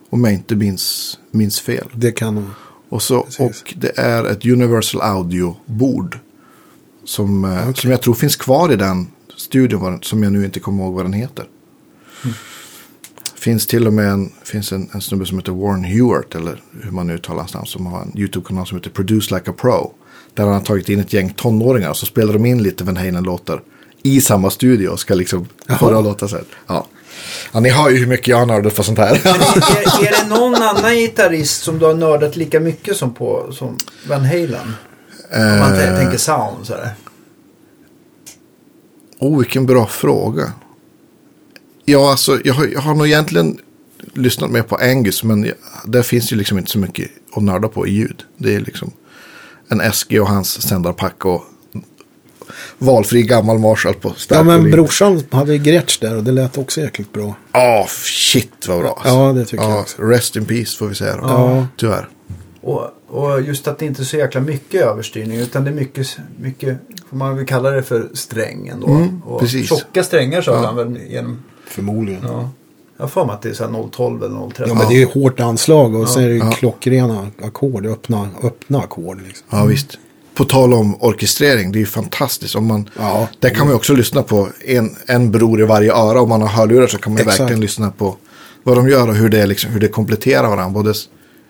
Om 0.09 0.23
jag 0.23 0.33
inte 0.33 0.55
minns, 0.55 1.17
minns 1.31 1.59
fel. 1.61 1.87
Det 1.93 2.11
kan 2.11 2.35
nog... 2.35 2.43
Och, 2.89 3.01
så, 3.01 3.23
Precis. 3.23 3.39
och 3.39 3.73
det 3.77 3.97
är 3.99 4.25
ett 4.25 4.45
Universal 4.45 5.01
Audio-bord. 5.01 6.19
Som, 7.03 7.45
eh, 7.45 7.61
Okej. 7.61 7.81
som 7.81 7.91
jag 7.91 8.01
tror 8.01 8.13
finns 8.13 8.35
kvar 8.35 8.71
i 8.71 8.75
den 8.75 9.07
studion. 9.37 9.99
Som 10.01 10.23
jag 10.23 10.31
nu 10.31 10.45
inte 10.45 10.59
kommer 10.59 10.83
ihåg 10.83 10.93
vad 10.93 11.05
den 11.05 11.13
heter. 11.13 11.45
Finns 13.35 13.67
till 13.67 13.87
och 13.87 13.93
med 13.93 14.09
en, 14.09 14.31
finns 14.43 14.71
en, 14.71 14.89
en 14.93 15.01
snubbe 15.01 15.25
som 15.25 15.37
heter 15.37 15.51
Warren 15.51 15.83
Hewart. 15.83 16.35
Eller 16.35 16.61
hur 16.83 16.91
man 16.91 17.07
nu 17.07 17.13
uttalar 17.13 17.39
hans 17.39 17.53
namn. 17.53 17.65
Som 17.65 17.85
har 17.85 18.01
en 18.01 18.17
YouTube-kanal 18.17 18.67
som 18.67 18.77
heter 18.77 18.89
Produce 18.89 19.35
Like 19.35 19.51
a 19.51 19.53
Pro. 19.57 19.93
Där 20.33 20.43
han 20.43 20.53
har 20.53 20.61
tagit 20.61 20.89
in 20.89 20.99
ett 20.99 21.13
gäng 21.13 21.29
tonåringar. 21.29 21.89
Och 21.89 21.97
så 21.97 22.05
spelar 22.05 22.33
de 22.33 22.45
in 22.45 22.63
lite 22.63 22.83
Van 22.83 22.97
Halen-låtar. 22.97 23.61
I 24.03 24.21
samma 24.21 24.49
studio. 24.49 24.97
Ska 24.97 25.13
liksom 25.13 25.47
få 25.79 25.91
det 25.91 25.97
att 25.97 26.03
låta 26.03 26.27
så 26.27 26.35
här. 26.35 26.45
Ja. 26.67 26.87
ja, 27.51 27.59
ni 27.59 27.69
hör 27.69 27.89
ju 27.89 27.97
hur 27.97 28.07
mycket 28.07 28.27
jag 28.27 28.37
har 28.37 28.45
nördat 28.45 28.75
på 28.75 28.83
sånt 28.83 28.97
här. 28.97 29.11
Är, 29.25 30.07
är 30.07 30.23
det 30.23 30.29
någon 30.29 30.55
annan 30.55 30.95
gitarrist 30.95 31.63
som 31.63 31.79
du 31.79 31.85
har 31.85 31.93
nördat 31.93 32.35
lika 32.35 32.59
mycket 32.59 32.97
som 32.97 33.13
på 33.13 33.51
som 33.51 33.77
Van 34.07 34.25
Halen? 34.25 34.73
Om 35.33 35.59
man 35.59 35.73
Eh, 35.73 35.97
tänker 35.97 36.17
sound 36.17 36.65
så 36.65 36.73
här. 36.73 36.93
Oh, 39.19 39.37
vilken 39.37 39.65
bra 39.65 39.85
fråga. 39.85 40.53
Ja, 41.85 42.11
alltså, 42.11 42.39
jag 42.43 42.53
har, 42.53 42.65
jag 42.65 42.81
har 42.81 42.95
nog 42.95 43.07
egentligen 43.07 43.57
lyssnat 44.13 44.49
mer 44.49 44.61
på 44.61 44.75
Angus, 44.75 45.23
men 45.23 45.43
jag, 45.43 45.55
där 45.85 46.01
finns 46.01 46.31
ju 46.31 46.35
liksom 46.35 46.57
inte 46.57 46.71
så 46.71 46.79
mycket 46.79 47.11
att 47.35 47.43
nörda 47.43 47.67
på 47.67 47.87
i 47.87 47.91
ljud. 47.91 48.23
Det 48.37 48.55
är 48.55 48.59
liksom 48.59 48.91
en 49.67 49.93
SG 49.93 50.21
och 50.21 50.27
hans 50.27 50.61
sändarpack 50.61 51.25
och 51.25 51.43
valfri 52.79 53.23
gammal 53.23 53.59
Marshall 53.59 53.93
på 53.93 54.13
stark 54.17 54.39
Ja, 54.39 54.43
men 54.43 54.57
volym. 54.57 54.71
brorsan 54.71 55.23
hade 55.31 55.57
Gretsch 55.57 55.99
där 56.01 56.17
och 56.17 56.23
det 56.23 56.31
lät 56.31 56.57
också 56.57 56.81
jäkligt 56.81 57.13
bra. 57.13 57.33
Ja, 57.51 57.85
shit 57.89 58.67
vad 58.67 58.79
bra. 58.79 58.89
alltså. 58.89 59.09
Ja, 59.09 59.33
det 59.33 59.45
tycker 59.45 59.63
jag 59.63 59.79
också. 59.79 60.01
Rest 60.01 60.35
in 60.35 60.45
peace 60.45 60.77
får 60.77 60.87
vi 60.87 60.95
säga 60.95 61.15
då. 61.15 61.21
Ja. 61.27 61.67
Tyvärr. 61.77 62.07
Och, 62.61 62.81
och 63.07 63.41
just 63.41 63.67
att 63.67 63.79
det 63.79 63.85
inte 63.85 64.01
är 64.01 64.05
så 64.05 64.17
jäkla 64.17 64.41
mycket 64.41 64.81
överstyrning 64.81 65.37
utan 65.39 65.63
det 65.63 65.69
är 65.69 65.73
mycket, 65.75 66.17
mycket 66.39 66.77
får 67.09 67.17
man 67.17 67.35
väl 67.37 67.45
kalla 67.45 67.71
det 67.71 67.83
för 67.83 68.07
sträng 68.13 68.67
ändå. 68.67 68.87
Mm, 68.87 69.21
och 69.25 69.39
precis. 69.39 69.69
Tjocka 69.69 70.03
strängar 70.03 70.41
så 70.41 70.51
Ja. 70.51 70.57
han 70.65 70.75
väl 70.75 70.97
genom, 71.09 71.43
Förmodligen. 71.67 72.21
Ja. 72.23 72.29
ja. 72.31 72.49
Jag 72.97 73.03
har 73.03 73.09
för 73.09 73.25
mig 73.25 73.33
att 73.33 73.41
det 73.41 73.49
är 73.49 73.53
så 73.53 73.63
här 73.67 73.89
012 73.91 74.23
eller 74.23 74.49
013. 74.49 74.77
men 74.77 74.87
det 74.87 74.93
är 74.95 74.99
ju 74.99 75.05
hårt 75.05 75.39
anslag 75.39 75.95
och 75.95 76.09
så 76.09 76.19
är 76.19 76.27
det 76.27 76.33
ju 76.33 76.39
Ja. 76.39 76.51
klockrena 76.51 77.27
ackord, 77.43 77.85
öppna, 77.85 78.29
öppna 78.43 78.79
ackord. 78.79 79.21
Liksom. 79.27 79.47
Ja, 79.49 79.65
visst. 79.65 79.97
På 80.39 80.45
tal 80.45 80.73
om 80.73 80.95
orkestrering, 81.03 81.71
det 81.71 81.77
är 81.77 81.81
ju 81.81 81.85
fantastiskt. 81.85 82.55
Om 82.55 82.67
man, 82.67 82.89
Ja. 82.99 83.27
Där 83.39 83.49
kan 83.49 83.59
man 83.59 83.67
ju 83.69 83.75
också 83.75 83.93
lyssna 83.93 84.23
på 84.23 84.47
en, 84.65 84.95
en 85.07 85.31
bror 85.31 85.61
i 85.61 85.63
varje 85.65 85.93
öra. 85.93 86.21
Om 86.21 86.29
man 86.29 86.41
har 86.41 86.47
hörlurar 86.47 86.87
så 86.87 86.97
kan 86.97 87.13
man 87.13 87.21
Exakt. 87.21 87.39
verkligen 87.39 87.61
lyssna 87.61 87.91
på 87.91 88.17
vad 88.63 88.77
de 88.77 88.89
gör 88.89 89.07
och 89.07 89.15
hur 89.15 89.29
det, 89.29 89.45
liksom, 89.45 89.71
hur 89.71 89.79
det 89.79 89.87
kompletterar 89.87 90.47
varandra. 90.47 90.69
Både, 90.69 90.93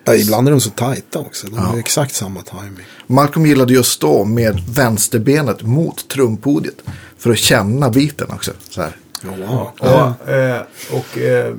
Ja, 0.04 0.14
ibland 0.14 0.48
är 0.48 0.52
de 0.52 0.60
så 0.60 0.70
tajta 0.70 1.18
också. 1.18 1.46
De 1.46 1.56
Ja. 1.56 1.62
har 1.62 1.74
ju 1.74 1.80
exakt 1.80 2.14
samma 2.14 2.42
timing. 2.42 2.84
Malcolm 3.06 3.46
gillade 3.46 3.72
ju 3.72 3.80
att 3.80 3.86
stå 3.86 4.24
med 4.24 4.60
vänsterbenet 4.74 5.62
mot 5.62 6.08
trumpodiet 6.08 6.76
för 7.18 7.30
att 7.30 7.38
känna 7.38 7.90
biten 7.90 8.26
också. 8.30 8.52
Så 8.70 8.80
här. 8.82 8.96
Ja, 9.22 9.72
Och, 9.80 10.28
eh, 10.28 10.60
och 10.92 11.18
eh, 11.18 11.54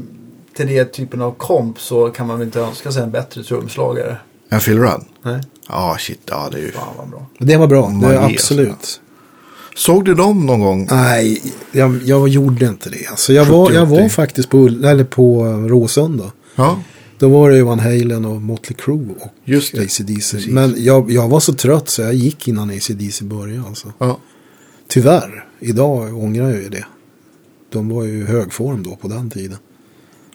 till 0.57 0.67
det 0.67 0.85
typen 0.85 1.21
av 1.21 1.31
komp 1.31 1.79
så 1.79 2.09
kan 2.09 2.27
man 2.27 2.37
väl 2.39 2.47
inte 2.47 2.59
önska 2.59 2.91
sig 2.91 3.03
en 3.03 3.11
bättre 3.11 3.43
trumslagare. 3.43 4.17
En 4.49 4.59
Phil 4.59 4.79
Rudd. 4.79 5.03
Nej. 5.23 5.41
Ja, 5.69 5.97
shit. 5.99 6.19
Ja, 6.25 6.49
det 6.51 6.57
är 6.57 6.61
ju... 6.61 6.71
Fan 6.71 6.93
vad 6.97 7.09
bra. 7.09 7.25
Det 7.39 7.57
var 7.57 7.67
bra, 7.67 7.89
det 8.01 8.07
är 8.07 8.17
alltså. 8.17 8.33
absolut. 8.33 9.01
Såg 9.75 10.05
du 10.05 10.13
dem 10.15 10.45
någon 10.45 10.59
gång? 10.59 10.87
Nej, 10.91 11.41
jag, 11.71 12.01
jag 12.05 12.27
gjorde 12.27 12.65
inte 12.65 12.89
det. 12.89 13.07
Alltså 13.07 13.33
jag, 13.33 13.45
var, 13.45 13.65
70, 13.65 13.75
jag 13.77 13.85
var 13.85 13.99
80. 13.99 14.09
faktiskt 14.09 14.49
på, 14.49 14.67
eller 14.67 15.03
på 15.03 15.45
eh, 15.45 15.57
Råsunda. 15.67 16.31
Ja, 16.55 16.79
Då 17.17 17.29
var 17.29 17.49
det 17.49 17.55
ju 17.55 17.61
Van 17.63 17.79
Halen 17.79 18.25
och 18.25 18.41
Motley 18.41 18.75
Crue 18.77 19.09
och 19.19 19.33
Just 19.45 19.75
det. 19.75 19.81
AC/DC. 19.81 20.37
Precis. 20.37 20.47
Men 20.47 20.75
jag, 20.77 21.11
jag 21.11 21.27
var 21.27 21.39
så 21.39 21.53
trött 21.53 21.89
så 21.89 22.01
jag 22.01 22.13
gick 22.13 22.47
innan 22.47 22.69
AC/DC 22.69 23.25
började. 23.25 23.67
Alltså. 23.67 23.93
ja. 23.97 24.17
Tyvärr, 24.87 25.45
idag 25.59 26.23
ångrar 26.23 26.49
jag 26.49 26.61
ju 26.61 26.69
det. 26.69 26.85
De 27.71 27.89
var 27.89 28.03
ju 28.03 28.19
i 28.19 28.23
hög 28.23 28.53
form 28.53 28.83
då 28.83 28.95
på 28.95 29.07
den 29.07 29.29
tiden. 29.29 29.57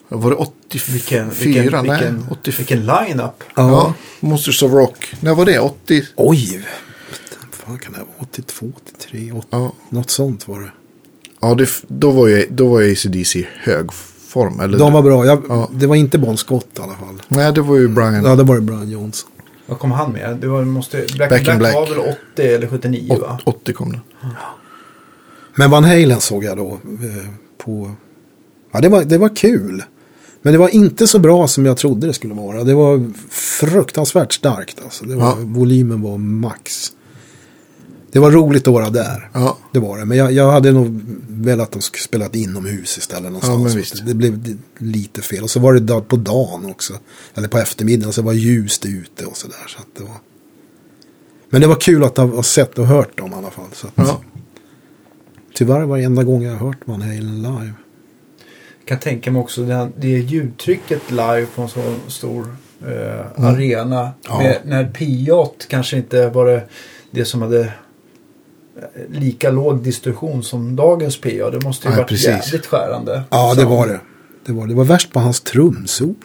Var 0.09 0.29
det 0.29 0.35
84? 0.35 0.93
Vilken, 0.93 1.29
vilken, 1.29 1.85
Nej, 1.85 1.99
vilken, 1.99 2.25
84. 2.31 2.55
vilken 2.57 2.85
line-up. 2.85 3.43
Ja. 3.55 3.93
Monsters 4.19 4.63
of 4.63 4.71
Rock. 4.71 5.13
När 5.19 5.35
var 5.35 5.45
det? 5.45 5.59
80? 5.59 6.03
Oj! 6.15 6.65
Vad 7.65 7.81
kan 7.81 7.93
det 7.93 7.99
vara? 7.99 8.09
82, 8.19 8.71
83, 8.97 9.31
80, 9.31 9.47
Ja. 9.49 9.73
något 9.89 10.09
sånt 10.09 10.47
var 10.47 10.59
det. 10.59 10.71
Ja, 11.41 11.55
det, 11.55 11.69
då 11.87 12.11
var 12.11 12.27
ju 12.27 12.47
då 12.49 12.67
var 12.67 12.81
ju 12.81 12.91
ACDC 12.91 13.39
i 13.39 13.47
hög 13.63 13.93
form. 14.27 14.59
Eller? 14.59 14.77
De 14.77 14.93
var 14.93 15.01
bra. 15.01 15.25
Jag, 15.25 15.43
Ja. 15.49 15.69
Det 15.73 15.87
var 15.87 15.95
inte 15.95 16.17
Bon 16.17 16.37
Scott 16.37 16.67
i 16.77 16.81
alla 16.81 16.95
fall. 16.95 17.21
Nej, 17.27 17.53
det 17.53 17.61
var 17.61 17.75
ju 17.77 17.87
Brian. 17.87 18.23
Ja, 18.25 18.35
det 18.35 18.43
var 18.43 18.55
det 18.55 18.61
Brian 18.61 18.89
Johnson. 18.89 19.29
Vad 19.65 19.79
kom 19.79 19.91
han 19.91 20.11
med? 20.11 20.37
Det 20.41 20.47
var, 20.47 20.63
måste, 20.65 21.05
Black, 21.15 21.29
Back 21.29 21.43
Black, 21.43 21.57
Black. 21.57 21.73
var 21.75 21.87
väl 21.87 21.99
80 22.33 22.41
eller 22.41 22.67
79 22.67 23.17
va? 23.21 23.39
80 23.43 23.73
kom 23.73 23.91
det. 23.91 23.99
Men 25.55 25.69
Van 25.71 25.83
Halen 25.83 26.21
såg 26.21 26.43
jag 26.43 26.57
då 26.57 26.67
eh, 26.71 27.29
på... 27.57 27.91
Ja, 28.71 28.79
det 28.81 28.89
var, 28.89 29.03
det 29.03 29.17
var 29.17 29.35
kul. 29.35 29.83
Men 30.41 30.53
det 30.53 30.59
var 30.59 30.69
inte 30.69 31.07
så 31.07 31.19
bra 31.19 31.47
som 31.47 31.65
jag 31.65 31.77
trodde 31.77 32.07
det 32.07 32.13
skulle 32.13 32.33
vara. 32.33 32.63
Det 32.63 32.73
var 32.73 33.11
fruktansvärt 33.29 34.33
starkt. 34.33 34.81
Alltså. 34.83 35.05
Det 35.05 35.15
var, 35.15 35.23
Ja. 35.23 35.37
Volymen 35.39 36.01
var 36.01 36.17
max. 36.17 36.91
Det 38.11 38.19
var 38.19 38.31
roligt 38.31 38.67
att 38.67 38.73
vara 38.73 38.89
där. 38.89 39.29
Ja, 39.33 39.57
Det 39.73 39.79
var 39.79 39.97
det. 39.97 40.05
Men 40.05 40.17
jag, 40.17 40.31
jag 40.31 40.51
hade 40.51 40.71
nog 40.71 41.01
velat 41.29 41.67
att 41.67 41.71
de 41.71 41.81
skulle 41.81 42.01
spelat 42.01 42.35
inomhus 42.35 42.97
istället. 42.97 43.23
Någonstans. 43.31 43.75
visst. 43.75 44.05
Det 44.05 44.13
blev 44.13 44.57
lite 44.77 45.21
fel. 45.21 45.43
Och 45.43 45.49
så 45.49 45.59
var 45.59 45.73
det 45.73 46.01
på 46.01 46.15
dagen 46.15 46.65
också. 46.65 46.93
Eller 47.35 47.47
på 47.47 47.57
eftermiddagen. 47.57 48.13
Så 48.13 48.21
det 48.21 48.25
var 48.25 48.33
ljust 48.33 48.85
ute 48.85 49.25
och 49.25 49.37
sådär. 49.37 49.65
Så 49.67 49.79
det 49.97 50.03
var... 50.03 50.17
Men 51.49 51.61
det 51.61 51.67
var 51.67 51.75
kul 51.75 52.03
att 52.03 52.17
ha 52.17 52.43
sett 52.43 52.79
och 52.79 52.87
hört 52.87 53.17
dem 53.17 53.31
i 53.31 53.35
alla 53.35 53.49
fall. 53.49 53.65
Så 53.73 53.87
att, 53.87 53.93
ja. 53.95 54.21
Tyvärr 55.55 55.81
varenda 55.85 56.23
gång 56.23 56.43
jag 56.43 56.51
har 56.55 56.67
hört 56.67 56.77
Van 56.85 57.01
Halen 57.01 57.41
live. 57.41 57.73
Kan 58.87 58.99
tänka 58.99 59.31
mig 59.31 59.39
också 59.39 59.63
den, 59.63 59.93
det 59.97 60.07
ljudtrycket 60.07 61.11
live 61.11 61.45
på 61.55 61.61
en 61.61 61.67
så 61.69 61.79
stor 62.07 62.55
eh, 62.81 63.19
Mm. 63.37 63.55
arena. 63.55 64.11
Ja. 64.27 64.37
Med, 64.39 64.57
när 64.65 64.83
P8 64.85 65.49
kanske 65.67 65.97
inte 65.97 66.29
var 66.29 66.45
det, 66.45 66.63
det 67.11 67.25
som 67.25 67.41
hade 67.41 67.59
eh, 67.61 67.71
lika 69.09 69.49
låg 69.51 69.83
distorsion 69.83 70.43
som 70.43 70.75
dagens 70.75 71.21
PA. 71.21 71.49
Det 71.51 71.63
måste 71.63 71.87
ju 71.87 71.89
Nej, 71.89 71.97
varit 71.97 72.09
precis. 72.09 72.27
jävligt 72.27 72.65
skärande. 72.65 73.23
Ja, 73.29 73.53
det 73.55 73.65
var 73.65 73.87
det. 73.87 73.99
Det 74.45 74.53
var, 74.53 74.67
det 74.67 74.73
var 74.73 74.83
värst 74.85 75.13
på 75.13 75.19
hans 75.19 75.41
trumsolo. 75.41 76.15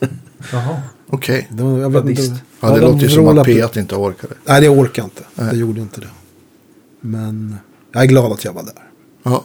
Jaha. 0.52 0.82
okej. 1.08 1.46
Det, 1.50 1.62
var, 1.62 1.78
jag 1.78 1.90
vet 1.90 2.04
inte. 2.04 2.22
Sadist. 2.22 2.42
Ja, 2.60 2.68
det 2.70 2.80
de 2.80 2.86
låter 2.86 2.98
ju 3.02 3.08
som 3.08 3.38
att 3.38 3.46
P1 3.46 3.78
inte 3.78 3.94
orkade. 3.94 4.34
Nej, 4.44 4.60
det 4.60 4.68
orkar 4.68 5.04
inte. 5.04 5.22
Nej. 5.34 5.48
Det 5.50 5.56
gjorde 5.56 5.80
inte 5.80 6.00
det. 6.00 6.06
Men 7.00 7.56
jag 7.92 8.02
är 8.02 8.06
glad 8.06 8.32
att 8.32 8.44
jag 8.44 8.52
var 8.52 8.62
där. 8.62 8.72
Ja. 9.22 9.44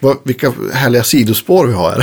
Vad, 0.00 0.16
vilka 0.22 0.52
härliga 0.72 1.02
sidospår 1.02 1.66
vi 1.66 1.72
har 1.72 1.90
här. 1.90 1.98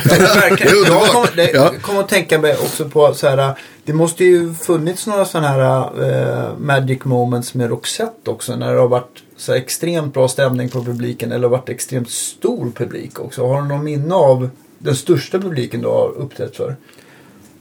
Verkligen. 0.49 0.57
Det 0.57 0.63
är 0.63 0.67
Jag 0.69 0.77
underbart. 0.77 1.11
kommer, 1.11 1.29
det, 1.35 1.51
Ja. 1.53 1.71
kommer 1.81 1.99
att 1.99 2.09
tänka 2.09 2.39
mig 2.39 2.53
också 2.53 2.89
på 2.89 3.13
så 3.13 3.27
här. 3.27 3.53
Det 3.85 3.93
måste 3.93 4.23
ju 4.25 4.53
funnits 4.53 5.07
några 5.07 5.25
sådana 5.25 5.47
här 5.47 5.81
eh, 6.03 6.57
magic 6.59 6.99
moments 7.05 7.53
med 7.53 7.69
Roxette 7.69 8.29
också. 8.31 8.55
När 8.55 8.73
det 8.73 8.79
har 8.79 8.87
varit 8.87 9.23
så 9.37 9.51
här 9.51 9.59
extremt 9.59 10.13
bra 10.13 10.27
stämning 10.27 10.69
på 10.69 10.83
publiken. 10.83 11.31
Eller 11.31 11.47
varit 11.47 11.69
extremt 11.69 12.09
stor 12.09 12.71
publik 12.75 13.19
också. 13.19 13.47
Har 13.47 13.61
du 13.61 13.67
någon 13.67 13.83
minne 13.83 14.15
av 14.15 14.49
den 14.79 14.95
största 14.95 15.39
publiken 15.39 15.81
du 15.81 15.87
har 15.87 16.11
uppträtt 16.17 16.55
för? 16.55 16.75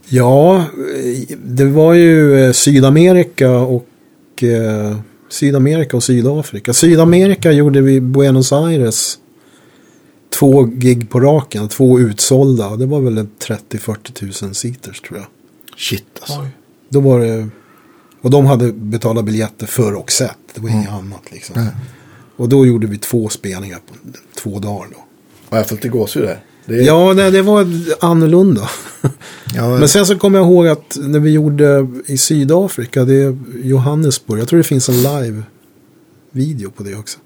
Ja, 0.08 0.64
det 1.36 1.64
var 1.64 1.94
ju 1.94 2.44
eh, 2.46 2.52
Sydamerika 2.52 3.50
och 3.50 3.86
eh, 4.42 4.96
Sydamerika 5.28 5.96
och 5.96 6.02
Sydafrika. 6.02 6.72
Sydamerika 6.72 7.52
gjorde 7.52 7.80
vi 7.80 8.00
Buenos 8.00 8.52
Aires 8.52 9.18
två 10.38 10.62
gig 10.64 11.10
på 11.10 11.20
raken, 11.20 11.68
två 11.68 12.00
utsålda. 12.00 12.76
Det 12.76 12.86
var 12.86 13.00
väl 13.00 13.18
en 13.18 13.30
30-40 13.70 14.44
000 14.44 14.54
seaters 14.54 15.00
tror 15.00 15.18
jag. 15.18 15.26
Shit 15.78 16.04
alltså. 16.20 16.46
Då 16.88 17.00
var 17.00 17.20
det, 17.20 17.48
och 18.20 18.30
de 18.30 18.46
hade 18.46 18.72
betalat 18.72 19.24
biljetter 19.24 19.66
för 19.66 19.92
och 19.94 20.12
sett. 20.12 20.38
Det 20.54 20.60
var 20.60 20.68
inget 20.70 20.90
annat 20.92 21.22
liksom. 21.32 21.54
Nej. 21.62 21.72
Och 22.36 22.48
då 22.48 22.66
gjorde 22.66 22.86
vi 22.86 22.98
två 22.98 23.28
spelningar 23.28 23.76
på 23.78 23.94
två 24.36 24.58
dagar 24.58 24.86
då. 24.92 25.04
Och 25.48 25.56
jag 25.58 25.68
får 25.68 25.76
lite 25.76 25.88
gåshud 25.88 26.22
där. 26.22 26.44
Det 26.66 26.74
är, 26.74 26.82
Ja, 26.82 27.12
nej, 27.12 27.30
det 27.30 27.42
var 27.42 27.66
annorlunda. 28.00 28.68
ja, 29.54 29.78
Men 29.78 29.88
sen 29.88 30.06
så 30.06 30.18
kommer 30.18 30.38
jag 30.38 30.46
ihåg 30.48 30.68
att 30.68 30.96
när 31.00 31.18
vi 31.18 31.30
gjorde 31.30 31.88
i 32.06 32.18
Sydafrika, 32.18 33.04
det 33.04 33.14
är 33.14 33.36
Johannesburg, 33.62 34.40
jag 34.40 34.48
tror 34.48 34.58
det 34.58 34.64
finns 34.64 34.88
en 34.88 35.02
live-video 35.02 36.70
på 36.70 36.82
det 36.82 36.94
också. 36.94 37.18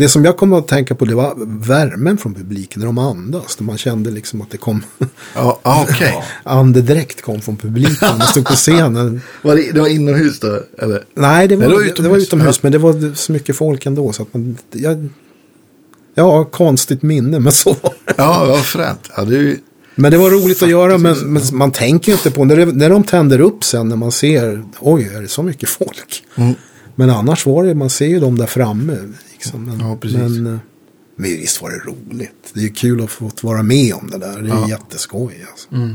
Det 0.00 0.08
som 0.08 0.24
jag 0.24 0.36
kommer 0.36 0.58
att 0.58 0.68
tänka 0.68 0.94
på 0.94 1.04
det 1.04 1.14
var 1.14 1.34
värmen 1.66 2.18
från 2.18 2.34
publiken 2.34 2.80
när 2.80 2.86
de 2.86 2.98
andas. 2.98 3.60
När 3.60 3.66
man 3.66 3.78
kände 3.78 4.10
liksom 4.10 4.42
att 4.42 4.50
det 4.50 4.56
kom, 4.56 4.82
ja, 5.34 5.60
ja, 5.62 5.86
okej. 5.90 6.22
andedräkt 6.42 7.22
kom 7.22 7.40
från 7.40 7.56
publiken. 7.56 8.08
Man 8.18 8.26
stod 8.26 8.44
på 8.44 8.52
scenen. 8.52 9.20
Var 9.42 9.56
det, 9.56 9.72
det 9.72 9.80
var 9.80 9.88
inomhus 9.88 10.40
då? 10.40 10.60
Eller? 10.78 11.04
Nej, 11.14 11.48
det 11.48 11.56
var, 11.56 11.62
Nej, 11.68 11.68
det 11.68 11.74
var 11.76 11.78
det 11.78 11.78
var 11.78 11.80
utomhus. 11.82 12.22
utomhus, 12.26 12.56
Ja. 12.56 12.60
men 12.62 12.72
det 12.72 12.78
var 12.78 13.14
så 13.14 13.32
mycket 13.32 13.56
folk 13.56 13.86
ändå. 13.86 14.12
Så 14.12 14.22
att 14.22 14.34
man, 14.34 14.58
jag, 14.72 15.08
ja, 16.14 16.44
konstigt 16.44 17.02
minne, 17.02 17.38
men 17.38 17.52
så 17.52 17.76
var 17.82 17.94
det. 18.06 18.14
Ja, 18.16 18.44
vad 18.48 18.64
fränt. 18.64 19.10
Ja, 19.16 19.22
det 19.24 19.36
är 19.36 19.40
ju... 19.40 19.58
Men 19.94 20.12
det 20.12 20.18
var 20.18 20.30
roligt 20.30 20.62
att 20.62 20.68
göra, 20.70 20.98
men, 20.98 21.32
men 21.32 21.42
man 21.52 21.70
tänker 21.72 22.12
inte 22.12 22.30
på 22.30 22.44
när, 22.44 22.56
det, 22.56 22.64
när 22.66 22.90
de 22.90 23.04
tänder 23.04 23.40
upp 23.40 23.64
sen 23.64 23.88
när 23.88 23.96
man 23.96 24.12
ser, 24.12 24.64
oj, 24.78 25.10
är 25.16 25.22
det 25.22 25.28
så 25.28 25.42
mycket 25.42 25.68
folk? 25.68 26.24
Mm. 26.36 26.54
Men 27.00 27.10
annars 27.10 27.46
var 27.46 27.64
det, 27.64 27.74
man 27.74 27.90
ser 27.90 28.06
ju 28.06 28.20
dem 28.20 28.38
där 28.38 28.46
framme. 28.46 28.98
Liksom. 29.32 29.64
Men, 29.64 29.80
Ja, 29.80 29.96
precis. 29.96 30.18
Men, 30.18 30.46
eh, 30.46 30.58
men 31.16 31.30
visst 31.30 31.62
var 31.62 31.70
det 31.70 31.76
roligt. 31.78 32.50
Det 32.54 32.64
är 32.64 32.68
kul 32.74 33.02
att 33.04 33.10
få 33.10 33.30
vara 33.42 33.62
med 33.62 33.94
om 33.94 34.10
det 34.10 34.18
där. 34.18 34.42
Det 34.42 34.48
är 34.48 34.54
Ja. 34.54 34.68
jätteskoj. 34.68 35.46
Alltså. 35.50 35.74
Mm. 35.74 35.94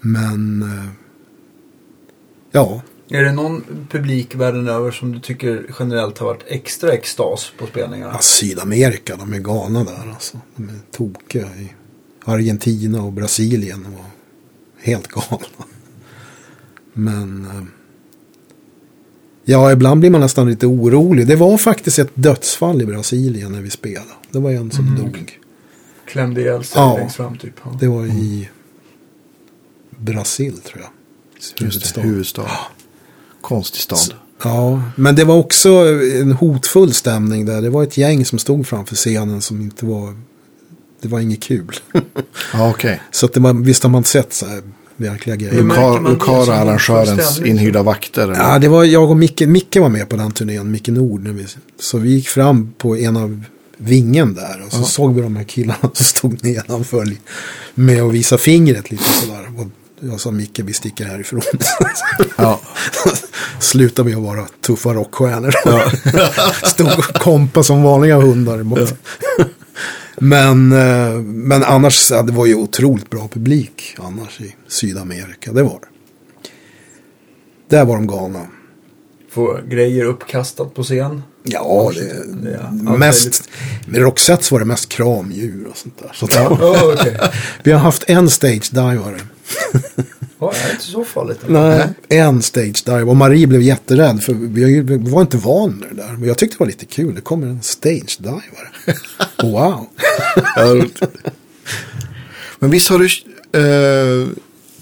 Men, 0.00 0.62
eh, 0.62 0.84
ja. 2.52 2.82
Är 3.08 3.22
det 3.22 3.32
någon 3.32 3.64
publik 3.90 4.34
världen 4.34 4.68
över 4.68 4.90
som 4.90 5.12
du 5.12 5.20
tycker 5.20 5.66
generellt 5.78 6.18
har 6.18 6.26
varit 6.26 6.44
extra 6.46 6.92
extas 6.92 7.52
på 7.58 7.66
spelningarna? 7.66 8.12
ja, 8.14 8.20
Sydamerika, 8.20 9.16
de 9.16 9.32
är 9.32 9.38
galna 9.38 9.84
där 9.84 10.10
alltså. 10.14 10.40
De 10.56 10.68
är 10.68 10.78
tokiga 10.90 11.46
i 11.46 11.72
Argentina 12.24 13.02
och 13.02 13.12
Brasilien. 13.12 13.82
var 13.96 14.04
helt 14.82 15.08
galna. 15.08 15.64
Men, 16.92 17.44
eh, 17.46 17.62
ja, 19.44 19.72
ibland 19.72 20.00
blir 20.00 20.10
man 20.10 20.20
nästan 20.20 20.48
lite 20.50 20.66
orolig. 20.66 21.26
Det 21.26 21.36
var 21.36 21.58
faktiskt 21.58 21.98
ett 21.98 22.10
dödsfall 22.14 22.82
i 22.82 22.86
Brasilien 22.86 23.52
när 23.52 23.60
vi 23.60 23.70
spelade. 23.70 24.10
Det 24.30 24.38
var 24.38 24.50
en 24.50 24.70
som 24.70 24.96
dog. 24.96 25.38
Klämde 26.06 26.40
ihjäl 26.40 26.64
sig 26.64 26.80
Ja. 26.80 26.96
längst 26.96 27.16
fram 27.16 27.38
typ. 27.38 27.54
Ja. 27.64 27.76
Det 27.80 27.88
var 27.88 28.06
i 28.06 28.48
Brasil 29.98 30.58
tror 30.58 30.82
jag. 30.82 30.90
Huvudstad. 31.60 32.00
huvudstad. 32.00 32.50
Konstig 33.40 33.80
stad. 33.80 34.14
Ja, 34.44 34.82
men 34.96 35.14
det 35.16 35.24
var 35.24 35.36
också 35.36 35.68
en 36.20 36.32
hotfull 36.32 36.94
stämning 36.94 37.44
där. 37.46 37.62
Det 37.62 37.70
var 37.70 37.82
ett 37.82 37.96
gäng 37.96 38.24
som 38.24 38.38
stod 38.38 38.66
framför 38.66 38.96
scenen 38.96 39.40
som 39.42 39.60
inte 39.60 39.86
var... 39.86 40.14
Det 41.00 41.08
var 41.08 41.20
inget 41.20 41.42
kul. 41.42 41.76
Ja, 42.52 42.70
okej. 42.70 43.00
så 43.10 43.26
att 43.26 43.32
det 43.32 43.40
var, 43.40 43.52
visst 43.52 43.82
har 43.82 43.90
man 43.90 44.04
sett 44.04 44.32
så 44.32 44.46
här 44.46 44.62
verkliga 44.96 45.36
grejer. 45.36 45.54
Hur 45.54 45.62
märker 45.62 45.80
Lokal, 45.82 46.02
man 46.02 46.04
det 46.04 46.10
lokala 46.18 46.44
som 46.44 46.54
arrangörens 46.54 47.30
stämning? 47.34 47.52
inhyrda 47.52 47.82
vakter. 47.82 48.22
eller? 48.22 48.34
Ja, 48.34 48.58
det 48.58 48.68
var 48.68 48.84
jag 48.84 49.10
och 49.10 49.16
Micke. 49.16 49.40
Micke 49.40 49.76
var 49.76 49.88
med 49.88 50.08
på 50.08 50.16
den 50.16 50.32
turnén, 50.32 50.70
Micke 50.70 50.88
Nord. 50.88 51.24
När 51.24 51.32
vi, 51.32 51.46
så 51.80 51.98
vi 51.98 52.10
gick 52.10 52.28
fram 52.28 52.72
på 52.78 52.96
en 52.96 53.16
av 53.16 53.44
vingen 53.76 54.34
där. 54.34 54.62
Och 54.66 54.72
så 54.72 54.80
Ja. 54.80 54.84
såg 54.84 55.14
vi 55.14 55.22
de 55.22 55.36
här 55.36 55.44
killarna 55.44 55.78
som 55.92 56.04
stod 56.04 56.44
nedanför 56.44 57.16
med 57.74 58.02
och 58.04 58.14
visade 58.14 58.42
fingret 58.42 58.90
lite 58.90 59.04
sådär. 59.04 59.48
Och 59.58 59.66
jag 60.10 60.20
sa 60.20 60.30
Micke, 60.30 60.58
vi 60.64 60.72
sticker 60.72 61.04
härifrån. 61.04 61.40
Ja. 62.36 62.60
Sluta 63.60 64.04
med 64.04 64.16
att 64.16 64.22
vara 64.22 64.46
tuffa 64.66 64.94
rockstjärnor. 64.94 65.54
Stod 66.68 66.86
och 66.86 67.04
kompa 67.04 67.62
som 67.62 67.82
vanliga 67.82 68.16
hundar. 68.16 68.62
Mot. 68.62 68.94
Men, 70.22 70.72
eh, 70.72 71.20
men 71.22 71.62
annars, 71.62 72.10
ja, 72.10 72.22
det 72.22 72.32
var 72.32 72.46
ju 72.46 72.54
otroligt 72.54 73.10
bra 73.10 73.28
publik 73.28 73.96
annars 73.98 74.40
i 74.40 74.54
Sydamerika. 74.68 75.52
Det 75.52 75.62
var 75.62 75.80
det. 75.80 75.88
Där 77.76 77.84
var 77.84 77.94
de 77.94 78.06
galna. 78.06 78.46
Få 79.30 79.58
grejer 79.68 80.04
uppkastat 80.04 80.74
på 80.74 80.82
scen. 80.82 81.22
Ja, 81.42 81.92
det, 81.94 82.60
allt 82.86 82.98
mest, 82.98 83.50
med 83.86 84.00
Roxette 84.00 84.54
var 84.54 84.58
det 84.58 84.66
mest 84.66 84.88
kramdjur 84.88 85.66
och 85.70 85.76
sånt 85.76 85.98
där. 85.98 86.10
Så 86.14 86.28
Ja, 86.30 86.58
okej. 86.92 87.18
Vi 87.62 87.72
har 87.72 87.80
haft 87.80 88.04
en 88.06 88.30
stage-divare. 88.30 89.20
Ja, 90.42 90.52
det 90.62 90.68
är 90.68 90.72
inte 90.72 90.84
så 90.84 91.04
farligt. 91.04 91.40
Nej, 91.46 91.88
en 92.08 92.40
stage-dive. 92.40 93.02
Och 93.02 93.16
Marie 93.16 93.46
blev 93.46 93.62
jätterädd 93.62 94.22
för 94.22 94.32
vi 94.34 94.80
var 95.10 95.20
inte 95.20 95.36
van 95.36 95.70
med 95.70 95.88
det 95.88 95.94
där. 96.02 96.12
Men 96.12 96.28
jag 96.28 96.38
tyckte 96.38 96.54
det 96.56 96.60
var 96.60 96.66
lite 96.66 96.84
kul. 96.84 97.14
Det 97.14 97.20
kommer 97.20 97.46
en 97.46 97.60
stage-divare. 97.62 98.40
Wow. 99.42 99.86
Ja, 100.56 100.62
roligt. 100.64 101.00
Men 102.58 102.70
visst 102.70 102.88
har 102.88 102.98
du... 102.98 103.08
Eh, 103.60 104.28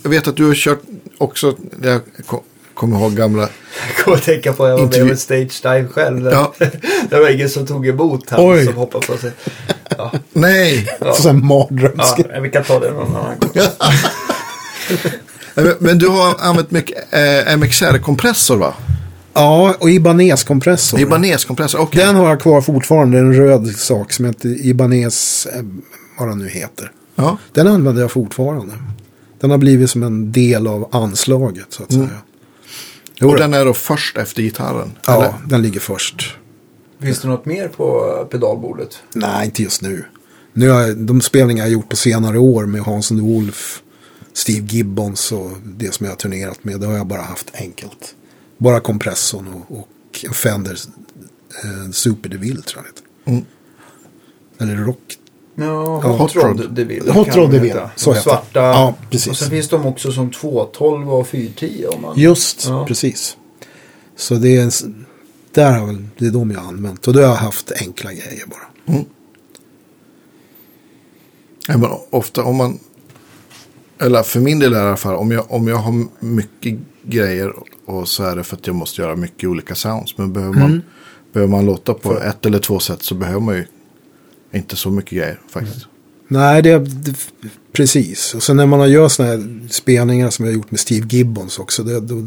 jag 0.03 0.11
vet 0.11 0.29
att 0.29 0.37
du 0.37 0.47
har 0.47 0.55
kört 0.55 0.83
också... 1.19 1.57
Jag 1.83 2.01
kom- 2.27 2.43
kommer 2.75 2.99
ihåg 2.99 3.15
gamla... 3.15 3.41
Jag 3.43 4.05
kommer 4.05 4.17
att 4.17 4.23
tänka 4.25 4.53
på 4.53 4.65
att 4.65 4.71
jag 4.71 4.79
var 4.79 4.87
med 4.87 5.03
om 5.03 5.11
ett 5.11 5.21
stage 5.21 5.61
dive 5.63 5.89
själv. 5.89 6.27
Ja. 6.27 6.55
det 7.11 7.21
var 7.21 7.29
ingen 7.31 7.49
som 7.51 7.67
tog 7.67 7.87
emot 7.89 8.31
han 8.31 8.51
Oj. 8.51 8.65
som 8.65 8.75
hoppade 8.75 9.07
på 9.07 9.17
sig. 9.17 9.33
Ja, 9.99 10.13
Nej! 10.33 10.89
ja. 11.01 11.15
Så 11.15 11.29
en 11.29 11.47
mardröms... 11.47 12.15
ja, 12.33 12.41
vi 12.41 12.51
kan 12.51 12.65
ta 12.65 12.81
det 12.81 12.91
någon 12.91 13.17
annan 13.17 13.35
gång. 13.39 13.51
Men, 15.55 15.75
men 15.79 15.99
du 15.99 16.09
har 16.09 16.37
använt 16.41 16.71
mycket 16.71 17.15
eh, 17.15 17.57
MXR-kompressor 17.57 18.57
va? 18.57 18.75
Ja, 19.35 19.75
och 19.79 19.91
Ibanez-kompressor. 19.91 21.01
Ibanez-kompressor, 21.01 21.79
okej. 21.81 22.05
Den 22.05 22.15
har 22.15 22.29
jag 22.29 22.41
kvar 22.41 22.61
fortfarande. 22.61 23.19
En 23.19 23.35
röd 23.35 23.67
sak 23.77 24.13
som 24.13 24.25
heter 24.25 24.67
Ibanez, 24.67 25.47
eh, 25.47 25.63
vad 26.19 26.29
den 26.29 26.39
nu 26.39 26.49
heter. 26.49 26.93
Ja. 27.15 27.39
Den 27.53 27.67
använder 27.67 28.03
jag 28.03 28.11
fortfarande. 28.11 28.75
Den 29.41 29.51
har 29.51 29.59
blivit 29.59 29.91
som 29.91 30.03
en 30.03 30.33
del 30.33 30.67
av 30.67 30.89
anslaget 30.93 31.67
så 31.69 31.83
att 31.83 31.93
säga. 31.93 32.09
Jo, 33.21 33.29
Och 33.29 33.37
den 33.37 33.55
är 33.55 33.65
då 33.65 33.75
först 33.75 34.17
efter 34.17 34.43
gitarren? 34.43 34.93
ja, 35.07 35.15
eller? 35.17 35.35
den 35.47 35.63
ligger 35.63 35.81
först. 35.81 36.35
Finns 37.03 37.21
det 37.21 37.29
något 37.29 37.47
mer 37.47 37.69
på 37.69 38.01
pedalbordet? 38.31 38.99
Nej, 39.15 39.45
inte 39.45 39.63
just 39.63 39.83
nu. 39.83 40.05
nu 40.53 40.68
har 40.68 40.81
jag, 40.81 40.97
de 40.97 41.21
spelningar 41.21 41.64
jag 41.64 41.72
gjort 41.72 41.89
på 41.89 41.97
senare 41.97 42.39
år 42.39 42.67
med 42.67 42.81
Hans 42.81 43.11
and 43.11 43.21
Wolf, 43.21 43.83
Steve 44.33 44.67
Gibbons 44.67 45.33
och 45.33 45.51
det 45.65 45.95
som 45.95 46.05
jag 46.07 46.13
har 46.13 46.17
turnerat 46.17 46.65
med. 46.65 46.81
Det 46.81 46.87
har 46.87 46.95
jag 46.97 47.07
bara 47.07 47.23
haft 47.23 47.51
enkelt. 47.55 48.15
Bara 48.59 48.81
kompressorn 48.81 49.49
och, 49.69 49.79
och 49.79 49.89
en 50.25 50.33
Fender 50.35 50.79
eh, 51.65 51.91
Super 51.93 52.29
DeVille 52.29 52.63
tror 52.63 52.85
jag 52.85 52.95
det. 52.95 53.31
Mm. 53.31 53.45
Eller 54.59 54.85
Rock. 54.85 55.17
Ja, 55.55 56.01
Ja, 56.05 56.17
Hot 56.17 56.35
Rod. 56.37 56.75
DeVille. 56.75 57.13
Hot 57.13 57.37
Rod 57.37 57.51
de 57.51 57.57
DeVille, 57.57 57.91
så 57.97 58.11
heter 58.13 58.23
Svarta. 58.23 58.61
Ja, 58.61 58.95
precis. 59.11 59.29
Och 59.29 59.37
sen 59.37 59.51
finns 59.51 59.69
de 59.69 59.87
också 59.87 60.13
som 60.13 60.31
212 60.31 61.13
och 61.15 61.29
410. 61.29 61.87
Om 61.95 62.03
man... 62.03 62.19
Just, 62.19 62.67
Ja. 62.69 62.87
precis. 62.87 63.37
Så 64.17 64.35
det 64.35 64.57
är, 64.57 64.63
en 64.63 65.07
där 65.53 65.79
har 65.79 65.87
väl, 65.87 66.07
det 66.19 66.27
är 66.27 66.31
de 66.31 66.51
jag 66.51 66.61
har 66.61 66.69
använt. 66.69 67.07
Och 67.09 67.13
då 67.15 67.21
har 67.21 67.27
jag 67.27 67.35
haft 67.35 67.73
enkla 67.73 68.13
grejer 68.13 68.45
bara. 68.47 68.97
Ja, 71.69 71.79
men 71.79 71.91
ofta 72.11 72.45
om 72.45 72.57
man... 72.57 72.79
Eller 74.01 74.22
för 74.22 74.41
min 74.41 74.59
del 74.59 74.72
i 74.72 74.77
alla 74.77 74.97
fall. 74.97 75.14
Om 75.14 75.31
jag, 75.31 75.53
om 75.53 75.68
jag 75.68 75.77
har 75.77 76.05
mycket 76.21 76.79
grejer 77.03 77.53
och 77.87 78.09
så 78.09 78.25
är 78.25 78.37
det 78.37 78.45
för 78.45 78.57
att 78.57 78.67
jag 78.67 78.77
måste 78.77 79.03
göra 79.03 79.17
mycket 79.17 79.49
olika 79.49 79.75
sounds. 79.75 80.18
Men 80.18 80.33
behöver 80.33 80.55
man, 80.55 80.71
Mm. 80.71 80.83
behöver 81.33 81.51
man 81.51 81.67
låta 81.67 81.95
på 81.95 82.21
ett 82.21 82.47
eller 82.47 82.59
två 82.59 82.79
sätt 82.79 83.03
så 83.03 83.14
behöver 83.14 83.41
man 83.41 83.55
ju 83.55 83.64
inte 84.53 84.77
så 84.77 84.91
mycket 84.91 85.11
grejer 85.11 85.41
faktiskt. 85.49 85.87
Nej, 86.29 86.63
det, 86.63 86.79
det 86.79 87.14
precis. 87.72 88.35
Och 88.35 88.43
sen 88.43 88.57
när 88.57 88.67
man 88.67 88.81
har 88.81 88.87
gjort 88.87 89.13
sådana 89.13 89.33
här 89.33 89.68
spelningar 89.71 90.31
som 90.31 90.45
jag 90.45 90.53
har 90.53 90.57
gjort 90.57 90.71
med 90.71 90.81
Steve 90.81 91.07
Gibbons 91.11 91.59
också. 91.59 91.83
Det, 91.83 92.01
då, 92.01 92.27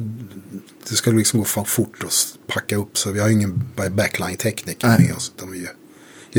det 0.90 0.95
ska 0.95 1.12
liksom 1.12 1.40
gå 1.40 1.45
fan 1.45 1.66
fort 1.66 2.04
att 2.06 2.54
packa 2.54 2.76
upp. 2.76 2.98
Så 2.98 3.12
vi 3.12 3.20
har 3.20 3.28
ju 3.28 3.34
ingen 3.34 3.64
backline-tekniker 3.91 4.88
med 5.00 5.14
oss. 5.16 5.32
Utan 5.38 5.52
vi 5.52 5.58
gör, 5.64 5.72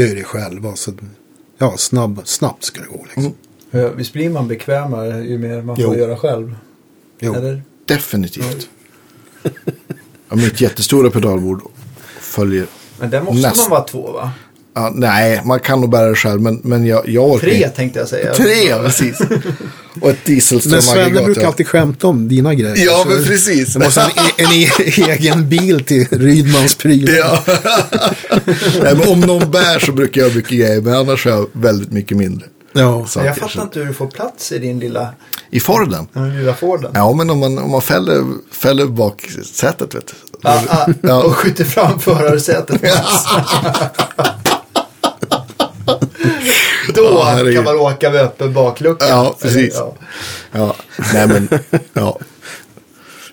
gör 0.09 0.15
det 0.15 0.25
själva. 0.25 0.77
Så 0.77 0.93
ja, 1.59 1.75
snabb, 1.77 2.21
snabbt 2.25 2.65
ska 2.65 2.81
det 2.81 2.87
gå 2.87 3.05
liksom. 3.05 3.23
Mm. 3.23 3.35
Visst 3.97 4.13
blir 4.13 4.31
man 4.31 4.49
bekvämare 4.49 5.25
ju 5.25 5.39
mer 5.39 5.63
man 5.63 5.77
får 5.77 5.85
Jo. 5.85 5.97
göra 5.97 6.17
själv? 6.17 6.55
Jo. 7.21 7.35
Eller? 7.35 7.63
Definitivt. 7.87 8.69
Ja, 10.29 10.37
mitt 10.37 10.61
jättestora 10.61 11.11
pedalbord 11.11 11.61
följer. 12.21 12.67
Men 13.01 13.11
där 13.11 13.23
måste 13.23 13.49
Näst- 13.49 13.57
man 13.57 13.71
vara 13.71 13.83
två 13.85 14.13
va? 14.13 14.33
Ja, 14.77 14.91
nej, 14.95 15.43
man 15.45 15.61
kan 15.61 15.81
nog 15.81 15.91
bära 15.91 16.07
det 16.09 16.15
själv, 16.15 16.41
men, 16.41 16.61
men 16.65 16.87
jag, 16.87 17.09
jag 17.09 17.31
orkar 17.31 17.49
Tre 17.49 17.69
tänkte 17.69 17.99
jag 17.99 18.09
säga. 18.09 18.35
Tre, 18.35 18.75
precis. 18.85 19.21
Och 19.21 19.27
ett 19.31 19.39
Men 20.01 20.01
Svenne 20.01 20.13
dieselströmaggregat. 20.25 21.25
brukar 21.25 21.41
ja. 21.43 21.47
alltid 21.47 21.67
skämta 21.69 22.07
om 22.07 22.29
dina 22.29 22.55
grejer. 22.55 22.87
Ja, 22.87 23.05
men 23.09 23.25
precis. 23.25 23.73
Du 23.73 23.79
måste 23.79 24.01
ha 24.01 24.11
en, 24.39 24.47
en, 24.47 24.53
e- 24.53 24.69
egen 25.13 25.49
bil 25.49 25.85
till 25.85 26.07
Rydmans 26.11 26.75
prylar. 26.75 27.15
Ja. 27.15 27.45
Nej, 28.83 28.95
men 28.97 29.09
om 29.09 29.21
någon 29.21 29.51
bär 29.51 29.79
så 29.79 29.93
brukar 29.93 30.21
jag 30.21 30.29
ha 30.29 30.37
mycket 30.37 30.51
grejer, 30.59 30.81
men 30.81 30.95
annars 30.95 31.25
har 31.25 31.33
jag 31.33 31.47
väldigt 31.53 31.93
mycket 31.93 32.17
mindre. 32.17 32.47
Ja. 32.77 33.07
saker. 33.07 33.27
Jag 33.27 33.37
fattar 33.37 33.63
inte 33.63 33.79
hur 33.79 33.87
du 33.87 33.95
får 33.95 34.07
plats 34.07 34.53
i 34.53 34.59
din 34.59 34.79
lilla, 34.81 35.09
I 35.51 35.61
Forden? 35.61 36.09
den 36.13 36.37
lilla 36.37 36.55
Forden. 36.55 36.91
Ja, 36.95 37.13
men 37.13 37.31
om 37.31 37.39
man, 37.39 37.59
om 37.59 37.71
man 37.71 37.83
fäller, 37.83 38.25
fäller 38.51 38.87
baksätet, 38.87 39.95
vet 39.95 40.07
du. 40.07 40.15
Ah, 40.49 40.61
ah, 40.69 40.87
Ja. 41.03 41.25
Och 41.25 41.33
skjuter 41.37 41.65
fram 41.65 41.99
förarsätet. 41.99 42.83
Då 46.95 47.03
Ja, 47.05 47.39
kan 47.55 47.65
man 47.65 47.77
åka 47.79 48.11
med 48.11 48.21
öppen 48.21 48.53
baklucka. 48.53 49.09
Ja, 49.09 49.37
precis. 49.41 49.75
Ja. 49.75 49.95
Ja, 50.53 50.77
nej 51.15 51.29
men, 51.29 51.49
ja. 51.93 52.19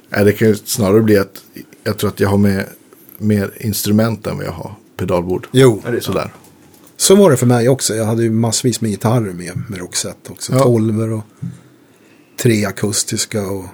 Nej, 0.10 0.26
det 0.26 0.32
kan 0.34 0.48
ju 0.48 0.56
snarare 0.66 1.02
bli 1.02 1.18
att 1.18 1.42
jag 1.84 1.98
tror 1.98 2.10
att 2.10 2.20
jag 2.20 2.30
har 2.30 2.38
med 2.38 2.66
mer 3.18 3.52
instrument 3.58 4.28
än 4.28 4.38
vad 4.38 4.46
jag 4.46 4.52
har 4.52 4.74
pedalbord. 4.98 5.48
Jo, 5.52 5.82
Sådär. 6.02 6.30
Så 7.02 7.16
var 7.16 7.32
det 7.32 7.38
för 7.38 7.46
mig 7.46 7.70
också. 7.70 7.96
Jag 7.96 8.06
hade 8.06 8.24
ju 8.24 8.30
massvis 8.32 8.82
med 8.82 8.92
gitarrer 8.92 9.34
med, 9.34 9.62
med 9.70 9.80
Roxette 9.80 10.32
också. 10.32 10.54
Ja. 10.54 10.60
Tolver 10.60 11.12
och 11.12 11.24
tre 12.42 12.66
akustiska 12.66 13.42
och... 13.48 13.66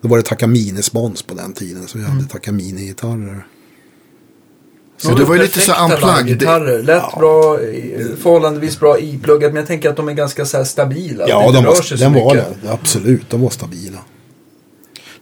Då 0.00 0.08
var 0.08 0.16
det 0.16 0.22
Takamine-spons 0.22 1.22
på 1.22 1.34
den 1.34 1.52
tiden, 1.52 1.86
så 1.88 1.98
jag 1.98 2.04
Mm. 2.04 2.16
hade 2.16 2.28
Takamine-gitarrer. 2.28 3.46
Så 4.96 5.14
det 5.14 5.24
var 5.24 5.34
ju 5.34 5.42
lite 5.42 5.60
så 5.60 5.72
unplugged. 5.84 6.26
gitarrer. 6.26 6.82
Lätt 6.82 7.14
bra, 7.18 7.60
i- 7.62 8.06
förhållandevis 8.22 8.80
bra 8.80 8.98
ipluggat. 8.98 9.52
Men 9.52 9.56
jag 9.60 9.66
tänker 9.66 9.90
att 9.90 9.96
de 9.96 10.08
är 10.08 10.12
ganska 10.12 10.44
så 10.46 10.56
här 10.56 10.64
stabila. 10.64 11.28
Ja, 11.28 11.52
de 11.52 11.64
var, 11.64 11.96
den 11.98 12.12
var 12.14 12.34
mycket. 12.34 12.62
det. 12.62 12.70
Absolut, 12.72 13.30
de 13.30 13.40
var 13.40 13.50
stabila. 13.50 13.98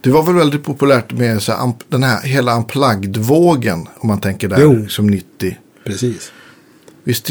Det 0.01 0.09
var 0.11 0.23
väl 0.23 0.35
väldigt 0.35 0.63
populärt 0.63 1.11
med 1.13 1.41
så 1.41 1.51
här, 1.51 1.73
den 1.89 2.03
här 2.03 2.21
hela 2.21 2.55
unplugged-vågen. 2.57 3.87
Om 3.99 4.07
man 4.07 4.21
tänker 4.21 4.47
där 4.47 4.61
Jo. 4.61 4.87
som 4.89 5.07
90. 5.07 5.57
Precis. 5.83 6.31
Visst, 7.09 7.29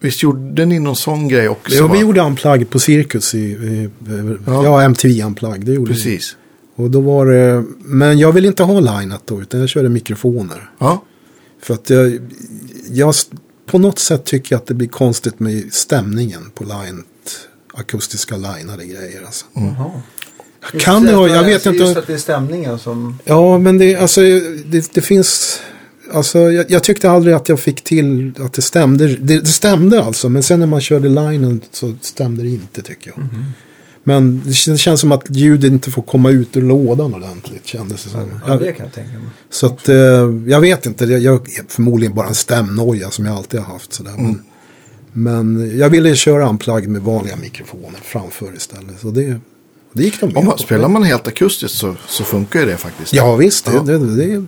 visst 0.00 0.22
gjorde 0.22 0.64
ni 0.64 0.78
någon 0.78 0.96
sån 0.96 1.28
grej 1.28 1.48
också? 1.48 1.74
Ja, 1.74 1.86
va? 1.86 1.92
vi 1.94 2.00
gjorde 2.00 2.20
Unplugged 2.20 2.70
på 2.70 2.78
Cirkus 2.78 3.34
i, 3.34 3.38
i 3.38 3.90
Ja. 4.46 4.64
ja. 4.64 4.82
MTV 4.82 5.22
Unplugged. 5.22 5.64
Det 5.64 5.72
gjorde 5.72 5.92
vi. 5.92 5.96
Precis. 5.96 6.36
Och 6.76 6.90
då 6.90 7.00
var 7.00 7.26
det, 7.26 7.64
men 7.78 8.18
jag 8.18 8.32
ville 8.32 8.48
inte 8.48 8.62
ha 8.62 8.80
lineat 8.80 9.22
då, 9.24 9.42
utan 9.42 9.60
jag 9.60 9.68
körde 9.68 9.88
mikrofoner. 9.88 10.70
Ja, 10.78 11.04
För 11.62 11.74
att 11.74 11.90
jag, 11.90 12.18
jag 12.90 13.14
på 13.66 13.78
något 13.78 13.98
sätt 13.98 14.24
tycker 14.24 14.54
jag 14.54 14.60
att 14.60 14.66
det 14.66 14.74
blir 14.74 14.88
konstigt 14.88 15.40
med 15.40 15.72
stämningen 15.74 16.50
på 16.54 16.64
line, 16.64 17.04
akustiska 17.74 18.36
lineade 18.36 18.84
grejer. 18.86 19.22
Alltså. 19.26 19.46
Jaha. 19.52 20.02
Kan 20.80 21.02
Just 21.02 21.06
det 21.12 21.16
ha, 21.16 21.28
jag 21.28 21.44
vet 21.44 21.66
Just 21.66 21.80
inte. 21.80 21.98
att 21.98 22.06
det 22.06 22.14
är 22.14 22.18
stämningen 22.18 22.78
som... 22.78 23.18
Ja, 23.24 23.58
men 23.58 23.78
det, 23.78 23.96
alltså, 23.96 24.20
det, 24.66 24.92
det 24.94 25.00
finns, 25.00 25.60
alltså 26.12 26.38
jag, 26.38 26.70
jag 26.70 26.82
tyckte 26.84 27.10
aldrig 27.10 27.34
att 27.34 27.48
jag 27.48 27.60
fick 27.60 27.84
till 27.84 28.32
att 28.40 28.52
det 28.52 28.62
stämde. 28.62 29.06
Det, 29.16 29.40
det 29.40 29.46
stämde 29.46 30.04
alltså, 30.04 30.28
men 30.28 30.42
sen 30.42 30.60
när 30.60 30.66
man 30.66 30.80
körde 30.80 31.08
linen 31.08 31.60
så 31.72 31.94
stämde 32.00 32.42
det 32.42 32.48
inte 32.48 32.82
tycker 32.82 33.12
jag. 33.16 33.26
Men 34.06 34.42
det 34.44 34.50
kän- 34.50 34.70
det 34.72 34.78
känns 34.78 35.00
som 35.00 35.12
att 35.12 35.24
ljudet 35.28 35.72
inte 35.72 35.90
får 35.90 36.02
komma 36.02 36.30
ut 36.30 36.56
ur 36.56 36.62
lådan 36.62 37.14
ordentligt, 37.14 37.66
kändes 37.66 38.04
det 38.04 38.10
som. 38.10 38.20
Ja, 38.20 38.26
Jag- 38.52 38.60
det 38.60 38.72
kan 38.72 38.86
jag 38.86 38.94
tänka 38.94 39.10
mig. 39.12 39.28
Så 39.50 39.66
att, 39.66 39.88
eh, 39.88 39.96
jag 40.46 40.60
vet 40.60 40.86
inte, 40.86 41.04
jag, 41.04 41.20
jag 41.20 41.34
är 41.58 41.64
förmodligen 41.68 42.14
bara 42.14 42.28
en 42.28 42.34
stämnoja 42.34 43.10
som 43.10 43.26
jag 43.26 43.36
alltid 43.36 43.60
har 43.60 43.72
haft. 43.72 43.92
Sådär. 43.92 44.12
Men, 44.16 44.42
men 45.12 45.78
jag 45.78 45.90
ville 45.90 46.16
köra 46.16 46.48
unplugged 46.48 46.88
med 46.88 47.02
vanliga 47.02 47.36
mikrofoner 47.36 48.00
framför 48.02 48.56
istället. 48.56 49.00
Så 49.00 49.10
det, 49.10 49.40
det 49.92 50.02
gick 50.02 50.20
de 50.20 50.26
med 50.26 50.36
om 50.36 50.44
man, 50.46 50.56
på. 50.56 50.62
spelar 50.62 50.88
man 50.88 51.02
helt 51.02 51.28
akustiskt 51.28 51.78
så, 51.78 51.94
så 52.08 52.24
funkar 52.24 52.60
ju 52.60 52.66
det 52.66 52.76
faktiskt. 52.76 53.14
Ja 53.14 53.36
visst, 53.36 53.64
det, 53.64 53.72
Ja. 53.74 53.82
det, 53.82 53.98
det, 53.98 54.16
det 54.26 54.46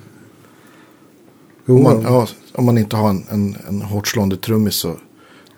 Jo, 1.67 1.77
Om 1.77 1.83
man, 1.83 2.03
ja, 2.03 2.27
om 2.53 2.65
man 2.65 2.79
inte 2.79 2.97
har 2.97 3.11
en, 3.11 3.25
en, 3.31 3.57
en 3.69 3.83
hårt 3.83 4.09
slående 4.09 4.37
trummis 4.37 4.75
så 4.75 4.97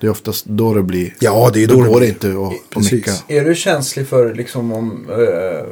det 0.01 0.07
är 0.07 0.11
oftast 0.11 0.45
då 0.47 0.75
det 0.75 0.83
blir. 0.83 1.15
Ja, 1.21 1.51
det 1.55 1.63
är 1.63 1.67
då, 1.69 1.75
då 1.75 1.83
det 1.83 1.89
går 1.89 2.01
det 2.01 2.19
blir. 2.21 2.31
inte 2.31 2.57
att, 2.77 2.77
att 2.85 2.93
micka. 2.93 3.11
Är 3.29 3.45
du 3.45 3.55
känslig 3.55 4.07
för 4.09 4.35
liksom 4.35 4.73
om 4.73 5.07
eh, 5.11 5.67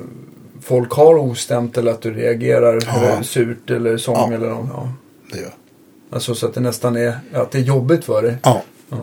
folk 0.62 0.92
har 0.92 1.14
ostämt 1.18 1.78
eller 1.78 1.90
att 1.90 2.02
du 2.02 2.14
reagerar 2.14 2.82
Ja. 2.86 3.04
eh, 3.08 3.22
surt 3.22 3.70
eller 3.70 3.96
sång 3.98 4.14
Ja. 4.30 4.32
eller 4.36 4.48
något? 4.50 4.68
Ja. 4.72 4.92
det 5.32 5.38
gör 5.38 5.54
Alltså 6.10 6.34
så 6.34 6.46
att 6.46 6.54
det 6.54 6.60
nästan 6.60 6.96
är, 6.96 7.18
att 7.32 7.50
det 7.50 7.58
är 7.58 7.62
jobbigt 7.62 8.04
för 8.04 8.22
dig. 8.22 8.36
Ja. 8.42 8.62
Ja. 8.88 8.96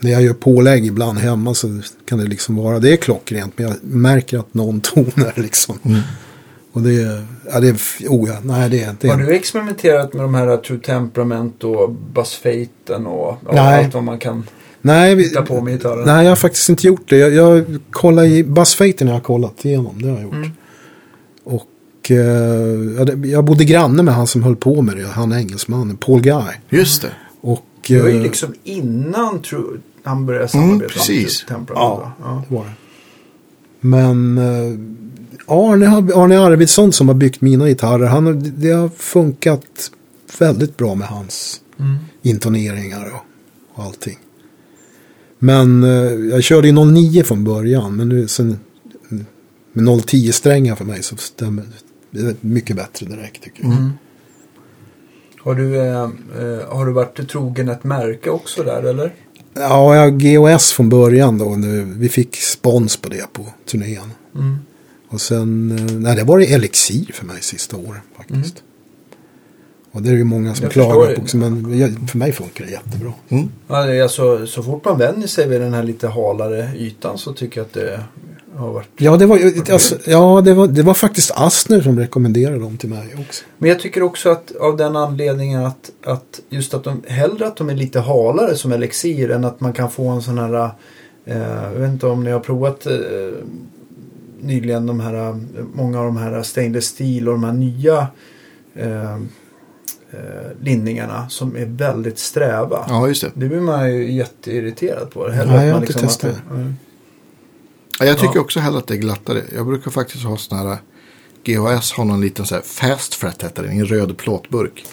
När 0.00 0.10
jag 0.10 0.22
gör 0.22 0.34
pålägg 0.34 0.86
ibland 0.86 1.18
hemma 1.18 1.54
så 1.54 1.80
kan 2.08 2.18
det 2.18 2.24
liksom 2.26 2.56
vara, 2.56 2.78
det 2.78 2.92
är 2.92 2.96
klockrent 2.96 3.52
men 3.58 3.66
jag 3.68 3.76
märker 3.82 4.38
att 4.38 4.54
någon 4.54 4.80
tonar 4.94 5.32
liksom. 5.42 5.78
Mm. 5.84 6.00
Och 6.78 6.84
det 6.84 7.22
ja 7.52 7.60
det 7.60 7.72
oh 8.08 8.28
ja, 8.28 8.34
nej 8.42 8.70
det 8.70 8.96
det. 9.00 9.08
Har 9.08 9.16
du 9.16 9.34
experimenterat 9.34 10.14
med 10.14 10.24
de 10.24 10.34
här 10.34 10.56
True 10.56 10.78
Temperament 10.78 11.64
och 11.64 11.90
Buzzfaten 11.90 13.06
och 13.06 13.36
ja, 13.52 13.76
allt 13.78 13.94
vad 13.94 14.02
man 14.02 14.18
kan 14.18 14.44
nej, 14.80 15.14
vi, 15.14 15.22
hitta 15.22 15.42
på 15.42 15.60
med 15.60 15.72
gitarren? 15.72 16.04
nej, 16.06 16.24
jag 16.24 16.30
har 16.30 16.36
faktiskt 16.36 16.68
inte 16.68 16.86
gjort 16.86 17.08
det. 17.08 17.16
Jag, 17.16 17.32
jag 17.32 17.64
kollar 17.90 18.24
i, 18.24 18.44
Buzzfaten 18.44 19.08
har 19.08 19.14
jag 19.14 19.22
kollat 19.22 19.64
igenom, 19.64 20.02
det 20.02 20.08
har 20.08 20.14
jag 20.14 20.22
gjort. 20.22 20.32
Mm. 20.32 20.50
Och 21.44 22.10
eh, 22.10 22.16
ja, 22.98 23.28
jag 23.28 23.44
bodde 23.44 23.64
granne 23.64 24.02
med 24.02 24.14
han 24.14 24.26
som 24.26 24.42
höll 24.42 24.56
på 24.56 24.82
med 24.82 24.96
det, 24.96 25.06
han 25.06 25.32
engelsmannen, 25.32 25.96
Paul 25.96 26.20
Guy. 26.20 26.52
Just 26.68 27.02
det. 27.02 27.12
Och, 27.40 27.64
Det 27.88 28.00
var 28.00 28.08
ju 28.08 28.16
eh, 28.16 28.22
liksom 28.22 28.54
innan 28.64 29.42
True, 29.42 29.78
han 30.02 30.26
började 30.26 30.48
samarbeta 30.48 30.78
med 30.78 30.88
precis. 30.88 31.38
True 31.38 31.56
Temperament. 31.56 32.00
Ja. 32.00 32.14
va? 32.24 32.42
Det 32.48 32.54
var 32.54 32.64
det. 32.64 32.70
Men 33.80 34.38
eh, 34.38 34.78
Arne, 35.48 35.86
Arne 36.14 36.38
Arvidsson 36.38 36.92
som 36.92 37.08
har 37.08 37.14
byggt 37.14 37.40
mina 37.40 37.66
gitarrer, 37.66 38.06
han, 38.06 38.52
det 38.56 38.70
har 38.70 38.88
funkat 38.88 39.90
väldigt 40.38 40.76
bra 40.76 40.94
med 40.94 41.08
hans 41.08 41.60
Mm. 41.80 41.96
intoneringar 42.22 43.12
och, 43.14 43.24
och 43.78 43.84
allting. 43.84 44.18
Men 45.38 45.82
eh, 45.84 46.12
jag 46.30 46.42
körde 46.42 46.68
ju 46.68 46.84
09 46.84 47.22
från 47.22 47.44
början, 47.44 47.96
men 47.96 48.08
nu 48.08 48.28
sen 48.28 48.58
med 49.72 50.06
010 50.06 50.32
strängar 50.32 50.74
för 50.74 50.84
mig 50.84 51.02
så 51.02 51.16
stämmer 51.16 51.64
det 52.10 52.20
är 52.20 52.34
mycket 52.40 52.76
bättre 52.76 53.06
direkt 53.06 53.42
tycker 53.42 53.62
jag. 53.62 53.72
Mm. 53.72 53.90
Har, 55.38 55.54
du, 55.54 55.76
eh, 55.76 56.02
eh, 56.02 56.68
har 56.68 56.86
du 56.86 56.92
varit 56.92 57.28
trogen 57.28 57.68
ett 57.68 57.84
märke 57.84 58.30
också 58.30 58.62
där 58.62 58.82
eller? 58.82 59.14
Ja, 59.54 59.96
jag 59.96 60.20
GOS 60.22 60.72
från 60.72 60.88
början 60.88 61.38
då. 61.38 61.56
Nu, 61.56 61.84
vi 61.84 62.08
fick 62.08 62.36
spons 62.36 62.96
på 62.96 63.08
det 63.08 63.32
på 63.32 63.46
turnén. 63.66 64.10
Mm. 64.34 64.58
Och 65.08 65.20
sen, 65.20 65.78
eh, 65.78 65.94
nej 65.94 66.16
det 66.16 66.24
var 66.24 66.38
det 66.38 66.52
Elixir 66.52 67.12
för 67.12 67.26
mig 67.26 67.42
sista 67.42 67.76
åren 67.76 68.00
faktiskt. 68.16 68.62
Och 69.92 70.02
det 70.02 70.10
är 70.10 70.14
ju 70.14 70.24
många 70.24 70.54
som 70.54 70.62
Jag 70.62 70.72
klagar 70.72 71.14
på 71.14 71.22
också, 71.22 71.36
men 71.36 71.78
jag, 71.78 72.10
för 72.10 72.18
mig 72.18 72.32
funkar 72.32 72.64
det 72.64 72.70
jättebra. 72.70 73.12
Mm. 73.28 73.48
Alltså, 73.68 74.46
så 74.46 74.62
fort 74.62 74.84
man 74.84 74.98
vänjer 74.98 75.26
sig 75.26 75.48
vid 75.48 75.60
den 75.60 75.74
här 75.74 75.82
lite 75.82 76.08
halare 76.08 76.70
ytan 76.76 77.18
så 77.18 77.32
tycker 77.32 77.60
jag 77.60 77.64
att 77.66 77.72
det 77.72 78.00
har 78.56 78.72
varit. 78.72 78.88
Ja, 78.96 79.16
det 79.16 79.26
var, 79.26 79.40
alltså, 79.72 79.96
ja, 80.04 80.40
det 80.44 80.54
var, 80.54 80.66
det 80.66 80.82
var 80.82 80.94
faktiskt 80.94 81.30
Astner 81.34 81.80
som 81.80 81.98
rekommenderade 81.98 82.58
dem 82.58 82.76
till 82.76 82.88
mig 82.88 83.14
också. 83.28 83.44
Men 83.58 83.68
jag 83.68 83.80
tycker 83.80 84.02
också 84.02 84.30
att 84.30 84.56
av 84.56 84.76
den 84.76 84.96
anledningen 84.96 85.64
att, 85.64 85.90
att 86.04 86.40
just 86.48 86.74
att 86.74 86.84
de 86.84 87.02
hellre 87.06 87.46
att 87.46 87.56
de 87.56 87.70
är 87.70 87.74
lite 87.74 88.00
halare 88.00 88.54
som 88.54 88.72
elixir 88.72 89.30
än 89.30 89.44
att 89.44 89.60
man 89.60 89.72
kan 89.72 89.90
få 89.90 90.08
en 90.08 90.22
sån 90.22 90.38
här 90.38 90.70
eh, 91.24 91.62
jag 91.72 91.80
vet 91.80 91.90
inte 91.90 92.06
om 92.06 92.24
ni 92.24 92.30
har 92.30 92.40
provat 92.40 92.86
eh, 92.86 92.92
nyligen 94.40 94.86
de 94.86 95.00
här 95.00 95.14
eh, 95.28 95.36
många 95.74 95.98
av 95.98 96.04
de 96.04 96.16
här 96.16 96.42
stainless 96.42 96.84
steel 96.86 97.28
och 97.28 97.34
de 97.34 97.44
här 97.44 97.52
nya 97.52 98.06
eh, 98.74 99.14
eh, 100.10 100.50
linningarna 100.60 101.28
som 101.28 101.56
är 101.56 101.66
väldigt 101.66 102.18
sträva. 102.18 102.84
Ja, 102.88 103.08
just 103.08 103.22
det. 103.22 103.30
Det 103.34 103.48
blir 103.48 103.60
man 103.60 103.90
ju 103.94 104.12
jätteirriterad 104.12 105.10
på. 105.10 105.28
Hellre 105.30 105.56
Nej, 105.56 105.66
jag 105.66 105.74
har 105.74 105.80
inte 105.80 105.92
liksom 105.92 106.08
testat 106.08 106.30
det- 106.48 106.54
mm. 106.54 106.76
Ja, 108.00 108.06
jag 108.06 108.18
tycker 108.18 108.34
Ja. 108.34 108.40
också 108.40 108.60
hellre 108.60 108.78
att 108.78 108.86
det 108.86 108.94
är 108.94 108.98
glattare. 108.98 109.42
Jag 109.54 109.66
brukar 109.66 109.90
faktiskt 109.90 110.24
ha 110.24 110.36
sådana 110.36 110.68
här 110.70 110.78
GHS 111.44 111.92
har 111.92 112.04
någon 112.04 112.20
liten 112.20 112.46
så 112.46 112.54
här 112.54 112.62
fast 112.62 113.14
fret 113.14 113.44
heter 113.44 113.62
den, 113.62 113.72
i 113.72 113.78
en 113.78 113.86
röd 113.86 114.16
plåtburk. 114.16 114.84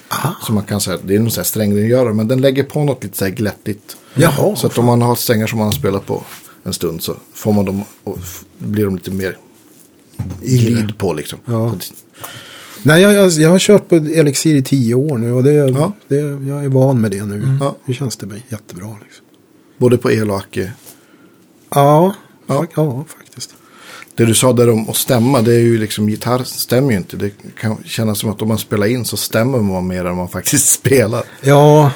Som 0.41 0.55
man 0.55 0.63
kan 0.63 0.81
säga, 0.81 0.97
det 1.03 1.15
är 1.15 1.19
någon 1.19 1.31
så 1.31 1.39
här 1.39 1.45
strängrengörare 1.45 2.13
men 2.13 2.27
den 2.27 2.41
lägger 2.41 2.63
på 2.63 2.83
något 2.83 3.03
lite 3.03 3.17
så 3.17 3.25
här 3.25 3.31
glättigt. 3.31 3.97
Jaha, 4.13 4.55
Så 4.55 4.67
att 4.67 4.77
om 4.77 4.85
man 4.85 5.01
har 5.01 5.15
strängar 5.15 5.47
som 5.47 5.57
man 5.59 5.67
har 5.67 5.71
spelat 5.73 6.05
på 6.05 6.23
en 6.65 6.73
stund 6.73 7.01
så 7.03 7.15
får 7.33 7.53
man 7.53 7.65
dem 7.65 7.83
och 8.03 8.17
blir 8.57 8.85
de 8.85 8.95
lite 8.95 9.11
mer 9.11 9.37
i 10.41 10.57
glid 10.57 10.97
på 10.97 11.13
liksom. 11.13 11.39
Ja. 11.45 11.75
Nej, 12.83 13.01
jag, 13.01 13.13
jag, 13.13 13.31
jag 13.31 13.49
har 13.49 13.59
kört 13.59 13.89
på 13.89 13.95
Elixir 13.95 14.55
i 14.55 14.61
tio 14.63 14.95
år 14.95 15.17
nu 15.17 15.33
och 15.33 15.43
det, 15.43 15.51
Ja. 15.53 15.91
det, 16.07 16.15
jag 16.19 16.63
är 16.65 16.69
van 16.69 17.01
med 17.01 17.11
det 17.11 17.25
nu. 17.25 17.57
Ja. 17.59 17.75
Det 17.85 17.93
känns 17.93 18.17
det 18.17 18.25
mig 18.25 18.45
jättebra. 18.49 18.87
Liksom. 19.03 19.25
Både 19.77 19.97
på 19.97 20.11
el 20.11 20.31
och 20.31 20.37
acke. 20.37 20.71
Ja, 21.69 22.15
Ja. 22.47 22.55
ja. 22.55 22.67
ja, 22.75 23.05
faktiskt. 23.17 23.55
Det 24.15 24.25
du 24.25 24.35
sa 24.35 24.53
där 24.53 24.69
om 24.69 24.89
att 24.89 24.95
stämma, 24.95 25.41
det 25.41 25.53
är 25.55 25.59
ju 25.59 25.77
liksom 25.77 26.09
gitarr 26.09 26.43
stämmer 26.43 26.91
ju 26.91 26.97
inte. 26.97 27.17
Det 27.17 27.31
kan 27.59 27.77
kännas 27.85 28.19
som 28.19 28.29
att 28.29 28.41
om 28.41 28.47
man 28.47 28.57
spelar 28.57 28.87
in 28.87 29.05
så 29.05 29.17
stämmer 29.17 29.57
man 29.59 29.87
mer 29.87 30.05
än 30.05 30.15
man 30.15 30.29
faktiskt 30.29 30.69
spelar. 30.79 31.23
Ja, 31.41 31.91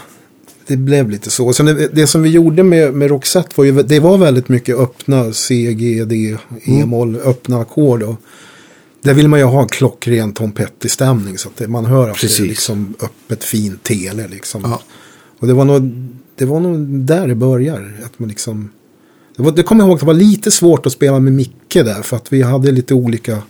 det 0.70 0.78
blev 0.78 1.10
lite 1.10 1.30
så. 1.30 1.54
Sen 1.54 1.66
det, 1.66 1.88
det 1.88 2.08
som 2.08 2.24
vi 2.24 2.30
gjorde 2.30 2.64
med, 2.64 2.94
med 2.94 3.10
Roxette 3.10 3.50
var 3.56 3.66
ju, 3.66 3.84
det 3.84 4.00
var 4.00 4.18
väldigt 4.18 4.50
mycket 4.50 4.78
öppna 4.78 5.34
C, 5.34 5.74
G, 5.74 6.06
D, 6.06 6.38
E-moll, 6.64 7.16
öppna 7.16 7.62
ackord. 7.62 8.16
Där 9.02 9.14
vill 9.14 9.28
man 9.28 9.40
ju 9.40 9.46
ha 9.46 9.68
klockren 9.68 10.34
Tom 10.34 10.52
Petty-stämning 10.52 11.38
så 11.38 11.50
att 11.50 11.56
det, 11.58 11.68
man 11.68 11.86
hör 11.86 12.10
att 12.10 12.16
det 12.16 12.22
Precis. 12.22 12.40
är 12.40 12.44
liksom 12.44 12.94
öppet 13.04 13.44
fint 13.44 13.84
tele 13.84 14.28
liksom. 14.28 14.62
Ja. 14.64 14.82
Och 15.40 15.48
det 15.48 15.54
var, 15.54 15.66
nog, 15.66 15.82
det 16.36 16.46
var 16.46 16.60
nog 16.60 16.80
där 16.90 17.28
det 17.28 17.36
börjar. 17.36 18.02
Att 18.06 18.20
man 18.20 18.30
liksom, 18.30 18.72
det, 19.38 19.44
var, 19.44 19.52
det 19.52 19.64
kommer 19.64 19.82
jag 19.82 19.88
ihåg 19.88 19.96
att 19.96 20.00
det 20.00 20.06
var 20.06 20.14
lite 20.14 20.52
svårt 20.52 20.86
att 20.86 20.92
spela 20.92 21.20
med 21.20 21.34
Micke 21.34 21.74
där 21.74 22.02
för 22.02 22.18
att 22.18 22.34
vi 22.34 22.42
hade 22.42 22.72
lite 22.72 22.94
olika... 22.94 23.42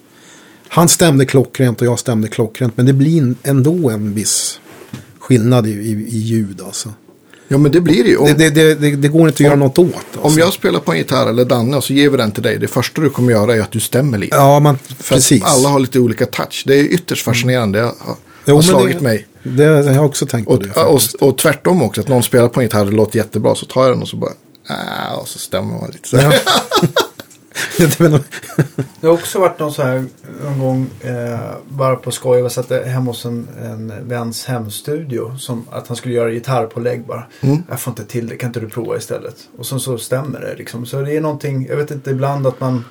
Han 0.67 0.89
stämde 0.89 1.25
klockrent 1.25 1.81
och 1.81 1.87
jag 1.87 1.99
stämde 1.99 2.27
klockrent 2.27 2.77
men 2.77 2.85
det 2.85 2.93
blir 2.93 3.35
ändå 3.43 3.89
en 3.89 4.13
viss 4.13 4.59
skillnad 5.19 5.67
i, 5.67 5.71
i, 5.71 5.91
i 5.91 6.17
ljud 6.17 6.61
alltså. 6.61 6.93
Ja, 7.51 7.57
men 7.57 7.71
det 7.71 7.81
blir 7.81 8.03
det 8.03 8.09
ju. 8.09 8.17
Om, 8.17 8.25
Det, 8.37 8.49
det, 8.49 8.75
det, 8.75 8.95
det, 8.95 9.07
går 9.07 9.21
inte 9.21 9.35
att 9.35 9.39
göra 9.39 9.55
något 9.55 9.79
åt. 9.79 9.95
Alltså. 9.95 10.19
om 10.21 10.37
jag 10.37 10.53
spelar 10.53 10.79
på 10.79 10.91
en 10.91 10.97
gitarr 10.97 11.29
eller 11.29 11.45
Danne 11.45 11.77
och 11.77 11.83
så 11.83 11.93
ger 11.93 12.09
vi 12.09 12.17
den 12.17 12.31
till 12.31 12.43
dig. 12.43 12.57
Det 12.57 12.67
första 12.67 13.01
du 13.01 13.09
kommer 13.09 13.31
göra 13.31 13.55
är 13.55 13.61
att 13.61 13.71
du 13.71 13.79
stämmer 13.79 14.17
lite. 14.17 14.35
Ja, 14.35 14.59
man, 14.59 14.77
För 14.77 15.15
precis. 15.15 15.43
alla 15.43 15.69
har 15.69 15.79
lite 15.79 15.99
olika 15.99 16.25
touch. 16.25 16.63
Det 16.67 16.79
är 16.79 16.83
ytterst 16.83 17.25
fascinerande. 17.25 17.79
Det 17.79 17.85
har, 17.85 17.93
Jo, 18.45 18.55
har 18.55 18.61
slagit 18.61 18.97
det, 18.97 19.03
mig. 19.03 19.27
Det, 19.43 19.63
jag 19.63 19.83
har 19.93 20.05
också 20.05 20.25
tänkt 20.25 20.45
på 20.47 20.51
Och, 20.53 20.63
det. 20.63 20.81
och, 20.81 21.01
och 21.19 21.37
tvärtom 21.37 21.81
också. 21.83 22.01
Att 22.01 22.07
någon 22.07 22.23
spelar 22.23 22.47
på 22.47 22.59
en 22.59 22.65
gitarr 22.65 22.85
och 22.85 22.93
låter 22.93 23.17
jättebra. 23.17 23.55
Så 23.55 23.65
tar 23.65 23.81
jag 23.83 23.91
den 23.91 24.01
och 24.01 24.07
så 24.07 24.17
bara... 24.17 24.31
Ah, 24.67 25.15
och 25.15 25.27
så 25.27 25.39
stämmer 25.39 25.73
man 25.73 25.89
lite. 25.91 26.07
Så. 26.09 26.17
Ja. 26.17 26.31
Det 27.77 28.23
Det 29.01 29.07
har 29.07 29.13
också 29.13 29.39
varit 29.39 29.59
någon 29.59 29.73
så 29.73 29.81
här 29.81 30.05
en 30.47 30.59
gång 30.59 30.87
eh, 31.01 31.39
bara 31.69 31.95
på 31.95 32.11
skoj. 32.11 32.39
Jag 32.39 32.51
satt 32.51 32.69
hemma 32.85 33.11
hos 33.11 33.25
en, 33.25 33.47
en 33.63 33.93
väns 34.07 34.45
hemstudio. 34.45 35.37
Som 35.37 35.65
att 35.71 35.87
han 35.87 35.97
skulle 35.97 36.13
göra 36.13 36.31
gitarrpålägg 36.31 37.05
bara. 37.05 37.23
Mm. 37.41 37.57
Jag 37.69 37.79
får 37.79 37.91
inte 37.91 38.05
till 38.05 38.27
det, 38.27 38.35
kan 38.35 38.49
inte 38.49 38.59
du 38.59 38.69
prova 38.69 38.97
istället? 38.97 39.35
Och 39.57 39.65
sen 39.65 39.79
så 39.79 39.97
stämmer 39.97 40.39
det 40.39 40.55
liksom. 40.55 40.85
Så 40.85 41.01
det 41.01 41.17
är 41.17 41.21
någonting, 41.21 41.65
jag 41.69 41.77
vet 41.77 41.91
inte 41.91 42.09
ibland 42.09 42.47
att 42.47 42.59
man 42.59 42.83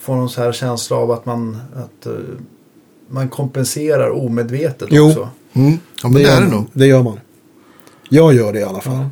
får 0.00 0.16
någon 0.16 0.30
så 0.30 0.42
här 0.42 0.52
känsla 0.52 0.96
av 0.96 1.10
att 1.10 1.26
man, 1.26 1.60
att, 1.74 2.06
eh, 2.06 2.12
man 3.08 3.28
kompenserar 3.28 4.10
omedvetet 4.10 4.88
Jo. 4.90 5.08
också. 5.08 5.28
Mm. 5.52 5.72
Ja, 6.02 6.08
men 6.08 6.12
det, 6.12 6.20
gör 6.20 6.36
är 6.36 6.40
det 6.40 6.46
man. 6.46 6.50
nog. 6.56 6.66
Det 6.72 6.86
gör 6.86 7.02
man. 7.02 7.20
Jag 8.08 8.34
gör 8.34 8.52
det 8.52 8.60
i 8.60 8.64
alla 8.64 8.80
fall. 8.80 8.94
Ja. 8.94 9.10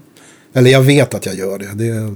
Eller 0.53 0.71
jag 0.71 0.83
vet 0.83 1.15
att 1.15 1.27
jag 1.27 1.35
gör 1.35 1.59
det. 1.59 1.71
det 1.75 1.87
är... 1.89 2.15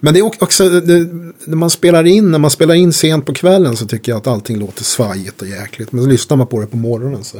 Men 0.00 0.14
det 0.14 0.20
är 0.20 0.42
också, 0.42 0.68
det, 0.68 1.08
när 1.44 1.56
man 1.56 1.70
spelar 1.70 2.04
in, 2.06 2.30
när 2.30 2.38
man 2.38 2.50
spelar 2.50 2.74
in 2.74 2.92
sent 2.92 3.26
på 3.26 3.34
kvällen 3.34 3.76
så 3.76 3.86
tycker 3.86 4.12
jag 4.12 4.16
att 4.16 4.26
allting 4.26 4.58
låter 4.58 4.84
svajigt 4.84 5.42
och 5.42 5.48
jäkligt. 5.48 5.92
Men 5.92 6.04
så 6.04 6.10
lyssnar 6.10 6.36
man 6.36 6.46
på 6.46 6.60
det 6.60 6.66
på 6.66 6.76
morgonen 6.76 7.24
så 7.24 7.38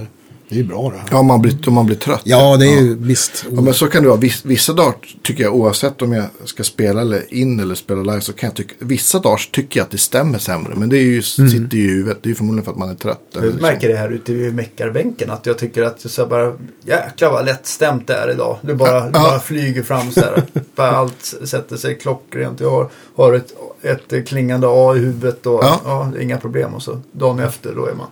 det 0.49 0.61
är 0.61 0.65
bra 0.65 0.91
det 0.91 0.99
här. 0.99 1.07
Ja, 1.11 1.19
om 1.19 1.27
man 1.27 1.43
blir, 1.43 1.69
om 1.69 1.75
man 1.75 1.87
blir 1.87 1.97
trött. 1.97 2.21
Ja, 2.25 2.57
det 2.57 2.67
är 2.67 2.81
ju 2.81 2.97
visst. 2.99 3.47
Ja, 3.51 3.61
men 3.61 3.75
så 3.75 3.87
kan 3.87 4.03
det 4.03 4.09
vara. 4.09 4.21
Viss, 4.21 4.45
vissa 4.45 4.73
dagar 4.73 4.95
tycker 5.23 5.43
jag 5.43 5.55
oavsett 5.55 6.03
om 6.03 6.13
jag 6.13 6.25
ska 6.45 6.65
spela 6.65 7.01
eller 7.01 7.35
in 7.35 7.61
eller 7.61 7.75
spela 7.75 8.03
live 8.03 8.21
så 8.21 8.33
kan 8.33 8.47
jag 8.47 8.57
tycka. 8.57 8.75
Vissa 8.79 9.19
dagar 9.19 9.49
tycker 9.51 9.81
jag 9.81 9.85
att 9.85 9.91
det 9.91 9.99
stämmer 9.99 10.39
sämre. 10.39 10.75
Men 10.77 10.89
det 10.89 10.99
är 10.99 11.03
ju, 11.03 11.23
sitter 11.23 11.77
ju 11.77 11.85
i 11.85 11.91
huvudet. 11.95 12.19
Det 12.23 12.31
är 12.31 12.35
förmodligen 12.35 12.65
för 12.65 12.73
att 12.73 12.79
man 12.79 12.91
är 12.91 12.95
trött. 12.95 13.21
Jag 13.33 13.43
liksom. 13.43 13.63
märker 13.63 13.89
det 13.89 13.97
här 13.97 14.11
ute 14.11 14.33
vid 14.33 14.55
meckarbänken 14.55 15.31
att 15.31 15.47
jag 15.47 15.59
tycker 15.59 15.83
att 15.83 16.03
det 16.03 16.09
så 16.09 16.27
bara 16.27 16.53
jäklar 16.85 17.31
vad 17.31 17.45
lättstämt 17.45 18.07
det 18.07 18.15
är 18.15 18.31
idag. 18.31 18.59
Det 18.63 18.75
bara, 18.75 19.05
det 19.05 19.11
bara 19.11 19.41
flyger 19.41 19.83
fram 19.83 20.13
så 20.13 20.21
här. 20.21 20.43
bara 20.75 20.91
allt 20.91 21.35
sätter 21.45 21.77
sig 21.77 21.99
klockrent. 21.99 22.61
Jag 22.61 22.71
har, 22.71 22.89
har 23.17 23.33
ett, 23.33 23.53
ett 23.83 24.29
klingande 24.29 24.67
A 24.71 24.97
i 24.97 24.99
huvudet 24.99 25.47
och 25.47 25.65
Ja. 25.65 25.81
ja. 25.85 26.13
inga 26.21 26.37
problem. 26.37 26.75
Och 26.75 26.83
så 26.83 27.01
dagen 27.13 27.39
efter 27.39 27.75
då 27.75 27.87
är 27.87 27.95
man 27.95 28.07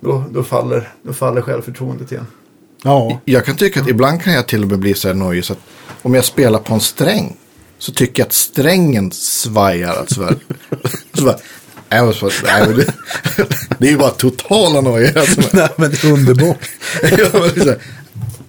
då, 0.00 0.24
då, 0.30 0.42
faller, 0.42 0.88
då 1.02 1.12
faller 1.12 1.42
självförtroendet 1.42 2.12
igen. 2.12 2.26
Ja, 2.82 3.20
Jag 3.24 3.44
kan 3.44 3.56
tycka 3.56 3.80
att 3.80 3.88
ibland 3.88 4.22
kan 4.22 4.32
jag 4.32 4.48
till 4.48 4.62
och 4.62 4.68
med 4.68 4.78
bli 4.78 4.94
så 4.94 5.08
här 5.08 5.14
nojig 5.14 5.44
så 5.44 5.52
att 5.52 5.58
om 6.02 6.14
jag 6.14 6.24
spelar 6.24 6.58
på 6.58 6.74
en 6.74 6.80
sträng 6.80 7.36
så 7.78 7.92
tycker 7.92 8.22
jag 8.22 8.26
att 8.26 8.32
strängen 8.32 9.10
svajar. 9.12 9.94
Alltså, 9.94 10.30
så 11.14 11.24
bara, 11.24 11.36
nej, 11.88 12.02
men 12.04 12.14
så- 12.14 12.30
nej, 12.44 12.66
men 12.68 12.76
det, 12.76 12.86
det 13.78 13.86
är 13.86 13.90
ju 13.90 13.96
bara 13.98 14.10
totala 14.10 14.80
nojor. 14.80 15.16
Alltså, 15.18 15.40
Nej, 15.56 15.68
men 15.76 15.90
det 15.90 16.04
är 16.04 16.12
underbart. 16.12 16.68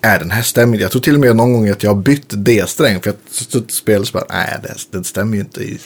Nej, 0.02 0.20
den 0.20 0.32
här 0.32 0.42
stämmer. 0.42 0.78
Jag 0.78 0.92
tror 0.92 1.02
till 1.02 1.14
och 1.14 1.20
med 1.20 1.36
någon 1.36 1.54
gång 1.54 1.70
att 1.70 1.84
jag 1.84 1.94
har 1.94 2.02
bytt 2.02 2.26
D-sträng. 2.30 3.02
För 3.02 3.10
jag 3.10 3.16
suttit 3.32 3.66
och 3.66 3.72
spelat 3.72 4.08
så 4.08 4.14
bara, 4.14 4.26
nej, 4.30 4.60
det, 4.64 4.76
den 4.92 5.04
stämmer 5.04 5.34
ju 5.36 5.40
inte. 5.42 5.64
I, 5.64 5.80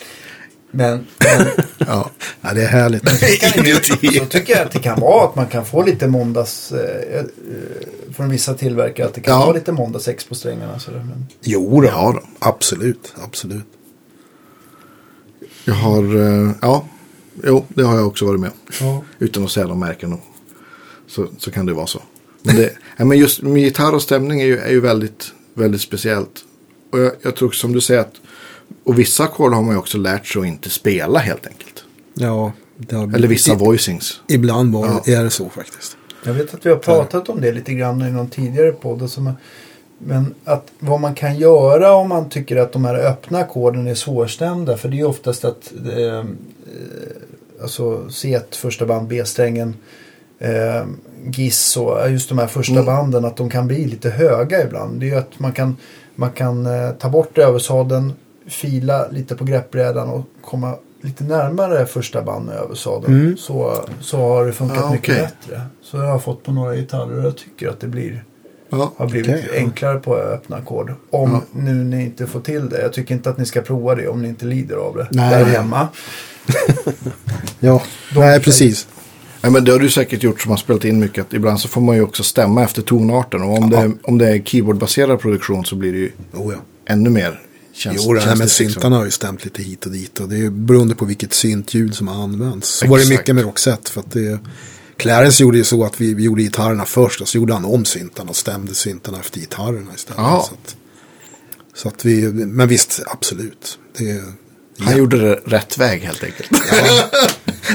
Men, 0.71 1.07
men 1.19 1.47
ja. 1.77 2.09
Ja, 2.41 2.53
det 2.53 2.61
är 2.63 2.67
härligt. 2.67 3.03
Inuti. 3.57 4.19
så 4.19 4.25
tycker 4.25 4.53
jag 4.57 4.65
att 4.65 4.71
det 4.71 4.79
kan 4.79 4.99
vara 4.99 5.25
att 5.29 5.35
man 5.35 5.47
kan 5.47 5.65
få 5.65 5.83
lite 5.85 6.07
måndags 6.07 6.71
eh, 6.71 7.17
eh, 7.19 7.23
från 8.15 8.29
vissa 8.29 8.53
tillverkare. 8.53 9.07
Att 9.07 9.13
det 9.13 9.21
kan 9.21 9.33
Ja. 9.33 9.39
vara 9.45 9.53
lite 9.53 9.71
måndagsex 9.71 10.25
på 10.25 10.35
strängarna. 10.35 10.79
Så 10.79 10.91
men, 10.91 11.25
Jo, 11.41 11.81
då. 11.81 11.87
Ja, 11.87 12.11
då. 12.15 12.27
absolut. 12.39 13.13
absolut. 13.23 13.65
Jag 15.65 15.73
har, 15.73 16.15
eh, 16.15 16.51
ja, 16.61 16.85
jo, 17.43 17.65
det 17.69 17.83
har 17.83 17.95
jag 17.97 18.07
också 18.07 18.25
varit 18.25 18.39
med. 18.39 18.51
Ja. 18.79 19.03
Utan 19.19 19.43
att 19.43 19.51
säga 19.51 19.67
de 19.67 19.79
märken. 19.79 20.13
och- 20.13 20.19
Så, 21.07 21.27
så 21.37 21.51
kan 21.51 21.65
det 21.65 21.73
vara 21.73 21.87
så. 21.87 22.01
Men, 22.43 22.55
det, 22.55 22.73
ja, 22.97 23.05
men 23.05 23.17
just 23.17 23.43
gitarr 23.43 23.93
och 23.95 24.01
stämning 24.01 24.41
är 24.41 24.45
ju, 24.45 24.57
är 24.57 24.71
ju 24.71 24.79
väldigt, 24.79 25.31
väldigt 25.53 25.81
speciellt. 25.81 26.31
Och 26.91 26.99
jag, 26.99 27.11
jag 27.21 27.35
tror 27.35 27.51
som 27.51 27.73
du 27.73 27.81
säger 27.81 28.01
att, 28.01 28.13
och 28.83 28.99
vissa 28.99 29.23
ackord 29.23 29.53
har 29.53 29.61
man 29.61 29.71
ju 29.71 29.77
också 29.79 29.97
lärt 29.97 30.25
sig 30.27 30.41
att 30.41 30.47
inte 30.47 30.69
spela 30.69 31.19
helt 31.19 31.47
enkelt. 31.47 31.83
Ja, 32.13 32.51
det 32.77 32.95
har 32.95 33.15
Eller 33.15 33.27
vissa 33.27 33.53
I, 33.53 33.55
voicings. 33.55 34.21
Ibland 34.27 34.73
var, 34.73 35.01
Ja. 35.05 35.13
är 35.13 35.23
det 35.23 35.29
så 35.29 35.49
faktiskt. 35.49 35.97
Jag 36.25 36.33
vet 36.33 36.53
att 36.53 36.65
vi 36.65 36.69
har 36.69 36.77
pratat 36.77 37.29
om 37.29 37.41
det 37.41 37.51
lite 37.51 37.73
grann 37.73 38.01
i 38.01 38.11
någon 38.11 38.29
tidigare 38.29 38.71
podd. 38.71 39.09
som- 39.09 39.33
Men 39.97 40.33
att 40.43 40.71
vad 40.79 40.99
man 40.99 41.15
kan 41.15 41.37
göra 41.37 41.93
om 41.93 42.09
man 42.09 42.29
tycker 42.29 42.57
att 42.57 42.73
de 42.73 42.85
här 42.85 42.95
öppna 42.95 43.39
ackorden 43.39 43.87
är 43.87 43.95
svårstämda. 43.95 44.77
För 44.77 44.89
det 44.89 44.95
är 44.95 44.97
ju 44.97 45.05
oftast 45.05 45.45
att 45.45 45.73
eh, 45.95 46.19
eh, 46.19 46.23
alltså 47.61 47.97
C1 48.09 48.55
första 48.55 48.85
band, 48.85 49.07
B-strängen, 49.07 49.75
eh, 50.39 50.85
Giss 51.33 51.77
och 51.77 52.11
just 52.11 52.29
de 52.29 52.37
här 52.37 52.47
första 52.47 52.73
Mm. 52.73 52.85
banden 52.85 53.25
att 53.25 53.37
de 53.37 53.49
kan 53.49 53.67
bli 53.67 53.85
lite 53.85 54.09
höga 54.09 54.63
ibland. 54.63 54.99
Det 54.99 55.05
är 55.05 55.07
ju 55.09 55.15
att 55.15 55.39
man 55.39 55.51
kan, 55.51 55.77
man 56.15 56.31
kan 56.31 56.65
eh, 56.65 56.91
ta 56.91 57.09
bort 57.09 57.37
översadeln, 57.37 58.13
fila 58.51 59.07
lite 59.07 59.35
på 59.35 59.43
greppbrädan 59.43 60.09
och 60.09 60.25
komma 60.41 60.75
lite 61.01 61.23
närmare 61.23 61.85
första 61.85 62.21
band 62.21 62.45
med 62.45 62.55
översadeln. 62.55 63.21
Mm. 63.21 63.37
Så, 63.37 63.85
så 64.01 64.17
har 64.17 64.45
det 64.45 64.53
funkat 64.53 64.77
Ja, 64.81 64.91
mycket 64.91 65.15
bättre. 65.15 65.61
Så 65.81 65.97
jag 65.97 66.05
har 66.07 66.19
fått 66.19 66.43
på 66.43 66.51
några 66.51 66.75
gitarrer 66.75 67.17
och 67.19 67.25
jag 67.25 67.37
tycker 67.37 67.69
att 67.69 67.79
det 67.79 67.87
blir, 67.87 68.23
Ja. 68.69 68.91
har 68.97 69.07
blivit 69.07 69.29
ja. 69.29 69.55
enklare 69.59 69.99
på 69.99 70.15
öppna 70.17 70.55
ackord. 70.57 70.93
Om 71.09 71.31
Ja. 71.31 71.41
nu 71.51 71.73
ni 71.73 72.03
inte 72.03 72.27
får 72.27 72.39
till 72.41 72.69
det. 72.69 72.81
Jag 72.81 72.93
tycker 72.93 73.15
inte 73.15 73.29
att 73.29 73.37
ni 73.37 73.45
ska 73.45 73.61
prova 73.61 73.95
det 73.95 74.07
om 74.07 74.21
ni 74.21 74.27
inte 74.27 74.45
lider 74.45 74.75
av 74.75 74.95
det 74.97 75.07
Nej. 75.11 75.29
där 75.43 75.45
hemma. 75.45 75.87
Ja, 77.59 77.81
nej 78.15 78.39
precis. 78.39 78.87
Ja, 79.41 79.49
men 79.49 79.65
det 79.65 79.71
har 79.71 79.79
du 79.79 79.89
säkert 79.89 80.23
gjort 80.23 80.41
som 80.41 80.49
har 80.51 80.57
spelat 80.57 80.85
in 80.85 80.99
mycket. 80.99 81.25
Att 81.27 81.33
ibland 81.33 81.59
så 81.59 81.67
får 81.67 81.81
man 81.81 81.95
ju 81.95 82.01
också 82.01 82.23
stämma 82.23 82.63
efter 82.63 82.81
tonarten. 82.81 83.41
Och 83.41 83.57
om, 83.57 83.69
det, 83.69 83.77
är- 83.77 83.91
om 84.03 84.17
det 84.17 84.29
är 84.29 84.39
keyboardbaserad 84.39 85.19
produktion 85.19 85.65
så 85.65 85.75
blir 85.75 85.91
det 85.93 85.97
ju 85.99 86.11
Oh, 86.33 86.53
ja. 86.53 86.59
ännu 86.93 87.09
mer 87.09 87.41
känns, 87.73 87.97
Jo, 88.05 88.13
det 88.13 88.19
här 88.19 88.27
med 88.27 88.37
känsligt, 88.37 88.59
liksom. 88.59 88.73
syntarna 88.81 88.97
har 88.97 89.05
ju 89.05 89.11
stämt 89.11 89.43
lite 89.43 89.63
hit 89.63 89.85
och 89.85 89.91
dit. 89.91 90.19
Och 90.19 90.29
det 90.29 90.35
är 90.35 90.39
ju 90.39 90.49
beroende 90.49 90.95
på 90.95 91.05
vilket 91.05 91.33
syntljud 91.33 91.95
som 91.95 92.07
har 92.07 92.23
använts. 92.23 92.67
Så 92.69 92.75
Exakt. 92.85 92.91
var 92.91 92.99
det 92.99 93.09
mycket 93.17 93.35
med 93.35 93.43
Roxette. 93.43 93.91
För 93.91 93.99
att 93.99 94.11
det, 94.11 94.39
Clarence 94.97 95.43
gjorde 95.43 95.57
ju 95.57 95.63
så 95.63 95.85
att 95.85 96.01
vi, 96.01 96.13
vi 96.13 96.23
gjorde 96.23 96.41
gitarrerna 96.41 96.85
först. 96.85 97.21
Och 97.21 97.27
så 97.27 97.37
gjorde 97.37 97.53
han 97.53 97.65
om 97.65 97.85
syntarna 97.85 98.29
och 98.29 98.35
stämde 98.35 98.73
syntarna 98.75 99.19
efter 99.19 99.39
gitarrerna 99.39 99.91
istället. 99.95 100.17
Jaha. 100.21 100.43
Så 100.43 100.53
att, 100.53 100.75
så 101.75 101.87
att 101.87 102.05
vi, 102.05 102.21
men 102.33 102.67
visst, 102.67 103.01
absolut. 103.05 103.79
Det, 103.97 104.21
Han 104.79 104.97
gjorde 104.97 105.17
det 105.19 105.33
rätt 105.45 105.77
väg 105.77 106.01
helt 106.01 106.23
enkelt. 106.23 106.49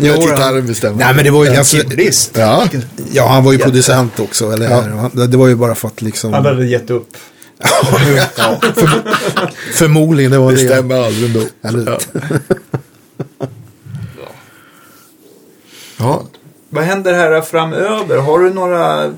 Jo, 0.00 0.12
Att 0.12 0.18
han- 0.20 0.28
gitarren 0.28 0.66
bestämmer. 0.66 0.98
Nej, 0.98 1.14
men 1.14 1.24
det 1.24 1.30
var 1.30 1.44
ju 1.44 1.52
ganska... 1.52 1.76
Killbrist. 1.78 2.30
Ja, 2.34 2.68
Ja, 3.12 3.28
han 3.28 3.44
var 3.44 3.52
ju 3.52 3.58
producent 3.58 4.20
också. 4.20 4.50
Eller, 4.52 4.68
han- 4.90 5.30
Det 5.30 5.36
var 5.36 5.48
ju 5.48 5.54
bara 5.54 5.74
för 5.74 5.88
att 5.88 6.02
liksom... 6.02 6.32
Han 6.32 6.44
hade 6.44 6.66
gett 6.66 6.90
upp. 6.90 7.16
Ja, 8.36 8.60
för, 8.74 8.88
förmodligen, 9.72 10.30
det 10.32 10.38
var 10.38 10.52
det 10.52 10.62
det. 10.62 10.68
stämmer 10.68 10.96
aldrig 10.96 11.24
ändå. 11.62 11.88
Ja. 11.88 11.98
ja, 15.98 16.22
Vad 16.70 16.84
händer 16.84 17.12
här 17.14 17.40
framöver? 17.40 18.18
Har 18.18 18.38
du 18.38 18.50
några 18.54 19.12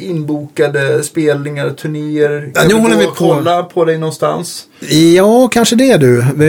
inbokade 0.00 1.02
spelningar, 1.02 1.70
turnéer? 1.70 2.50
Ja, 2.54 2.60
Kan 2.60 2.68
nu 2.68 2.74
håller 2.74 2.96
vi 2.96 3.04
på. 3.06 3.12
kolla 3.14 3.62
på 3.62 3.84
dig 3.84 3.98
någonstans? 3.98 4.64
Ja, 5.14 5.48
kanske 5.48 5.76
det 5.76 5.96
du. 5.96 6.24
Vi, 6.36 6.46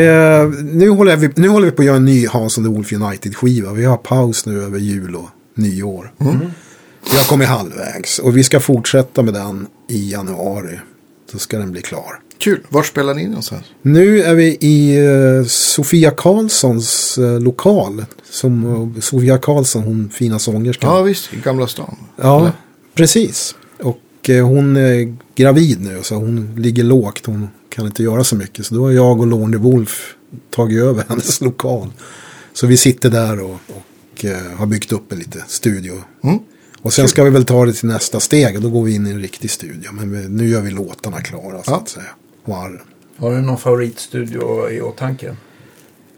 nu, 0.63 0.89
håller 0.89 1.15
vi, 1.15 1.29
nu 1.35 1.47
håller 1.47 1.65
vi 1.65 1.71
på 1.71 1.81
att 1.81 1.85
göra 1.85 1.95
en 1.97 2.05
ny 2.05 2.27
Hans 2.27 2.57
and 2.57 2.67
the 2.67 2.73
Wolf 2.73 2.91
United-skiva. 2.93 3.71
Vi 3.73 3.85
har 3.85 3.97
paus 3.97 4.45
nu 4.45 4.63
över 4.63 4.79
jul 4.79 5.15
och 5.15 5.29
nyår. 5.55 6.11
Vi 7.11 7.17
har 7.17 7.23
kommit 7.29 7.47
halvvägs 7.47 8.19
och 8.19 8.37
vi 8.37 8.43
ska 8.43 8.59
fortsätta 8.59 9.21
med 9.21 9.33
den 9.33 9.67
i 9.89 10.11
januari. 10.11 10.79
Så 11.31 11.39
ska 11.39 11.57
den 11.57 11.71
bli 11.71 11.81
klar. 11.81 12.19
kul. 12.37 12.59
Var 12.69 12.83
spelar 12.83 13.13
ni 13.13 13.27
någonstans? 13.27 13.63
Nu 13.81 14.21
är 14.23 14.35
vi 14.35 14.57
i 14.61 14.97
eh, 15.05 15.45
Sofia 15.47 16.11
Karlssons 16.11 17.17
eh, 17.17 17.39
lokal. 17.39 18.05
Som 18.29 18.65
eh, 18.95 19.01
Sofia 19.01 19.37
Karlsson, 19.37 19.83
hon 19.83 20.09
fina 20.09 20.39
sångerskan. 20.39 20.95
Ja, 20.95 21.01
visst. 21.01 21.33
I 21.33 21.37
Gamla 21.37 21.67
stan. 21.67 21.95
Ja, 22.15 22.39
Eller? 22.39 22.51
precis. 22.93 23.55
Och 23.79 23.99
hon 24.27 24.77
är 24.77 25.17
gravid 25.35 25.81
nu 25.81 25.99
så 26.03 26.15
hon 26.15 26.55
ligger 26.57 26.83
lågt. 26.83 27.25
Hon 27.25 27.47
kan 27.69 27.85
inte 27.85 28.03
göra 28.03 28.23
så 28.23 28.35
mycket. 28.35 28.65
Så 28.65 28.75
då 28.75 28.81
har 28.81 28.91
jag 28.91 29.19
och 29.19 29.27
Lorne 29.27 29.57
Wolf 29.57 30.15
tagit 30.55 30.79
över 30.81 31.03
hennes 31.09 31.41
lokal. 31.41 31.93
Så 32.53 32.67
vi 32.67 32.77
sitter 32.77 33.09
där 33.09 33.41
och, 33.41 33.51
och 33.67 34.25
har 34.57 34.65
byggt 34.65 34.91
upp 34.91 35.11
en 35.11 35.19
liten 35.19 35.41
studio. 35.47 35.93
Mm. 36.23 36.39
Och 36.85 36.93
sen 36.93 37.07
ska 37.07 37.23
vi 37.23 37.29
väl 37.29 37.45
ta 37.45 37.65
det 37.65 37.73
till 37.73 37.87
nästa 37.87 38.19
steg 38.19 38.55
och 38.55 38.61
då 38.61 38.69
går 38.69 38.83
vi 38.83 38.95
in 38.95 39.07
i 39.07 39.09
en 39.09 39.21
riktig 39.21 39.51
studio. 39.51 39.91
Men 39.91 40.11
vi, 40.11 40.29
nu 40.29 40.47
gör 40.49 40.61
vi 40.61 40.71
låtarna 40.71 41.21
klara 41.21 41.63
så 41.63 41.71
Ja. 41.71 41.75
att 41.77 41.89
säga. 41.89 42.05
Arren. 42.47 42.79
Har 43.17 43.31
du 43.35 43.41
någon 43.41 43.57
favoritstudio 43.57 44.69
i 44.69 44.81
åtanke? 44.81 45.35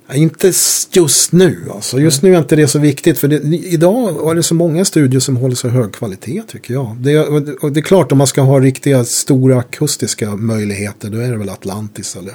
Ja, 0.07 0.15
Inte 0.15 0.52
just 0.91 1.31
nu 1.31 1.68
alltså. 1.73 1.99
Just 1.99 2.22
nu 2.22 2.34
är 2.35 2.38
inte 2.39 2.56
det 2.56 2.68
så 2.68 2.80
viktigt. 2.80 3.18
För 3.19 3.27
det, 3.27 3.35
idag 3.57 4.31
är 4.31 4.35
det 4.35 4.44
så 4.44 4.53
många 4.53 4.85
studior 4.85 5.19
som 5.19 5.38
håller 5.38 5.56
så 5.56 5.68
hög 5.69 5.94
kvalitet 5.94 6.41
tycker 6.48 6.73
jag. 6.73 6.95
Det, 6.99 7.19
och 7.61 7.72
det 7.72 7.80
är 7.80 7.81
klart 7.81 8.11
om 8.11 8.18
man 8.18 8.27
ska 8.27 8.41
ha 8.41 8.60
riktiga 8.60 9.06
stora 9.06 9.60
akustiska 9.60 10.35
möjligheter. 10.35 11.10
Då 11.10 11.18
är 11.18 11.31
det 11.31 11.38
väl 11.38 11.49
Atlantis 11.49 12.15
eller. 12.15 12.34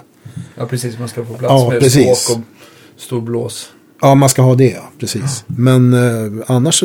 Ja, 0.56 0.66
precis. 0.66 0.98
Man 0.98 1.08
ska 1.08 1.24
få 1.24 1.34
plats 1.34 1.52
Ja, 1.62 1.70
med 1.70 1.80
precis. 1.80 2.18
stråk 2.18 2.38
och 2.38 3.00
stor 3.02 3.20
blås. 3.20 3.68
Ja, 4.00 4.14
man 4.14 4.28
ska 4.28 4.42
ha 4.42 4.54
det, 4.54 4.70
ja, 4.70 4.90
precis. 4.98 5.44
Men 5.46 5.92
eh, 5.94 6.44
annars 6.46 6.82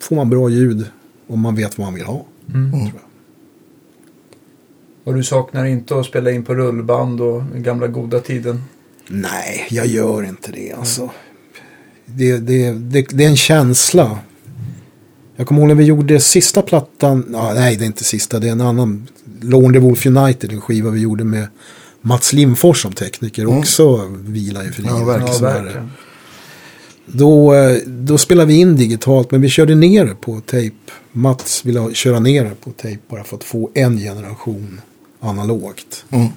får 0.00 0.16
man 0.16 0.30
bra 0.30 0.48
ljud 0.48 0.86
om 1.28 1.40
man 1.40 1.54
vet 1.54 1.78
vad 1.78 1.86
man 1.86 1.94
vill 1.94 2.04
ha. 2.04 2.26
Mm. 2.54 2.70
tror 2.70 2.84
jag. 2.84 3.00
Och 5.04 5.14
du 5.14 5.24
saknar 5.24 5.64
inte 5.64 6.00
att 6.00 6.06
spela 6.06 6.30
in 6.30 6.44
på 6.44 6.54
rullband 6.54 7.20
och 7.20 7.42
den 7.52 7.62
gamla 7.62 7.86
goda 7.86 8.20
tiden? 8.20 8.62
Nej, 9.08 9.66
jag 9.70 9.86
gör 9.86 10.22
inte 10.22 10.52
det 10.52 10.72
alltså. 10.72 11.10
Det, 12.06 12.38
det, 12.38 12.72
det, 12.72 13.06
det 13.10 13.24
är 13.24 13.28
en 13.28 13.36
känsla. 13.36 14.18
Jag 15.36 15.46
kommer 15.46 15.60
ihåg 15.60 15.68
när 15.68 15.74
vi 15.74 15.84
gjorde 15.84 16.20
sista 16.20 16.62
plattan. 16.62 17.26
Ja, 17.32 17.52
nej, 17.54 17.76
det 17.76 17.84
är 17.84 17.86
inte 17.86 18.04
sista. 18.04 18.38
Det 18.38 18.48
är 18.48 18.52
en 18.52 18.60
annan. 18.60 19.08
The 19.72 19.78
Wolf 19.78 20.06
United. 20.06 20.52
En 20.52 20.60
skiva 20.60 20.90
vi 20.90 21.00
gjorde 21.00 21.24
med 21.24 21.48
Mats 22.00 22.32
Limfors 22.32 22.82
som 22.82 22.92
tekniker. 22.92 23.46
Också 23.58 24.06
vila 24.10 24.64
i 24.64 24.68
frihet. 24.68 24.92
Ja, 24.98 25.04
verkligen. 25.04 25.32
Ja, 25.32 25.38
Så 25.38 25.46
här. 25.46 25.62
verkligen. 25.62 25.90
Då, 27.06 27.54
eh, 27.54 27.76
då 27.86 28.18
spelade 28.18 28.48
vi 28.48 28.60
in 28.60 28.76
digitalt. 28.76 29.30
Men 29.30 29.40
vi 29.40 29.48
körde 29.48 29.74
ner 29.74 30.04
det 30.04 30.14
på 30.14 30.40
tejp. 30.40 30.76
Mats 31.12 31.64
ville 31.64 31.80
ha- 31.80 31.92
köra 31.92 32.20
ner 32.20 32.44
det 32.44 32.54
på 32.64 32.70
tejp. 32.70 33.02
Bara 33.08 33.24
för 33.24 33.36
att 33.36 33.44
få 33.44 33.70
en 33.74 33.98
generation 33.98 34.80
analogt. 35.20 36.04
Mm. 36.10 36.28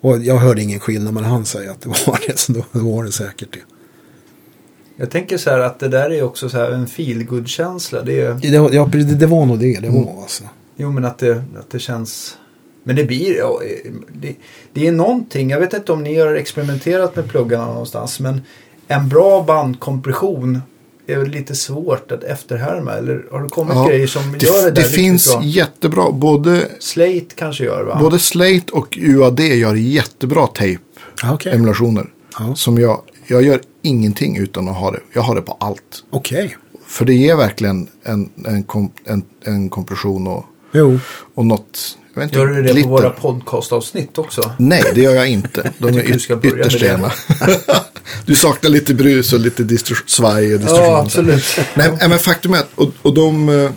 Och 0.00 0.18
jag 0.18 0.36
hörde 0.36 0.62
ingen 0.62 0.80
skillnad. 0.80 1.14
Men 1.14 1.24
han 1.24 1.44
säger 1.44 1.70
att 1.70 1.80
det 1.80 1.88
var 1.88 2.18
det. 2.26 2.38
Så 2.38 2.52
då 2.52 2.62
var 2.72 3.04
det 3.04 3.12
säkert 3.12 3.52
det. 3.52 3.58
Jag 4.96 5.10
tänker 5.10 5.38
så 5.38 5.50
här 5.50 5.58
att 5.58 5.78
det 5.78 5.88
där 5.88 6.10
är 6.10 6.22
också 6.22 6.48
så 6.48 6.56
här 6.56 6.70
en 6.70 6.86
feelgood-känsla. 6.86 8.02
Det 8.02 8.20
är, 8.20 8.34
Det, 8.34 8.58
var- 8.58 8.70
ja, 8.72 8.88
det, 8.92 9.02
det 9.04 9.26
var 9.26 9.46
nog 9.46 9.58
det 9.58 9.80
det 9.80 9.88
var 9.88 10.22
alltså. 10.22 10.44
jo, 10.76 10.90
men 10.92 11.04
att 11.04 11.18
det, 11.18 11.42
att 11.58 11.70
det 11.70 11.78
känns... 11.78 12.36
Men 12.84 12.96
det 12.96 13.04
blir... 13.04 13.36
ja, 13.36 13.60
Det, 14.20 14.34
det 14.72 14.86
är 14.86 14.92
någonting. 14.92 15.50
Jag 15.50 15.60
vet 15.60 15.72
inte 15.74 15.92
om 15.92 16.02
ni 16.02 16.18
har 16.18 16.34
experimenterat 16.34 17.16
med 17.16 17.28
pluggarna 17.28 17.66
någonstans. 17.66 18.20
Men 18.20 18.40
en 18.90 19.08
bra 19.08 19.42
bandkompression 19.42 20.62
är 21.06 21.16
väl 21.18 21.28
lite 21.28 21.54
svårt 21.54 22.12
att 22.12 22.24
efterhärma. 22.24 22.92
Eller 22.92 23.24
har 23.30 23.42
det 23.42 23.48
kommit 23.48 23.74
Ja, 23.74 23.86
grejer 23.88 24.06
som 24.06 24.22
gör 24.22 24.30
det 24.38 24.62
Det, 24.62 24.70
där 24.70 24.82
det 24.82 24.88
finns 24.88 25.32
bra? 25.34 25.42
jättebra. 25.44 26.10
Både, 26.12 26.68
Slate 26.80 27.26
kanske 27.34 27.64
gör 27.64 27.84
va? 27.84 27.98
både 28.00 28.18
Slate 28.18 28.72
och 28.72 28.98
UAD 29.00 29.40
gör 29.40 29.74
jättebra 29.74 30.46
tape-emulationer. 30.46 32.06
Ja. 32.38 32.54
Som 32.54 32.78
jag, 32.78 33.00
jag 33.26 33.42
gör 33.42 33.60
ingenting 33.82 34.36
utan 34.36 34.68
att 34.68 34.76
ha 34.76 34.90
det. 34.90 35.00
Jag 35.12 35.22
har 35.22 35.34
det 35.34 35.42
på 35.42 35.56
allt. 35.60 36.04
Okej. 36.10 36.56
För 36.86 37.04
det 37.04 37.14
ger 37.14 37.36
verkligen 37.36 37.86
en, 38.04 38.30
en, 38.46 38.62
kom, 38.62 38.90
en, 39.04 39.22
en 39.44 39.68
kompression 39.68 40.26
och, 40.26 40.44
Jo. 40.72 40.98
och 41.34 41.46
något. 41.46 41.96
Jag 42.14 42.24
inte, 42.24 42.38
Gör 42.38 42.46
du 42.46 42.62
det 42.62 42.72
glitter. 42.72 42.82
på 42.82 42.88
våra 42.88 43.10
podcastavsnitt 43.10 44.18
också? 44.18 44.50
Nej, 44.58 44.82
det 44.94 45.00
gör 45.00 45.14
jag 45.14 45.28
inte. 45.28 45.72
De 45.78 45.88
är 45.88 45.92
yt- 46.02 46.28
börja 46.28 46.52
med 46.52 46.60
ytterst 46.60 46.80
det. 46.80 46.92
rena. 46.94 47.12
du 48.26 48.34
saknar 48.34 48.70
lite 48.70 48.94
brus 48.94 49.32
och 49.32 49.40
lite 49.40 49.78
svaj 50.06 50.54
och 50.54 50.60
distorsion. 50.60 50.84
Ja, 50.84 51.00
absolut. 51.00 51.44
Nej, 51.74 52.08
men 52.08 52.18
faktum 52.18 52.54
är 52.54 52.58
att 52.58 52.70
och, 52.74 52.90
och 53.02 53.14
de, 53.14 53.48
eh, 53.48 53.70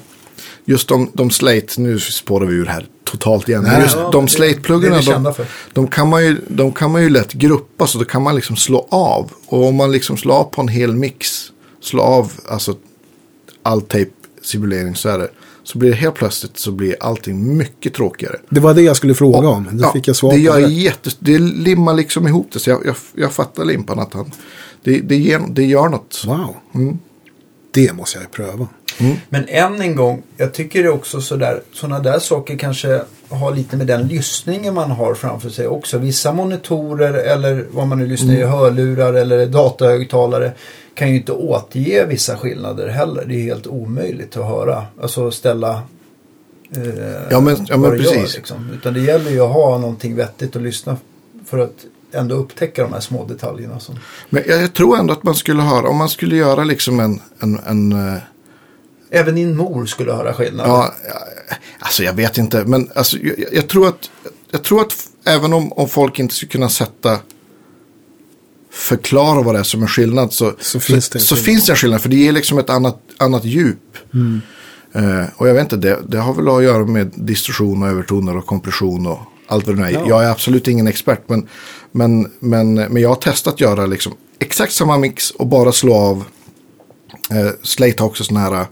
just 0.66 0.88
de, 0.88 1.12
de 1.14 1.32
slate, 1.32 1.82
nu 1.82 2.00
spårar 2.00 2.46
vi 2.46 2.56
ur 2.56 2.66
här 2.66 2.86
totalt 3.04 3.50
igen. 3.50 3.62
Men 3.62 3.72
Nej, 3.72 3.82
just 3.82 3.96
ja, 3.96 4.10
de 4.12 4.28
slate-pluggarna, 4.28 5.02
de, 5.02 5.46
de, 5.74 5.88
kan 5.88 6.10
man 6.10 6.26
ju, 6.26 6.38
de 6.48 6.72
kan 6.72 6.92
man 6.92 7.02
ju 7.04 7.10
lätt 7.10 7.34
gruppa 7.34 7.88
så 7.88 7.98
då 7.98 8.06
kan 8.06 8.22
man 8.22 8.36
liksom 8.36 8.56
slå 8.56 8.88
av. 8.92 9.32
Och 9.46 9.68
om 9.68 9.76
man 9.76 9.92
liksom 9.92 10.18
slår 10.18 10.34
av 10.34 10.44
på 10.44 10.62
en 10.62 10.68
hel 10.68 10.96
mix, 10.96 11.52
slå 11.82 12.02
av 12.02 12.32
alltså 12.50 12.76
all 13.64 13.82
tape-simulering 13.82 14.96
så 14.96 15.10
är 15.10 15.20
det. 15.20 15.30
Så 15.64 15.78
blir 15.78 15.90
det 15.90 15.96
helt 15.96 16.16
plötsligt 16.16 16.58
så 16.58 16.72
blir 16.72 16.96
allting 17.00 17.58
mycket 17.58 17.94
tråkigare. 17.94 18.36
Det 18.50 18.60
var 18.60 18.74
det 18.74 18.82
jag 18.82 18.96
skulle 18.96 19.14
fråga 19.14 19.48
om. 19.48 19.68
Då 19.72 19.84
Ja, 19.84 19.92
fick 19.94 20.08
jag 20.08 20.16
svar 20.16 20.30
det 20.32 20.38
på 20.38 20.42
gör 20.44 20.62
det. 20.62 20.68
jättes, 20.74 21.18
Det 21.20 21.40
limmar 21.40 21.94
liksom 21.94 22.28
ihop 22.28 22.48
det. 22.54 22.60
Så 22.60 22.70
jag, 22.70 22.86
jag, 22.86 22.96
jag 23.16 23.32
fattar 23.32 23.66
Limpan 23.66 24.00
att 24.00 24.14
han... 24.14 24.32
Det, 24.84 25.00
det, 25.00 25.16
ger, 25.16 25.42
det 25.50 25.64
gör 25.66 25.90
något. 25.90 26.24
Wow. 26.28 26.56
Mm. 26.76 27.00
Det 27.72 27.94
måste 27.94 28.18
jag 28.18 28.24
ju 28.24 28.30
pröva. 28.30 28.68
Men 29.30 29.46
än 29.48 29.82
en 29.82 29.96
gång, 29.96 30.24
jag 30.38 30.54
tycker 30.54 30.84
det 30.84 30.90
är 30.90 30.94
också 30.94 31.22
sådär, 31.22 31.62
sådana 31.74 32.00
där 32.00 32.20
saker 32.20 32.58
kanske 32.58 33.02
har 33.30 33.56
lite 33.56 33.78
med 33.78 33.88
den 33.88 34.08
lyssningen 34.08 34.74
man 34.74 34.92
har 34.92 35.14
framför 35.14 35.50
sig 35.50 35.68
också. 35.68 35.98
Vissa 35.98 36.34
monitorer 36.34 37.14
eller 37.14 37.66
vad 37.72 37.88
man 37.88 37.98
nu 38.00 38.08
lyssnar 38.08 38.34
i, 38.34 38.44
hörlurar 38.44 39.14
eller 39.14 39.46
datahögtalare 39.46 40.52
kan 40.96 41.10
ju 41.10 41.16
inte 41.16 41.32
återge 41.32 42.06
vissa 42.06 42.38
skillnader 42.38 42.88
heller. 42.88 43.26
Det 43.26 43.36
är 43.36 43.44
helt 43.44 43.68
omöjligt 43.68 44.38
att 44.38 44.46
höra. 44.46 44.86
Alltså 45.02 45.32
ställa 45.32 45.82
eh, 46.76 46.84
Ja, 47.30 47.40
men- 47.42 47.66
ja, 47.70 47.78
men 47.78 47.92
precis. 47.92 48.16
Gör, 48.16 48.22
liksom. 48.24 48.70
Utan 48.74 48.94
det 48.94 49.00
gäller 49.00 49.32
ju 49.32 49.40
att 49.42 49.54
ha 49.54 49.78
någonting 49.78 50.16
vettigt 50.16 50.56
att 50.56 50.62
lyssna 50.62 50.98
för 51.46 51.58
att 51.60 51.86
ändå 52.12 52.36
upptäcka 52.36 52.84
de 52.84 52.94
här 52.94 53.00
små 53.00 53.26
detaljerna. 53.26 53.80
Som... 53.80 53.96
Men 54.30 54.44
jag, 54.48 54.62
jag 54.62 54.74
tror 54.74 54.98
ändå 55.00 55.14
att 55.14 55.24
man 55.24 55.36
skulle 55.36 55.62
höra, 55.62 55.90
om 55.90 55.98
man 55.98 56.10
skulle 56.10 56.36
göra 56.36 56.64
liksom 56.64 57.00
en... 57.00 57.20
en, 57.40 57.60
en 57.68 57.92
eh, 57.92 58.22
Även 59.10 59.36
din 59.36 59.58
mor 59.58 59.86
skulle 59.86 60.12
höra 60.14 60.34
skillnad. 60.34 60.68
ja, 60.68 60.94
alltså 61.80 62.04
jag 62.04 62.14
vet 62.14 62.38
inte, 62.38 62.64
men 62.66 62.90
alltså, 62.96 63.18
jag, 63.18 63.36
jag 63.52 63.68
tror 63.68 63.88
att... 63.88 64.12
Jag 64.52 64.64
tror 64.64 64.82
att 64.82 64.94
även 65.26 65.54
om, 65.54 65.74
om 65.74 65.90
folk 65.90 66.20
inte 66.20 66.34
skulle 66.36 66.52
kunna 66.52 66.70
sätta... 66.70 67.20
Förklara 68.74 69.42
vad 69.42 69.56
det 69.56 69.60
är 69.60 69.64
som 69.64 69.84
är 69.84 69.88
skillnad 69.88 70.34
så, 70.34 70.54
Så 70.60 70.80
finns 70.80 71.10
det 71.10 71.20
så 71.20 71.36
finns 71.36 71.66
det 71.66 71.72
en 71.72 71.78
skillnad. 71.78 72.02
För 72.02 72.10
det 72.10 72.16
ger 72.16 72.32
liksom 72.32 72.58
ett 72.58 72.70
annat, 72.70 73.00
annat 73.18 73.46
djup. 73.46 73.98
Eh, 74.94 75.26
och 75.36 75.48
jag 75.50 75.54
vet 75.54 75.64
inte, 75.64 75.76
det, 75.76 76.00
det 76.08 76.18
har 76.18 76.34
väl 76.34 76.48
att 76.50 76.64
göra 76.64 76.86
med 76.86 77.12
distorsion 77.16 77.84
och 77.84 77.90
övertoner 77.90 78.38
och 78.38 78.46
kompression 78.46 79.08
och 79.08 79.20
allt 79.48 79.68
vad 79.68 79.76
det 79.76 79.82
nu 79.82 79.88
är. 79.88 79.92
Ja. 79.92 80.06
Jag 80.08 80.24
är 80.24 80.30
absolut 80.30 80.68
ingen 80.68 80.88
expert, 80.88 81.22
men, 81.28 81.48
men, 81.92 82.32
men, 82.40 82.74
men 82.74 82.98
jag 82.98 83.10
har 83.10 83.16
testat 83.16 83.62
göra 83.62 83.86
liksom 83.86 84.14
exakt 84.40 84.74
samma 84.74 84.98
mix 84.98 85.32
och 85.32 85.48
bara 85.48 85.72
slå 85.72 85.94
av. 85.94 86.24
Eh, 87.32 87.52
Slate 87.64 88.04
har 88.04 88.08
också 88.08 88.24
sådana 88.24 88.50
här, 88.50 88.66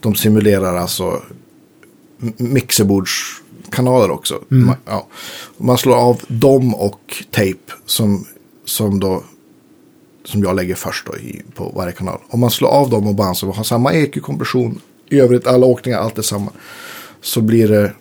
de 0.00 0.14
simulerar 0.14 0.76
alltså 0.76 1.22
mixerbordskanaler 2.36 4.10
också. 4.10 4.42
Man, 4.48 4.76
ja. 4.84 5.06
man 5.56 5.78
slår 5.78 5.96
av 5.96 6.20
dem 6.28 6.74
och 6.74 7.24
tape 7.30 7.72
som, 7.86 8.26
som 8.64 9.00
då 9.00 9.24
som 10.26 10.42
jag 10.42 10.56
lägger 10.56 10.74
först 10.74 11.06
då 11.06 11.16
i, 11.16 11.42
på 11.54 11.72
varje 11.76 11.92
kanal. 11.92 12.20
Om 12.28 12.40
man 12.40 12.50
slår 12.50 12.68
av 12.68 12.90
dem 12.90 13.06
och 13.06 13.14
band 13.14 13.36
som 13.36 13.52
har 13.52 13.64
samma 13.64 13.92
EQ-kompression, 13.92 14.80
i 15.08 15.20
övrigt 15.20 15.46
alla 15.46 15.66
åkningar, 15.66 15.98
allt 15.98 16.18
är 16.18 16.22
samma. 16.22 16.52
Så 17.20 17.40
blir 17.40 17.68
det... 17.68 17.92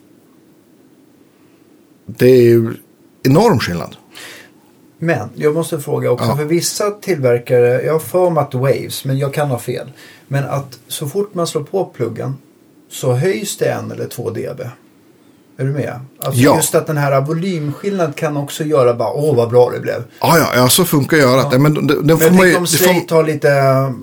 Det 2.05 2.27
är 2.27 2.43
ju 2.43 2.73
enorm 3.23 3.59
skillnad. 3.59 3.95
Men 4.97 5.29
jag 5.35 5.53
måste 5.53 5.79
fråga 5.79 6.11
också, 6.11 6.25
Ja. 6.25 6.35
för 6.37 6.45
vissa 6.45 6.91
tillverkare, 6.91 7.81
jag 7.81 7.93
har 7.93 7.99
för 7.99 8.29
mig 8.29 8.41
att 8.41 8.53
Waves, 8.53 9.05
men 9.05 9.17
jag 9.17 9.33
kan 9.33 9.49
ha 9.49 9.59
fel. 9.59 9.91
Men 10.27 10.43
att 10.43 10.79
så 10.87 11.07
fort 11.07 11.33
man 11.33 11.47
slår 11.47 11.63
på 11.63 11.85
pluggen 11.85 12.33
så 12.89 13.13
höjs 13.13 13.57
det 13.57 13.65
en 13.71 13.91
eller 13.91 14.07
två 14.07 14.29
dB. 14.29 14.61
Är 15.57 15.63
du 15.65 15.71
med? 15.71 15.99
Alltså 16.19 16.41
Ja. 16.41 16.55
just 16.55 16.75
att 16.75 16.87
den 16.87 16.97
här 16.97 17.21
volymskillnaden 17.21 18.13
kan 18.13 18.37
också 18.37 18.63
göra 18.63 18.93
bara, 18.93 19.11
åh 19.13 19.35
vad 19.35 19.49
bra 19.49 19.69
det 19.69 19.79
blev. 19.79 20.03
Ja, 20.21 20.37
ja, 20.37 20.47
ja 20.55 20.67
så 20.69 20.85
funkar 20.85 21.17
görat. 21.17 21.47
Ja. 21.51 21.57
Men 21.59 21.73
det, 21.87 21.95
det 22.01 22.01
Men 22.03 22.17
får 22.17 22.31
man 22.31 22.47
ju, 22.49 22.55
om 22.55 22.63
det 22.63 22.77
får, 22.77 23.15
har 23.15 23.23
lite, 23.23 23.51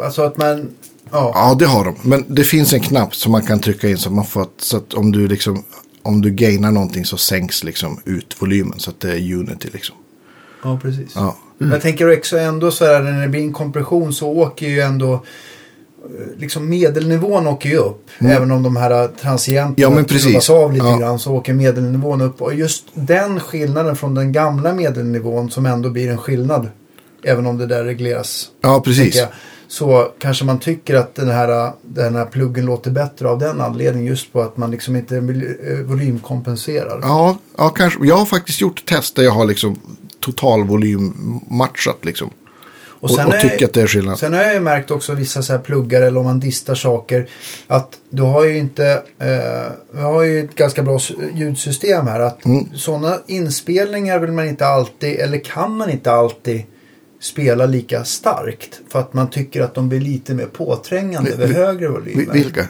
alltså 0.05 0.23
att 0.23 0.37
man, 0.37 0.69
ja. 1.11 1.33
Ja, 1.35 1.57
det 1.59 1.67
har 1.67 1.85
de. 1.85 1.95
Men 2.03 2.25
det 2.29 2.45
finns 2.45 2.73
en 2.73 2.81
knapp 2.81 3.15
som 3.15 3.33
man 3.33 3.47
kan 3.47 3.61
trycka 3.61 3.89
in 3.89 3.99
så, 3.99 4.11
man 4.11 4.25
får, 4.27 4.43
att- 4.43 4.49
så 4.61 4.77
att 4.77 4.95
om 4.95 5.13
du 5.13 5.29
liksom 5.29 5.65
om 6.05 6.21
du 6.21 6.31
gainar 6.31 6.71
någonting 6.71 7.05
så 7.05 7.17
sänks 7.17 7.65
liksom 7.65 8.01
ut 8.05 8.37
volymen 8.39 8.79
så 8.79 8.91
att 8.91 9.01
det 9.01 9.11
är 9.13 9.35
unity 9.35 9.69
liksom. 9.73 9.97
Ja, 10.65 10.79
precis. 10.83 11.13
Ja. 11.15 11.37
Men 11.59 11.71
Jag 11.71 11.83
tänker 11.83 12.17
också 12.19 12.39
ändå 12.39 12.71
så 12.71 12.85
här 12.87 13.01
när 13.01 13.23
det 13.23 13.29
blir 13.29 13.41
en 13.43 13.53
kompression 13.53 14.13
så 14.15 14.29
åker 14.29 14.67
ju 14.69 14.81
ändå 14.81 15.25
liksom 16.37 16.69
medelnivån 16.69 17.47
åker 17.47 17.69
ju 17.69 17.77
upp. 17.77 18.07
Även 18.19 18.51
om 18.51 18.63
de 18.63 18.77
här 18.77 19.09
transienterna 19.09 19.97
Ja, 19.99 20.05
precis. 20.09 20.51
av 20.51 20.73
lite 20.73 20.87
Ja. 20.87 20.97
grann 20.99 21.19
så 21.19 21.33
åker 21.33 21.53
medelnivån 21.55 22.21
upp. 22.21 22.43
Och 22.43 22.55
just 22.55 22.85
den 22.95 23.41
skillnaden 23.41 23.97
från 23.97 24.15
den 24.15 24.33
gamla 24.33 24.73
medelnivån 24.73 25.51
som 25.51 25.67
ändå 25.67 25.91
blir 25.91 26.11
en 26.11 26.19
skillnad. 26.19 26.69
Även 27.25 27.47
om 27.47 27.59
det 27.59 27.67
där 27.67 27.85
regleras. 27.85 28.47
Ja, 28.61 28.81
precis. 28.85 29.17
jag. 29.17 29.29
så 29.69 30.09
kanske 30.19 30.45
man 30.45 30.59
tycker 30.59 30.95
att 30.95 31.15
den 31.15 31.29
här, 31.31 31.73
den 31.83 32.17
här 32.17 32.25
pluggen 32.27 32.65
låter 32.67 32.91
bättre 32.91 33.29
av 33.29 33.39
den 33.39 33.61
anledningen. 33.61 34.07
Just 34.09 34.33
på 34.33 34.43
att 34.43 34.57
man 34.57 34.71
liksom 34.71 34.97
inte 34.97 35.17
eh, 35.17 35.23
volymkompenserar. 35.85 36.99
Ja, 37.03 37.39
ja, 37.59 37.69
kanske. 37.69 38.07
Jag 38.07 38.17
har 38.17 38.27
faktiskt 38.27 38.61
gjort 38.61 38.87
test 38.87 39.17
där 39.17 39.23
jag 39.23 39.33
har 39.33 39.45
liksom 39.45 39.79
totalvolym 40.21 41.13
matchat 41.51 41.99
liksom. 42.05 42.31
Och, 43.03 43.11
och, 43.11 43.27
och 43.27 43.41
tycker 43.41 43.65
att 43.65 43.73
det 43.73 43.83
är 43.83 43.87
skillnad. 43.87 44.19
Sen 44.19 44.33
har 44.33 44.43
jag 44.43 44.55
ju 44.55 44.61
märkt 44.61 44.91
också 44.91 45.15
vissa 45.15 45.43
så 45.43 45.53
här 45.53 45.61
pluggar 45.61 46.03
eller 46.03 46.21
om 46.21 46.25
man 46.25 46.41
distar 46.41 46.75
saker. 46.75 47.29
Att 47.67 47.99
du 48.11 48.23
har 48.23 48.45
ju 48.45 48.59
inte, 48.59 49.03
eh, 49.19 49.73
vi 49.91 50.01
har 50.01 50.23
ju 50.23 50.45
ett 50.45 50.55
ganska 50.55 50.83
bra 50.83 50.99
ljudsystem 51.35 52.07
här. 52.07 52.21
Att 52.21 52.45
mm. 52.45 52.67
sådana 52.75 53.19
inspelningar 53.27 54.19
vill 54.19 54.33
man 54.33 54.49
inte 54.49 54.67
alltid, 54.67 55.21
eller 55.21 55.39
kan 55.39 55.77
man 55.77 55.91
inte 55.91 56.13
alltid 56.13 56.63
spela 57.21 57.67
lika 57.67 58.05
starkt. 58.05 58.81
För 58.89 58.99
att 58.99 59.15
man 59.15 59.31
tycker 59.31 59.63
att 59.63 59.75
de 59.75 59.89
blir 59.89 60.01
lite 60.01 60.35
mer 60.35 60.47
påträngande 60.47 61.37
vid 61.37 61.57
högre 61.57 61.89
volymer. 61.89 62.33
Vilka? 62.33 62.67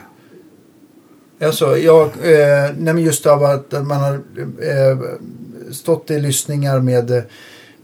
Alltså, 1.43 1.79
jag, 1.79 2.07
eh, 2.07 2.71
nej 2.79 2.95
men 2.95 2.99
just 2.99 3.27
av 3.27 3.45
att 3.45 3.73
man 3.73 4.01
har 4.01 4.15
eh, 4.15 4.99
stått 5.73 6.11
i 6.11 6.21
lyssningar 6.21 6.81
med 6.81 7.25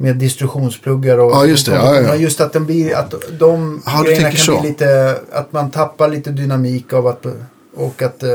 med 0.00 0.16
distributionspluggar 0.16 1.18
och 1.18 1.32
ja, 1.32 1.46
just, 1.46 1.66
det, 1.66 1.74
ja, 1.74 2.00
ja. 2.00 2.14
just 2.14 2.40
att, 2.40 2.52
den 2.52 2.66
blir, 2.66 2.96
att 2.96 3.14
de 3.38 3.82
ja, 3.86 4.02
grejerna 4.02 4.30
kan 4.30 4.38
så. 4.38 4.60
bli 4.60 4.68
lite, 4.68 5.18
att 5.32 5.52
man 5.52 5.70
tappar 5.70 6.08
lite 6.08 6.30
dynamik 6.30 6.92
av 6.92 7.06
att, 7.06 7.26
och 7.76 8.02
att 8.02 8.22
uh, 8.22 8.30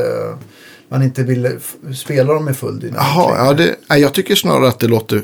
man 0.88 1.02
inte 1.02 1.22
vill 1.22 1.58
spela 1.94 2.32
dem 2.34 2.44
med 2.44 2.56
full 2.56 2.80
dynamik. 2.80 3.00
Jaha, 3.00 3.46
ja, 3.46 3.52
det, 3.52 3.96
jag 3.96 4.14
tycker 4.14 4.34
snarare 4.34 4.68
att 4.68 4.78
det 4.78 4.88
låter 4.88 5.22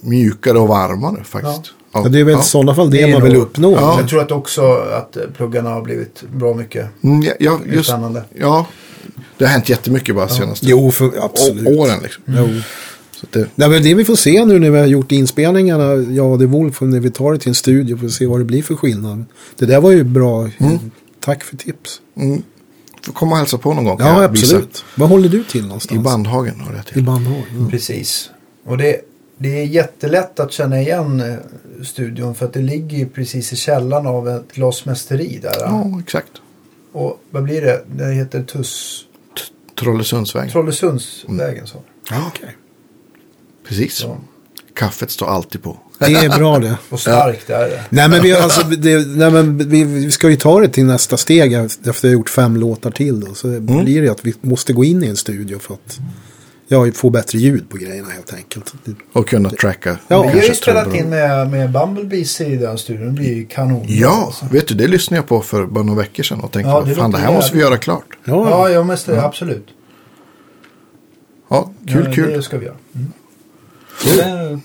mjukare 0.00 0.58
och 0.58 0.68
varmare 0.68 1.24
faktiskt. 1.24 1.72
Ja. 1.92 2.08
det 2.08 2.20
är 2.20 2.24
väl 2.24 2.40
i 2.40 2.42
sådana 2.42 2.74
fall 2.74 2.90
det, 2.90 3.06
det 3.06 3.12
man 3.12 3.22
vill 3.22 3.32
nog, 3.32 3.42
uppnå. 3.42 3.72
Jag 3.72 4.08
tror 4.08 4.22
att 4.22 4.30
också 4.30 4.72
att 4.72 5.16
pluggarna 5.36 5.70
har 5.70 5.82
blivit 5.82 6.22
bra 6.22 6.54
mycket 6.54 6.86
mm, 7.02 7.32
ja, 7.38 7.60
just, 7.66 7.88
spännande. 7.88 8.24
Ja, 8.34 8.66
det 9.38 9.44
har 9.44 9.52
hänt 9.52 9.68
jättemycket 9.68 10.14
bara 10.14 10.28
senaste 10.28 10.66
jo, 10.66 10.90
för, 10.90 11.24
absolut. 11.24 11.78
åren. 11.78 11.98
Liksom. 12.02 12.22
Mm. 12.26 12.60
Så 13.20 13.26
det... 13.30 13.48
Nej, 13.54 13.68
men 13.68 13.82
det 13.82 13.94
vi 13.94 14.04
får 14.04 14.16
se 14.16 14.44
nu 14.44 14.58
när 14.58 14.70
vi 14.70 14.78
har 14.78 14.86
gjort 14.86 15.12
inspelningarna, 15.12 15.90
och 16.22 16.38
The 16.38 16.46
Wolf, 16.46 16.80
när 16.80 17.00
vi 17.00 17.10
tar 17.10 17.32
det 17.32 17.38
till 17.38 17.48
en 17.48 17.54
studio 17.54 17.96
för 17.96 18.06
att 18.06 18.12
se 18.12 18.26
vad 18.26 18.40
det 18.40 18.44
blir 18.44 18.62
för 18.62 18.74
skillnad. 18.74 19.24
Det 19.56 19.66
där 19.66 19.80
var 19.80 19.90
ju 19.90 20.04
bra. 20.04 20.50
Mm. 20.58 20.78
Tack 21.20 21.44
för 21.44 21.56
tips. 21.56 22.00
Mm. 22.16 22.42
Får 23.02 23.12
komma 23.12 23.32
och 23.32 23.38
hälsa 23.38 23.58
på 23.58 23.74
någon 23.74 23.84
gång. 23.84 23.96
Ja, 24.00 24.24
absolut. 24.24 24.84
Vad 24.94 25.08
håller 25.08 25.28
du 25.28 25.44
till 25.44 25.62
någonstans? 25.62 26.00
I 26.00 26.02
Bandhagen 26.04 26.60
har 26.60 26.74
jag 26.74 26.86
till. 26.86 26.98
I 26.98 27.02
Bandhagen. 27.02 27.44
Mm. 27.50 27.70
Precis. 27.70 28.30
Och 28.64 28.78
det, 28.78 29.00
det 29.38 29.60
är 29.60 29.64
jättelätt 29.64 30.40
att 30.40 30.52
känna 30.52 30.80
igen 30.80 31.20
eh, 31.20 31.84
studion 31.84 32.34
för 32.34 32.46
att 32.46 32.52
det 32.52 32.62
ligger 32.62 33.06
precis 33.06 33.52
i 33.52 33.56
källan 33.56 34.06
av 34.06 34.28
ett 34.28 34.52
glasmästeri 34.52 35.38
där. 35.42 35.54
Ja, 35.60 36.00
exakt. 36.00 36.32
Och 36.92 37.20
vad 37.30 37.42
blir 37.42 37.60
det? 37.60 37.84
Det 37.96 38.12
heter 38.12 38.42
Tuss... 38.42 39.04
Trollesundsvägen. 39.78 40.50
Trollesundsvägen 40.50 41.66
så. 41.66 41.78
Ja, 42.10 42.24
okej. 42.28 42.42
Okay. 42.42 42.54
Precis. 43.70 44.02
Ja. 44.02 44.18
Kaffet 44.74 45.10
står 45.10 45.26
alltid 45.26 45.62
på. 45.62 45.78
Det 45.98 46.04
är 46.06 46.38
bra 46.38 46.58
det. 46.58 46.76
Och 46.88 47.00
starkt 47.00 47.44
ja. 47.46 47.56
är 47.56 47.68
det. 47.68 47.84
Nej 47.90 48.08
men, 48.08 48.22
vi, 48.22 48.32
alltså, 48.32 48.66
det, 48.66 49.06
nej, 49.06 49.30
men 49.30 49.58
vi, 49.58 49.84
vi, 49.84 50.10
ska 50.10 50.30
ju 50.30 50.36
ta 50.36 50.60
det 50.60 50.68
till 50.68 50.84
nästa 50.84 51.16
steg 51.16 51.52
efter 51.52 51.90
att 51.90 52.02
har 52.02 52.08
gjort 52.08 52.30
fem 52.30 52.56
låtar 52.56 52.90
till. 52.90 53.20
Då. 53.20 53.34
Så 53.34 53.48
mm. 53.48 53.84
blir 53.84 54.02
det 54.02 54.08
att 54.08 54.24
vi 54.24 54.34
måste 54.40 54.72
gå 54.72 54.84
in 54.84 55.04
i 55.04 55.06
en 55.06 55.16
studio 55.16 55.58
för 55.58 55.74
att 55.74 55.98
ja, 56.68 56.92
få 56.94 57.10
bättre 57.10 57.38
ljud 57.38 57.68
på 57.68 57.76
grejerna 57.76 58.08
helt 58.08 58.34
enkelt. 58.34 58.74
Och 59.12 59.28
kunna 59.28 59.50
tracka. 59.50 59.98
Ja. 60.08 60.22
Vi 60.22 60.28
har 60.28 60.46
ju 60.46 60.54
spelat 60.54 60.94
in 60.94 61.10
med, 61.10 61.50
med 61.50 61.70
Bumblebees 61.72 62.40
i 62.40 62.56
den 62.56 62.78
studion. 62.78 63.06
Det 63.06 63.12
blir 63.12 63.34
ju 63.34 63.46
kanon. 63.46 63.84
Ja, 63.88 64.24
alltså. 64.26 64.46
vet 64.52 64.68
du 64.68 64.74
det 64.74 64.88
lyssnade 64.88 65.18
jag 65.18 65.28
på 65.28 65.40
för 65.40 65.66
bara 65.66 65.84
några 65.84 66.00
veckor 66.00 66.22
sedan 66.22 66.40
och 66.40 66.52
tänkte 66.52 66.70
ja, 66.70 66.82
det 66.86 66.94
fan 66.94 67.10
det 67.10 67.18
här 67.18 67.32
måste 67.32 67.56
vi 67.56 67.62
göra 67.62 67.76
klart. 67.76 68.18
Ja, 68.24 68.50
ja, 68.50 68.70
ja, 68.70 68.82
måste, 68.82 69.12
ja. 69.12 69.24
absolut. 69.24 69.66
Ja, 71.48 71.70
kul, 71.88 72.04
ja, 72.06 72.12
kul. 72.12 72.32
Det 72.32 72.42
ska 72.42 72.58
vi 72.58 72.66
göra. 72.66 72.76
Mm. 72.94 73.12
Det 74.04 74.60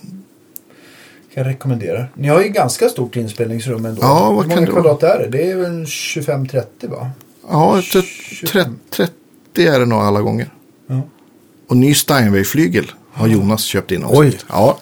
kan 1.34 1.44
jag 1.44 1.48
rekommendera. 1.48 2.06
Ni 2.14 2.28
har 2.28 2.41
ju 2.41 2.49
ganska 2.49 2.90
stort 2.90 3.16
inspelningsrum 3.16 3.86
ändå. 3.86 4.02
Ja, 4.02 4.32
vad 4.32 4.45
Hur 4.45 4.56
många 4.56 4.68
kvadrat 4.68 5.03
är 5.03 5.20
det? 5.20 5.28
Det 5.38 5.52
är 5.52 5.56
väl 5.56 5.84
25-30 5.84 6.64
va? 6.82 7.10
Ja, 7.49 7.82
30 8.90 9.68
är 9.68 9.80
det 9.80 9.86
nog 9.86 9.99
alla 9.99 10.22
gånger. 10.22 10.49
Ja. 10.88 11.02
Och 11.68 11.78
ny 11.78 11.94
Steinway-flygel 11.94 12.91
har 13.12 13.28
Jonas 13.28 13.64
köpt 13.64 13.91
in 13.91 14.03
också. 14.03 14.20
Oj! 14.20 14.40
Ja. 14.49 14.78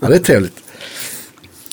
ja, 0.00 0.08
det 0.08 0.14
är 0.14 0.18
trevligt. 0.18 0.60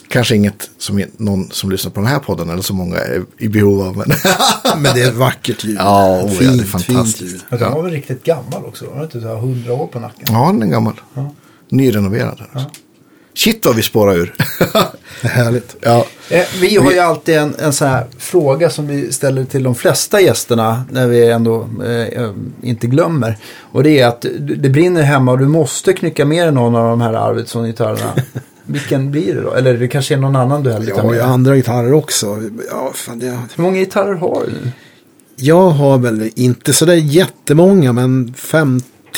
Kanske 0.08 0.36
inget 0.36 0.70
som 0.78 1.04
någon 1.18 1.52
som 1.52 1.72
lyssnar 1.72 1.92
på 1.92 2.00
den 2.00 2.10
här 2.10 2.20
podden 2.20 2.50
eller 2.50 2.62
så 2.62 2.74
många 2.74 2.98
är 2.98 3.26
i 3.38 3.48
behov 3.48 3.82
av. 3.82 3.98
Men, 3.98 4.08
men 4.82 4.96
det 4.96 5.02
är 5.02 5.08
ett 5.08 5.16
vackert 5.16 5.64
ljud. 5.64 5.78
Ja, 5.80 6.22
oh, 6.22 6.30
fint, 6.30 6.42
ja 6.42 6.52
det 6.52 6.64
är 6.64 6.66
fantastiskt. 6.66 7.18
Fint 7.20 7.32
ljud. 7.52 7.60
Den 7.60 7.72
var 7.72 7.84
väl 7.84 7.92
riktigt 7.92 8.24
gammal 8.24 8.66
också? 8.66 8.86
Var 8.86 8.98
det 8.98 9.04
inte 9.04 9.22
så 9.22 9.28
här 9.28 9.36
100 9.36 9.74
år 9.74 9.88
på 9.88 10.00
nacken? 10.00 10.28
Ja, 10.32 10.46
den 10.52 10.62
är 10.62 10.68
gammal. 10.68 11.02
Ja. 11.14 11.34
Nyrenoverad. 11.72 12.40
Här, 12.40 12.50
alltså. 12.54 12.70
Shit 13.34 13.66
vad 13.66 13.76
vi 13.76 13.82
spårar 13.82 14.16
ur. 14.16 14.34
Härligt. 15.22 15.76
Ja. 15.82 16.06
Eh, 16.30 16.46
vi 16.62 16.76
har 16.78 16.92
ju 16.92 17.00
alltid 17.00 17.36
en, 17.36 17.56
en 17.60 17.74
sån 17.74 17.88
här 17.88 18.06
fråga 18.18 18.70
som 18.70 18.88
vi 18.88 19.12
ställer 19.12 19.46
till 19.46 19.64
de 19.64 19.76
flesta 19.76 20.22
gästerna 20.22 20.84
när 20.92 21.08
vi 21.08 21.30
ändå 21.30 21.70
eh, 21.86 22.24
eh 22.24 22.32
inte 22.62 22.88
glömmer. 22.88 23.38
Och 23.60 23.84
det 23.84 24.00
är 24.00 24.08
att 24.08 24.26
det 24.40 24.70
brinner 24.70 25.02
hemma 25.02 25.32
och 25.32 25.40
du 25.40 25.48
måste 25.48 25.94
knycka 25.94 26.26
med 26.26 26.54
någon 26.54 26.76
av 26.76 26.90
de 26.90 27.02
här 27.02 27.14
Arvidsson-gitarrerna. 27.14 28.14
Vilken 28.66 29.12
blir 29.12 29.36
det 29.36 29.42
då? 29.42 29.54
Eller 29.54 29.78
det 29.78 29.88
kanske 29.88 30.14
är 30.14 30.18
någon 30.18 30.36
annan 30.36 30.64
du 30.64 30.72
hellre 30.72 30.86
tar 30.88 30.96
med? 30.96 31.04
Jag 31.04 31.08
har 31.10 31.14
ju 31.14 31.22
andra 31.22 31.56
gitarrer 31.56 31.94
också. 31.94 32.38
Ja, 32.70 32.92
fan, 32.94 33.20
det... 33.20 33.40
Hur 33.56 33.64
många 33.64 33.78
gitarrer 33.78 34.14
har 34.14 34.44
du? 34.46 34.72
Jag 35.36 35.70
har 35.70 35.98
väl 35.98 36.32
inte 36.36 36.74
sådär 36.74 36.94
jättemånga 36.94 37.94
men 37.94 38.34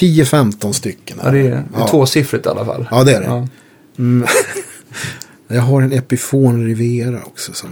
10-15 0.04 0.72
stycken. 0.72 1.20
Ja, 1.24 1.32
det 1.32 1.40
är, 1.40 1.44
det 1.44 1.50
är 1.50 1.66
ja. 1.74 1.88
tvåsiffrigt 1.88 2.46
i 2.46 2.50
alla 2.50 2.66
fall. 2.66 2.88
Ja, 2.92 3.04
det 3.04 3.14
är 3.14 3.20
det. 3.20 3.26
Ja. 3.26 3.48
Mm. 3.98 4.28
jag 5.48 5.62
har 5.62 5.82
en 5.82 5.94
Epiphone 5.94 6.66
Rivera 6.66 7.24
också. 7.24 7.54
Som, 7.54 7.70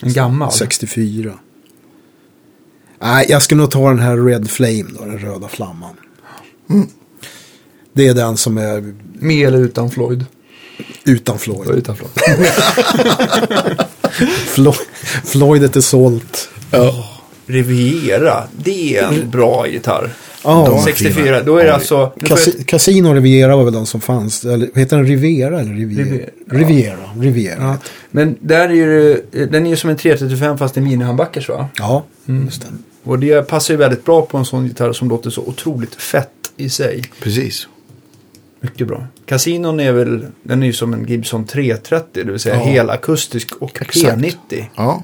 en 0.00 0.12
gammal? 0.12 0.52
64. 0.52 1.32
Nej, 3.00 3.26
jag 3.28 3.42
ska 3.42 3.54
nog 3.54 3.70
ta 3.70 3.88
den 3.88 3.98
här 3.98 4.16
Red 4.16 4.50
Flame 4.50 4.84
då, 4.98 5.04
den 5.04 5.18
röda 5.18 5.48
flamman. 5.48 5.94
Mm. 6.70 6.86
Det 7.92 8.08
är 8.08 8.14
den 8.14 8.36
som 8.36 8.58
är... 8.58 8.94
Med 9.12 9.48
eller 9.48 9.58
utan 9.58 9.90
Floyd? 9.90 10.24
Utan 11.04 11.38
Floyd. 11.38 11.70
Utan 11.70 11.96
Floyd. 11.96 12.12
Floyd 14.46 14.76
Floydet 15.24 15.76
är 15.76 15.80
sålt. 15.80 16.48
Oh. 16.72 17.13
Riviera, 17.46 18.44
det 18.56 18.96
är 18.96 19.02
en 19.02 19.30
bra 19.30 19.68
gitarr. 19.68 20.10
Oh, 20.44 20.84
64, 20.84 21.42
då 21.42 21.58
är 21.58 21.64
det 21.64 21.74
alltså... 21.74 22.12
Cas 22.20 22.48
Casino 22.66 23.14
Riviera 23.14 23.56
var 23.56 23.64
väl 23.64 23.72
de 23.72 23.86
som 23.86 24.00
fanns. 24.00 24.44
Eller 24.44 24.70
heter 24.74 24.96
den 24.96 25.06
Rivera 25.06 25.60
eller 25.60 25.72
Riviera? 25.72 26.04
Riviera. 26.04 26.30
Riviera. 26.46 26.96
Riviera. 27.20 27.62
Ja. 27.62 27.76
Men 28.10 28.36
där 28.40 28.68
är 28.68 28.74
ju, 28.74 29.22
den 29.30 29.66
är 29.66 29.70
ju 29.70 29.76
som 29.76 29.90
en 29.90 29.96
335 29.96 30.58
fast 30.58 30.76
i 30.76 30.80
minihandbackers 30.80 31.48
va? 31.48 31.68
Ja, 31.78 32.04
mm. 32.26 32.44
just 32.44 32.62
det. 32.62 32.68
Och 33.04 33.18
det 33.18 33.48
passar 33.48 33.74
ju 33.74 33.78
väldigt 33.78 34.04
bra 34.04 34.22
på 34.22 34.38
en 34.38 34.44
sån 34.44 34.66
gitarr 34.66 34.92
som 34.92 35.08
låter 35.08 35.30
så 35.30 35.42
otroligt 35.42 35.94
fett 35.94 36.30
i 36.56 36.68
sig. 36.68 37.04
Precis. 37.20 37.68
Mycket 38.60 38.86
bra. 38.88 39.06
Casinon 39.26 39.80
är 39.80 39.92
väl, 39.92 40.26
den 40.42 40.62
är 40.62 40.66
ju 40.66 40.72
som 40.72 40.94
en 40.94 41.06
Gibson 41.06 41.44
330, 41.46 42.24
det 42.24 42.30
vill 42.30 42.40
säga 42.40 42.54
ja. 42.54 42.62
helakustisk 42.62 43.54
och 43.58 43.78
P90. 43.78 44.64
Ja. 44.76 45.02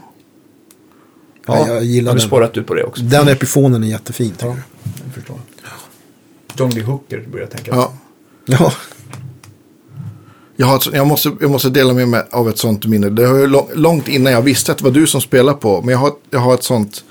Ja, 1.56 1.68
jag 1.68 1.84
gillar 1.84 2.12
har 2.12 2.18
du 2.18 2.26
spårat 2.26 2.56
ut 2.56 2.66
på 2.66 2.74
det 2.74 2.84
också? 2.84 3.02
Den 3.02 3.28
epifonen 3.28 3.84
är 3.84 3.88
jättefin. 3.88 4.32
Ja, 4.38 4.56
jag 5.04 5.14
förstår. 5.14 5.36
John 6.56 6.70
Lee 6.70 6.84
Hooker 6.84 7.24
börjar 7.32 7.46
jag 7.46 7.50
tänka. 7.50 7.70
Ja. 7.74 7.92
ja. 8.46 8.72
Jag, 10.56 10.66
har 10.66 10.82
jag, 10.92 11.06
måste, 11.06 11.32
jag 11.40 11.50
måste 11.50 11.70
dela 11.70 11.92
med 11.92 12.08
mig 12.08 12.22
av 12.30 12.48
ett 12.48 12.58
sånt 12.58 12.86
minne. 12.86 13.10
Det 13.10 13.26
var 13.26 13.76
långt 13.76 14.08
innan 14.08 14.32
jag 14.32 14.42
visste 14.42 14.72
att 14.72 14.78
det 14.78 14.84
var 14.84 14.90
du 14.90 15.06
som 15.06 15.20
spelade 15.20 15.58
på. 15.58 15.82
Men 15.82 15.92
jag 15.92 15.98
har, 15.98 16.12
jag 16.30 16.40
har 16.40 16.54
ett 16.54 16.62
sånt 16.62 17.04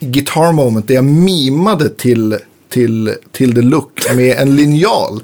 guitar 0.00 0.52
moment 0.52 0.88
där 0.88 0.94
jag 0.94 1.04
mimade 1.04 1.88
till, 1.88 2.38
till, 2.68 3.14
till 3.32 3.54
the 3.54 3.62
look 3.62 4.14
med 4.14 4.36
en 4.38 4.56
linjal 4.56 5.22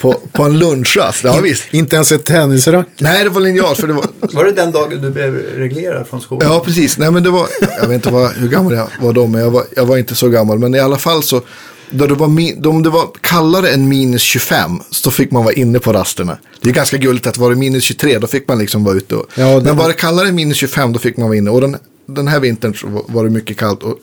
på, 0.00 0.20
på 0.32 0.42
en 0.42 0.58
lunchrast. 0.58 1.24
Ja, 1.24 1.40
visst. 1.42 1.74
Inte 1.74 1.94
ens 1.94 2.12
ett 2.12 2.24
tennisrack. 2.24 2.88
Nej, 2.98 3.24
det 3.24 3.30
var 3.30 3.40
linjal. 3.40 3.76
För 3.76 3.86
det 3.86 3.92
var... 3.92 4.06
var 4.32 4.44
det 4.44 4.52
den 4.52 4.72
dagen 4.72 5.02
du 5.02 5.10
blev 5.10 5.34
reglerad 5.34 6.06
från 6.06 6.20
skolan? 6.20 6.52
Ja, 6.52 6.62
precis. 6.64 6.98
Nej, 6.98 7.10
men 7.10 7.22
det 7.22 7.30
var, 7.30 7.48
jag 7.80 7.88
vet 7.88 7.94
inte 7.94 8.10
vad, 8.10 8.32
hur 8.32 8.48
gammal 8.48 8.74
jag 8.74 8.88
var 9.00 9.12
då, 9.12 9.26
men 9.26 9.40
jag 9.40 9.50
var, 9.50 9.64
jag 9.76 9.86
var 9.86 9.96
inte 9.96 10.14
så 10.14 10.28
gammal. 10.28 10.58
Men 10.58 10.74
i 10.74 10.80
alla 10.80 10.98
fall 10.98 11.22
så, 11.22 11.42
då 11.90 12.06
det 12.06 12.14
var, 12.14 12.26
om 12.68 12.82
det 12.82 12.90
var 12.90 13.08
kallare 13.20 13.68
än 13.68 13.88
minus 13.88 14.22
25 14.22 14.70
så 14.90 15.10
fick 15.10 15.30
man 15.30 15.44
vara 15.44 15.54
inne 15.54 15.78
på 15.78 15.92
rasterna. 15.92 16.38
Det 16.60 16.70
är 16.70 16.74
ganska 16.74 16.96
gulligt 16.96 17.26
att 17.26 17.38
var 17.38 17.50
det 17.50 17.56
minus 17.56 17.84
23 17.84 18.18
då 18.18 18.26
fick 18.26 18.48
man 18.48 18.58
liksom 18.58 18.84
vara 18.84 18.96
ute. 18.96 19.14
Och, 19.14 19.26
ja, 19.34 19.46
det... 19.46 19.60
Men 19.60 19.76
var 19.76 19.88
det 19.88 19.94
kallare 19.94 20.28
än 20.28 20.34
minus 20.34 20.56
25 20.56 20.92
då 20.92 20.98
fick 20.98 21.16
man 21.16 21.28
vara 21.28 21.36
inne. 21.36 21.50
Och 21.50 21.60
den, 21.60 21.76
den 22.06 22.28
här 22.28 22.40
vintern 22.40 22.74
var 23.08 23.24
det 23.24 23.30
mycket 23.30 23.56
kallt. 23.56 23.82
Och 23.82 23.98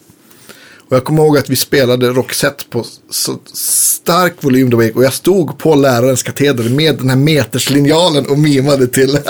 och 0.91 0.97
jag 0.97 1.03
kommer 1.03 1.23
ihåg 1.23 1.37
att 1.37 1.49
vi 1.49 1.55
spelade 1.55 2.09
Roxette 2.09 2.63
på 2.69 2.85
så 3.09 3.39
stark 3.53 4.33
volym 4.39 4.69
då 4.69 4.77
och 4.77 5.03
jag 5.03 5.13
stod 5.13 5.57
på 5.57 5.75
lärarens 5.75 6.23
kateder 6.23 6.69
med 6.69 6.97
den 6.97 7.09
här 7.09 7.17
meterslinjalen 7.17 8.25
och 8.27 8.39
mimade 8.39 8.87
till. 8.87 9.19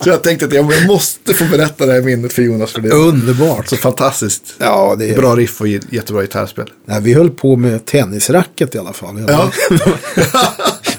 Så 0.00 0.08
jag 0.10 0.22
tänkte 0.22 0.46
att 0.46 0.52
jag 0.52 0.86
måste 0.86 1.34
få 1.34 1.44
berätta 1.44 1.86
det 1.86 1.92
här 1.92 2.02
minnet 2.02 2.32
för 2.32 2.42
Jonas. 2.42 2.72
För 2.72 2.80
det 2.80 2.90
Underbart. 2.90 3.68
så 3.68 3.76
fantastiskt. 3.76 4.42
Ja, 4.58 4.96
det 4.98 5.10
är... 5.10 5.16
Bra 5.16 5.36
riff 5.36 5.60
och 5.60 5.68
jättebra 5.68 6.22
gitarrspel. 6.22 6.70
Nej, 6.86 7.00
vi 7.02 7.12
höll 7.14 7.30
på 7.30 7.56
med 7.56 7.84
tennisracket 7.86 8.74
i 8.74 8.78
alla 8.78 8.92
fall. 8.92 9.24
Ja. 9.28 9.50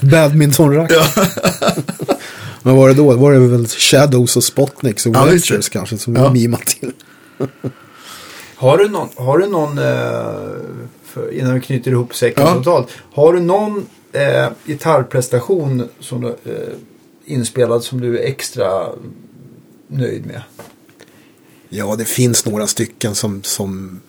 Badmintonracket. 0.00 0.98
Men 2.62 2.76
var 2.76 2.88
det 2.88 2.94
då? 2.94 3.12
Var 3.14 3.32
det 3.32 3.38
väl 3.38 3.66
Shadows 3.66 4.36
och 4.36 4.44
Spotniks 4.44 5.06
och 5.06 5.16
Ja, 5.16 5.24
det. 5.24 5.70
kanske 5.70 5.98
som 5.98 6.16
Ja. 6.16 6.28
vi 6.28 6.40
mimade 6.40 6.64
till. 6.64 6.92
Har 8.56 8.78
du 8.78 8.88
någon, 8.88 9.08
har 9.16 9.38
du 9.38 9.46
någon 9.46 9.78
eh, 9.78 10.50
för, 11.02 11.32
innan 11.32 11.54
vi 11.54 11.60
knyter 11.60 11.90
ihop 11.90 12.14
säcken 12.14 12.44
Ja. 12.46 12.54
totalt. 12.54 12.88
Har 13.12 13.32
du 13.32 13.40
någon 13.40 13.86
eh, 14.12 14.48
gitarrprestation 14.66 15.88
som 16.00 16.20
du, 16.20 16.28
eh, 16.28 16.74
inspelad 17.24 17.84
som 17.84 18.00
du 18.00 18.18
är 18.18 18.22
extra 18.24 18.86
nöjd 19.88 20.26
med? 20.26 20.42
Ja, 21.68 21.96
det 21.96 22.04
finns 22.04 22.46
några 22.46 22.66
stycken 22.66 23.14
som, 23.14 23.42
som 23.42 24.00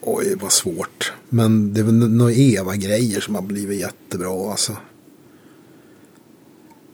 oj, 0.00 0.34
vad 0.40 0.52
svårt. 0.52 1.12
Men 1.28 1.74
det 1.74 1.80
är 1.80 1.84
väl 1.84 1.94
några 1.94 2.32
Eva-grejer 2.32 3.20
som 3.20 3.34
har 3.34 3.42
blivit 3.42 3.80
jättebra 3.80 4.50
alltså. 4.50 4.76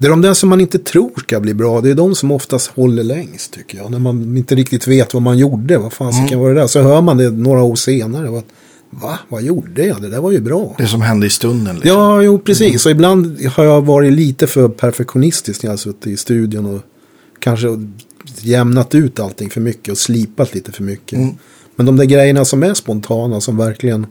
Det 0.02 0.06
är 0.08 0.10
de 0.10 0.20
där 0.22 0.34
som 0.34 0.48
man 0.48 0.60
inte 0.60 0.78
tror 0.78 1.10
ska 1.16 1.40
bli 1.40 1.54
bra. 1.54 1.80
Det 1.80 1.90
är 1.90 1.94
de 1.94 2.14
som 2.14 2.30
oftast 2.30 2.66
håller 2.66 3.02
längst 3.04 3.52
tycker 3.52 3.78
jag. 3.78 3.90
När 3.90 3.98
man 3.98 4.36
inte 4.36 4.54
riktigt 4.54 4.86
vet 4.88 5.14
vad 5.14 5.22
man 5.22 5.38
gjorde. 5.38 5.78
Vad 5.78 5.92
fan 5.92 6.12
Mm. 6.14 6.28
kan 6.28 6.38
vara 6.40 6.54
det 6.54 6.60
där? 6.60 6.66
Så 6.66 6.82
hör 6.82 7.00
man 7.00 7.16
det 7.16 7.30
några 7.30 7.62
år 7.62 7.74
senare. 7.76 8.42
Va? 8.90 9.18
Vad 9.28 9.42
gjorde 9.42 9.86
jag? 9.86 10.02
Det 10.02 10.08
där 10.08 10.20
var 10.20 10.30
ju 10.30 10.40
bra. 10.40 10.74
Det 10.78 10.86
som 10.86 11.00
hände 11.00 11.26
i 11.26 11.30
stunden. 11.30 11.74
Liksom. 11.74 11.90
Ja, 11.98 12.22
jo 12.22 12.38
precis. 12.38 12.86
Och 12.86 12.92
ibland 12.92 13.40
har 13.46 13.64
jag 13.64 13.82
varit 13.86 14.12
lite 14.12 14.46
för 14.46 14.68
perfektionistisk 14.68 15.62
när 15.62 15.68
jag 15.68 15.72
har 15.72 15.76
suttit 15.78 16.06
i 16.06 16.16
studion 16.16 16.66
och 16.74 16.80
kanske 17.38 17.66
jämnat 18.40 18.94
ut 18.94 19.20
allting 19.20 19.50
för 19.50 19.60
mycket 19.60 19.92
och 19.92 19.98
slipat 19.98 20.54
lite 20.54 20.72
för 20.72 20.82
mycket. 20.82 21.18
Mm. 21.18 21.34
Men 21.76 21.86
de 21.86 21.96
där 21.96 22.04
grejerna 22.04 22.44
som 22.44 22.62
är 22.62 22.74
spontana, 22.74 23.40
som 23.40 23.56
verkligen 23.56 24.06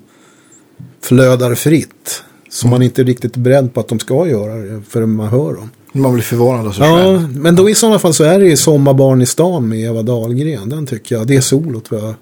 flödar 1.01 1.55
fritt. 1.55 2.23
Som 2.49 2.69
man 2.69 2.81
inte 2.81 3.01
är 3.01 3.05
riktigt 3.05 3.35
beredd 3.37 3.73
på 3.73 3.79
att 3.79 3.87
de 3.87 3.99
ska 3.99 4.27
göra 4.27 4.81
förrän 4.89 5.09
man 5.15 5.27
hör 5.27 5.53
dem. 5.53 5.69
Man 5.91 6.13
blir 6.13 6.23
förvånad 6.23 6.67
av 6.67 6.71
sig 6.71 6.85
Ja, 6.87 6.95
själv. 6.95 7.37
men 7.39 7.55
då 7.55 7.69
i 7.69 7.75
sådana 7.75 7.99
fall 7.99 8.13
så 8.13 8.23
är 8.23 8.39
det 8.39 8.45
ju 8.45 8.57
Sommarbarn 8.57 9.21
i 9.21 9.25
stan 9.25 9.67
med 9.69 9.79
Eva 9.79 10.01
Dahlgren. 10.01 10.69
Den 10.69 10.85
tycker 10.87 11.15
jag, 11.15 11.27
det 11.27 11.41
solot 11.41 11.91
var... 11.91 12.15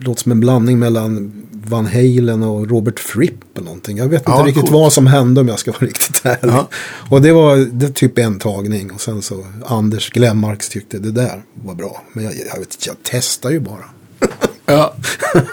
Låter 0.00 0.22
som 0.22 0.32
en 0.32 0.40
blandning 0.40 0.78
mellan 0.78 1.32
Van 1.52 1.86
Halen 1.86 2.42
och 2.42 2.70
Robert 2.70 3.00
Fripp 3.00 3.56
eller 3.56 3.64
någonting. 3.64 3.96
Jag 3.98 4.08
vet 4.08 4.20
inte 4.20 4.30
Ja, 4.30 4.44
riktigt 4.46 4.60
coolt. 4.60 4.72
vad 4.72 4.92
som 4.92 5.06
hände 5.06 5.40
om 5.40 5.48
jag 5.48 5.58
ska 5.58 5.70
vara 5.72 5.80
riktigt 5.86 6.20
ärlig. 6.24 6.52
Ja. 6.52 6.68
Och 7.10 7.22
det 7.22 7.32
var 7.32 7.56
det 7.56 7.88
typ 7.94 8.18
en 8.18 8.38
tagning. 8.38 8.90
Och 8.90 9.00
sen 9.00 9.22
så 9.22 9.46
Anders 9.66 10.10
Glenmarks 10.10 10.68
tyckte 10.68 10.98
det 10.98 11.10
där 11.10 11.42
var 11.64 11.74
bra. 11.74 12.02
Men 12.12 12.24
jag, 12.24 12.32
jag, 12.32 12.58
vet, 12.58 12.74
inte, 12.74 12.86
jag 12.86 12.96
testar 13.02 13.50
ju 13.50 13.60
bara. 13.60 13.84
Ja. 14.66 14.94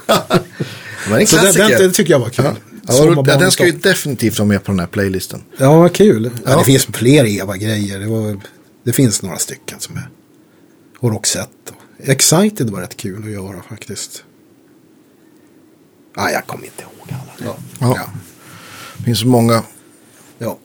Men 1.10 1.20
en 1.22 1.28
Så 1.28 1.36
den, 1.36 1.44
klassiker. 1.46 1.70
den, 1.70 1.82
den 1.82 1.92
tycker 1.92 2.12
jag 2.14 2.20
var 2.20 2.30
kul. 2.30 2.46
Ja. 2.46 2.54
Ja, 2.88 3.22
den 3.24 3.52
ska 3.52 3.66
ju 3.66 3.72
definitivt 3.72 4.40
vara 4.40 4.48
med 4.48 4.64
på 4.64 4.72
den 4.72 4.80
här 4.80 4.88
playlisten. 4.88 5.44
Ja, 5.58 5.80
vad 5.80 5.94
kul. 5.94 6.32
Ja. 6.34 6.52
Ja. 6.52 6.60
det 6.60 6.66
finns 6.66 6.86
fler 6.86 7.26
Eva-grejer. 7.26 8.00
Det, 8.00 8.08
var, 8.08 8.40
det 8.84 8.94
finns 8.94 9.22
några 9.22 9.38
stycken 9.38 9.80
som 9.80 9.96
är. 9.98 10.10
Och 11.00 11.12
Roxette. 11.12 11.74
Excited 12.00 12.70
var 12.70 12.82
rätt 12.82 12.98
kul 12.98 13.24
att 13.24 13.32
göra 13.32 13.64
faktiskt. 13.70 14.24
Nej, 16.18 16.34
jag 16.34 16.48
kommer 16.48 16.66
inte 16.66 16.82
ihåg 16.84 17.08
alla. 17.10 17.34
Ja. 17.52 17.58
Ja. 17.80 17.94
Ja. 17.98 18.10
Det 18.98 19.04
finns 19.04 19.20
så 19.20 19.28
många. 19.28 19.64
ja. 20.38 20.58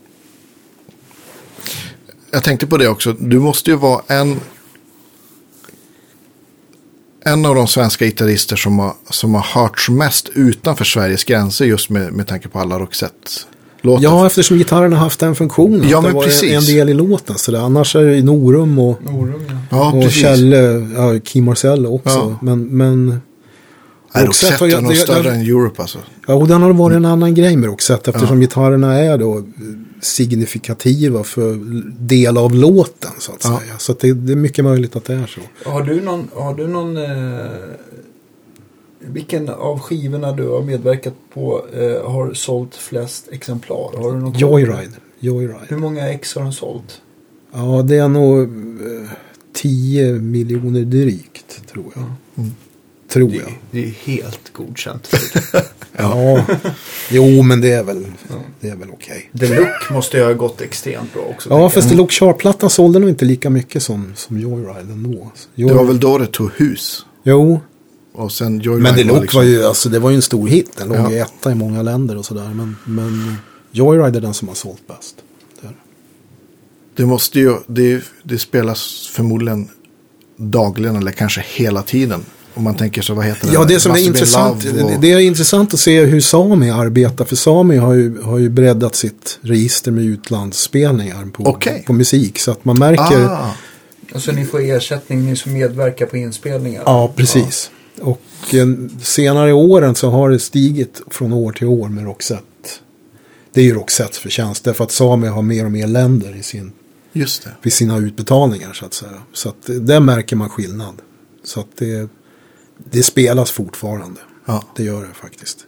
Jag 2.31 2.45
tänkte 2.45 2.67
på 2.67 2.77
det 2.77 2.89
också. 2.89 3.13
Du 3.13 3.39
måste 3.39 3.71
ju 3.71 3.77
vara 3.77 4.03
en. 4.09 4.41
En 7.25 7.47
av 7.47 7.55
de 7.55 7.67
svenska 7.67 8.05
gitarrister 8.05 8.57
som 8.57 8.79
har, 8.79 8.93
som 9.11 9.35
har 9.35 9.43
hörts 9.63 9.89
mest 9.89 10.29
utanför 10.35 10.85
Sveriges 10.85 11.25
gränser 11.25 11.65
just 11.65 11.91
med, 11.91 12.13
med 12.13 12.27
tanke 12.27 12.49
på 12.49 12.59
alla 12.59 12.79
Roxette-låtar. 12.79 14.03
ja, 14.03 14.27
eftersom 14.27 14.59
gitarren 14.59 14.93
har 14.93 14.99
haft 15.01 15.21
den 15.21 15.35
funktionen. 15.35 15.89
Ja, 15.89 15.99
att 15.99 16.03
det 16.05 16.09
men 16.09 16.17
var 16.17 16.23
precis. 16.25 16.53
en 16.71 16.75
del 16.77 16.89
i 16.89 16.95
låten. 16.95 17.39
Så 17.39 17.53
det, 17.53 17.61
annars 17.61 17.97
är 17.97 18.05
det 18.05 18.23
Norum 18.23 18.79
och, 18.79 19.05
Norum, 19.05 19.43
ja. 19.49 19.57
ja 19.71 19.93
och 19.93 20.03
precis. 20.03 20.23
Kjelle, 20.23 20.57
ja, 20.97 21.21
Kim 21.25 21.45
Marcello 21.45 21.95
också. 21.95 22.19
Ja. 22.19 22.39
Men, 22.43 22.65
men 22.67 23.21
Nej, 24.15 24.27
Roxette 24.27 24.53
Roxette 24.55 24.77
är 24.77 24.81
nog 24.83 24.97
större 24.97 25.23
det- 25.23 25.31
än 25.31 25.41
Europe 25.41 25.83
alltså. 25.83 25.99
Ja, 26.27 26.35
och 26.35 26.49
den 26.49 26.63
har 26.63 26.73
varit 26.73 26.97
en 26.97 27.05
annan 27.05 27.35
grej 27.35 27.57
med 27.57 27.69
Roxette 27.71 28.11
eftersom 28.11 28.41
gitarrerna 28.41 28.95
är 28.99 29.19
då 29.19 29.45
signifikativa 30.01 31.25
för 31.25 31.59
del 32.07 32.39
av 32.39 32.55
låten 32.55 33.11
så 33.19 33.33
att 33.33 33.45
Ja. 33.45 33.61
säga. 33.61 33.79
Så 33.79 33.93
att 33.93 34.01
det, 34.01 34.13
det 34.13 34.33
är 34.33 34.37
mycket 34.37 34.65
möjligt 34.65 34.97
att 34.97 35.05
det 35.05 35.15
är 35.15 35.27
så. 35.27 35.71
Har 35.71 35.83
du 35.83 36.01
någon, 36.01 36.29
har 36.35 36.55
du 36.55 36.69
någon 36.69 36.97
eh, 36.97 37.47
vilken 39.01 39.49
av 39.49 39.79
skivorna 39.79 40.33
du 40.33 40.49
har 40.49 40.63
medverkat 40.63 41.15
på 41.35 41.67
eh, 41.73 42.11
har 42.13 42.35
sålt 42.35 42.75
flest 42.75 43.29
exemplar? 43.33 43.97
Har 44.03 44.13
du 44.13 44.19
någon? 44.19 44.33
Joyride. 44.39 44.93
Joyride. 45.21 45.57
Hur 45.69 45.77
många 45.77 46.09
ex 46.09 46.35
har 46.35 46.43
den 46.43 46.53
sålt? 46.53 47.01
Ja, 47.53 47.83
det 47.83 47.97
är 47.97 48.09
nog 48.09 48.41
eh, 48.43 49.09
10 49.53 50.13
miljoner 50.13 50.81
drygt 50.85 51.67
tror 51.73 51.85
jag. 51.95 52.05
Mm. 52.45 52.51
Tror 53.11 53.29
Det, 53.31 53.37
jag. 53.37 53.59
det 53.71 53.85
är 53.85 53.91
helt 54.05 54.53
godkänt. 54.53 55.09
Ja. 56.01 56.45
jo, 57.11 57.43
men 57.43 57.61
det 57.61 57.73
är 57.73 57.83
väl, 57.83 58.07
det 58.61 58.69
är 58.69 58.77
väl 58.77 58.91
okej. 58.91 59.31
The 59.41 59.47
Look 59.61 59.91
måste 59.91 60.17
ju 60.17 60.25
ha 60.25 60.33
gått 60.33 60.61
extremt 60.61 61.13
bra 61.15 61.23
också. 61.23 61.49
Ja, 61.51 61.71
fast. 61.71 61.95
Look 61.95 62.13
Sharp-plattan 62.13 62.71
sålde 62.71 62.99
nog 62.99 63.09
inte 63.09 63.25
lika 63.25 63.51
mycket 63.51 63.83
som, 63.83 64.13
som 64.17 64.39
Joyride 64.41 64.93
ändå. 64.93 65.33
Det 65.55 65.65
var 65.65 65.71
Joyride- 65.71 65.87
väl 65.87 66.01
då 66.01 66.19
det 66.19 66.27
tog 66.27 66.51
hus. 66.57 67.07
Jo, 67.23 67.61
Och 68.15 68.33
sen 68.33 68.61
Joyride 68.61 68.83
Men 68.83 68.95
The 68.95 69.05
Look 69.05 69.21
liksom- 69.23 69.39
var 69.39 69.45
ju, 69.45 69.65
alltså 69.65 69.89
det 69.89 69.99
var 69.99 70.11
ju 70.11 70.17
en 70.17 70.23
stor 70.23 70.49
hit. 70.49 70.71
Den 70.77 70.89
låg 70.89 70.97
Ja. 70.99 71.11
ju 71.11 71.19
etta 71.19 71.53
i 71.53 71.55
många 71.55 71.83
länder 71.83 72.17
och 72.17 72.25
sådär. 72.27 72.51
Men, 72.55 72.77
men 72.85 73.35
Joyride 73.73 74.17
är 74.19 74.21
den 74.21 74.35
som 74.35 74.49
har 74.49 74.55
sålt 74.55 74.87
bäst. 74.87 75.17
Det. 75.63 75.69
Det 76.97 77.07
måste 77.07 77.39
ju, 77.41 77.55
det, 77.67 78.03
det 78.23 78.39
spelas 78.39 79.09
förmodligen 79.13 79.69
dagligen 80.37 80.97
eller 80.97 81.13
kanske 81.13 81.45
hela 81.55 81.83
tiden. 81.83 82.25
Om 82.59 82.65
man 82.65 82.75
tänker 82.77 83.03
så, 83.03 83.15
vad 83.15 83.25
heter 83.25 83.45
den? 83.47 83.55
Ja, 83.55 83.65
det 83.65 83.81
som 83.81 83.93
är 83.93 83.99
intressant, 83.99 84.65
och- 84.65 84.73
det, 84.73 84.99
det 85.01 85.13
är 85.13 85.19
intressant 85.19 85.75
att 85.75 85.81
se 85.81 86.05
hur 86.05 86.21
Sami 86.21 86.71
arbetar. 86.71 87.25
För 87.25 87.37
Sami 87.37 87.77
har 87.77 87.95
ju, 87.95 88.21
har 88.23 88.39
ju 88.39 88.49
breddat 88.49 88.95
sitt 88.97 89.39
register 89.43 89.91
med 89.91 90.05
utlandsspelningar 90.05 91.27
på, 91.33 91.47
Okej. 91.47 91.85
på 91.87 91.93
musik. 91.93 92.39
Så 92.39 92.51
att 92.51 92.65
man 92.65 92.79
märker, 92.79 93.25
Ah, 93.25 93.55
Alltså 94.15 94.33
ni 94.33 94.45
får 94.45 94.61
ersättning, 94.61 95.25
ni 95.27 95.37
som 95.37 95.53
medverkar 95.53 96.07
på 96.07 96.17
inspelningar. 96.17 96.83
ja 96.87 97.13
precis. 97.17 97.71
Och 98.01 98.21
eh, 98.55 98.67
senare 99.03 99.51
i 99.51 99.53
åren 99.53 99.95
så 99.95 100.11
har 100.11 100.31
det 100.31 100.39
stigit 100.39 101.01
från 101.11 101.33
år 101.33 101.53
till 101.53 101.67
år 101.67 101.89
med 101.89 102.05
Roxette. 102.05 102.43
Det 103.53 103.61
är 103.61 103.65
ju 103.65 103.75
Roxettes 103.75 104.19
förtjänst. 104.19 104.65
Därför 104.65 104.85
att 104.85 104.93
Sami 104.93 105.27
har 105.27 105.43
mer 105.43 105.65
och 105.65 105.71
mer 105.73 105.87
länder 105.87 106.37
i 106.37 106.43
sin 106.43 106.73
just 107.13 107.45
det. 107.45 107.51
vid 107.63 107.73
sina 107.73 107.99
utbetalningar 107.99 108.73
så 108.73 108.85
att 108.87 108.95
säga. 108.95 109.13
Så 109.33 109.49
att 109.49 109.69
eh, 109.69 109.75
där 109.77 110.01
märker 110.01 110.37
man 110.37 110.49
skillnad. 110.49 110.95
Så 111.45 111.61
att 111.61 111.67
det, 111.79 112.09
det 112.91 113.03
spelas 113.03 113.51
fortfarande. 113.51 114.21
Ja. 114.45 114.65
Det 114.77 114.83
gör 114.85 115.01
det 115.03 115.15
faktiskt. 115.15 115.59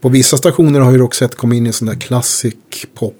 På 0.00 0.08
vissa 0.08 0.36
stationer 0.36 0.80
har 0.80 0.92
ju 0.92 0.98
Roxette 0.98 1.36
kommit 1.36 1.56
in 1.56 1.66
i 1.66 1.68
en 1.68 1.72
sån 1.72 1.88
där 1.88 1.94
classic 1.94 2.54
pop 2.94 3.16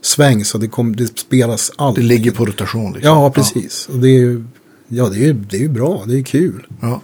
sväng 0.00 0.44
så 0.44 0.58
det, 0.58 0.68
kom, 0.68 0.96
det 0.96 1.18
spelas 1.18 1.68
Det 1.68 1.74
alltid. 1.84 2.04
ligger 2.04 2.30
på 2.30 2.46
rotation. 2.46 2.92
Liksom. 2.92 3.10
Ja, 3.12 3.30
precis. 3.30 3.88
Och 3.88 3.98
det 3.98 4.08
är 4.08 4.18
ju, 4.18 4.44
ja, 4.88 5.08
det 5.08 5.16
är, 5.16 5.20
ju- 5.26 5.32
det 5.50 5.64
är 5.64 5.68
bra. 5.68 6.04
Det 6.06 6.18
är 6.18 6.22
kul. 6.22 6.66
Ja. 6.82 7.00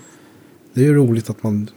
Det 0.75 0.81
är 0.81 0.85
ju 0.85 0.95
roligt 0.95 1.31
att 1.31 1.43
man 1.43 1.71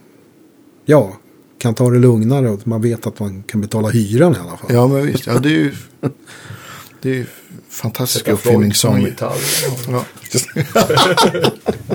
ja, 0.84 1.16
kan 1.58 1.74
ta 1.74 1.90
det 1.90 1.98
lugnare 1.98 2.48
och 2.48 2.54
att 2.58 2.66
man 2.66 2.82
vet 2.82 3.06
att 3.06 3.18
man 3.20 3.42
kan 3.42 3.60
betala 3.60 3.88
hyran 3.88 4.32
i 4.34 4.38
alla 4.38 4.56
fall. 4.56 4.72
ja, 4.74 4.86
men 4.88 5.06
visst. 5.06 5.26
Ja, 5.26 5.38
det 5.38 5.48
är 5.48 5.52
ju, 5.52 5.74
det 7.02 7.10
är 7.10 7.14
ju 7.14 7.26
fantastisk 7.68 8.28
uppfinning 8.28 8.74
som. 8.74 9.08
Ja. 9.20 9.34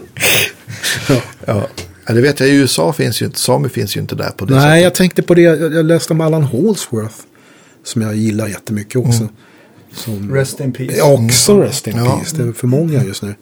ja. 1.49 1.67
ja, 2.07 2.13
det 2.13 2.21
vet 2.21 2.39
jag. 2.39 2.49
I 2.49 2.51
USA 2.55 2.93
finns 2.93 3.21
ju 3.21 3.25
inte, 3.25 3.39
Sami 3.39 3.69
finns 3.69 3.97
ju 3.97 4.01
inte 4.01 4.15
där 4.15 4.29
på 4.29 4.45
det 4.45 4.53
Nej, 4.55 4.61
sättet. 4.63 4.83
jag 4.83 4.95
tänkte 4.95 5.21
på 5.21 5.33
det. 5.33 5.41
Jag 5.41 5.85
läste 5.85 6.13
om 6.13 6.21
Allan 6.21 6.43
Holsworth. 6.43 7.15
Som 7.83 8.01
jag 8.01 8.15
gillar 8.15 8.47
jättemycket 8.47 8.95
också. 8.95 9.21
Mm. 9.21 9.33
Som, 9.93 10.33
Rest 10.35 10.59
in 10.59 10.73
peace. 10.73 11.01
Också 11.01 11.61
Rest 11.61 11.87
in 11.87 11.97
Ja. 11.97 12.05
Peace. 12.17 12.37
Det 12.37 12.43
är 12.49 12.53
för 12.53 12.67
många 12.67 13.03
just 13.03 13.23
nu. 13.23 13.35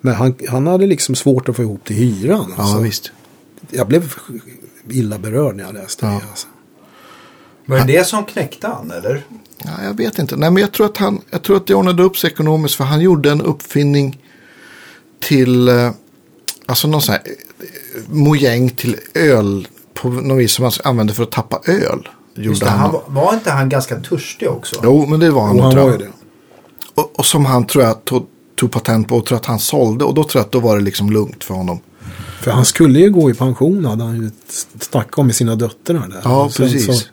Men 0.00 0.14
han, 0.14 0.34
han 0.48 0.66
hade 0.66 0.86
liksom 0.86 1.14
svårt 1.14 1.48
att 1.48 1.56
få 1.56 1.62
ihop 1.62 1.84
till 1.84 1.96
hyran. 1.96 2.54
Ja, 2.56 2.62
alltså. 2.62 2.78
visst. 2.80 3.10
Jag 3.70 3.88
blev 3.88 4.12
illa 4.90 5.18
berörd 5.18 5.56
när 5.56 5.64
jag 5.64 5.74
läste 5.74 6.06
Ja. 6.06 6.12
det. 6.12 6.20
Alltså. 6.30 6.46
Var 7.66 7.78
det 7.78 7.84
det 7.84 8.04
som 8.06 8.24
knäckte 8.24 8.66
han 8.66 8.90
eller? 8.90 9.22
Ja, 9.64 9.70
jag 9.84 9.94
vet 9.96 10.18
inte. 10.18 10.36
Nej, 10.36 10.50
men 10.50 10.60
jag 10.60 10.72
tror 10.72 10.86
att 10.86 10.96
han, 10.96 11.20
jag 11.30 11.42
tror 11.42 11.56
att 11.56 11.66
det 11.66 11.74
ordnade 11.74 12.02
upp 12.02 12.16
sig 12.16 12.30
ekonomiskt 12.30 12.74
för 12.74 12.84
han 12.84 13.00
gjorde 13.00 13.30
en 13.30 13.42
uppfinning 13.42 14.18
till, 15.20 15.68
eh, 15.68 15.90
alltså 16.68 16.88
någon 16.88 17.02
sån 17.02 17.12
här 17.12 17.22
eh, 17.26 17.64
mojäng 18.08 18.70
till 18.70 18.96
öl 19.14 19.68
på 19.94 20.08
något 20.08 20.38
vis 20.38 20.52
som 20.52 20.62
man 20.62 20.72
använde 20.84 21.14
för 21.14 21.22
att 21.22 21.30
tappa 21.30 21.60
öl. 21.66 22.08
Gjorde 22.34 22.48
Just 22.48 22.62
det, 22.62 22.68
han. 22.70 22.78
han 22.80 22.92
var, 22.92 23.02
var 23.06 23.34
inte 23.34 23.50
han 23.50 23.68
ganska 23.68 24.00
törstig 24.00 24.48
också? 24.50 24.76
Jo, 24.82 25.06
men 25.06 25.20
det 25.20 25.30
var 25.30 25.42
han 25.42 25.50
Och 25.50 25.56
nog, 25.56 25.64
han 25.64 25.72
tror 25.72 25.90
var 25.90 25.98
det. 25.98 26.08
och, 26.94 27.18
och 27.18 27.26
som 27.26 27.44
han 27.46 27.66
tror 27.66 27.84
jag 27.84 28.04
tog, 28.04 28.26
tog 28.56 28.70
patent 28.72 29.08
på 29.08 29.16
och 29.16 29.26
tror 29.26 29.38
att 29.38 29.46
han 29.46 29.58
sålde. 29.58 30.04
Och 30.04 30.14
då 30.14 30.24
tror 30.24 30.40
jag 30.40 30.46
att 30.46 30.52
då 30.52 30.60
var 30.60 30.76
det 30.78 30.82
liksom 30.84 31.10
lugnt 31.10 31.44
för 31.44 31.54
honom. 31.54 31.80
För 32.40 32.50
han 32.50 32.64
skulle 32.64 32.98
ju 32.98 33.10
gå 33.10 33.30
i 33.30 33.34
pension 33.34 33.84
hade 33.84 34.04
han 34.04 34.16
ju 34.22 34.30
snackat 34.80 35.18
om 35.18 35.26
med 35.26 35.34
sina 35.36 35.56
döttrar 35.56 36.08
där. 36.08 36.20
Ja, 36.24 36.50
sen 36.50 36.66
precis. 36.66 37.00
Så, 37.00 37.06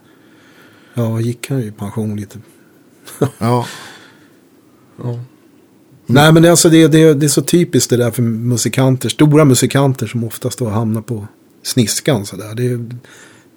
ja, 0.94 1.20
gick 1.20 1.50
han 1.50 1.60
ju 1.62 1.68
i 1.68 1.72
pension 1.72 2.16
lite. 2.16 2.40
Ja, 3.38 3.66
Nej, 6.08 6.34
men 6.34 6.46
alltså, 6.46 6.70
det, 6.70 6.88
det, 6.88 7.14
det 7.14 7.26
är 7.26 7.30
så 7.30 7.42
typiskt 7.42 7.90
det 7.90 7.98
där 7.98 8.12
för 8.12 8.22
musikanter. 8.22 9.10
Stora 9.10 9.46
musikanter 9.46 10.08
som 10.08 10.24
oftast 10.24 10.60
då 10.60 10.70
hamnar 10.70 11.02
på 11.02 11.28
sniskan 11.64 12.26
sådär. 12.26 12.54
Det 12.56 12.66
är 12.66 12.86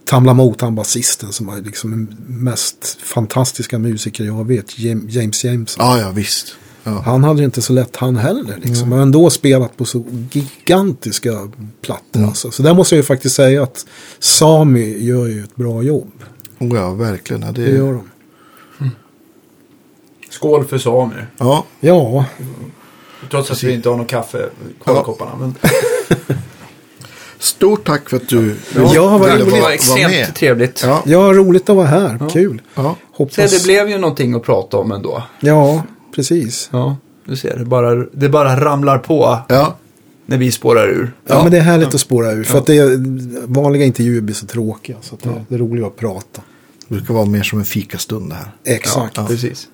Tamla 0.04 0.34
Motown, 0.34 0.74
basisten, 0.74 1.32
som 1.32 1.46
var 1.46 1.56
liksom 1.56 1.90
den 1.90 2.16
mest 2.26 2.98
fantastiska 3.02 3.78
musiker 3.78 4.24
jag 4.24 4.46
vet. 4.46 4.78
Jam- 4.78 5.06
James 5.08 5.44
Jameson. 5.44 5.84
ja, 5.86 6.00
ja 6.00 6.10
visst. 6.10 6.54
Ja. 6.84 7.02
Han 7.04 7.24
hade 7.24 7.44
inte 7.44 7.62
så 7.62 7.72
lätt 7.72 7.96
han 7.96 8.16
heller. 8.16 8.58
Liksom. 8.62 8.88
Men 8.88 8.98
ändå 8.98 9.30
spelat 9.30 9.76
på 9.76 9.84
så 9.84 10.04
gigantiska 10.32 11.48
plattor. 11.82 12.24
Alltså. 12.24 12.50
Så 12.50 12.62
där 12.62 12.74
måste 12.74 12.94
jag 12.94 12.98
ju 12.98 13.06
faktiskt 13.06 13.34
säga 13.36 13.62
att 13.62 13.86
Sami 14.18 14.98
gör 15.04 15.26
ju 15.26 15.44
ett 15.44 15.56
bra 15.56 15.82
jobb. 15.82 16.10
Oh, 16.58 16.76
ja, 16.76 16.94
verkligen. 16.94 17.42
Ja, 17.42 17.52
Det 17.52 17.64
det, 17.64 17.70
gör 17.76 17.92
de. 17.92 18.02
Skål 20.30 20.64
för 20.64 20.78
samer. 20.78 21.26
ja, 21.38 21.64
Ja, 21.80 22.24
Trots 23.30 23.50
att 23.50 23.62
vi 23.62 23.72
inte 23.74 23.88
har 23.88 23.96
någon 23.96 24.06
kaffe 24.06 24.48
kvar 24.84 25.00
i 25.00 25.04
kopparna. 25.04 25.30
Men... 25.40 25.54
stort 27.38 27.86
tack 27.86 28.10
för 28.10 28.16
att 28.16 28.28
du 28.28 28.56
Ja, 28.74 29.18
vad 29.18 29.20
ville 29.20 29.44
roligt. 29.44 29.54
Det 29.54 29.60
var 29.60 29.70
extremt 29.70 30.34
trevligt. 30.34 30.82
Ja, 30.86 31.02
ja 31.06 31.18
roligt 31.18 31.70
att 31.70 31.76
vara 31.76 31.86
här. 31.86 32.28
Kul. 32.30 32.62
ja. 32.74 32.96
Hoppas... 33.12 33.34
Se, 33.34 33.46
det 33.46 33.64
blev 33.64 33.88
ju 33.88 33.98
någonting 33.98 34.34
att 34.34 34.42
prata 34.42 34.76
om 34.76 34.92
ändå. 34.92 35.22
Ja, 35.40 35.82
precis. 36.14 36.68
Ja, 36.72 36.96
du 37.24 37.36
ser. 37.36 37.56
Det 37.56 37.64
bara, 37.64 37.94
det 37.94 38.28
bara 38.28 38.60
ramlar 38.60 38.98
på 38.98 39.38
ja. 39.48 39.76
när 40.26 40.38
vi 40.38 40.52
spårar 40.52 40.88
ur. 40.88 41.12
Ja, 41.26 41.42
men 41.42 41.52
det 41.52 41.58
är 41.58 41.62
härligt 41.62 41.94
att 41.94 42.00
spåra 42.00 42.32
ur. 42.32 42.44
För 42.44 42.58
att 42.58 42.66
det 42.66 42.76
är, 42.76 43.46
vanliga 43.46 43.84
intervjuer 43.84 44.20
blir 44.20 44.34
så 44.34 44.46
tråkiga. 44.46 44.96
Så 45.00 45.14
att 45.14 45.22
det, 45.22 45.44
det 45.48 45.54
är 45.54 45.58
roligt 45.58 45.84
att 45.84 45.96
prata. 45.96 46.42
Det 46.88 46.94
brukar 46.94 47.14
vara 47.14 47.24
mer 47.24 47.42
som 47.42 47.58
en 47.58 47.64
fikastund 47.64 48.30
det 48.30 48.34
här. 48.34 48.52
Exakt. 48.64 49.26
Precis. 49.26 49.68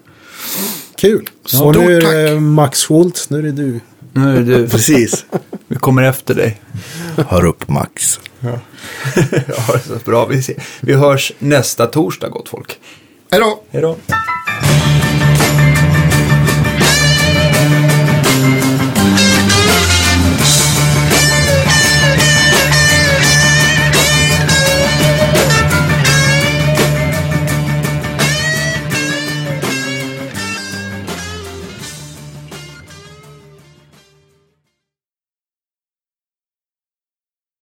Kul. 0.96 1.28
Och 1.62 1.76
nu 1.76 1.96
är 1.96 2.00
det 2.00 2.40
Max 2.40 2.84
Schultz, 2.84 3.30
nu 3.30 3.38
är 3.38 3.42
det 3.42 3.52
du. 3.52 3.80
Nu 4.12 4.36
är 4.36 4.42
du, 4.42 4.68
Precis. 4.68 5.24
vi 5.68 5.76
kommer 5.76 6.02
efter 6.02 6.34
dig. 6.34 6.60
Hör 7.28 7.44
upp 7.44 7.68
Max. 7.68 8.20
Ja, 8.40 8.58
så 9.86 9.94
bra. 10.04 10.26
Vi, 10.26 10.42
ser. 10.42 10.56
vi 10.80 10.92
hörs 10.94 11.32
nästa 11.38 11.86
torsdag, 11.86 12.28
gott 12.28 12.48
folk. 12.48 12.78
Hej 13.30 13.40
då! 13.40 13.62
Hej 13.70 13.82
då. 13.82 13.96